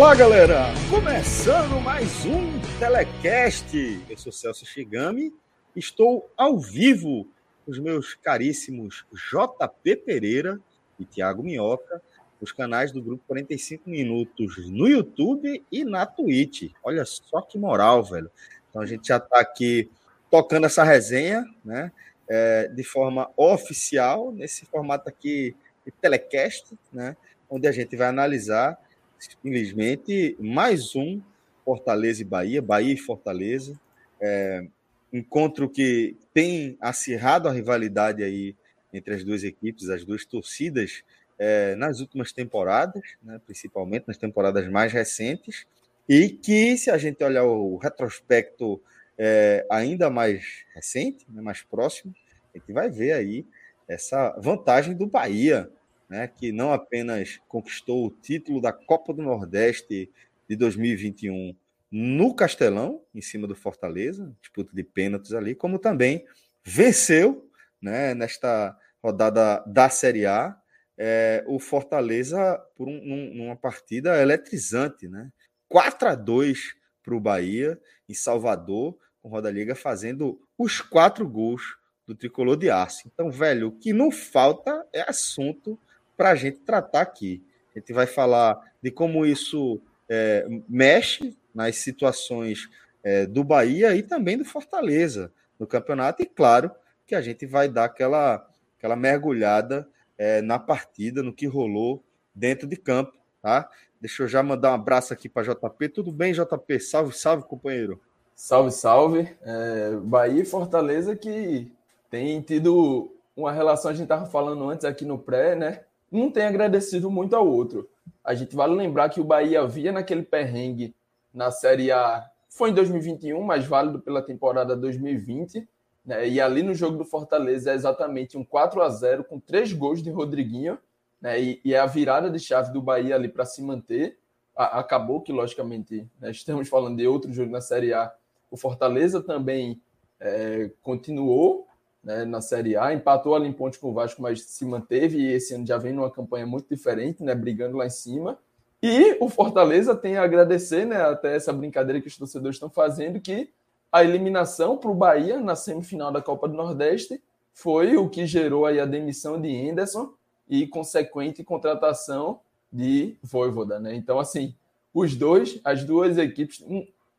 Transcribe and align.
Olá, 0.00 0.14
galera! 0.14 0.68
Começando 0.88 1.78
mais 1.78 2.24
um 2.24 2.58
Telecast. 2.78 4.02
Eu 4.08 4.16
sou 4.16 4.32
Celso 4.32 4.64
Shigami, 4.64 5.30
estou 5.76 6.26
ao 6.38 6.58
vivo 6.58 7.28
com 7.66 7.70
os 7.70 7.78
meus 7.78 8.14
caríssimos 8.14 9.04
JP 9.12 9.96
Pereira 9.96 10.58
e 10.98 11.04
Tiago 11.04 11.42
Minhoca, 11.42 12.00
os 12.40 12.50
canais 12.50 12.92
do 12.92 13.02
Grupo 13.02 13.22
45 13.26 13.90
Minutos 13.90 14.56
no 14.70 14.88
YouTube 14.88 15.62
e 15.70 15.84
na 15.84 16.06
Twitch. 16.06 16.72
Olha 16.82 17.04
só 17.04 17.42
que 17.42 17.58
moral, 17.58 18.02
velho. 18.02 18.30
Então 18.70 18.80
a 18.80 18.86
gente 18.86 19.06
já 19.06 19.18
está 19.18 19.38
aqui 19.38 19.90
tocando 20.30 20.64
essa 20.64 20.82
resenha, 20.82 21.44
né? 21.62 21.92
É, 22.26 22.68
de 22.68 22.82
forma 22.82 23.30
oficial, 23.36 24.32
nesse 24.32 24.64
formato 24.64 25.10
aqui 25.10 25.54
de 25.84 25.92
telecast, 25.92 26.74
né? 26.90 27.18
Onde 27.50 27.68
a 27.68 27.72
gente 27.72 27.94
vai 27.96 28.08
analisar 28.08 28.78
simplesmente 29.20 30.36
mais 30.40 30.96
um 30.96 31.20
Fortaleza 31.64 32.22
e 32.22 32.24
Bahia, 32.24 32.62
Bahia 32.62 32.94
e 32.94 32.96
Fortaleza. 32.96 33.78
É, 34.20 34.66
encontro 35.12 35.68
que 35.68 36.16
tem 36.32 36.76
acirrado 36.80 37.48
a 37.48 37.52
rivalidade 37.52 38.22
aí 38.22 38.56
entre 38.92 39.14
as 39.14 39.22
duas 39.22 39.44
equipes, 39.44 39.88
as 39.88 40.04
duas 40.04 40.24
torcidas, 40.24 41.02
é, 41.38 41.74
nas 41.74 42.00
últimas 42.00 42.32
temporadas, 42.32 43.02
né, 43.22 43.40
principalmente 43.46 44.04
nas 44.06 44.16
temporadas 44.16 44.68
mais 44.68 44.92
recentes, 44.92 45.66
e 46.08 46.28
que, 46.28 46.76
se 46.76 46.90
a 46.90 46.98
gente 46.98 47.22
olhar 47.22 47.44
o 47.44 47.76
retrospecto 47.76 48.80
é, 49.16 49.64
ainda 49.70 50.10
mais 50.10 50.64
recente, 50.74 51.24
né, 51.28 51.40
mais 51.40 51.62
próximo, 51.62 52.14
a 52.54 52.58
gente 52.58 52.72
vai 52.72 52.90
ver 52.90 53.12
aí 53.12 53.46
essa 53.88 54.36
vantagem 54.38 54.94
do 54.94 55.06
Bahia 55.06 55.70
né, 56.10 56.26
que 56.26 56.50
não 56.50 56.72
apenas 56.72 57.40
conquistou 57.46 58.04
o 58.04 58.10
título 58.10 58.60
da 58.60 58.72
Copa 58.72 59.14
do 59.14 59.22
Nordeste 59.22 60.10
de 60.48 60.56
2021 60.56 61.54
no 61.88 62.34
Castelão, 62.34 63.00
em 63.14 63.22
cima 63.22 63.46
do 63.46 63.54
Fortaleza, 63.54 64.36
disputa 64.40 64.74
de 64.74 64.82
pênaltis 64.82 65.32
ali, 65.32 65.54
como 65.54 65.78
também 65.78 66.26
venceu 66.64 67.48
né, 67.80 68.12
nesta 68.12 68.76
rodada 69.02 69.62
da 69.66 69.88
Série 69.88 70.26
A 70.26 70.60
é, 70.98 71.42
o 71.46 71.58
Fortaleza 71.58 72.58
por 72.76 72.86
um, 72.88 73.00
num, 73.02 73.34
numa 73.34 73.56
partida 73.56 74.20
eletrizante, 74.20 75.08
né? 75.08 75.30
4 75.66 76.08
a 76.08 76.14
2 76.14 76.74
para 77.02 77.14
o 77.14 77.20
Bahia 77.20 77.80
em 78.06 78.12
Salvador, 78.12 78.98
com 79.22 79.30
Roda 79.30 79.50
Liga 79.50 79.74
fazendo 79.74 80.38
os 80.58 80.80
quatro 80.80 81.26
gols 81.26 81.62
do 82.06 82.14
tricolor 82.14 82.56
de 82.56 82.68
aço. 82.70 83.02
Então, 83.06 83.30
velho, 83.30 83.68
o 83.68 83.72
que 83.72 83.92
não 83.92 84.10
falta 84.10 84.86
é 84.92 85.08
assunto 85.08 85.78
para 86.20 86.32
a 86.32 86.34
gente 86.34 86.58
tratar 86.58 87.00
aqui. 87.00 87.42
A 87.74 87.78
gente 87.78 87.94
vai 87.94 88.06
falar 88.06 88.60
de 88.82 88.90
como 88.90 89.24
isso 89.24 89.80
é, 90.06 90.46
mexe 90.68 91.34
nas 91.54 91.76
situações 91.76 92.68
é, 93.02 93.24
do 93.24 93.42
Bahia 93.42 93.96
e 93.96 94.02
também 94.02 94.36
do 94.36 94.44
Fortaleza 94.44 95.32
no 95.58 95.66
campeonato, 95.66 96.22
e 96.22 96.26
claro 96.26 96.70
que 97.06 97.14
a 97.14 97.22
gente 97.22 97.46
vai 97.46 97.70
dar 97.70 97.86
aquela, 97.86 98.46
aquela 98.76 98.96
mergulhada 98.96 99.88
é, 100.18 100.42
na 100.42 100.58
partida, 100.58 101.22
no 101.22 101.32
que 101.32 101.46
rolou 101.46 102.04
dentro 102.34 102.68
de 102.68 102.76
campo, 102.76 103.16
tá? 103.40 103.70
Deixa 103.98 104.22
eu 104.22 104.28
já 104.28 104.42
mandar 104.42 104.72
um 104.72 104.74
abraço 104.74 105.14
aqui 105.14 105.26
para 105.26 105.54
JP. 105.54 105.88
Tudo 105.88 106.12
bem, 106.12 106.34
JP? 106.34 106.80
Salve, 106.80 107.14
salve, 107.14 107.44
companheiro. 107.44 107.98
Salve, 108.34 108.72
salve. 108.72 109.34
É, 109.40 109.96
Bahia 110.02 110.42
e 110.42 110.44
Fortaleza 110.44 111.16
que 111.16 111.72
tem 112.10 112.42
tido 112.42 113.10
uma 113.34 113.52
relação, 113.52 113.90
a 113.90 113.94
gente 113.94 114.02
estava 114.02 114.26
falando 114.26 114.68
antes 114.68 114.84
aqui 114.84 115.06
no 115.06 115.18
pré, 115.18 115.54
né? 115.56 115.80
Um 116.10 116.30
tem 116.30 116.44
agradecido 116.44 117.10
muito 117.10 117.36
ao 117.36 117.46
outro. 117.46 117.88
A 118.24 118.34
gente 118.34 118.54
vale 118.54 118.74
lembrar 118.74 119.08
que 119.08 119.20
o 119.20 119.24
Bahia 119.24 119.66
via 119.66 119.92
naquele 119.92 120.22
perrengue 120.22 120.94
na 121.32 121.50
Série 121.50 121.92
A, 121.92 122.28
foi 122.48 122.70
em 122.70 122.74
2021, 122.74 123.40
mas 123.42 123.64
válido 123.64 124.00
pela 124.00 124.20
temporada 124.20 124.76
2020. 124.76 125.66
Né? 126.04 126.28
E 126.28 126.40
ali 126.40 126.62
no 126.62 126.74
jogo 126.74 126.98
do 126.98 127.04
Fortaleza 127.04 127.70
é 127.70 127.74
exatamente 127.74 128.36
um 128.36 128.44
4 128.44 128.82
a 128.82 128.88
0 128.88 129.24
com 129.24 129.38
três 129.38 129.72
gols 129.72 130.02
de 130.02 130.10
Rodriguinho. 130.10 130.76
Né? 131.20 131.40
E, 131.40 131.60
e 131.64 131.74
é 131.74 131.78
a 131.78 131.86
virada 131.86 132.28
de 132.28 132.38
chave 132.38 132.72
do 132.72 132.82
Bahia 132.82 133.14
ali 133.14 133.28
para 133.28 133.44
se 133.44 133.62
manter. 133.62 134.18
A, 134.56 134.80
acabou 134.80 135.20
que, 135.20 135.32
logicamente, 135.32 136.06
né? 136.20 136.32
estamos 136.32 136.68
falando 136.68 136.96
de 136.96 137.06
outro 137.06 137.32
jogo 137.32 137.52
na 137.52 137.60
Série 137.60 137.94
A. 137.94 138.12
O 138.50 138.56
Fortaleza 138.56 139.22
também 139.22 139.80
é, 140.18 140.72
continuou 140.82 141.68
né, 142.02 142.24
na 142.24 142.40
Série 142.40 142.76
A, 142.76 142.92
empatou 142.92 143.34
ali 143.34 143.46
em 143.48 143.52
ponte 143.52 143.78
com 143.78 143.90
o 143.90 143.92
Vasco, 143.92 144.22
mas 144.22 144.42
se 144.42 144.64
manteve 144.64 145.18
e 145.18 145.32
esse 145.32 145.54
ano 145.54 145.66
já 145.66 145.76
vem 145.76 145.92
numa 145.92 146.10
campanha 146.10 146.46
muito 146.46 146.68
diferente, 146.68 147.22
né, 147.22 147.34
brigando 147.34 147.76
lá 147.76 147.86
em 147.86 147.90
cima. 147.90 148.38
E 148.82 149.16
o 149.20 149.28
Fortaleza 149.28 149.94
tem 149.94 150.16
a 150.16 150.22
agradecer, 150.22 150.86
né, 150.86 150.96
até 151.02 151.36
essa 151.36 151.52
brincadeira 151.52 152.00
que 152.00 152.08
os 152.08 152.16
torcedores 152.16 152.56
estão 152.56 152.70
fazendo, 152.70 153.20
que 153.20 153.50
a 153.92 154.02
eliminação 154.02 154.76
para 154.76 154.90
o 154.90 154.94
Bahia 154.94 155.38
na 155.38 155.54
semifinal 155.54 156.10
da 156.10 156.22
Copa 156.22 156.48
do 156.48 156.54
Nordeste 156.54 157.20
foi 157.52 157.96
o 157.96 158.08
que 158.08 158.26
gerou 158.26 158.64
aí 158.64 158.80
a 158.80 158.86
demissão 158.86 159.40
de 159.40 159.48
Henderson 159.48 160.14
e 160.48 160.66
consequente 160.66 161.44
contratação 161.44 162.40
de 162.72 163.16
Voivoda, 163.22 163.78
né? 163.80 163.94
Então, 163.94 164.18
assim, 164.18 164.54
os 164.94 165.16
dois, 165.16 165.60
as 165.64 165.84
duas 165.84 166.16
equipes, 166.18 166.64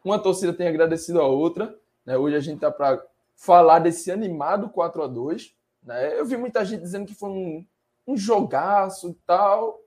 uma 0.03 0.18
torcida 0.18 0.53
tem 0.53 0.68
agradecido 0.68 1.20
a 1.22 1.28
outra, 1.28 1.75
né? 2.06 2.18
Hoje 2.18 2.36
a 2.36 2.40
gente 2.40 2.56
está 2.56 2.72
para 2.72 3.06
falar 3.41 3.79
desse 3.79 4.12
animado 4.12 4.69
4 4.69 5.03
a 5.03 5.07
2 5.07 5.56
né? 5.84 6.19
Eu 6.19 6.25
vi 6.25 6.38
muita 6.38 6.63
gente 6.63 6.81
dizendo 6.81 7.06
que 7.06 7.16
foi 7.16 7.29
um, 7.29 7.66
um 8.07 8.16
jogaço 8.16 9.09
e 9.09 9.13
tal. 9.25 9.79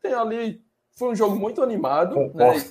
Tem 0.00 0.14
ali. 0.14 0.62
Foi 0.96 1.10
um 1.10 1.14
jogo 1.14 1.36
muito 1.36 1.62
animado. 1.62 2.16
Né? 2.34 2.64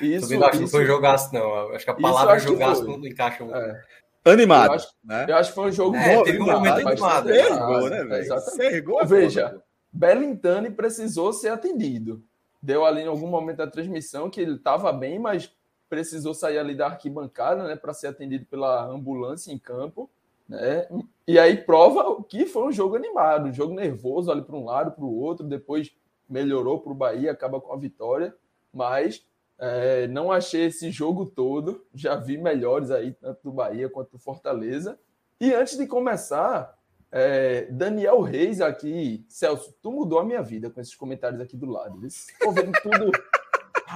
Isso, 0.00 0.34
eu 0.34 0.44
acho 0.44 0.52
que 0.52 0.58
não 0.64 0.68
foi 0.68 0.84
jogaço, 0.84 1.32
não. 1.32 1.72
Acho 1.72 1.84
que 1.84 1.90
a 1.90 1.94
palavra 1.94 2.38
jogaço 2.38 2.84
não 2.84 3.06
encaixa 3.06 3.44
muito. 3.44 3.56
É. 3.56 3.82
Animado. 4.24 4.70
Eu 4.70 4.74
acho, 4.74 4.88
né? 5.04 5.26
eu 5.28 5.36
acho 5.36 5.50
que 5.50 5.54
foi 5.54 5.68
um 5.68 5.72
jogo 5.72 5.96
é, 5.96 6.22
teve 6.24 6.42
um 6.42 6.46
momento 6.46 6.88
animado. 6.88 7.30
Ergou, 7.30 7.88
né, 7.88 8.02
velho? 8.02 8.14
Exatamente. 8.14 8.84
Veja, 9.04 9.62
Belintani 9.92 10.70
precisou 10.70 11.32
ser 11.32 11.50
atendido. 11.50 12.24
Deu 12.60 12.84
ali 12.84 13.02
em 13.02 13.06
algum 13.06 13.28
momento 13.28 13.58
da 13.58 13.68
transmissão 13.68 14.28
que 14.28 14.40
ele 14.40 14.56
estava 14.56 14.92
bem, 14.92 15.20
mas 15.20 15.52
precisou 15.88 16.34
sair 16.34 16.58
ali 16.58 16.74
da 16.74 16.86
arquibancada, 16.86 17.64
né, 17.64 17.76
para 17.76 17.94
ser 17.94 18.08
atendido 18.08 18.44
pela 18.46 18.84
ambulância 18.86 19.52
em 19.52 19.58
campo, 19.58 20.10
né? 20.48 20.86
E 21.26 21.38
aí 21.38 21.56
prova 21.56 22.22
que 22.24 22.46
foi 22.46 22.68
um 22.68 22.72
jogo 22.72 22.96
animado, 22.96 23.48
um 23.48 23.52
jogo 23.52 23.74
nervoso 23.74 24.30
ali 24.30 24.42
para 24.42 24.56
um 24.56 24.64
lado, 24.64 24.92
para 24.92 25.04
o 25.04 25.16
outro, 25.16 25.46
depois 25.46 25.92
melhorou 26.28 26.80
para 26.80 26.92
o 26.92 26.94
Bahia, 26.94 27.32
acaba 27.32 27.60
com 27.60 27.72
a 27.72 27.76
vitória, 27.76 28.34
mas 28.72 29.24
é, 29.58 30.06
não 30.08 30.30
achei 30.30 30.66
esse 30.66 30.90
jogo 30.90 31.26
todo, 31.26 31.84
já 31.94 32.14
vi 32.14 32.36
melhores 32.36 32.90
aí, 32.90 33.12
tanto 33.12 33.40
do 33.42 33.52
Bahia 33.52 33.88
quanto 33.88 34.12
do 34.12 34.18
Fortaleza. 34.18 34.98
E 35.40 35.52
antes 35.52 35.76
de 35.76 35.86
começar, 35.86 36.76
é, 37.10 37.66
Daniel 37.70 38.20
Reis 38.20 38.60
aqui, 38.60 39.24
Celso, 39.28 39.74
tu 39.82 39.90
mudou 39.90 40.18
a 40.18 40.24
minha 40.24 40.42
vida 40.42 40.70
com 40.70 40.80
esses 40.80 40.94
comentários 40.94 41.40
aqui 41.40 41.56
do 41.56 41.66
lado. 41.66 42.04
Estou 42.06 42.52
vendo 42.52 42.72
tudo 42.82 43.10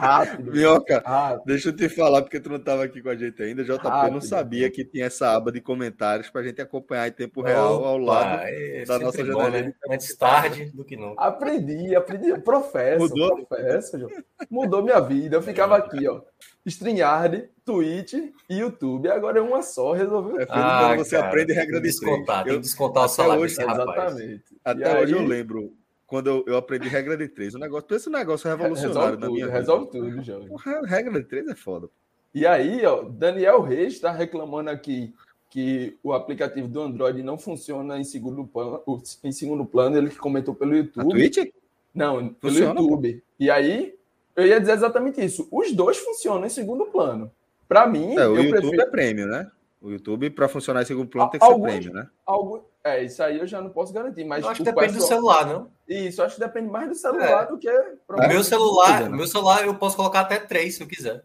Rápido. 0.01 0.53
Minhoca, 0.53 1.03
rápido. 1.05 1.43
deixa 1.45 1.69
eu 1.69 1.77
te 1.77 1.89
falar, 1.89 2.23
porque 2.23 2.41
tu 2.41 2.49
não 2.49 2.57
estava 2.57 2.85
aqui 2.85 3.03
com 3.03 3.11
a 3.11 3.15
gente 3.15 3.43
ainda. 3.43 3.63
JP 3.63 3.87
rápido, 3.87 4.15
não 4.15 4.21
sabia 4.21 4.71
que 4.71 4.83
tinha 4.83 5.05
essa 5.05 5.35
aba 5.35 5.53
de 5.53 5.61
comentários 5.61 6.31
para 6.31 6.41
a 6.41 6.45
gente 6.45 6.61
acompanhar 6.61 7.09
em 7.09 7.13
tempo 7.13 7.43
real 7.43 7.85
ao 7.85 7.99
lado 7.99 8.43
é, 8.45 8.85
da 8.87 8.99
nossa 8.99 9.25
janela. 9.25 9.51
Né? 9.51 9.75
Antes 9.91 10.17
tarde 10.17 10.71
do 10.73 10.85
que 10.85 10.97
não. 10.97 11.15
Aprendi, 11.19 11.95
aprendi. 11.95 12.33
Professo, 12.41 13.01
Mudou? 13.01 13.45
professo, 13.45 14.09
Mudou 14.51 14.83
minha 14.83 15.01
vida. 15.01 15.37
Eu 15.37 15.43
ficava 15.43 15.77
aqui, 15.77 16.09
ó. 16.09 16.23
StreamYard, 16.65 17.49
Twitch 17.65 18.15
e 18.49 18.59
YouTube. 18.59 19.11
Agora 19.11 19.39
é 19.39 19.43
uma 19.43 19.63
só, 19.63 19.93
resolveu. 19.93 20.41
É 20.41 20.47
ah, 20.49 20.95
você 20.97 21.17
cara, 21.17 21.29
aprende 21.29 21.53
regra 21.53 21.81
de 21.81 21.89
descontar. 21.89 22.45
Tem 22.45 22.55
que 22.55 22.61
descontar 22.61 23.05
o 23.05 23.09
salário 23.09 23.43
hoje, 23.43 23.55
Exatamente. 23.61 24.45
Até 24.65 24.99
e 24.99 25.03
hoje 25.03 25.15
aí... 25.15 25.21
eu 25.21 25.27
lembro 25.27 25.80
quando 26.11 26.27
eu, 26.27 26.45
eu, 26.45 26.57
aprendi 26.57 26.89
regra 26.89 27.17
de 27.17 27.29
três. 27.29 27.55
O 27.55 27.59
negócio, 27.59 27.87
esse 27.95 28.11
negócio 28.11 28.51
revolucionário 28.51 29.17
resolve 29.17 29.21
na 29.21 29.31
minha 29.31 29.47
Resolve 29.47 29.85
vida. 29.93 30.11
tudo, 30.11 30.23
Jovem. 30.25 30.49
Regra 30.85 31.13
de 31.13 31.25
três 31.25 31.49
é 31.49 31.55
foda. 31.55 31.89
E 32.35 32.45
aí, 32.45 32.85
ó, 32.85 33.03
Daniel 33.03 33.61
Reis 33.63 33.95
está 33.95 34.11
reclamando 34.11 34.71
aqui 34.71 35.15
que 35.49 35.97
o 36.03 36.13
aplicativo 36.13 36.67
do 36.67 36.81
Android 36.81 37.23
não 37.23 37.39
funciona 37.39 37.97
em 37.97 38.03
segundo 38.03 38.45
plano, 38.45 38.83
em 39.23 39.31
segundo 39.31 39.65
plano, 39.65 39.97
ele 39.97 40.11
que 40.11 40.19
comentou 40.19 40.53
pelo 40.53 40.77
YouTube. 40.77 41.07
A 41.07 41.11
Twitch? 41.11 41.53
Não, 41.95 42.29
pelo 42.35 42.53
funciona, 42.55 42.81
YouTube. 42.81 43.13
Pô. 43.15 43.23
E 43.39 43.49
aí, 43.49 43.95
eu 44.35 44.45
ia 44.45 44.61
dizer 44.61 44.73
exatamente 44.73 45.25
isso. 45.25 45.47
Os 45.49 45.73
dois 45.73 45.97
funcionam 45.97 46.45
em 46.45 46.51
segundo 46.51 46.87
plano. 46.87 47.31
Para 47.69 47.87
mim, 47.87 48.17
é, 48.17 48.27
o 48.27 48.35
YouTube 48.35 48.51
prefiro... 48.51 48.83
é 48.83 48.87
prêmio, 48.87 49.27
né? 49.29 49.49
O 49.81 49.91
YouTube, 49.91 50.29
para 50.31 50.49
funcionar 50.49 50.83
em 50.83 50.87
segundo 50.87 51.09
plano, 51.09 51.31
tem 51.31 51.39
que 51.39 51.47
alguns, 51.47 51.73
ser 51.73 51.79
prêmio, 51.79 51.95
né? 51.95 52.09
Algum, 52.27 52.61
é, 52.83 53.05
isso 53.05 53.23
aí 53.23 53.39
eu 53.39 53.47
já 53.47 53.61
não 53.61 53.71
posso 53.71 53.93
garantir. 53.93 54.25
Mas 54.25 54.43
eu 54.43 54.51
acho 54.51 54.59
que 54.59 54.71
depende 54.71 54.95
pessoal... 54.95 55.09
do 55.09 55.15
celular, 55.15 55.47
não? 55.47 55.71
Isso, 55.89 56.23
acho 56.23 56.37
que 56.37 56.41
depende 56.41 56.69
mais 56.69 56.89
do 56.89 56.95
celular 56.95 57.45
é. 57.45 57.47
do 57.47 57.59
que. 57.59 57.69
O 58.09 58.29
meu 58.29 58.43
celular, 58.43 59.11
meu 59.11 59.27
celular 59.27 59.65
eu 59.65 59.75
posso 59.75 59.97
colocar 59.97 60.21
até 60.21 60.39
três 60.39 60.77
se 60.77 60.83
eu 60.83 60.87
quiser. 60.87 61.23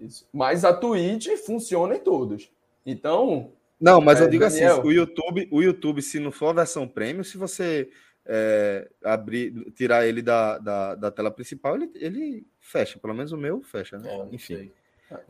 Isso. 0.00 0.26
Mas 0.32 0.64
a 0.64 0.72
Twitch 0.72 1.28
funciona 1.44 1.96
em 1.96 2.00
todos. 2.00 2.50
Então. 2.86 3.52
Não, 3.78 4.00
mas 4.00 4.20
é, 4.20 4.24
eu 4.24 4.30
digo 4.30 4.44
assim, 4.44 4.60
Daniel... 4.60 4.78
assim: 4.78 4.88
o 4.88 4.92
YouTube, 4.92 5.48
o 5.50 5.62
YouTube, 5.62 6.00
se 6.00 6.18
não 6.18 6.32
for 6.32 6.48
a 6.48 6.52
versão 6.54 6.88
premium, 6.88 7.22
se 7.22 7.36
você 7.36 7.90
é, 8.24 8.88
abrir, 9.04 9.52
tirar 9.72 10.06
ele 10.06 10.22
da, 10.22 10.58
da, 10.58 10.94
da, 10.94 11.10
tela 11.10 11.30
principal, 11.30 11.76
ele, 11.76 11.90
ele 11.94 12.46
fecha. 12.60 12.98
Pelo 12.98 13.14
menos 13.14 13.32
o 13.32 13.36
meu 13.36 13.62
fecha, 13.62 13.98
né? 13.98 14.10
É, 14.10 14.34
Enfim. 14.34 14.70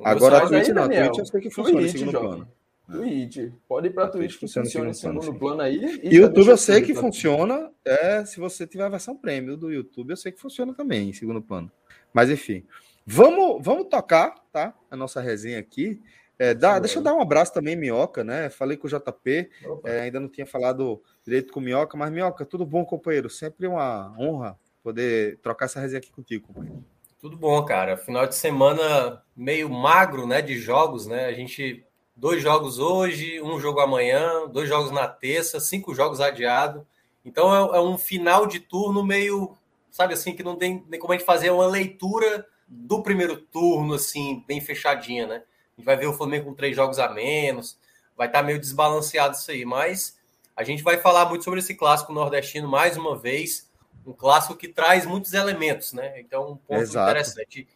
Agora 0.04 0.38
a 0.38 0.46
Twitch 0.46 0.68
aí, 0.68 0.72
não, 0.72 0.84
a 0.84 0.88
Twitch 0.88 1.18
eu 1.18 1.26
sei 1.26 1.40
que 1.40 1.50
funciona 1.50 1.80
Twitch, 1.80 1.94
em 1.94 1.98
segundo 1.98 2.12
jovem. 2.12 2.28
plano. 2.28 2.48
Twitch. 2.90 3.52
Pode 3.66 3.88
ir 3.88 3.90
para 3.90 4.08
Twitch 4.08 4.34
que 4.34 4.40
funciona, 4.40 4.66
funciona 4.66 4.90
em 4.90 4.94
segundo 4.94 5.20
plano, 5.20 5.38
plano 5.38 5.62
aí. 5.62 6.00
E 6.02 6.16
YouTube 6.16 6.48
eu 6.48 6.56
sei 6.56 6.82
que 6.82 6.94
funciona, 6.94 7.70
é, 7.84 8.24
se 8.24 8.38
você 8.38 8.66
tiver 8.66 8.84
a 8.84 8.88
versão 8.88 9.16
premium 9.16 9.56
do 9.56 9.72
YouTube, 9.72 10.10
eu 10.10 10.16
sei 10.16 10.32
que 10.32 10.40
funciona 10.40 10.74
também 10.74 11.10
em 11.10 11.12
segundo 11.12 11.40
plano. 11.40 11.70
Mas 12.12 12.30
enfim, 12.30 12.64
vamos, 13.06 13.64
vamos 13.64 13.88
tocar, 13.88 14.34
tá? 14.52 14.74
A 14.90 14.96
nossa 14.96 15.20
resenha 15.20 15.58
aqui. 15.58 16.00
É, 16.38 16.52
dá, 16.52 16.78
deixa 16.78 16.98
eu 16.98 17.02
dar 17.02 17.14
um 17.14 17.22
abraço 17.22 17.54
também, 17.54 17.76
Minhoca, 17.76 18.24
né? 18.24 18.50
Falei 18.50 18.76
com 18.76 18.86
o 18.86 18.90
JP, 18.90 19.50
é, 19.84 20.00
ainda 20.00 20.18
não 20.18 20.28
tinha 20.28 20.46
falado 20.46 21.00
direito 21.24 21.52
com 21.52 21.60
o 21.60 21.62
Minhoca, 21.62 21.96
mas 21.96 22.10
Minhoca, 22.10 22.44
tudo 22.44 22.66
bom, 22.66 22.84
companheiro? 22.84 23.30
Sempre 23.30 23.66
uma 23.66 24.14
honra 24.18 24.58
poder 24.82 25.38
trocar 25.38 25.66
essa 25.66 25.80
resenha 25.80 25.98
aqui 25.98 26.10
contigo, 26.12 26.48
companheiro. 26.48 26.84
Tudo 27.20 27.36
bom, 27.38 27.64
cara. 27.64 27.96
Final 27.96 28.26
de 28.26 28.34
semana 28.34 29.22
meio 29.34 29.70
magro, 29.70 30.26
né, 30.26 30.42
de 30.42 30.58
jogos, 30.58 31.06
né? 31.06 31.24
A 31.24 31.32
gente 31.32 31.86
dois 32.16 32.42
jogos 32.42 32.78
hoje, 32.78 33.40
um 33.42 33.58
jogo 33.58 33.80
amanhã, 33.80 34.46
dois 34.48 34.68
jogos 34.68 34.90
na 34.90 35.06
terça, 35.06 35.60
cinco 35.60 35.94
jogos 35.94 36.20
adiados. 36.20 36.82
Então 37.24 37.54
é, 37.54 37.78
é, 37.78 37.80
um 37.80 37.98
final 37.98 38.46
de 38.46 38.60
turno 38.60 39.04
meio, 39.04 39.56
sabe 39.90 40.14
assim, 40.14 40.34
que 40.34 40.42
não 40.42 40.56
tem 40.56 40.84
nem 40.88 41.00
como 41.00 41.12
a 41.12 41.16
gente 41.16 41.26
fazer 41.26 41.50
uma 41.50 41.66
leitura 41.66 42.46
do 42.68 43.02
primeiro 43.02 43.36
turno, 43.36 43.94
assim, 43.94 44.44
bem 44.46 44.60
fechadinha, 44.60 45.26
né? 45.26 45.42
A 45.76 45.80
gente 45.80 45.86
vai 45.86 45.96
ver 45.96 46.06
o 46.06 46.12
Flamengo 46.12 46.46
com 46.46 46.54
três 46.54 46.76
jogos 46.76 46.98
a 46.98 47.08
menos, 47.08 47.78
vai 48.16 48.26
estar 48.26 48.40
tá 48.40 48.44
meio 48.44 48.60
desbalanceado 48.60 49.34
isso 49.36 49.50
aí, 49.50 49.64
mas 49.64 50.16
a 50.56 50.62
gente 50.62 50.82
vai 50.82 50.98
falar 50.98 51.26
muito 51.26 51.44
sobre 51.44 51.60
esse 51.60 51.74
clássico 51.74 52.12
nordestino 52.12 52.68
mais 52.68 52.96
uma 52.96 53.16
vez, 53.16 53.70
um 54.06 54.12
clássico 54.12 54.54
que 54.54 54.68
traz 54.68 55.04
muitos 55.04 55.32
elementos, 55.32 55.92
né? 55.92 56.20
Então, 56.20 56.52
um 56.52 56.56
ponto 56.56 56.82
Exato. 56.82 57.10
interessante. 57.10 57.66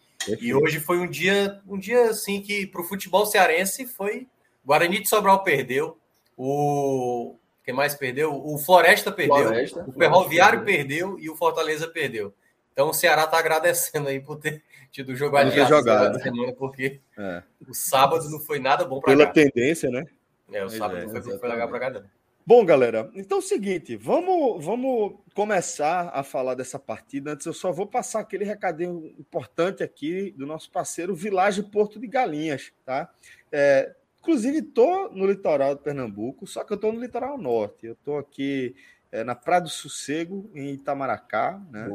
E 0.40 0.52
hoje 0.52 0.80
foi 0.80 0.98
um 0.98 1.08
dia, 1.08 1.60
um 1.66 1.78
dia 1.78 2.10
assim 2.10 2.40
que 2.42 2.66
para 2.66 2.80
o 2.80 2.84
futebol 2.84 3.24
cearense 3.24 3.86
foi 3.86 4.26
Guarani 4.64 5.00
de 5.00 5.08
Sobral 5.08 5.42
perdeu, 5.42 5.96
o 6.36 7.36
quem 7.64 7.74
mais 7.74 7.94
perdeu? 7.94 8.34
O 8.34 8.56
Floresta 8.56 9.12
perdeu, 9.12 9.36
Floresta, 9.36 9.84
o 9.86 9.92
Ferroviário 9.92 10.64
perdeu. 10.64 11.08
perdeu. 11.08 11.20
e 11.22 11.28
o 11.28 11.36
Fortaleza 11.36 11.86
perdeu. 11.86 12.32
Então 12.72 12.88
o 12.88 12.94
Ceará 12.94 13.24
está 13.24 13.38
agradecendo 13.38 14.08
aí 14.08 14.20
por 14.20 14.36
ter 14.36 14.62
tido 14.90 15.10
o 15.10 15.16
jogo 15.16 15.36
adiado 15.36 15.68
jogado, 15.68 16.18
semana, 16.22 16.52
porque 16.52 17.00
é. 17.18 17.42
o 17.68 17.74
sábado 17.74 18.28
não 18.30 18.40
foi 18.40 18.58
nada 18.58 18.84
bom 18.84 19.00
para 19.00 19.12
Pela 19.12 19.26
cá. 19.26 19.32
tendência, 19.32 19.90
né? 19.90 20.06
É, 20.50 20.64
o 20.64 20.70
sábado 20.70 20.98
é, 20.98 21.04
não 21.04 21.10
foi, 21.10 21.38
foi 21.38 21.48
legal 21.48 21.68
para 21.68 21.78
cá. 21.78 22.02
Bom, 22.48 22.64
galera, 22.64 23.10
então 23.14 23.36
é 23.36 23.40
o 23.40 23.44
seguinte, 23.44 23.94
vamos, 23.94 24.64
vamos 24.64 25.16
começar 25.34 26.10
a 26.14 26.22
falar 26.22 26.54
dessa 26.54 26.78
partida. 26.78 27.32
Antes, 27.32 27.44
eu 27.44 27.52
só 27.52 27.70
vou 27.70 27.86
passar 27.86 28.20
aquele 28.20 28.42
recadinho 28.42 29.14
importante 29.18 29.82
aqui 29.82 30.30
do 30.30 30.46
nosso 30.46 30.70
parceiro 30.70 31.14
Village 31.14 31.62
Porto 31.64 32.00
de 32.00 32.06
Galinhas, 32.06 32.72
tá? 32.86 33.12
É, 33.52 33.94
inclusive, 34.18 34.60
estou 34.60 35.12
no 35.12 35.26
litoral 35.26 35.74
de 35.74 35.82
Pernambuco, 35.82 36.46
só 36.46 36.64
que 36.64 36.72
eu 36.72 36.76
estou 36.76 36.90
no 36.90 37.00
litoral 37.00 37.36
norte. 37.36 37.86
Eu 37.86 37.92
estou 37.92 38.16
aqui 38.16 38.74
é, 39.12 39.22
na 39.22 39.34
Praia 39.34 39.60
do 39.60 39.68
Sossego, 39.68 40.50
em 40.54 40.72
Itamaracá, 40.72 41.60
né? 41.70 41.86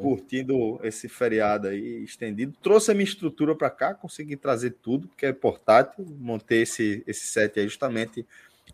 curtindo 0.00 0.80
esse 0.82 1.06
feriado 1.06 1.68
aí 1.68 2.02
estendido. 2.02 2.56
Trouxe 2.62 2.92
a 2.92 2.94
minha 2.94 3.04
estrutura 3.04 3.54
para 3.54 3.68
cá, 3.68 3.92
consegui 3.92 4.38
trazer 4.38 4.70
tudo, 4.82 5.08
porque 5.08 5.26
é 5.26 5.34
portátil. 5.34 6.06
Montei 6.18 6.62
esse, 6.62 7.04
esse 7.06 7.26
set 7.26 7.60
aí 7.60 7.68
justamente 7.68 8.26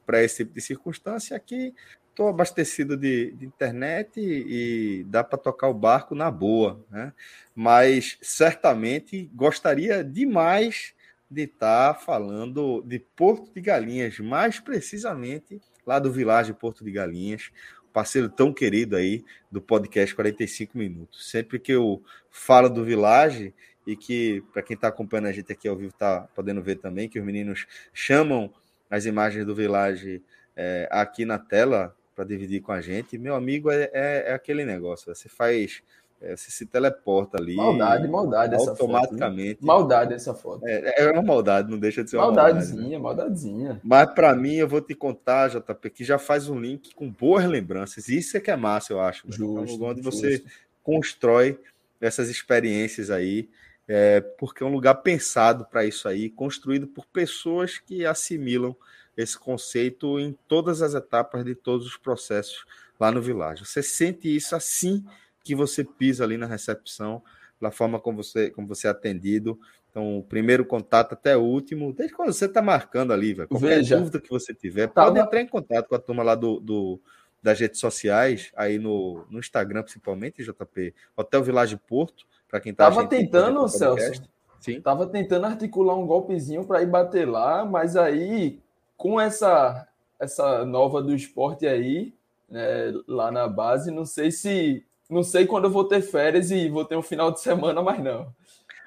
para 0.04 0.22
esse 0.22 0.38
tipo 0.38 0.54
de 0.54 0.60
circunstância. 0.60 1.36
Aqui 1.36 1.74
estou 2.10 2.28
abastecido 2.28 2.96
de, 2.96 3.32
de, 3.32 3.46
internet 3.46 4.20
e, 4.20 5.00
e 5.00 5.04
dá 5.04 5.22
para 5.22 5.38
tocar 5.38 5.68
o 5.68 5.74
barco 5.74 6.14
na 6.14 6.30
boa, 6.30 6.84
né? 6.90 7.12
Mas 7.54 8.18
certamente 8.20 9.30
gostaria 9.34 10.02
demais 10.02 10.94
de 11.30 11.42
estar 11.42 11.94
tá 11.94 12.00
falando 12.00 12.82
de 12.82 12.98
Porto 12.98 13.52
de 13.54 13.60
Galinhas, 13.60 14.18
mais 14.18 14.58
precisamente 14.58 15.60
lá 15.86 15.98
do 15.98 16.12
Vilagem 16.12 16.54
Porto 16.54 16.84
de 16.84 16.90
Galinhas, 16.90 17.50
parceiro 17.92 18.28
tão 18.28 18.52
querido 18.52 18.96
aí 18.96 19.24
do 19.50 19.60
podcast 19.60 20.14
45 20.14 20.76
Minutos. 20.76 21.30
Sempre 21.30 21.58
que 21.58 21.72
eu 21.72 22.02
falo 22.30 22.68
do 22.68 22.84
Vilagem, 22.84 23.54
e 23.88 23.96
que, 23.96 24.44
para 24.52 24.60
quem 24.60 24.74
está 24.74 24.88
acompanhando 24.88 25.28
a 25.28 25.32
gente 25.32 25.50
aqui 25.50 25.66
ao 25.66 25.74
vivo, 25.74 25.88
está 25.88 26.28
podendo 26.34 26.62
ver 26.62 26.76
também, 26.76 27.08
que 27.08 27.18
os 27.18 27.24
meninos 27.24 27.66
chamam 27.90 28.52
as 28.90 29.04
imagens 29.06 29.44
do 29.44 29.54
Village 29.54 30.22
é, 30.56 30.88
aqui 30.90 31.24
na 31.24 31.38
tela 31.38 31.94
para 32.14 32.24
dividir 32.24 32.60
com 32.60 32.72
a 32.72 32.80
gente. 32.80 33.16
Meu 33.16 33.36
amigo, 33.36 33.70
é, 33.70 33.90
é, 33.92 34.24
é 34.28 34.32
aquele 34.32 34.64
negócio. 34.64 35.14
Você 35.14 35.28
faz. 35.28 35.82
É, 36.20 36.34
você 36.34 36.50
se 36.50 36.66
teleporta 36.66 37.38
ali. 37.38 37.54
Maldade, 37.54 38.08
maldade 38.08 38.54
essa 38.56 38.70
automaticamente. 38.70 39.54
Foto, 39.54 39.62
né? 39.62 39.66
Maldade 39.66 40.14
essa 40.14 40.34
foto. 40.34 40.66
É, 40.66 41.04
é 41.04 41.12
uma 41.12 41.22
maldade, 41.22 41.70
não 41.70 41.78
deixa 41.78 42.02
de 42.02 42.10
ser 42.10 42.16
uma 42.16 42.26
maldadezinha, 42.26 42.74
maldade. 42.74 42.90
Né? 42.90 42.98
Maldadezinha. 42.98 43.80
Mas 43.84 44.10
para 44.10 44.34
mim, 44.34 44.54
eu 44.54 44.66
vou 44.66 44.80
te 44.80 44.96
contar, 44.96 45.48
JP, 45.48 45.90
que 45.90 46.02
já 46.02 46.18
faz 46.18 46.48
um 46.48 46.58
link 46.58 46.92
com 46.92 47.08
boas 47.08 47.44
lembranças. 47.44 48.08
Isso 48.08 48.36
é 48.36 48.40
que 48.40 48.50
é 48.50 48.56
massa, 48.56 48.92
eu 48.92 49.00
acho. 49.00 49.28
Justo, 49.28 49.84
é 49.84 49.90
onde 49.90 50.02
justo. 50.02 50.20
você 50.20 50.42
constrói 50.82 51.56
essas 52.00 52.28
experiências 52.28 53.10
aí 53.10 53.48
é, 53.88 54.20
porque 54.20 54.62
é 54.62 54.66
um 54.66 54.72
lugar 54.72 54.96
pensado 54.96 55.64
para 55.64 55.84
isso 55.84 56.06
aí, 56.06 56.28
construído 56.28 56.86
por 56.86 57.06
pessoas 57.06 57.78
que 57.78 58.04
assimilam 58.04 58.76
esse 59.16 59.36
conceito 59.36 60.20
em 60.20 60.36
todas 60.46 60.82
as 60.82 60.94
etapas 60.94 61.44
de 61.44 61.54
todos 61.54 61.86
os 61.86 61.96
processos 61.96 62.64
lá 63.00 63.10
no 63.10 63.22
vilarejo. 63.22 63.64
Você 63.64 63.82
sente 63.82 64.34
isso 64.34 64.54
assim 64.54 65.04
que 65.42 65.54
você 65.54 65.82
pisa 65.82 66.22
ali 66.22 66.36
na 66.36 66.46
recepção, 66.46 67.22
da 67.60 67.70
forma 67.70 67.98
como 67.98 68.22
você, 68.22 68.50
como 68.50 68.68
você 68.68 68.86
é 68.86 68.90
atendido. 68.90 69.58
Então, 69.90 70.18
o 70.18 70.22
primeiro 70.22 70.64
contato 70.64 71.14
até 71.14 71.36
o 71.36 71.40
último, 71.40 71.92
desde 71.92 72.14
quando 72.14 72.32
você 72.32 72.44
está 72.44 72.60
marcando 72.60 73.12
ali, 73.12 73.32
velho. 73.32 73.48
Qualquer 73.48 73.78
Veja, 73.78 73.96
dúvida 73.96 74.20
que 74.20 74.28
você 74.28 74.54
tiver, 74.54 74.88
tava... 74.88 75.10
pode 75.10 75.18
entrar 75.24 75.40
em 75.40 75.48
contato 75.48 75.88
com 75.88 75.94
a 75.94 75.98
turma 75.98 76.22
lá 76.22 76.34
do, 76.34 76.60
do 76.60 77.00
das 77.42 77.58
redes 77.58 77.80
sociais, 77.80 78.50
aí 78.56 78.78
no, 78.78 79.24
no 79.30 79.38
Instagram 79.38 79.82
principalmente, 79.82 80.44
JP, 80.44 80.94
Hotel 81.16 81.42
Village 81.42 81.76
Porto, 81.76 82.26
para 82.48 82.60
quem 82.60 82.74
tá 82.74 82.84
Tava 82.84 83.06
tentando, 83.06 83.68
Celso. 83.68 84.22
Sim. 84.60 84.80
Tava 84.80 85.06
tentando 85.06 85.46
articular 85.46 85.94
um 85.94 86.06
golpezinho 86.06 86.64
para 86.64 86.82
ir 86.82 86.86
bater 86.86 87.28
lá, 87.28 87.64
mas 87.64 87.96
aí 87.96 88.60
com 88.96 89.20
essa 89.20 89.86
essa 90.18 90.64
nova 90.64 91.00
do 91.00 91.14
esporte 91.14 91.64
aí, 91.66 92.12
né, 92.50 92.92
lá 93.06 93.30
na 93.30 93.46
base, 93.46 93.90
não 93.90 94.04
sei 94.04 94.32
se 94.32 94.84
não 95.08 95.22
sei 95.22 95.46
quando 95.46 95.64
eu 95.64 95.70
vou 95.70 95.84
ter 95.84 96.02
férias 96.02 96.50
e 96.50 96.68
vou 96.68 96.84
ter 96.84 96.96
um 96.96 97.02
final 97.02 97.30
de 97.30 97.40
semana, 97.40 97.80
mas 97.80 98.02
não. 98.02 98.34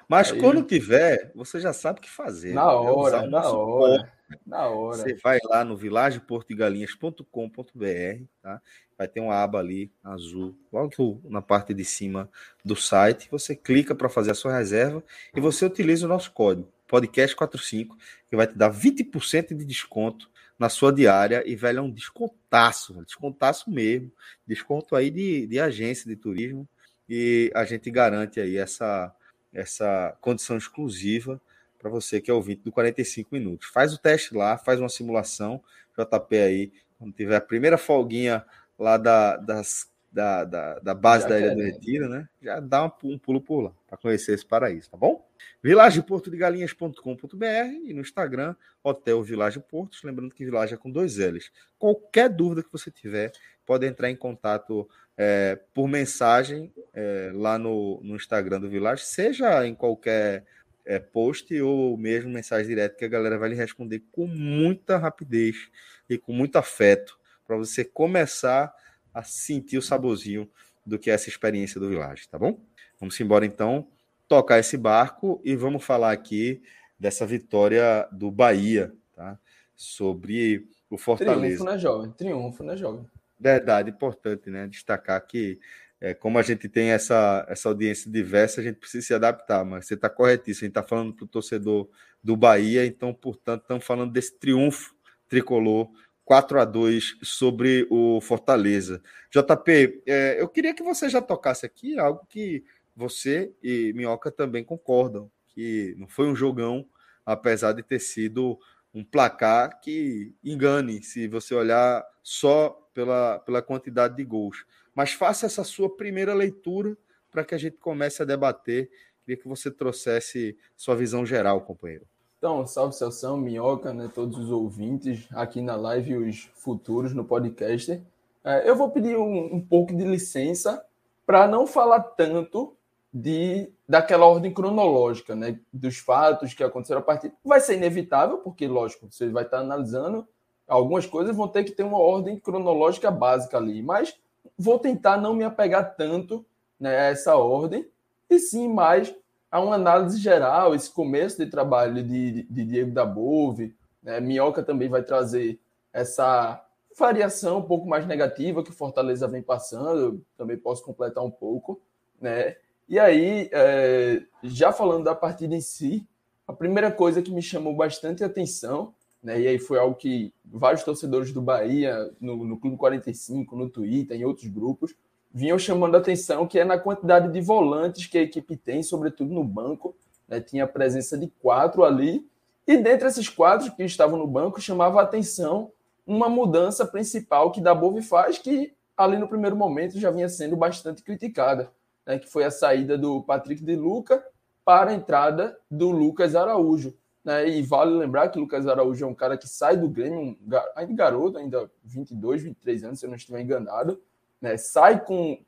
Mas 0.06 0.30
aí... 0.30 0.38
quando 0.38 0.62
tiver, 0.62 1.32
você 1.34 1.58
já 1.58 1.72
sabe 1.72 1.98
o 1.98 2.02
que 2.02 2.10
fazer. 2.10 2.52
Na 2.52 2.70
hora, 2.72 3.26
na 3.26 3.50
hora. 3.50 4.12
Na 4.46 4.68
hora. 4.68 4.98
Você 4.98 5.14
vai 5.14 5.38
lá 5.44 5.64
no 5.64 5.76
vilageportugalinhas.com.br, 5.76 8.24
tá? 8.42 8.60
vai 8.96 9.08
ter 9.08 9.20
uma 9.20 9.34
aba 9.34 9.58
ali 9.58 9.90
azul, 10.02 10.56
logo 10.72 11.20
na 11.24 11.42
parte 11.42 11.74
de 11.74 11.84
cima 11.84 12.30
do 12.64 12.76
site. 12.76 13.28
Você 13.30 13.56
clica 13.56 13.94
para 13.94 14.08
fazer 14.08 14.30
a 14.30 14.34
sua 14.34 14.56
reserva 14.56 15.02
e 15.34 15.40
você 15.40 15.66
utiliza 15.66 16.06
o 16.06 16.08
nosso 16.08 16.32
código 16.32 16.72
podcast45, 16.88 17.96
que 18.28 18.36
vai 18.36 18.46
te 18.46 18.56
dar 18.56 18.70
20% 18.70 19.56
de 19.56 19.64
desconto 19.64 20.30
na 20.58 20.68
sua 20.68 20.92
diária 20.92 21.42
e, 21.46 21.56
velho, 21.56 21.78
é 21.78 21.82
um 21.82 21.90
descontaço, 21.90 23.02
descontaço 23.04 23.70
mesmo, 23.70 24.12
desconto 24.46 24.94
aí 24.94 25.10
de, 25.10 25.46
de 25.46 25.58
agência 25.58 26.06
de 26.06 26.14
turismo 26.14 26.68
e 27.08 27.50
a 27.54 27.64
gente 27.64 27.90
garante 27.90 28.38
aí 28.38 28.56
essa, 28.56 29.12
essa 29.52 30.16
condição 30.20 30.56
exclusiva 30.56 31.40
para 31.82 31.90
você 31.90 32.20
que 32.20 32.30
é 32.30 32.34
ouvinte 32.34 32.62
do 32.62 32.70
45 32.70 33.28
minutos. 33.32 33.68
Faz 33.68 33.92
o 33.92 33.98
teste 33.98 34.34
lá, 34.34 34.56
faz 34.56 34.78
uma 34.78 34.88
simulação, 34.88 35.60
JP 35.98 36.36
aí, 36.38 36.72
quando 36.96 37.12
tiver 37.12 37.36
a 37.36 37.40
primeira 37.40 37.76
folguinha 37.76 38.44
lá 38.78 38.96
da, 38.96 39.36
das, 39.36 39.90
da, 40.10 40.44
da, 40.44 40.78
da 40.78 40.94
base 40.94 41.24
Já 41.24 41.30
da 41.30 41.40
Ilha 41.40 41.54
do 41.56 41.62
Retiro, 41.62 42.08
né? 42.08 42.28
Já 42.40 42.60
dá 42.60 42.86
um, 42.86 42.92
um 43.04 43.18
pulo 43.18 43.40
por 43.40 43.60
lá 43.62 43.72
para 43.88 43.98
conhecer 43.98 44.32
esse 44.32 44.46
paraíso, 44.46 44.88
tá 44.88 44.96
bom? 44.96 45.26
vilageportodegalinhas.com.br 45.62 47.44
e 47.84 47.92
no 47.92 48.00
Instagram, 48.00 48.54
Hotel 48.82 49.22
Vilagem 49.22 49.62
Portos. 49.62 50.02
Lembrando 50.02 50.34
que 50.34 50.44
Vilagem 50.44 50.74
é 50.74 50.78
com 50.78 50.90
dois 50.90 51.18
L's. 51.18 51.52
Qualquer 51.78 52.28
dúvida 52.28 52.62
que 52.62 52.72
você 52.72 52.90
tiver, 52.90 53.32
pode 53.64 53.86
entrar 53.86 54.10
em 54.10 54.16
contato 54.16 54.88
é, 55.16 55.58
por 55.72 55.86
mensagem 55.86 56.72
é, 56.92 57.30
lá 57.34 57.58
no, 57.58 58.00
no 58.02 58.16
Instagram 58.16 58.60
do 58.60 58.68
Vilagem, 58.68 59.04
seja 59.04 59.66
em 59.66 59.74
qualquer 59.74 60.44
é, 60.84 60.98
post 60.98 61.54
ou 61.60 61.96
mesmo 61.96 62.30
mensagem 62.30 62.66
direta, 62.66 62.96
que 62.96 63.04
a 63.04 63.08
galera 63.08 63.38
vai 63.38 63.50
lhe 63.50 63.54
responder 63.54 64.02
com 64.10 64.26
muita 64.26 64.98
rapidez 64.98 65.70
e 66.08 66.18
com 66.18 66.32
muito 66.32 66.56
afeto, 66.56 67.18
para 67.46 67.56
você 67.56 67.84
começar 67.84 68.74
a 69.12 69.22
sentir 69.22 69.78
o 69.78 69.82
saborzinho 69.82 70.50
do 70.84 70.98
que 70.98 71.10
é 71.10 71.14
essa 71.14 71.28
experiência 71.28 71.80
do 71.80 71.88
Vilagem, 71.88 72.26
tá 72.30 72.38
bom? 72.38 72.60
Vamos 72.98 73.18
embora 73.20 73.46
então 73.46 73.88
tocar 74.26 74.58
esse 74.58 74.76
barco 74.76 75.40
e 75.44 75.54
vamos 75.54 75.84
falar 75.84 76.12
aqui 76.12 76.62
dessa 76.98 77.26
vitória 77.26 78.08
do 78.12 78.30
Bahia, 78.30 78.92
tá? 79.14 79.38
Sobre 79.74 80.68
o 80.88 80.96
Fortaleza. 80.96 81.40
Triunfo, 81.40 81.64
né, 81.64 81.78
jovem? 81.78 82.10
Triunfo, 82.12 82.64
né, 82.64 82.76
jovem? 82.76 83.06
Verdade, 83.38 83.90
importante, 83.90 84.48
né? 84.50 84.68
Destacar 84.68 85.20
que, 85.26 85.58
é, 86.02 86.12
como 86.12 86.36
a 86.36 86.42
gente 86.42 86.68
tem 86.68 86.90
essa, 86.90 87.46
essa 87.48 87.68
audiência 87.68 88.10
diversa, 88.10 88.60
a 88.60 88.64
gente 88.64 88.80
precisa 88.80 89.06
se 89.06 89.14
adaptar, 89.14 89.64
mas 89.64 89.86
você 89.86 89.94
está 89.94 90.10
corretíssimo. 90.10 90.64
A 90.64 90.66
gente 90.66 90.70
está 90.70 90.82
falando 90.82 91.14
para 91.14 91.24
o 91.24 91.28
torcedor 91.28 91.88
do 92.20 92.36
Bahia, 92.36 92.84
então, 92.84 93.14
portanto, 93.14 93.62
estamos 93.62 93.84
falando 93.84 94.10
desse 94.10 94.36
triunfo 94.36 94.96
tricolor 95.28 95.88
4 96.24 96.60
a 96.60 96.64
2 96.64 97.18
sobre 97.22 97.86
o 97.88 98.20
Fortaleza. 98.20 99.00
JP, 99.30 100.02
é, 100.04 100.42
eu 100.42 100.48
queria 100.48 100.74
que 100.74 100.82
você 100.82 101.08
já 101.08 101.22
tocasse 101.22 101.64
aqui 101.64 101.96
algo 101.96 102.26
que 102.28 102.64
você 102.96 103.52
e 103.62 103.92
Minhoca 103.94 104.32
também 104.32 104.64
concordam, 104.64 105.30
que 105.50 105.94
não 105.96 106.08
foi 106.08 106.26
um 106.26 106.34
jogão, 106.34 106.84
apesar 107.24 107.74
de 107.74 107.82
ter 107.84 108.00
sido 108.00 108.58
um 108.92 109.04
placar 109.04 109.80
que 109.80 110.34
engane 110.42 111.00
se 111.00 111.28
você 111.28 111.54
olhar 111.54 112.04
só 112.24 112.70
pela, 112.92 113.38
pela 113.38 113.62
quantidade 113.62 114.16
de 114.16 114.24
gols. 114.24 114.64
Mas 114.94 115.12
faça 115.12 115.46
essa 115.46 115.64
sua 115.64 115.88
primeira 115.88 116.34
leitura 116.34 116.96
para 117.30 117.44
que 117.44 117.54
a 117.54 117.58
gente 117.58 117.76
comece 117.78 118.22
a 118.22 118.24
debater. 118.24 118.90
Queria 119.24 119.40
que 119.40 119.48
você 119.48 119.70
trouxesse 119.70 120.56
sua 120.76 120.94
visão 120.94 121.24
geral, 121.24 121.60
companheiro. 121.62 122.06
Então, 122.38 122.66
salve 122.66 122.96
Celção, 122.96 123.36
Minhoca, 123.36 123.94
né, 123.94 124.10
todos 124.12 124.36
os 124.36 124.50
ouvintes 124.50 125.28
aqui 125.32 125.62
na 125.62 125.76
live 125.76 126.10
e 126.10 126.16
os 126.16 126.50
futuros 126.54 127.14
no 127.14 127.24
podcast. 127.24 128.02
É, 128.44 128.68
eu 128.68 128.74
vou 128.74 128.90
pedir 128.90 129.16
um, 129.16 129.54
um 129.54 129.60
pouco 129.60 129.94
de 129.94 130.04
licença 130.04 130.84
para 131.24 131.46
não 131.46 131.66
falar 131.66 132.00
tanto 132.00 132.74
de 133.14 133.70
daquela 133.88 134.26
ordem 134.26 134.52
cronológica, 134.52 135.36
né, 135.36 135.58
dos 135.72 135.98
fatos 135.98 136.52
que 136.52 136.64
aconteceram 136.64 137.00
a 137.00 137.04
partir. 137.04 137.32
Vai 137.44 137.60
ser 137.60 137.76
inevitável, 137.76 138.38
porque 138.38 138.66
lógico, 138.66 139.06
você 139.10 139.28
vai 139.28 139.44
estar 139.44 139.58
analisando 139.58 140.26
algumas 140.72 141.06
coisas 141.06 141.36
vão 141.36 141.48
ter 141.48 141.64
que 141.64 141.72
ter 141.72 141.82
uma 141.82 141.98
ordem 141.98 142.38
cronológica 142.38 143.10
básica 143.10 143.56
ali, 143.56 143.82
mas 143.82 144.16
vou 144.58 144.78
tentar 144.78 145.16
não 145.16 145.34
me 145.34 145.44
apegar 145.44 145.94
tanto 145.96 146.44
né, 146.78 146.98
a 146.98 147.04
essa 147.04 147.36
ordem 147.36 147.86
e 148.28 148.38
sim 148.38 148.68
mais 148.68 149.14
a 149.50 149.60
uma 149.60 149.74
análise 149.74 150.18
geral, 150.18 150.74
esse 150.74 150.90
começo 150.90 151.36
de 151.36 151.50
trabalho 151.50 152.02
de, 152.02 152.44
de 152.44 152.64
Diego 152.64 152.90
da 152.90 153.04
Bove, 153.04 153.74
né, 154.02 154.18
Minhoca 154.18 154.62
também 154.62 154.88
vai 154.88 155.02
trazer 155.02 155.60
essa 155.92 156.64
variação 156.98 157.58
um 157.58 157.62
pouco 157.62 157.86
mais 157.86 158.06
negativa 158.06 158.62
que 158.62 158.70
o 158.70 158.74
Fortaleza 158.74 159.28
vem 159.28 159.42
passando, 159.42 160.24
também 160.36 160.56
posso 160.56 160.82
completar 160.82 161.22
um 161.22 161.30
pouco, 161.30 161.80
né? 162.20 162.56
E 162.88 162.98
aí, 162.98 163.48
é, 163.52 164.22
já 164.42 164.72
falando 164.72 165.04
da 165.04 165.14
partida 165.14 165.54
em 165.54 165.60
si, 165.60 166.06
a 166.46 166.52
primeira 166.52 166.90
coisa 166.90 167.22
que 167.22 167.30
me 167.30 167.42
chamou 167.42 167.74
bastante 167.74 168.24
atenção, 168.24 168.94
né, 169.22 169.40
e 169.40 169.46
aí 169.46 169.58
foi 169.58 169.78
algo 169.78 169.94
que 169.94 170.32
vários 170.44 170.82
torcedores 170.82 171.32
do 171.32 171.40
Bahia, 171.40 172.10
no, 172.20 172.44
no 172.44 172.58
Clube 172.58 172.76
45, 172.76 173.56
no 173.56 173.68
Twitter, 173.68 174.16
em 174.16 174.24
outros 174.24 174.48
grupos, 174.48 174.94
vinham 175.32 175.58
chamando 175.58 175.94
a 175.94 175.98
atenção, 175.98 176.46
que 176.46 176.58
é 176.58 176.64
na 176.64 176.78
quantidade 176.78 177.32
de 177.32 177.40
volantes 177.40 178.06
que 178.06 178.18
a 178.18 178.22
equipe 178.22 178.56
tem, 178.56 178.82
sobretudo 178.82 179.32
no 179.32 179.44
banco. 179.44 179.94
Né, 180.28 180.40
tinha 180.40 180.64
a 180.64 180.68
presença 180.68 181.16
de 181.16 181.28
quatro 181.40 181.84
ali, 181.84 182.26
e 182.66 182.76
dentre 182.76 183.08
esses 183.08 183.28
quatro 183.28 183.74
que 183.74 183.82
estavam 183.82 184.18
no 184.18 184.26
banco, 184.26 184.60
chamava 184.60 185.00
a 185.00 185.04
atenção 185.04 185.70
uma 186.06 186.28
mudança 186.28 186.84
principal 186.84 187.52
que 187.52 187.60
da 187.60 187.74
Bove 187.74 188.02
faz, 188.02 188.38
que 188.38 188.72
ali 188.96 189.16
no 189.16 189.28
primeiro 189.28 189.56
momento 189.56 189.98
já 189.98 190.10
vinha 190.10 190.28
sendo 190.28 190.56
bastante 190.56 191.02
criticada 191.02 191.70
né, 192.06 192.18
que 192.18 192.28
foi 192.28 192.44
a 192.44 192.50
saída 192.50 192.98
do 192.98 193.22
Patrick 193.22 193.62
de 193.64 193.76
Luca 193.76 194.24
para 194.64 194.90
a 194.90 194.94
entrada 194.94 195.58
do 195.70 195.90
Lucas 195.90 196.34
Araújo. 196.34 196.94
Né? 197.24 197.48
E 197.48 197.62
vale 197.62 197.92
lembrar 197.92 198.28
que 198.28 198.38
Lucas 198.38 198.66
Araújo 198.66 199.04
é 199.04 199.08
um 199.08 199.14
cara 199.14 199.36
que 199.36 199.48
sai 199.48 199.76
do 199.76 199.88
Grêmio, 199.88 200.36
ainda 200.74 200.92
garoto, 200.92 201.38
ainda 201.38 201.70
22, 201.84 202.42
23 202.42 202.84
anos, 202.84 203.00
se 203.00 203.06
eu 203.06 203.10
não 203.10 203.16
estiver 203.16 203.40
enganado, 203.40 204.00
né? 204.40 204.56
sai 204.56 205.04
com 205.04 205.38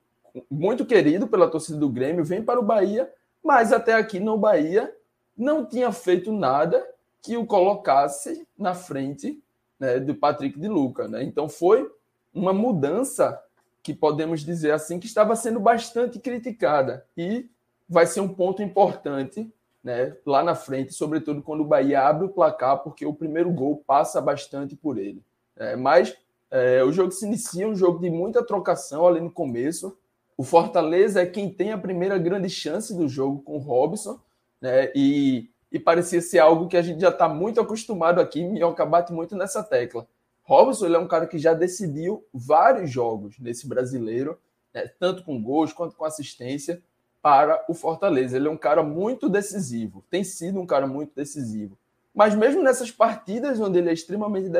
muito 0.50 0.84
querido 0.84 1.26
pela 1.28 1.50
torcida 1.50 1.78
do 1.78 1.88
Grêmio, 1.88 2.24
vem 2.24 2.42
para 2.42 2.58
o 2.58 2.64
Bahia, 2.64 3.10
mas 3.42 3.72
até 3.72 3.94
aqui 3.94 4.18
no 4.18 4.36
Bahia 4.36 4.94
não 5.36 5.64
tinha 5.64 5.90
feito 5.92 6.32
nada 6.32 6.84
que 7.22 7.36
o 7.36 7.46
colocasse 7.46 8.46
na 8.56 8.74
frente 8.74 9.42
né, 9.78 9.98
do 9.98 10.14
Patrick 10.14 10.58
de 10.58 10.68
Luca. 10.68 11.08
Né? 11.08 11.22
Então 11.24 11.48
foi 11.48 11.90
uma 12.32 12.52
mudança 12.52 13.40
que 13.82 13.94
podemos 13.94 14.40
dizer 14.40 14.72
assim 14.72 14.98
que 14.98 15.06
estava 15.06 15.36
sendo 15.36 15.60
bastante 15.60 16.18
criticada 16.18 17.06
e 17.16 17.48
vai 17.88 18.06
ser 18.06 18.20
um 18.20 18.28
ponto 18.28 18.62
importante 18.62 19.50
né, 19.84 20.16
lá 20.24 20.42
na 20.42 20.54
frente, 20.54 20.94
sobretudo 20.94 21.42
quando 21.42 21.60
o 21.60 21.66
Bahia 21.66 22.00
abre 22.00 22.24
o 22.24 22.30
placar, 22.30 22.78
porque 22.78 23.04
o 23.04 23.12
primeiro 23.12 23.50
gol 23.50 23.84
passa 23.86 24.18
bastante 24.18 24.74
por 24.74 24.96
ele. 24.96 25.22
É, 25.54 25.76
mas 25.76 26.16
é, 26.50 26.82
o 26.82 26.90
jogo 26.90 27.12
se 27.12 27.26
inicia, 27.26 27.68
um 27.68 27.76
jogo 27.76 28.00
de 28.00 28.08
muita 28.08 28.42
trocação 28.42 29.06
ali 29.06 29.20
no 29.20 29.30
começo. 29.30 29.96
O 30.38 30.42
Fortaleza 30.42 31.20
é 31.20 31.26
quem 31.26 31.50
tem 31.50 31.70
a 31.70 31.78
primeira 31.78 32.16
grande 32.16 32.48
chance 32.48 32.96
do 32.96 33.06
jogo 33.06 33.42
com 33.42 33.56
o 33.56 33.58
Robson, 33.58 34.18
né, 34.58 34.90
e, 34.94 35.50
e 35.70 35.78
parecia 35.78 36.22
ser 36.22 36.38
algo 36.38 36.66
que 36.66 36.78
a 36.78 36.82
gente 36.82 37.02
já 37.02 37.10
está 37.10 37.28
muito 37.28 37.60
acostumado 37.60 38.20
aqui, 38.20 38.42
Minhoca 38.42 38.86
bate 38.86 39.12
muito 39.12 39.36
nessa 39.36 39.62
tecla. 39.62 40.08
Robson 40.44 40.86
é 40.86 40.98
um 40.98 41.06
cara 41.06 41.26
que 41.26 41.38
já 41.38 41.52
decidiu 41.52 42.26
vários 42.32 42.90
jogos 42.90 43.38
nesse 43.38 43.68
brasileiro, 43.68 44.38
né, 44.72 44.90
tanto 44.98 45.22
com 45.24 45.42
gols 45.42 45.74
quanto 45.74 45.94
com 45.94 46.06
assistência 46.06 46.82
para 47.24 47.64
o 47.66 47.72
Fortaleza. 47.72 48.36
Ele 48.36 48.48
é 48.48 48.50
um 48.50 48.56
cara 48.56 48.82
muito 48.82 49.30
decisivo, 49.30 50.04
tem 50.10 50.22
sido 50.22 50.60
um 50.60 50.66
cara 50.66 50.86
muito 50.86 51.14
decisivo. 51.16 51.74
Mas 52.14 52.34
mesmo 52.34 52.62
nessas 52.62 52.90
partidas 52.90 53.58
onde 53.58 53.78
ele 53.78 53.88
é 53.88 53.94
extremamente 53.94 54.50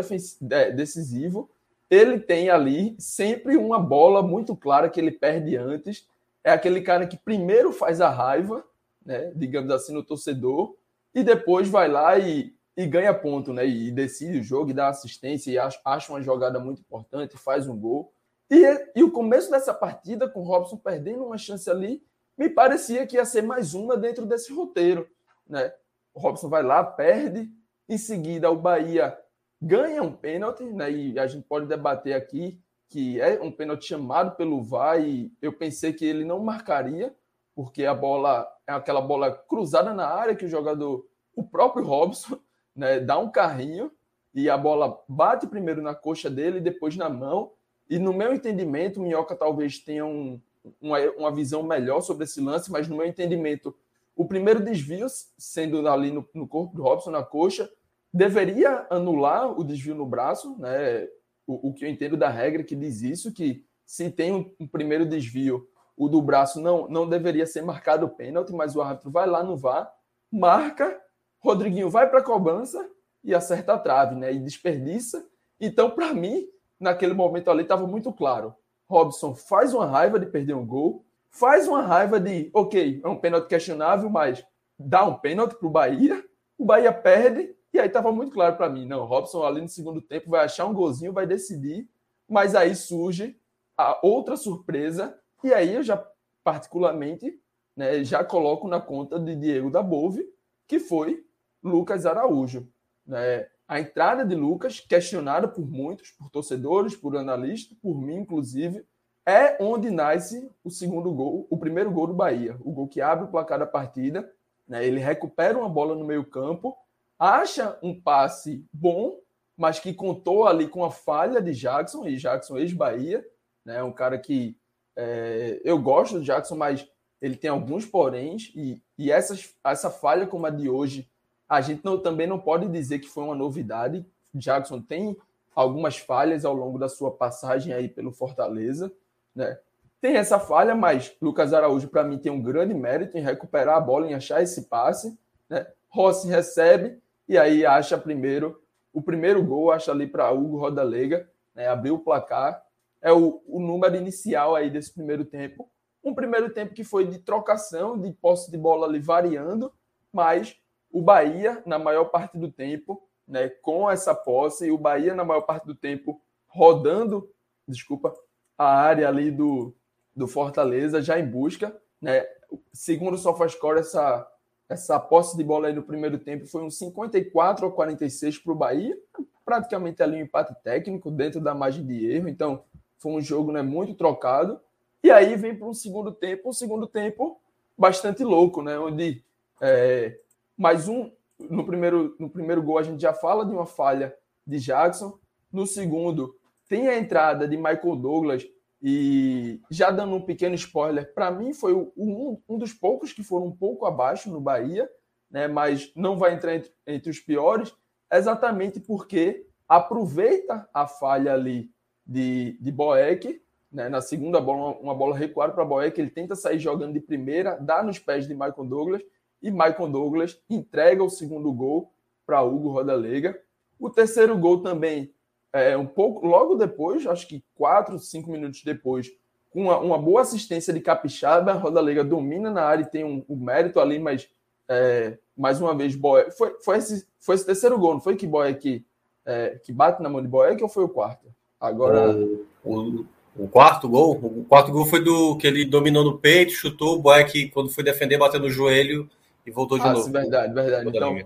decisivo, 0.75 1.50
ele 1.90 2.18
tem 2.18 2.49
ali 2.49 2.97
sempre 2.99 3.59
uma 3.59 3.78
bola 3.78 4.23
muito 4.23 4.56
clara 4.56 4.88
que 4.88 4.99
ele 4.99 5.11
perde 5.11 5.59
antes. 5.59 6.09
É 6.42 6.52
aquele 6.52 6.80
cara 6.80 7.06
que 7.06 7.18
primeiro 7.18 7.71
faz 7.71 8.00
a 8.00 8.09
raiva, 8.09 8.64
né, 9.04 9.30
digamos 9.37 9.71
assim, 9.71 9.92
no 9.92 10.02
torcedor, 10.02 10.75
e 11.14 11.23
depois 11.23 11.68
vai 11.68 11.87
lá 11.87 12.18
e 12.18 12.54
e 12.76 12.87
ganha 12.87 13.14
ponto, 13.14 13.52
né? 13.52 13.64
E 13.64 13.92
decide 13.92 14.40
o 14.40 14.42
jogo 14.42 14.71
e 14.71 14.75
dá 14.75 14.88
assistência 14.88 15.49
e 15.49 15.56
acha 15.56 16.11
uma 16.11 16.21
jogada 16.21 16.59
muito 16.59 16.80
importante, 16.80 17.37
faz 17.37 17.68
um 17.68 17.78
gol. 17.78 18.12
E, 18.50 18.64
e 18.97 19.04
o 19.04 19.12
começo 19.12 19.49
dessa 19.49 19.73
partida, 19.73 20.28
com 20.28 20.40
o 20.40 20.44
Robson 20.44 20.76
perdendo 20.76 21.25
uma 21.25 21.38
chance 21.38 21.71
ali, 21.71 22.02
me 22.37 22.49
parecia 22.49 23.07
que 23.07 23.17
ia 23.17 23.25
ser 23.25 23.43
mais 23.43 23.75
uma 23.75 23.97
dentro 23.97 24.26
desse 24.26 24.53
roteiro, 24.53 25.09
né? 25.49 25.73
O 26.12 26.21
Robson 26.21 26.49
vai 26.49 26.62
lá, 26.62 26.83
perde, 26.85 27.50
em 27.88 27.99
seguida 27.99 28.50
o 28.50 28.57
Bahia 28.57 29.17
ganha 29.61 30.03
um 30.03 30.12
pênalti, 30.12 30.64
né? 30.64 30.91
E 30.91 31.19
a 31.19 31.26
gente 31.26 31.47
pode 31.47 31.67
debater 31.67 32.14
aqui 32.14 32.61
que 32.88 33.21
é 33.21 33.41
um 33.41 33.50
pênalti 33.50 33.87
chamado 33.87 34.37
pelo 34.37 34.62
VAR 34.62 35.00
e 35.00 35.33
eu 35.43 35.53
pensei 35.53 35.93
que 35.93 36.05
ele 36.05 36.25
não 36.25 36.38
marcaria, 36.38 37.14
porque 37.55 37.85
a 37.85 37.95
bola 37.95 38.49
é 38.67 38.73
aquela 38.73 39.00
bola 39.00 39.33
cruzada 39.33 39.93
na 39.93 40.07
área 40.07 40.37
que 40.37 40.45
o 40.45 40.49
jogador, 40.49 41.07
o 41.35 41.43
próprio 41.43 41.85
Robson, 41.85 42.38
né, 42.75 43.00
dá 43.00 43.19
um 43.19 43.31
carrinho 43.31 43.91
e 44.35 44.50
a 44.50 44.57
bola 44.57 45.03
bate 45.09 45.47
primeiro 45.47 45.83
na 45.83 45.95
coxa 45.95 46.29
dele, 46.29 46.61
depois 46.61 46.97
na 46.97 47.09
mão. 47.09 47.53
E 47.88 47.99
no 47.99 48.12
meu 48.12 48.33
entendimento, 48.33 48.99
o 48.99 49.03
Minhoca 49.03 49.37
talvez 49.37 49.79
tenha 49.79 50.05
um, 50.05 50.41
uma, 50.80 50.99
uma 51.12 51.33
visão 51.33 51.62
melhor 51.62 52.00
sobre 52.00 52.25
esse 52.25 52.40
lance, 52.40 52.71
mas 52.71 52.88
no 52.88 52.97
meu 52.97 53.06
entendimento, 53.06 53.75
o 54.16 54.25
primeiro 54.25 54.64
desvio, 54.64 55.06
sendo 55.37 55.87
ali 55.88 56.11
no, 56.11 56.28
no 56.35 56.47
corpo 56.47 56.76
do 56.76 56.83
Robson, 56.83 57.11
na 57.11 57.23
coxa, 57.23 57.71
deveria 58.12 58.87
anular 58.90 59.59
o 59.59 59.64
desvio 59.64 59.94
no 59.94 60.06
braço, 60.06 60.56
né? 60.59 61.09
O, 61.47 61.68
o, 61.68 61.75
que 61.75 61.85
eu 61.85 61.88
entendo 61.88 62.16
da 62.16 62.28
regra 62.28 62.62
que 62.62 62.75
diz 62.75 63.02
isso, 63.02 63.33
que 63.33 63.66
se 63.85 64.11
tem 64.11 64.33
um, 64.33 64.50
um, 64.59 64.66
primeiro 64.66 65.04
desvio, 65.04 65.68
o 65.97 66.09
do 66.09 66.23
braço 66.23 66.61
não, 66.61 66.88
não 66.88 67.09
deveria 67.09 67.44
ser 67.44 67.62
marcado 67.62 68.06
o 68.06 68.09
pênalti, 68.09 68.52
mas 68.52 68.75
o 68.75 68.80
árbitro 68.80 69.11
vai 69.11 69.26
lá 69.26 69.42
no 69.42 69.56
VAR, 69.56 69.92
marca 70.33 71.00
Rodriguinho 71.44 71.90
vai 71.90 72.09
para 72.09 72.21
a 72.21 72.25
cobrança 72.25 72.88
e 73.23 73.35
acerta 73.35 73.75
a 73.75 73.78
trave, 73.78 74.14
né? 74.14 74.33
E 74.33 74.38
desperdiça. 74.38 75.28
Então, 75.61 75.90
para 75.90 76.14
mim, 76.14 76.49
naquele 76.80 77.12
momento 77.12 77.50
ali 77.50 77.62
estava 77.62 77.87
muito 77.87 78.11
claro. 78.11 78.54
Robson 78.88 79.35
faz 79.35 79.73
uma 79.73 79.87
raiva 79.87 80.19
de 80.19 80.26
perder 80.26 80.55
um 80.55 80.67
gol, 80.67 81.05
faz 81.31 81.67
uma 81.67 81.83
raiva 81.83 82.21
de, 82.21 82.50
ok, 82.53 83.00
é 83.03 83.09
um 83.09 83.17
pênalti 83.17 83.49
questionável, 83.49 84.09
mas 84.09 84.45
dá 84.79 85.05
um 85.05 85.19
pênalti 85.19 85.57
para 85.57 85.67
o 85.67 85.71
Bahia, 85.71 86.25
o 86.59 86.64
Bahia 86.64 86.93
perde, 86.93 87.55
e 87.73 87.81
aí 87.81 87.87
estava 87.87 88.12
muito 88.12 88.33
claro 88.33 88.57
para 88.57 88.69
mim, 88.69 88.87
não, 88.87 89.05
Robson 89.05 89.43
ali 89.43 89.61
no 89.61 89.69
segundo 89.69 90.00
tempo 90.00 90.31
vai 90.31 90.45
achar 90.45 90.67
um 90.67 90.75
golzinho, 90.75 91.12
vai 91.12 91.26
decidir, 91.26 91.88
mas 92.29 92.55
aí 92.55 92.75
surge 92.75 93.37
a 93.76 93.99
outra 94.07 94.37
surpresa, 94.37 95.19
e 95.43 95.53
aí 95.53 95.75
eu 95.75 95.83
já 95.83 96.03
particularmente 96.43 97.41
né, 97.76 98.05
já 98.05 98.23
coloco 98.23 98.69
na 98.69 98.81
conta 98.81 99.19
de 99.19 99.35
Diego 99.35 99.71
da 99.71 99.83
Bove, 99.83 100.29
que 100.67 100.79
foi 100.79 101.25
Lucas 101.62 102.07
Araújo. 102.07 102.69
Né? 103.07 103.49
A 103.66 103.80
entrada 103.80 104.25
de 104.25 104.35
Lucas, 104.35 104.80
questionada 104.80 105.49
por 105.49 105.66
muitos, 105.66 106.11
por 106.11 106.30
torcedores, 106.30 106.94
por 106.94 107.16
analistas, 107.16 107.76
por 107.78 107.99
mim, 107.99 108.16
inclusive, 108.16 108.85
é 109.26 109.56
onde 109.59 109.90
nasce 109.90 110.50
o 110.62 110.71
segundo 110.71 111.12
gol, 111.12 111.47
o 111.49 111.56
primeiro 111.56 111.90
gol 111.90 112.06
do 112.06 112.14
Bahia. 112.14 112.56
O 112.61 112.73
gol 112.73 112.88
que 112.88 113.00
abre 113.00 113.25
o 113.25 113.30
placar 113.30 113.59
da 113.59 113.66
partida. 113.66 114.30
Né? 114.68 114.87
Ele 114.87 115.00
recupera 115.00 115.56
uma 115.56 115.68
bola 115.68 115.94
no 115.94 116.04
meio-campo, 116.04 116.76
acha 117.18 117.78
um 117.83 117.99
passe 117.99 118.66
bom, 118.73 119.18
mas 119.56 119.78
que 119.78 119.94
contou 119.94 120.47
ali 120.47 120.68
com 120.68 120.85
a 120.85 120.90
falha 120.90 121.40
de 121.40 121.52
Jackson, 121.52 122.06
e 122.06 122.16
Jackson 122.16 122.59
ex-Bahia, 122.59 123.25
né? 123.64 123.83
um 123.83 123.92
cara 123.92 124.18
que 124.18 124.59
é, 124.97 125.61
eu 125.64 125.78
gosto 125.78 126.18
do 126.18 126.25
Jackson, 126.25 126.56
mas 126.56 126.87
ele 127.21 127.37
tem 127.37 127.49
alguns 127.49 127.87
poréns, 127.87 128.52
e, 128.54 128.83
e 128.99 129.11
essas, 129.11 129.54
essa 129.64 129.90
falha 129.90 130.26
como 130.26 130.44
a 130.47 130.50
de 130.50 130.68
hoje 130.68 131.09
a 131.49 131.61
gente 131.61 131.85
não, 131.85 131.99
também 131.99 132.27
não 132.27 132.39
pode 132.39 132.69
dizer 132.69 132.99
que 132.99 133.09
foi 133.09 133.25
uma 133.25 133.35
novidade. 133.35 134.05
Jackson 134.35 134.81
tem 134.81 135.17
algumas 135.55 135.97
falhas 135.99 136.45
ao 136.45 136.55
longo 136.55 136.79
da 136.79 136.89
sua 136.89 137.11
passagem 137.11 137.73
aí 137.73 137.89
pelo 137.89 138.13
Fortaleza, 138.13 138.93
né? 139.35 139.59
Tem 140.05 140.17
essa 140.17 140.39
falha, 140.39 140.75
mas 140.75 141.17
Lucas 141.19 141.55
Araújo, 141.55 141.89
para 141.89 142.05
mim, 142.05 142.19
tem 142.19 142.31
um 142.31 142.43
grande 142.43 142.75
mérito 142.75 143.17
em 143.17 143.23
recuperar 143.23 143.79
a 143.79 143.81
bola, 143.81 144.07
em 144.07 144.13
achar 144.13 144.43
esse 144.43 144.69
passe. 144.69 145.19
Né? 145.49 145.67
Rossi 145.89 146.29
recebe 146.29 147.01
e 147.27 147.39
aí 147.39 147.65
acha 147.65 147.97
primeiro 147.97 148.61
o 148.93 149.01
primeiro 149.01 149.43
gol, 149.43 149.73
acha 149.73 149.91
ali 149.91 150.07
para 150.07 150.31
Hugo 150.31 150.59
Rodalega, 150.59 151.27
né? 151.55 151.69
abriu 151.69 151.95
o 151.95 151.99
placar. 151.99 152.63
É 153.01 153.13
o, 153.13 153.43
o 153.47 153.59
número 153.59 153.97
inicial 153.97 154.55
aí 154.55 154.69
desse 154.69 154.93
primeiro 154.93 155.25
tempo. 155.25 155.71
Um 156.03 156.15
primeiro 156.15 156.51
tempo 156.51 156.75
que 156.75 156.85
foi 156.85 157.07
de 157.07 157.19
trocação, 157.19 157.99
de 157.99 158.13
posse 158.13 158.51
de 158.51 158.59
bola 158.59 158.87
ali 158.87 158.99
variando, 158.99 159.73
mas 160.13 160.55
o 160.95 161.03
Bahia, 161.03 161.61
na 161.67 161.77
maior 161.77 162.05
parte 162.05 162.39
do 162.39 162.49
tempo, 162.49 163.03
né, 163.27 163.49
com 163.49 163.91
essa 163.91 164.15
posse, 164.15 164.71
o 164.71 164.79
Bahia, 164.79 165.13
na 165.13 165.25
maior 165.25 165.41
parte 165.41 165.67
do 165.67 165.75
tempo, 165.75 166.23
rodando, 166.47 167.29
desculpa, 167.67 168.15
a 168.57 168.65
área 168.65 169.09
ali 169.09 169.33
do, 169.33 169.75
do 170.15 170.29
Fortaleza, 170.29 171.03
já 171.03 171.19
em 171.19 171.27
busca. 171.27 171.77
Né? 172.01 172.25
Segundo 172.73 173.15
o 173.15 173.19
SofaScore, 173.19 173.81
essa, 173.81 174.25
essa 174.69 175.01
posse 175.01 175.37
de 175.37 175.43
bola 175.43 175.67
aí 175.67 175.75
no 175.75 175.83
primeiro 175.83 176.17
tempo 176.17 176.47
foi 176.47 176.63
um 176.63 176.71
54 176.71 177.67
a 177.67 177.73
46 177.73 178.39
para 178.39 178.53
o 178.53 178.57
Bahia, 178.57 178.97
praticamente 179.45 180.01
ali 180.01 180.19
um 180.19 180.25
empate 180.25 180.55
técnico, 180.63 181.11
dentro 181.11 181.41
da 181.41 181.57
margem 181.57 181.85
de 181.85 182.07
erro. 182.07 182.29
Então, 182.29 182.63
foi 182.99 183.11
um 183.11 183.21
jogo 183.21 183.51
né, 183.51 183.63
muito 183.63 183.95
trocado. 183.95 184.61
E 185.03 185.11
aí 185.11 185.35
vem 185.35 185.57
para 185.57 185.67
um 185.67 185.75
segundo 185.75 186.13
tempo, 186.13 186.51
um 186.51 186.53
segundo 186.53 186.87
tempo 186.87 187.41
bastante 187.77 188.23
louco, 188.23 188.63
né? 188.63 188.79
Onde 188.79 189.25
é, 189.61 190.21
mais 190.57 190.89
um, 190.89 191.11
no 191.39 191.65
primeiro, 191.65 192.15
no 192.19 192.31
primeiro 192.31 192.63
gol 192.63 192.79
a 192.79 192.83
gente 192.83 193.01
já 193.01 193.13
fala 193.13 193.45
de 193.45 193.53
uma 193.53 193.67
falha 193.67 194.15
de 194.47 194.59
Jackson. 194.59 195.19
No 195.53 195.67
segundo, 195.67 196.35
tem 196.69 196.89
a 196.89 196.99
entrada 196.99 197.47
de 197.47 197.57
Michael 197.57 197.97
Douglas. 197.97 198.47
E 198.87 199.63
já 199.71 199.91
dando 199.91 200.15
um 200.15 200.21
pequeno 200.21 200.55
spoiler, 200.55 201.15
para 201.15 201.31
mim 201.31 201.55
foi 201.55 201.73
um, 201.75 202.39
um 202.47 202.59
dos 202.59 202.75
poucos 202.75 203.14
que 203.14 203.23
foram 203.23 203.47
um 203.47 203.57
pouco 203.57 203.87
abaixo 203.87 204.31
no 204.31 204.43
Bahia, 204.43 204.87
né? 205.31 205.49
mas 205.49 205.90
não 205.97 206.19
vai 206.19 206.35
entrar 206.35 206.55
entre, 206.55 206.71
entre 206.87 207.09
os 207.09 207.19
piores, 207.19 207.75
exatamente 208.12 208.79
porque 208.79 209.47
aproveita 209.67 210.69
a 210.75 210.87
falha 210.87 211.33
ali 211.33 211.71
de, 212.07 212.59
de 212.61 212.71
Boeck, 212.71 213.40
né? 213.73 213.88
na 213.88 214.03
segunda 214.03 214.38
bola, 214.38 214.73
uma, 214.73 214.79
uma 214.81 214.95
bola 214.95 215.17
recuada 215.17 215.55
para 215.55 215.64
Boeck, 215.64 215.99
ele 215.99 216.11
tenta 216.11 216.37
sair 216.37 216.59
jogando 216.59 216.93
de 216.93 217.01
primeira, 217.01 217.57
dá 217.57 217.83
nos 217.83 217.99
pés 217.99 218.29
de 218.29 218.35
Michael 218.35 218.67
Douglas, 218.67 219.03
e 219.44 219.50
Michael 219.50 219.90
Douglas 219.90 220.40
entrega 220.48 221.04
o 221.04 221.11
segundo 221.11 221.52
gol 221.52 221.92
para 222.26 222.42
Hugo 222.42 222.70
Rodalega. 222.70 223.38
O 223.78 223.90
terceiro 223.90 224.38
gol 224.38 224.62
também, 224.62 225.12
é, 225.52 225.76
um 225.76 225.85
pouco 225.85 226.26
logo 226.26 226.54
depois, 226.54 227.07
acho 227.07 227.28
que 227.28 227.44
quatro, 227.54 227.98
cinco 227.98 228.30
minutos 228.30 228.62
depois, 228.64 229.12
com 229.50 229.64
uma, 229.64 229.78
uma 229.78 229.98
boa 229.98 230.22
assistência 230.22 230.72
de 230.72 230.80
Capixaba, 230.80 231.52
Rodalega 231.52 232.02
domina 232.02 232.50
na 232.50 232.62
área 232.62 232.85
e 232.85 232.90
tem 232.90 233.04
um, 233.04 233.22
um 233.28 233.37
mérito 233.37 233.78
ali, 233.78 233.98
mas 233.98 234.26
é, 234.66 235.18
mais 235.37 235.61
uma 235.61 235.74
vez, 235.74 235.94
Boé, 235.94 236.30
foi, 236.30 236.57
foi, 236.64 236.78
esse, 236.78 237.07
foi 237.20 237.35
esse 237.35 237.44
terceiro 237.44 237.78
gol, 237.78 237.92
não 237.92 238.00
foi 238.00 238.16
que 238.16 238.26
Boé 238.26 238.54
que, 238.54 238.83
é, 239.26 239.61
que 239.62 239.74
bate 239.74 240.02
na 240.02 240.09
mão 240.09 240.22
de 240.22 240.28
Boé, 240.28 240.57
ou 240.59 240.68
foi 240.70 240.85
o 240.85 240.88
quarto? 240.88 241.26
Agora. 241.61 242.16
O, 242.16 242.46
o, 242.64 243.07
o, 243.37 243.48
quarto 243.48 243.90
gol? 243.90 244.12
O 244.12 244.46
quarto 244.48 244.72
gol 244.72 244.87
foi 244.87 245.04
do 245.04 245.37
que 245.37 245.46
ele 245.46 245.66
dominou 245.66 246.02
no 246.02 246.16
peito, 246.18 246.52
chutou, 246.52 246.96
o 246.96 247.02
Boé 247.02 247.24
que 247.24 247.50
quando 247.50 247.68
foi 247.68 247.85
defender, 247.85 248.16
bateu 248.16 248.40
no 248.40 248.48
joelho 248.48 249.07
e 249.46 249.50
voltou 249.50 249.78
de 249.78 249.87
ah, 249.87 249.92
novo. 249.92 250.11
Verdade, 250.11 250.54
verdade. 250.54 250.88
Então, 250.88 251.18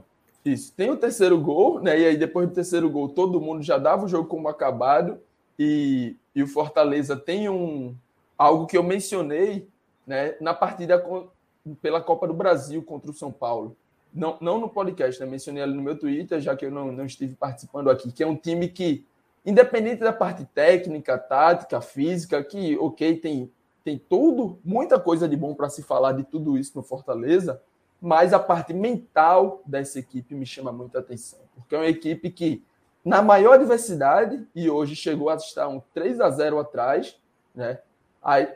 isso. 0.45 0.73
Tem 0.75 0.91
o 0.91 0.97
terceiro 0.97 1.39
gol, 1.39 1.81
né? 1.81 1.99
E 1.99 2.07
aí, 2.07 2.17
depois 2.17 2.49
do 2.49 2.55
terceiro 2.55 2.89
gol, 2.89 3.09
todo 3.09 3.41
mundo 3.41 3.63
já 3.63 3.79
dava 3.79 4.05
o 4.05 4.09
jogo 4.09 4.29
como 4.29 4.49
acabado. 4.49 5.21
E, 5.59 6.17
e 6.35 6.43
o 6.43 6.47
Fortaleza 6.47 7.17
tem 7.17 7.49
um 7.49 7.95
algo 8.37 8.67
que 8.67 8.79
eu 8.79 8.83
mencionei 8.83 9.69
né, 10.07 10.37
na 10.41 10.55
partida 10.55 10.99
com, 10.99 11.29
pela 11.83 12.01
Copa 12.01 12.27
do 12.27 12.35
Brasil 12.35 12.83
contra 12.83 13.11
o 13.11 13.15
São 13.15 13.33
Paulo. 13.33 13.77
Não, 14.15 14.39
não 14.41 14.59
no 14.59 14.69
podcast, 14.69 15.21
né? 15.21 15.27
Mencionei 15.27 15.63
ali 15.63 15.75
no 15.75 15.83
meu 15.83 15.99
Twitter, 15.99 16.41
já 16.41 16.57
que 16.57 16.65
eu 16.65 16.71
não, 16.71 16.93
não 16.93 17.05
estive 17.05 17.35
participando 17.35 17.91
aqui, 17.91 18.11
que 18.11 18.23
é 18.23 18.27
um 18.27 18.37
time 18.37 18.69
que, 18.69 19.05
independente 19.45 20.01
da 20.01 20.13
parte 20.13 20.45
técnica, 20.47 21.19
tática, 21.19 21.81
física, 21.81 22.43
que, 22.43 22.79
ok, 22.79 23.17
tem, 23.17 23.51
tem 23.85 23.99
tudo, 23.99 24.59
muita 24.65 24.99
coisa 24.99 25.29
de 25.29 25.37
bom 25.37 25.55
para 25.55 25.69
se 25.69 25.83
falar 25.83 26.13
de 26.13 26.25
tudo 26.25 26.57
isso 26.57 26.73
no 26.75 26.83
Fortaleza, 26.83 27.61
mas 28.01 28.33
a 28.33 28.39
parte 28.39 28.73
mental 28.73 29.63
dessa 29.67 29.99
equipe 29.99 30.35
me 30.35 30.47
chama 30.47 30.73
muita 30.73 31.01
atenção, 31.01 31.41
porque 31.55 31.75
é 31.75 31.79
uma 31.79 31.87
equipe 31.87 32.31
que, 32.31 32.65
na 33.05 33.23
maior 33.23 33.55
adversidade, 33.55 34.47
e 34.55 34.71
hoje 34.71 34.95
chegou 34.95 35.31
a 35.31 35.35
estar 35.35 35.69
um 35.69 35.81
3 35.93 36.21
a 36.21 36.31
0 36.31 36.59
atrás, 36.59 37.19
né? 37.55 37.79
Aí, 38.23 38.49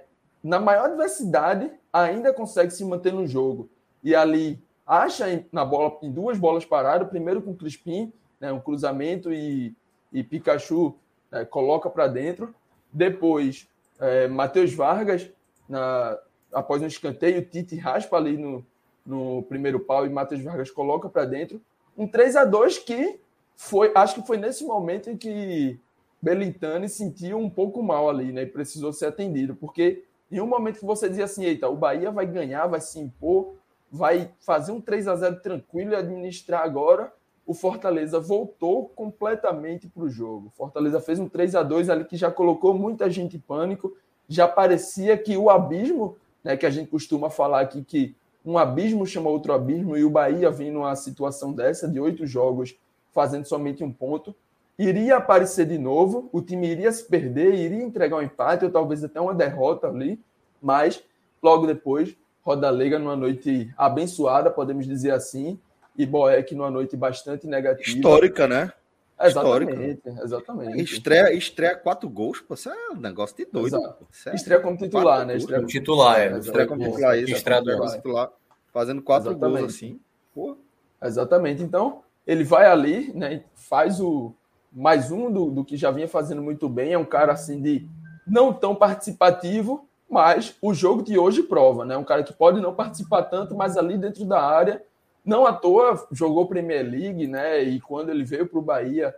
na 0.42 0.60
maior 0.60 0.86
adversidade, 0.86 1.70
ainda 1.92 2.32
consegue 2.32 2.72
se 2.72 2.84
manter 2.84 3.12
no 3.12 3.26
jogo. 3.26 3.68
E 4.02 4.14
ali 4.14 4.62
acha 4.86 5.44
na 5.52 5.64
bola, 5.64 5.98
em 6.02 6.10
duas 6.10 6.38
bolas 6.38 6.64
paradas, 6.64 7.08
primeiro 7.08 7.40
com 7.40 7.52
o 7.52 7.56
Crispim, 7.56 8.12
né, 8.40 8.52
um 8.52 8.60
cruzamento 8.60 9.32
e, 9.32 9.74
e 10.12 10.22
Pikachu 10.22 10.96
né, 11.30 11.44
coloca 11.44 11.88
para 11.88 12.08
dentro. 12.08 12.54
Depois, 12.92 13.68
é, 14.00 14.26
Matheus 14.26 14.74
Vargas, 14.74 15.30
na, 15.68 16.18
após 16.52 16.82
um 16.82 16.86
escanteio, 16.86 17.44
Tite 17.44 17.76
raspa 17.76 18.16
ali 18.16 18.36
no, 18.36 18.66
no 19.04 19.42
primeiro 19.42 19.80
pau 19.80 20.06
e 20.06 20.10
Matheus 20.10 20.42
Vargas 20.42 20.70
coloca 20.70 21.08
para 21.08 21.24
dentro. 21.24 21.60
Um 21.96 22.06
3 22.06 22.36
a 22.36 22.44
2 22.44 22.78
que 22.78 23.18
foi, 23.56 23.92
acho 23.94 24.14
que 24.14 24.26
foi 24.26 24.36
nesse 24.36 24.64
momento 24.64 25.10
em 25.10 25.16
que 25.16 25.78
Belintani 26.20 26.88
sentiu 26.88 27.38
um 27.38 27.50
pouco 27.50 27.82
mal 27.82 28.08
ali, 28.08 28.32
né? 28.32 28.42
E 28.42 28.46
precisou 28.46 28.92
ser 28.92 29.06
atendido, 29.06 29.56
porque 29.56 30.04
em 30.30 30.40
um 30.40 30.46
momento 30.46 30.78
que 30.78 30.86
você 30.86 31.08
dizia 31.08 31.24
assim, 31.24 31.44
eita, 31.44 31.68
o 31.68 31.76
Bahia 31.76 32.10
vai 32.10 32.26
ganhar, 32.26 32.66
vai 32.66 32.80
se 32.80 32.98
impor, 32.98 33.54
vai 33.90 34.30
fazer 34.40 34.72
um 34.72 34.80
3 34.80 35.08
a 35.08 35.16
0 35.16 35.40
tranquilo 35.40 35.92
e 35.92 35.96
administrar 35.96 36.62
agora, 36.62 37.12
o 37.44 37.52
Fortaleza 37.52 38.18
voltou 38.18 38.88
completamente 38.94 39.88
para 39.88 40.04
o 40.04 40.08
jogo. 40.08 40.50
Fortaleza 40.56 41.00
fez 41.00 41.18
um 41.18 41.28
3 41.28 41.56
a 41.56 41.62
2 41.62 41.90
ali 41.90 42.04
que 42.04 42.16
já 42.16 42.30
colocou 42.30 42.72
muita 42.72 43.10
gente 43.10 43.36
em 43.36 43.40
pânico, 43.40 43.94
já 44.28 44.48
parecia 44.48 45.18
que 45.18 45.36
o 45.36 45.50
abismo, 45.50 46.16
né, 46.42 46.56
que 46.56 46.64
a 46.64 46.70
gente 46.70 46.88
costuma 46.88 47.28
falar 47.28 47.60
aqui 47.60 47.82
que 47.84 48.14
um 48.44 48.58
abismo 48.58 49.06
chama 49.06 49.30
outro 49.30 49.52
abismo, 49.52 49.96
e 49.96 50.04
o 50.04 50.10
Bahia 50.10 50.50
vindo 50.50 50.74
numa 50.74 50.94
situação 50.96 51.52
dessa, 51.52 51.88
de 51.88 52.00
oito 52.00 52.26
jogos, 52.26 52.76
fazendo 53.12 53.44
somente 53.44 53.84
um 53.84 53.92
ponto, 53.92 54.34
iria 54.78 55.16
aparecer 55.16 55.66
de 55.66 55.78
novo, 55.78 56.28
o 56.32 56.40
time 56.40 56.68
iria 56.68 56.90
se 56.90 57.04
perder, 57.04 57.54
iria 57.54 57.82
entregar 57.82 58.16
um 58.16 58.22
empate, 58.22 58.64
ou 58.64 58.70
talvez 58.70 59.04
até 59.04 59.20
uma 59.20 59.34
derrota 59.34 59.88
ali, 59.88 60.20
mas 60.60 61.02
logo 61.42 61.66
depois, 61.66 62.16
Roda 62.42 62.70
Lega 62.70 62.98
numa 62.98 63.16
noite 63.16 63.72
abençoada, 63.76 64.50
podemos 64.50 64.86
dizer 64.86 65.12
assim, 65.12 65.58
e 65.96 66.06
Boeck 66.06 66.54
numa 66.54 66.70
noite 66.70 66.96
bastante 66.96 67.46
negativa. 67.46 67.88
Histórica, 67.88 68.48
né? 68.48 68.72
Exatamente, 69.22 70.02
exatamente. 70.22 70.82
Estreia, 70.82 71.32
estreia 71.32 71.76
quatro 71.76 72.08
gols, 72.08 72.40
pô, 72.40 72.54
isso 72.54 72.70
é 72.70 72.90
um 72.90 72.96
negócio 72.96 73.36
de 73.36 73.44
doido. 73.44 73.78
É 74.26 74.34
estreia 74.34 74.60
como 74.60 74.76
titular, 74.76 75.26
né? 75.26 75.36
Estreia 75.36 75.60
como 75.60 75.70
titular, 75.70 76.20
é. 76.20 76.38
Estreia 76.38 76.66
como 76.66 76.82
titular, 76.82 77.18
isso. 77.18 77.32
Estreia 77.32 77.62
como 77.62 77.90
titular. 77.90 78.30
Fazendo 78.72 79.02
quatro 79.02 79.30
exatamente. 79.30 79.60
gols 79.60 79.74
assim. 79.74 80.00
Pô. 80.34 80.56
Exatamente. 81.02 81.62
Então, 81.62 82.02
ele 82.26 82.44
vai 82.44 82.66
ali, 82.66 83.12
né, 83.14 83.44
faz 83.54 84.00
o 84.00 84.32
mais 84.72 85.10
um 85.10 85.30
do, 85.30 85.50
do 85.50 85.64
que 85.64 85.76
já 85.76 85.90
vinha 85.90 86.08
fazendo 86.08 86.42
muito 86.42 86.68
bem. 86.68 86.92
É 86.92 86.98
um 86.98 87.04
cara 87.04 87.32
assim 87.32 87.60
de 87.60 87.86
não 88.26 88.52
tão 88.52 88.74
participativo, 88.74 89.86
mas 90.08 90.56
o 90.62 90.72
jogo 90.72 91.02
de 91.02 91.18
hoje 91.18 91.42
prova, 91.42 91.84
né? 91.84 91.96
Um 91.96 92.04
cara 92.04 92.22
que 92.22 92.32
pode 92.32 92.60
não 92.60 92.74
participar 92.74 93.22
tanto, 93.24 93.54
mas 93.54 93.76
ali 93.76 93.98
dentro 93.98 94.24
da 94.24 94.40
área, 94.40 94.82
não 95.24 95.46
à 95.46 95.52
toa 95.52 96.06
jogou 96.10 96.46
Premier 96.46 96.82
League, 96.82 97.26
né? 97.26 97.62
E 97.62 97.80
quando 97.80 98.10
ele 98.10 98.24
veio 98.24 98.46
para 98.46 98.58
o 98.58 98.62
Bahia, 98.62 99.14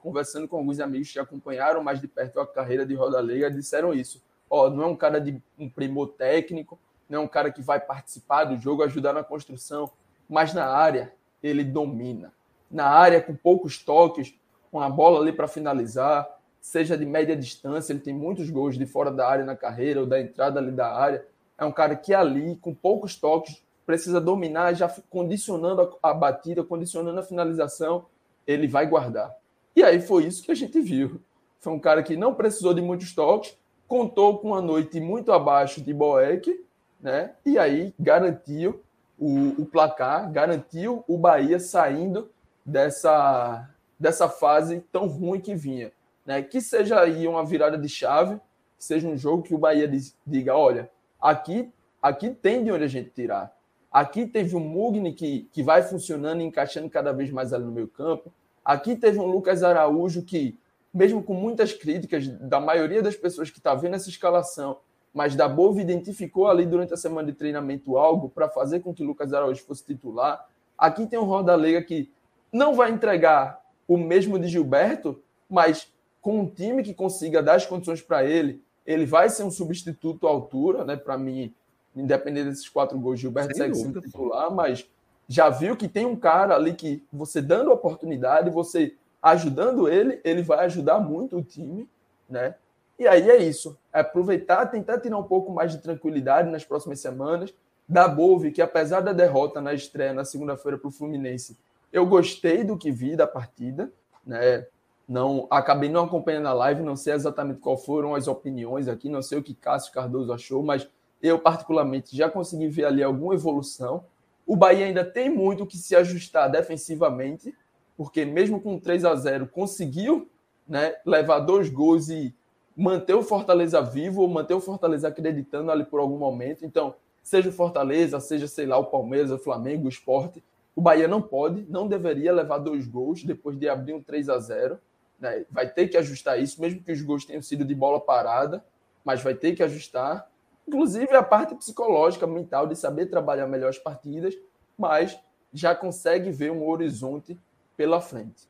conversando 0.00 0.48
com 0.48 0.56
alguns 0.56 0.80
amigos 0.80 1.12
que 1.12 1.18
acompanharam 1.18 1.82
mais 1.82 2.00
de 2.00 2.08
perto 2.08 2.40
a 2.40 2.46
carreira 2.46 2.86
de 2.86 2.94
Roda 2.94 3.20
Liga, 3.20 3.50
disseram 3.50 3.92
isso. 3.92 4.22
Ó, 4.48 4.70
não 4.70 4.84
é 4.84 4.86
um 4.86 4.96
cara 4.96 5.20
de 5.20 5.40
um 5.58 5.68
primor 5.68 6.08
técnico, 6.08 6.78
não 7.08 7.20
é 7.20 7.22
um 7.22 7.28
cara 7.28 7.50
que 7.50 7.60
vai 7.60 7.78
participar 7.78 8.44
do 8.44 8.58
jogo, 8.58 8.82
ajudar 8.82 9.12
na 9.12 9.22
construção, 9.22 9.90
mas 10.28 10.54
na 10.54 10.66
área 10.66 11.12
ele 11.42 11.64
domina. 11.64 12.32
Na 12.70 12.86
área, 12.86 13.20
com 13.20 13.34
poucos 13.34 13.78
toques, 13.78 14.34
com 14.70 14.80
a 14.80 14.88
bola 14.88 15.20
ali 15.20 15.32
para 15.32 15.46
finalizar, 15.46 16.26
seja 16.60 16.96
de 16.96 17.04
média 17.04 17.36
distância, 17.36 17.92
ele 17.92 18.00
tem 18.00 18.14
muitos 18.14 18.48
gols 18.48 18.78
de 18.78 18.86
fora 18.86 19.10
da 19.10 19.28
área 19.28 19.44
na 19.44 19.56
carreira 19.56 20.00
ou 20.00 20.06
da 20.06 20.18
entrada 20.20 20.58
ali 20.58 20.70
da 20.70 20.90
área. 20.94 21.26
É 21.58 21.64
um 21.64 21.72
cara 21.72 21.94
que 21.94 22.14
ali, 22.14 22.56
com 22.56 22.72
poucos 22.72 23.16
toques, 23.16 23.62
precisa 23.86 24.20
dominar, 24.20 24.74
já 24.74 24.88
condicionando 25.10 25.96
a, 26.02 26.14
batida, 26.14 26.62
condicionando 26.62 27.18
a 27.18 27.22
finalização, 27.22 28.06
ele 28.46 28.66
vai 28.66 28.86
guardar. 28.86 29.34
E 29.74 29.82
aí 29.82 30.00
foi 30.00 30.24
isso 30.24 30.42
que 30.42 30.52
a 30.52 30.54
gente 30.54 30.80
viu. 30.80 31.20
Foi 31.60 31.72
um 31.72 31.78
cara 31.78 32.02
que 32.02 32.16
não 32.16 32.34
precisou 32.34 32.74
de 32.74 32.80
muitos 32.80 33.14
toques, 33.14 33.56
contou 33.86 34.38
com 34.38 34.48
uma 34.48 34.60
noite 34.60 35.00
muito 35.00 35.32
abaixo 35.32 35.80
de 35.80 35.92
Boeck, 35.92 36.64
né? 37.00 37.32
E 37.44 37.58
aí 37.58 37.94
garantiu 37.98 38.82
o, 39.18 39.62
o 39.62 39.66
placar, 39.66 40.30
garantiu 40.30 41.04
o 41.06 41.16
Bahia 41.16 41.58
saindo 41.58 42.30
dessa, 42.64 43.68
dessa 43.98 44.28
fase 44.28 44.84
tão 44.92 45.06
ruim 45.06 45.40
que 45.40 45.54
vinha 45.54 45.92
né? 46.24 46.42
Que 46.42 46.60
seja 46.60 47.00
aí 47.00 47.26
uma 47.26 47.44
virada 47.44 47.76
de 47.76 47.88
chave, 47.88 48.40
seja 48.78 49.08
um 49.08 49.16
jogo 49.16 49.42
que 49.42 49.54
o 49.54 49.58
Bahia 49.58 49.90
diga, 50.26 50.56
olha, 50.56 50.90
aqui, 51.20 51.70
aqui 52.00 52.30
tem 52.30 52.64
de 52.64 52.72
onde 52.72 52.84
a 52.84 52.88
gente 52.88 53.10
tirar. 53.10 53.54
Aqui 53.92 54.26
teve 54.26 54.56
um 54.56 54.60
Mugni 54.60 55.12
que, 55.12 55.48
que 55.52 55.62
vai 55.62 55.82
funcionando 55.82 56.40
e 56.40 56.44
encaixando 56.44 56.88
cada 56.88 57.12
vez 57.12 57.30
mais 57.30 57.52
ali 57.52 57.64
no 57.64 57.72
meio 57.72 57.88
campo. 57.88 58.32
Aqui 58.64 58.96
teve 58.96 59.18
um 59.18 59.26
Lucas 59.26 59.62
Araújo 59.62 60.22
que, 60.22 60.56
mesmo 60.94 61.22
com 61.22 61.34
muitas 61.34 61.72
críticas 61.72 62.26
da 62.26 62.58
maioria 62.58 63.02
das 63.02 63.16
pessoas 63.16 63.50
que 63.50 63.58
está 63.58 63.74
vendo 63.74 63.96
essa 63.96 64.08
escalação, 64.08 64.78
mas 65.12 65.36
da 65.36 65.46
Bova 65.46 65.80
identificou 65.80 66.48
ali 66.48 66.64
durante 66.64 66.94
a 66.94 66.96
semana 66.96 67.30
de 67.30 67.36
treinamento 67.36 67.98
algo 67.98 68.30
para 68.30 68.48
fazer 68.48 68.80
com 68.80 68.94
que 68.94 69.04
Lucas 69.04 69.34
Araújo 69.34 69.62
fosse 69.64 69.84
titular. 69.84 70.48
Aqui 70.78 71.06
tem 71.06 71.18
um 71.18 71.24
Roda 71.24 71.54
Lega 71.54 71.82
que 71.82 72.10
não 72.50 72.74
vai 72.74 72.90
entregar 72.90 73.62
o 73.86 73.98
mesmo 73.98 74.38
de 74.38 74.48
Gilberto, 74.48 75.20
mas 75.50 75.92
com 76.20 76.40
um 76.40 76.46
time 76.46 76.82
que 76.82 76.94
consiga 76.94 77.42
dar 77.42 77.56
as 77.56 77.66
condições 77.66 78.00
para 78.00 78.24
ele, 78.24 78.62
ele 78.86 79.04
vai 79.04 79.28
ser 79.28 79.42
um 79.42 79.50
substituto 79.50 80.26
à 80.26 80.30
altura, 80.30 80.84
né? 80.84 80.96
Para 80.96 81.18
mim, 81.18 81.52
independente 81.94 82.48
desses 82.48 82.68
quatro 82.68 82.98
gols, 82.98 83.20
Gilberto 83.20 83.54
Sem 83.54 83.64
segue 83.64 83.74
sendo 83.74 84.00
titular, 84.00 84.50
mas 84.50 84.86
já 85.28 85.48
viu 85.48 85.76
que 85.76 85.88
tem 85.88 86.06
um 86.06 86.16
cara 86.16 86.54
ali 86.54 86.74
que 86.74 87.02
você 87.12 87.40
dando 87.40 87.70
oportunidade, 87.70 88.50
você 88.50 88.94
ajudando 89.22 89.88
ele, 89.88 90.20
ele 90.24 90.42
vai 90.42 90.64
ajudar 90.64 90.98
muito 90.98 91.36
o 91.36 91.42
time, 91.42 91.88
né? 92.28 92.54
E 92.98 93.06
aí 93.06 93.30
é 93.30 93.36
isso, 93.36 93.76
é 93.92 94.00
aproveitar, 94.00 94.66
tentar 94.66 95.00
tirar 95.00 95.18
um 95.18 95.22
pouco 95.22 95.50
mais 95.50 95.72
de 95.72 95.78
tranquilidade 95.78 96.50
nas 96.50 96.64
próximas 96.64 97.00
semanas. 97.00 97.52
Da 97.88 98.06
Bove, 98.08 98.52
que 98.52 98.62
apesar 98.62 99.00
da 99.00 99.12
derrota 99.12 99.60
na 99.60 99.74
estreia 99.74 100.14
na 100.14 100.24
segunda-feira 100.24 100.78
para 100.78 100.88
o 100.88 100.92
Fluminense, 100.92 101.58
eu 101.92 102.06
gostei 102.06 102.64
do 102.64 102.78
que 102.78 102.90
vi 102.90 103.16
da 103.16 103.26
partida, 103.26 103.92
né? 104.24 104.66
Não 105.06 105.46
acabei 105.50 105.90
não 105.90 106.04
acompanhando 106.04 106.46
a 106.46 106.52
live, 106.52 106.82
não 106.82 106.96
sei 106.96 107.12
exatamente 107.12 107.60
qual 107.60 107.76
foram 107.76 108.14
as 108.14 108.28
opiniões 108.28 108.88
aqui, 108.88 109.08
não 109.08 109.20
sei 109.20 109.38
o 109.38 109.42
que 109.42 109.52
Cássio 109.52 109.92
Cardoso 109.92 110.32
achou, 110.32 110.62
mas 110.62 110.88
eu 111.22 111.38
particularmente 111.38 112.16
já 112.16 112.28
consegui 112.28 112.68
ver 112.68 112.84
ali 112.84 113.02
alguma 113.02 113.34
evolução. 113.34 114.04
O 114.46 114.56
Bahia 114.56 114.86
ainda 114.86 115.04
tem 115.04 115.30
muito 115.30 115.66
que 115.66 115.78
se 115.78 115.94
ajustar 115.94 116.50
defensivamente, 116.50 117.54
porque 117.96 118.24
mesmo 118.24 118.60
com 118.60 118.78
3 118.78 119.04
a 119.04 119.14
0 119.14 119.46
conseguiu, 119.46 120.28
né, 120.66 120.96
levar 121.06 121.40
dois 121.40 121.68
gols 121.68 122.08
e 122.08 122.34
manter 122.76 123.14
o 123.14 123.22
Fortaleza 123.22 123.80
vivo, 123.80 124.22
ou 124.22 124.28
manter 124.28 124.54
o 124.54 124.60
Fortaleza 124.60 125.08
acreditando 125.08 125.70
ali 125.70 125.84
por 125.84 126.00
algum 126.00 126.18
momento. 126.18 126.64
Então, 126.64 126.94
seja 127.22 127.50
o 127.50 127.52
Fortaleza, 127.52 128.18
seja, 128.18 128.48
sei 128.48 128.66
lá, 128.66 128.78
o 128.78 128.86
Palmeiras, 128.86 129.30
o 129.30 129.38
Flamengo, 129.38 129.86
o 129.86 129.88
Esporte, 129.88 130.42
o 130.74 130.80
Bahia 130.80 131.06
não 131.06 131.20
pode, 131.20 131.66
não 131.68 131.86
deveria 131.86 132.32
levar 132.32 132.58
dois 132.58 132.86
gols 132.86 133.22
depois 133.22 133.58
de 133.58 133.68
abrir 133.68 133.92
um 133.92 134.02
3 134.02 134.28
a 134.28 134.38
0 134.38 134.78
né? 135.22 135.46
Vai 135.48 135.68
ter 135.70 135.86
que 135.86 135.96
ajustar 135.96 136.40
isso, 136.40 136.60
mesmo 136.60 136.82
que 136.82 136.90
os 136.90 137.00
gols 137.00 137.24
tenham 137.24 137.40
sido 137.40 137.64
de 137.64 137.74
bola 137.76 138.00
parada, 138.00 138.62
mas 139.04 139.22
vai 139.22 139.34
ter 139.34 139.54
que 139.54 139.62
ajustar. 139.62 140.28
Inclusive 140.66 141.14
a 141.14 141.22
parte 141.22 141.54
psicológica, 141.54 142.26
mental, 142.26 142.66
de 142.66 142.76
saber 142.76 143.06
trabalhar 143.06 143.46
melhor 143.46 143.68
as 143.68 143.78
partidas, 143.78 144.34
mas 144.78 145.18
já 145.52 145.74
consegue 145.74 146.30
ver 146.30 146.50
um 146.50 146.66
horizonte 146.66 147.38
pela 147.76 148.00
frente. 148.00 148.48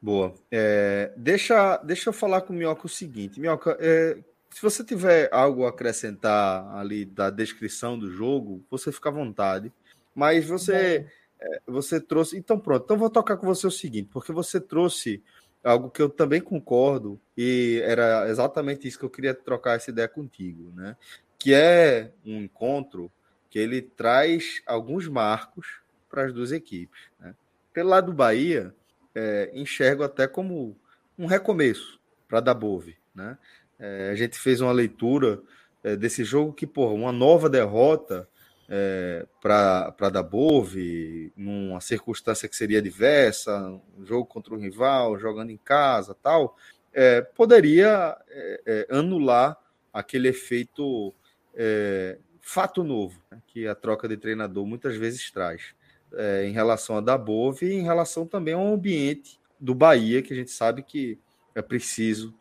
Boa. 0.00 0.34
É, 0.50 1.12
deixa, 1.16 1.76
deixa 1.78 2.08
eu 2.08 2.12
falar 2.12 2.40
com 2.40 2.52
o 2.52 2.56
Minhoca 2.56 2.86
o 2.86 2.88
seguinte. 2.88 3.38
Minhoca, 3.38 3.76
é, 3.80 4.18
se 4.50 4.60
você 4.60 4.84
tiver 4.84 5.28
algo 5.32 5.64
a 5.64 5.68
acrescentar 5.68 6.74
ali 6.76 7.04
da 7.04 7.30
descrição 7.30 7.98
do 7.98 8.10
jogo, 8.10 8.64
você 8.70 8.90
fica 8.90 9.08
à 9.08 9.12
vontade. 9.12 9.72
Mas 10.14 10.44
você, 10.46 11.06
é, 11.40 11.60
você 11.66 12.00
trouxe. 12.00 12.36
Então, 12.36 12.58
pronto. 12.58 12.84
Então, 12.84 12.98
vou 12.98 13.10
tocar 13.10 13.36
com 13.36 13.46
você 13.46 13.66
o 13.66 13.70
seguinte, 13.70 14.08
porque 14.12 14.32
você 14.32 14.60
trouxe 14.60 15.22
algo 15.64 15.90
que 15.90 16.02
eu 16.02 16.08
também 16.08 16.40
concordo, 16.40 17.20
e 17.36 17.80
era 17.84 18.28
exatamente 18.28 18.88
isso 18.88 18.98
que 18.98 19.04
eu 19.04 19.10
queria 19.10 19.32
trocar 19.32 19.76
essa 19.76 19.90
ideia 19.90 20.08
contigo, 20.08 20.72
né? 20.74 20.96
Que 21.42 21.52
é 21.52 22.12
um 22.24 22.42
encontro 22.42 23.10
que 23.50 23.58
ele 23.58 23.82
traz 23.82 24.62
alguns 24.64 25.08
marcos 25.08 25.80
para 26.08 26.24
as 26.24 26.32
duas 26.32 26.52
equipes. 26.52 27.00
Né? 27.18 27.34
Pelo 27.72 27.88
lado 27.88 28.06
do 28.06 28.12
Bahia, 28.12 28.72
é, 29.12 29.50
enxergo 29.52 30.04
até 30.04 30.28
como 30.28 30.76
um 31.18 31.26
recomeço 31.26 31.98
para 32.28 32.38
a 32.38 32.40
Dabove. 32.40 32.96
Né? 33.12 33.36
É, 33.76 34.10
a 34.12 34.14
gente 34.14 34.38
fez 34.38 34.60
uma 34.60 34.70
leitura 34.70 35.42
é, 35.82 35.96
desse 35.96 36.22
jogo 36.22 36.52
que, 36.52 36.64
por 36.64 36.92
uma 36.92 37.10
nova 37.10 37.50
derrota 37.50 38.28
é, 38.68 39.26
para 39.40 40.10
dar 40.12 40.22
Bove, 40.22 41.32
numa 41.36 41.80
circunstância 41.80 42.48
que 42.48 42.54
seria 42.54 42.80
diversa, 42.80 43.58
um 43.98 44.06
jogo 44.06 44.26
contra 44.26 44.54
um 44.54 44.58
rival, 44.58 45.18
jogando 45.18 45.50
em 45.50 45.56
casa 45.56 46.16
tal, 46.22 46.56
é, 46.92 47.20
poderia 47.20 48.16
é, 48.28 48.86
é 48.88 48.96
anular 48.96 49.58
aquele 49.92 50.28
efeito 50.28 51.12
é, 51.54 52.18
fato 52.40 52.82
novo 52.82 53.20
né, 53.30 53.38
que 53.46 53.66
a 53.66 53.74
troca 53.74 54.08
de 54.08 54.16
treinador 54.16 54.66
muitas 54.66 54.96
vezes 54.96 55.30
traz 55.30 55.74
é, 56.14 56.46
em 56.46 56.52
relação 56.52 56.96
a 56.96 57.00
Dabove 57.00 57.66
e 57.66 57.74
em 57.74 57.82
relação 57.82 58.26
também 58.26 58.54
ao 58.54 58.66
ambiente 58.74 59.40
do 59.58 59.74
Bahia, 59.74 60.22
que 60.22 60.32
a 60.32 60.36
gente 60.36 60.50
sabe 60.50 60.82
que 60.82 61.18
é 61.54 61.62
preciso 61.62 62.34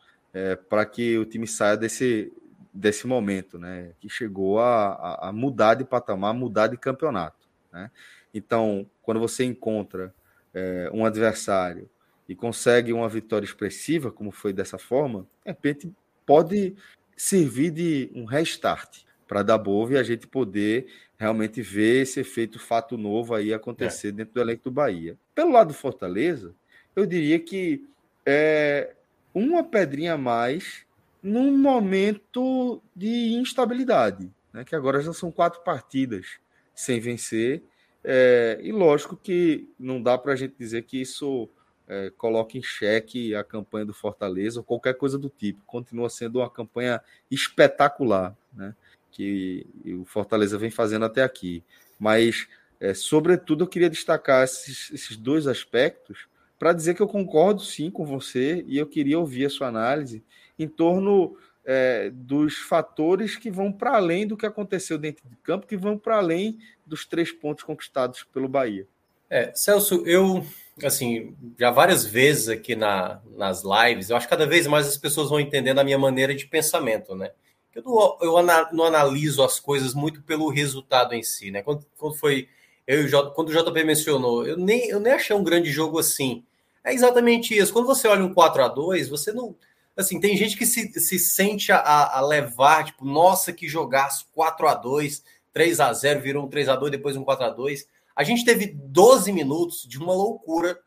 para 0.69 0.85
que 0.85 1.17
o 1.17 1.25
time 1.25 1.45
saia 1.45 1.75
desse, 1.75 2.31
desse 2.73 3.05
momento, 3.05 3.59
né? 3.59 3.91
Que 3.99 4.09
chegou 4.09 4.59
a, 4.59 5.27
a, 5.27 5.31
mudar 5.31 5.75
de 5.75 5.83
patamar, 5.83 6.33
mudar 6.33 6.67
de 6.67 6.77
campeonato, 6.77 7.47
né? 7.71 7.91
Então, 8.33 8.89
quando 9.01 9.19
você 9.19 9.43
encontra 9.43 10.13
é, 10.53 10.89
um 10.93 11.05
adversário 11.05 11.89
e 12.29 12.35
consegue 12.35 12.93
uma 12.93 13.09
vitória 13.09 13.45
expressiva, 13.45 14.11
como 14.11 14.31
foi 14.31 14.53
dessa 14.53 14.77
forma, 14.77 15.27
de 15.43 15.51
repente 15.51 15.91
pode 16.25 16.75
servir 17.21 17.69
de 17.69 18.09
um 18.15 18.25
restart 18.25 19.03
para 19.27 19.43
dar 19.43 19.59
boa 19.59 19.93
e 19.93 19.97
a 19.97 20.01
gente 20.01 20.25
poder 20.25 20.87
realmente 21.19 21.61
ver 21.61 22.01
esse 22.01 22.19
efeito 22.19 22.57
fato 22.57 22.97
novo 22.97 23.35
aí 23.35 23.53
acontecer 23.53 24.07
é. 24.07 24.11
dentro 24.11 24.33
do 24.33 24.41
elenco 24.41 24.63
do 24.63 24.71
Bahia. 24.71 25.15
Pelo 25.35 25.51
lado 25.51 25.67
do 25.67 25.75
Fortaleza, 25.75 26.55
eu 26.95 27.05
diria 27.05 27.39
que 27.39 27.87
é 28.25 28.95
uma 29.35 29.63
pedrinha 29.63 30.15
a 30.15 30.17
mais 30.17 30.83
num 31.21 31.55
momento 31.55 32.81
de 32.95 33.33
instabilidade, 33.33 34.27
né? 34.51 34.65
que 34.65 34.75
agora 34.75 34.99
já 34.99 35.13
são 35.13 35.31
quatro 35.31 35.61
partidas 35.61 36.39
sem 36.73 36.99
vencer. 36.99 37.61
É, 38.03 38.59
e 38.63 38.71
lógico 38.71 39.15
que 39.15 39.69
não 39.79 40.01
dá 40.01 40.17
para 40.17 40.33
a 40.33 40.35
gente 40.35 40.55
dizer 40.57 40.81
que 40.85 40.99
isso 40.99 41.47
é, 41.91 42.09
coloca 42.11 42.57
em 42.57 42.63
xeque 42.63 43.35
a 43.35 43.43
campanha 43.43 43.85
do 43.85 43.93
Fortaleza 43.93 44.61
ou 44.61 44.63
qualquer 44.63 44.93
coisa 44.93 45.17
do 45.17 45.27
tipo. 45.27 45.61
Continua 45.65 46.09
sendo 46.09 46.39
uma 46.39 46.49
campanha 46.49 47.01
espetacular, 47.29 48.33
né? 48.53 48.73
que 49.11 49.67
o 49.85 50.05
Fortaleza 50.05 50.57
vem 50.57 50.71
fazendo 50.71 51.03
até 51.03 51.21
aqui. 51.21 51.61
Mas, 51.99 52.47
é, 52.79 52.93
sobretudo, 52.93 53.65
eu 53.65 53.67
queria 53.67 53.89
destacar 53.89 54.45
esses, 54.45 54.89
esses 54.93 55.17
dois 55.17 55.47
aspectos 55.47 56.29
para 56.57 56.71
dizer 56.71 56.93
que 56.93 57.01
eu 57.01 57.09
concordo 57.09 57.61
sim 57.61 57.91
com 57.91 58.05
você 58.05 58.63
e 58.67 58.77
eu 58.77 58.87
queria 58.87 59.19
ouvir 59.19 59.47
a 59.47 59.49
sua 59.49 59.67
análise 59.67 60.23
em 60.57 60.69
torno 60.69 61.35
é, 61.65 62.09
dos 62.09 62.57
fatores 62.57 63.35
que 63.35 63.51
vão 63.51 63.69
para 63.69 63.97
além 63.97 64.25
do 64.25 64.37
que 64.37 64.45
aconteceu 64.45 64.97
dentro 64.97 65.27
de 65.27 65.35
campo, 65.37 65.67
que 65.67 65.75
vão 65.75 65.97
para 65.97 66.15
além 66.15 66.57
dos 66.85 67.05
três 67.05 67.33
pontos 67.33 67.65
conquistados 67.65 68.23
pelo 68.31 68.47
Bahia. 68.47 68.87
É, 69.29 69.51
Celso, 69.55 70.03
eu, 70.05 70.45
assim, 70.85 71.35
já 71.59 71.71
várias 71.71 72.05
vezes 72.05 72.49
aqui 72.49 72.75
na, 72.75 73.21
nas 73.35 73.63
lives, 73.63 74.09
eu 74.09 74.17
acho 74.17 74.27
que 74.27 74.31
cada 74.31 74.45
vez 74.45 74.67
mais 74.67 74.87
as 74.87 74.97
pessoas 74.97 75.29
vão 75.29 75.39
entendendo 75.39 75.79
a 75.79 75.83
minha 75.83 75.97
maneira 75.97 76.33
de 76.33 76.47
pensamento, 76.47 77.15
né? 77.15 77.31
Eu 77.73 77.83
não, 77.83 78.17
eu 78.21 78.43
não 78.73 78.83
analiso 78.85 79.43
as 79.43 79.59
coisas 79.59 79.93
muito 79.93 80.21
pelo 80.23 80.49
resultado 80.49 81.13
em 81.13 81.23
si, 81.23 81.51
né? 81.51 81.61
Quando, 81.61 81.85
quando 81.97 82.15
foi 82.15 82.47
eu 82.85 83.31
quando 83.33 83.49
o 83.49 83.53
JP 83.53 83.83
mencionou, 83.83 84.45
eu 84.45 84.57
nem, 84.57 84.89
eu 84.89 84.99
nem 84.99 85.13
achei 85.13 85.35
um 85.35 85.43
grande 85.43 85.71
jogo 85.71 85.99
assim. 85.99 86.43
É 86.83 86.93
exatamente 86.93 87.57
isso. 87.57 87.71
Quando 87.71 87.85
você 87.85 88.07
olha 88.07 88.23
um 88.23 88.33
4 88.33 88.63
a 88.63 88.67
2 88.67 89.07
você 89.07 89.31
não. 89.31 89.55
Assim, 89.95 90.19
tem 90.19 90.35
gente 90.35 90.57
que 90.57 90.65
se, 90.65 90.91
se 90.99 91.19
sente 91.19 91.71
a, 91.71 92.17
a 92.17 92.21
levar, 92.21 92.85
tipo, 92.85 93.05
nossa, 93.05 93.53
que 93.53 93.67
jogaço 93.67 94.25
4 94.33 94.67
a 94.67 94.73
2 94.73 95.23
3 95.53 95.79
a 95.79 95.93
0 95.93 96.21
virou 96.21 96.45
um 96.45 96.49
3 96.49 96.69
a 96.69 96.75
2 96.75 96.91
depois 96.91 97.15
um 97.15 97.23
4 97.23 97.45
a 97.45 97.49
2 97.49 97.85
A 98.21 98.23
gente 98.23 98.45
teve 98.45 98.67
12 98.67 99.31
minutos 99.31 99.81
de 99.87 99.97
uma 99.97 100.13
loucura 100.13 100.79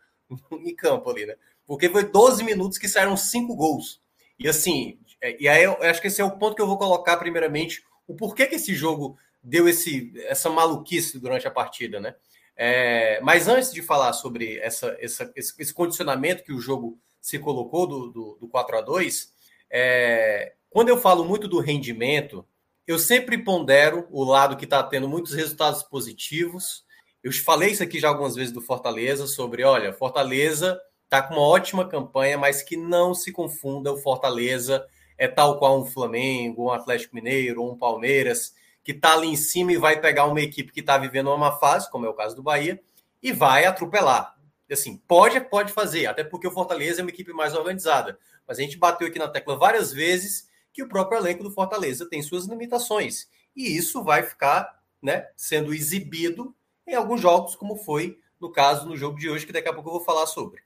em 0.53 0.75
campo 0.75 1.11
ali, 1.11 1.27
né? 1.27 1.35
Porque 1.67 1.89
foi 1.89 2.05
12 2.05 2.45
minutos 2.45 2.79
que 2.79 2.87
saíram 2.87 3.17
cinco 3.17 3.57
gols. 3.57 4.01
E 4.39 4.49
assim, 4.49 5.01
é, 5.21 5.37
e 5.43 5.49
aí 5.49 5.65
eu 5.65 5.77
acho 5.83 6.01
que 6.01 6.07
esse 6.07 6.21
é 6.21 6.25
o 6.25 6.39
ponto 6.39 6.55
que 6.55 6.63
eu 6.63 6.67
vou 6.67 6.79
colocar 6.79 7.17
primeiramente, 7.17 7.85
o 8.07 8.15
porquê 8.15 8.47
que 8.47 8.55
esse 8.55 8.73
jogo 8.73 9.19
deu 9.43 9.69
esse, 9.69 10.13
essa 10.27 10.49
maluquice 10.49 11.19
durante 11.19 11.49
a 11.49 11.51
partida, 11.51 11.99
né? 11.99 12.15
É, 12.57 13.21
mas 13.21 13.49
antes 13.49 13.73
de 13.73 13.83
falar 13.83 14.13
sobre 14.13 14.59
essa, 14.59 14.97
essa, 15.01 15.33
esse, 15.35 15.61
esse, 15.61 15.75
condicionamento 15.75 16.45
que 16.45 16.53
o 16.53 16.61
jogo 16.61 17.01
se 17.21 17.37
colocou 17.37 17.85
do, 17.85 18.13
do, 18.13 18.39
do 18.43 18.49
4 18.49 18.79
a 18.79 18.81
2 18.81 19.33
é, 19.69 20.53
quando 20.71 20.89
eu 20.89 20.97
falo 20.97 21.25
muito 21.25 21.49
do 21.49 21.59
rendimento, 21.59 22.47
eu 22.87 22.97
sempre 22.97 23.37
pondero 23.39 24.07
o 24.11 24.23
lado 24.23 24.57
que 24.57 24.65
está 24.65 24.83
tendo 24.85 25.09
muitos 25.09 25.33
resultados 25.33 25.83
positivos. 25.83 26.84
Eu 27.25 27.33
falei 27.33 27.71
isso 27.71 27.83
aqui 27.83 27.99
já 27.99 28.09
algumas 28.09 28.35
vezes 28.35 28.53
do 28.53 28.61
Fortaleza, 28.61 29.27
sobre, 29.27 29.65
olha, 29.65 29.95
Fortaleza 29.95 30.79
está 31.05 31.23
com 31.23 31.33
uma 31.33 31.43
ótima 31.43 31.89
campanha, 31.89 32.37
mas 32.37 32.63
que 32.63 32.77
não 32.77 33.15
se 33.15 33.33
confunda, 33.33 33.91
o 33.91 33.97
Fortaleza 33.97 34.87
é 35.17 35.27
tal 35.27 35.59
qual 35.59 35.81
um 35.81 35.87
Flamengo, 35.87 36.67
um 36.67 36.71
Atlético 36.71 37.15
Mineiro, 37.15 37.65
um 37.65 37.79
Palmeiras, 37.79 38.53
que 38.83 38.93
está 38.93 39.15
ali 39.15 39.29
em 39.29 39.37
cima 39.37 39.73
e 39.73 39.79
vai 39.79 39.99
pegar 39.99 40.27
uma 40.27 40.43
equipe 40.43 40.71
que 40.71 40.81
está 40.81 40.99
vivendo 40.99 41.33
uma 41.33 41.59
fase, 41.59 41.91
como 41.91 42.05
é 42.05 42.11
o 42.11 42.15
caso 42.15 42.37
do 42.37 42.43
Bahia, 42.43 42.79
e 43.23 43.33
vai 43.33 43.65
atropelar. 43.65 44.37
Assim, 44.71 44.99
pode, 45.09 45.41
pode 45.41 45.73
fazer, 45.73 46.05
até 46.05 46.23
porque 46.23 46.47
o 46.47 46.53
Fortaleza 46.53 47.01
é 47.01 47.05
uma 47.05 47.11
equipe 47.11 47.33
mais 47.33 47.55
organizada. 47.55 48.19
Mas 48.47 48.59
a 48.59 48.61
gente 48.61 48.77
bateu 48.77 49.09
aqui 49.09 49.19
na 49.19 49.29
tecla 49.29 49.57
várias 49.57 49.95
vezes 49.95 50.47
que 50.75 50.83
o 50.83 50.89
próprio 50.89 51.19
elenco 51.19 51.43
do 51.43 51.51
Fortaleza 51.51 52.07
tem 52.07 52.21
suas 52.21 52.45
limitações. 52.45 53.29
E 53.57 53.75
isso 53.75 54.05
vai 54.05 54.23
ficar 54.25 54.79
né, 55.01 55.27
sendo 55.35 55.73
exibido 55.73 56.55
em 56.87 56.95
alguns 56.95 57.21
jogos, 57.21 57.55
como 57.57 57.77
foi 57.77 58.19
no 58.41 58.51
caso 58.51 58.87
no 58.87 58.97
jogo 58.97 59.19
de 59.19 59.31
hoje, 59.31 59.47
que 59.47 59.53
daqui 59.53 59.69
a 59.69 59.73
pouco 59.73 59.89
eu 59.89 59.95
vou 59.95 60.05
falar 60.05 60.27
sobre. 60.27 60.61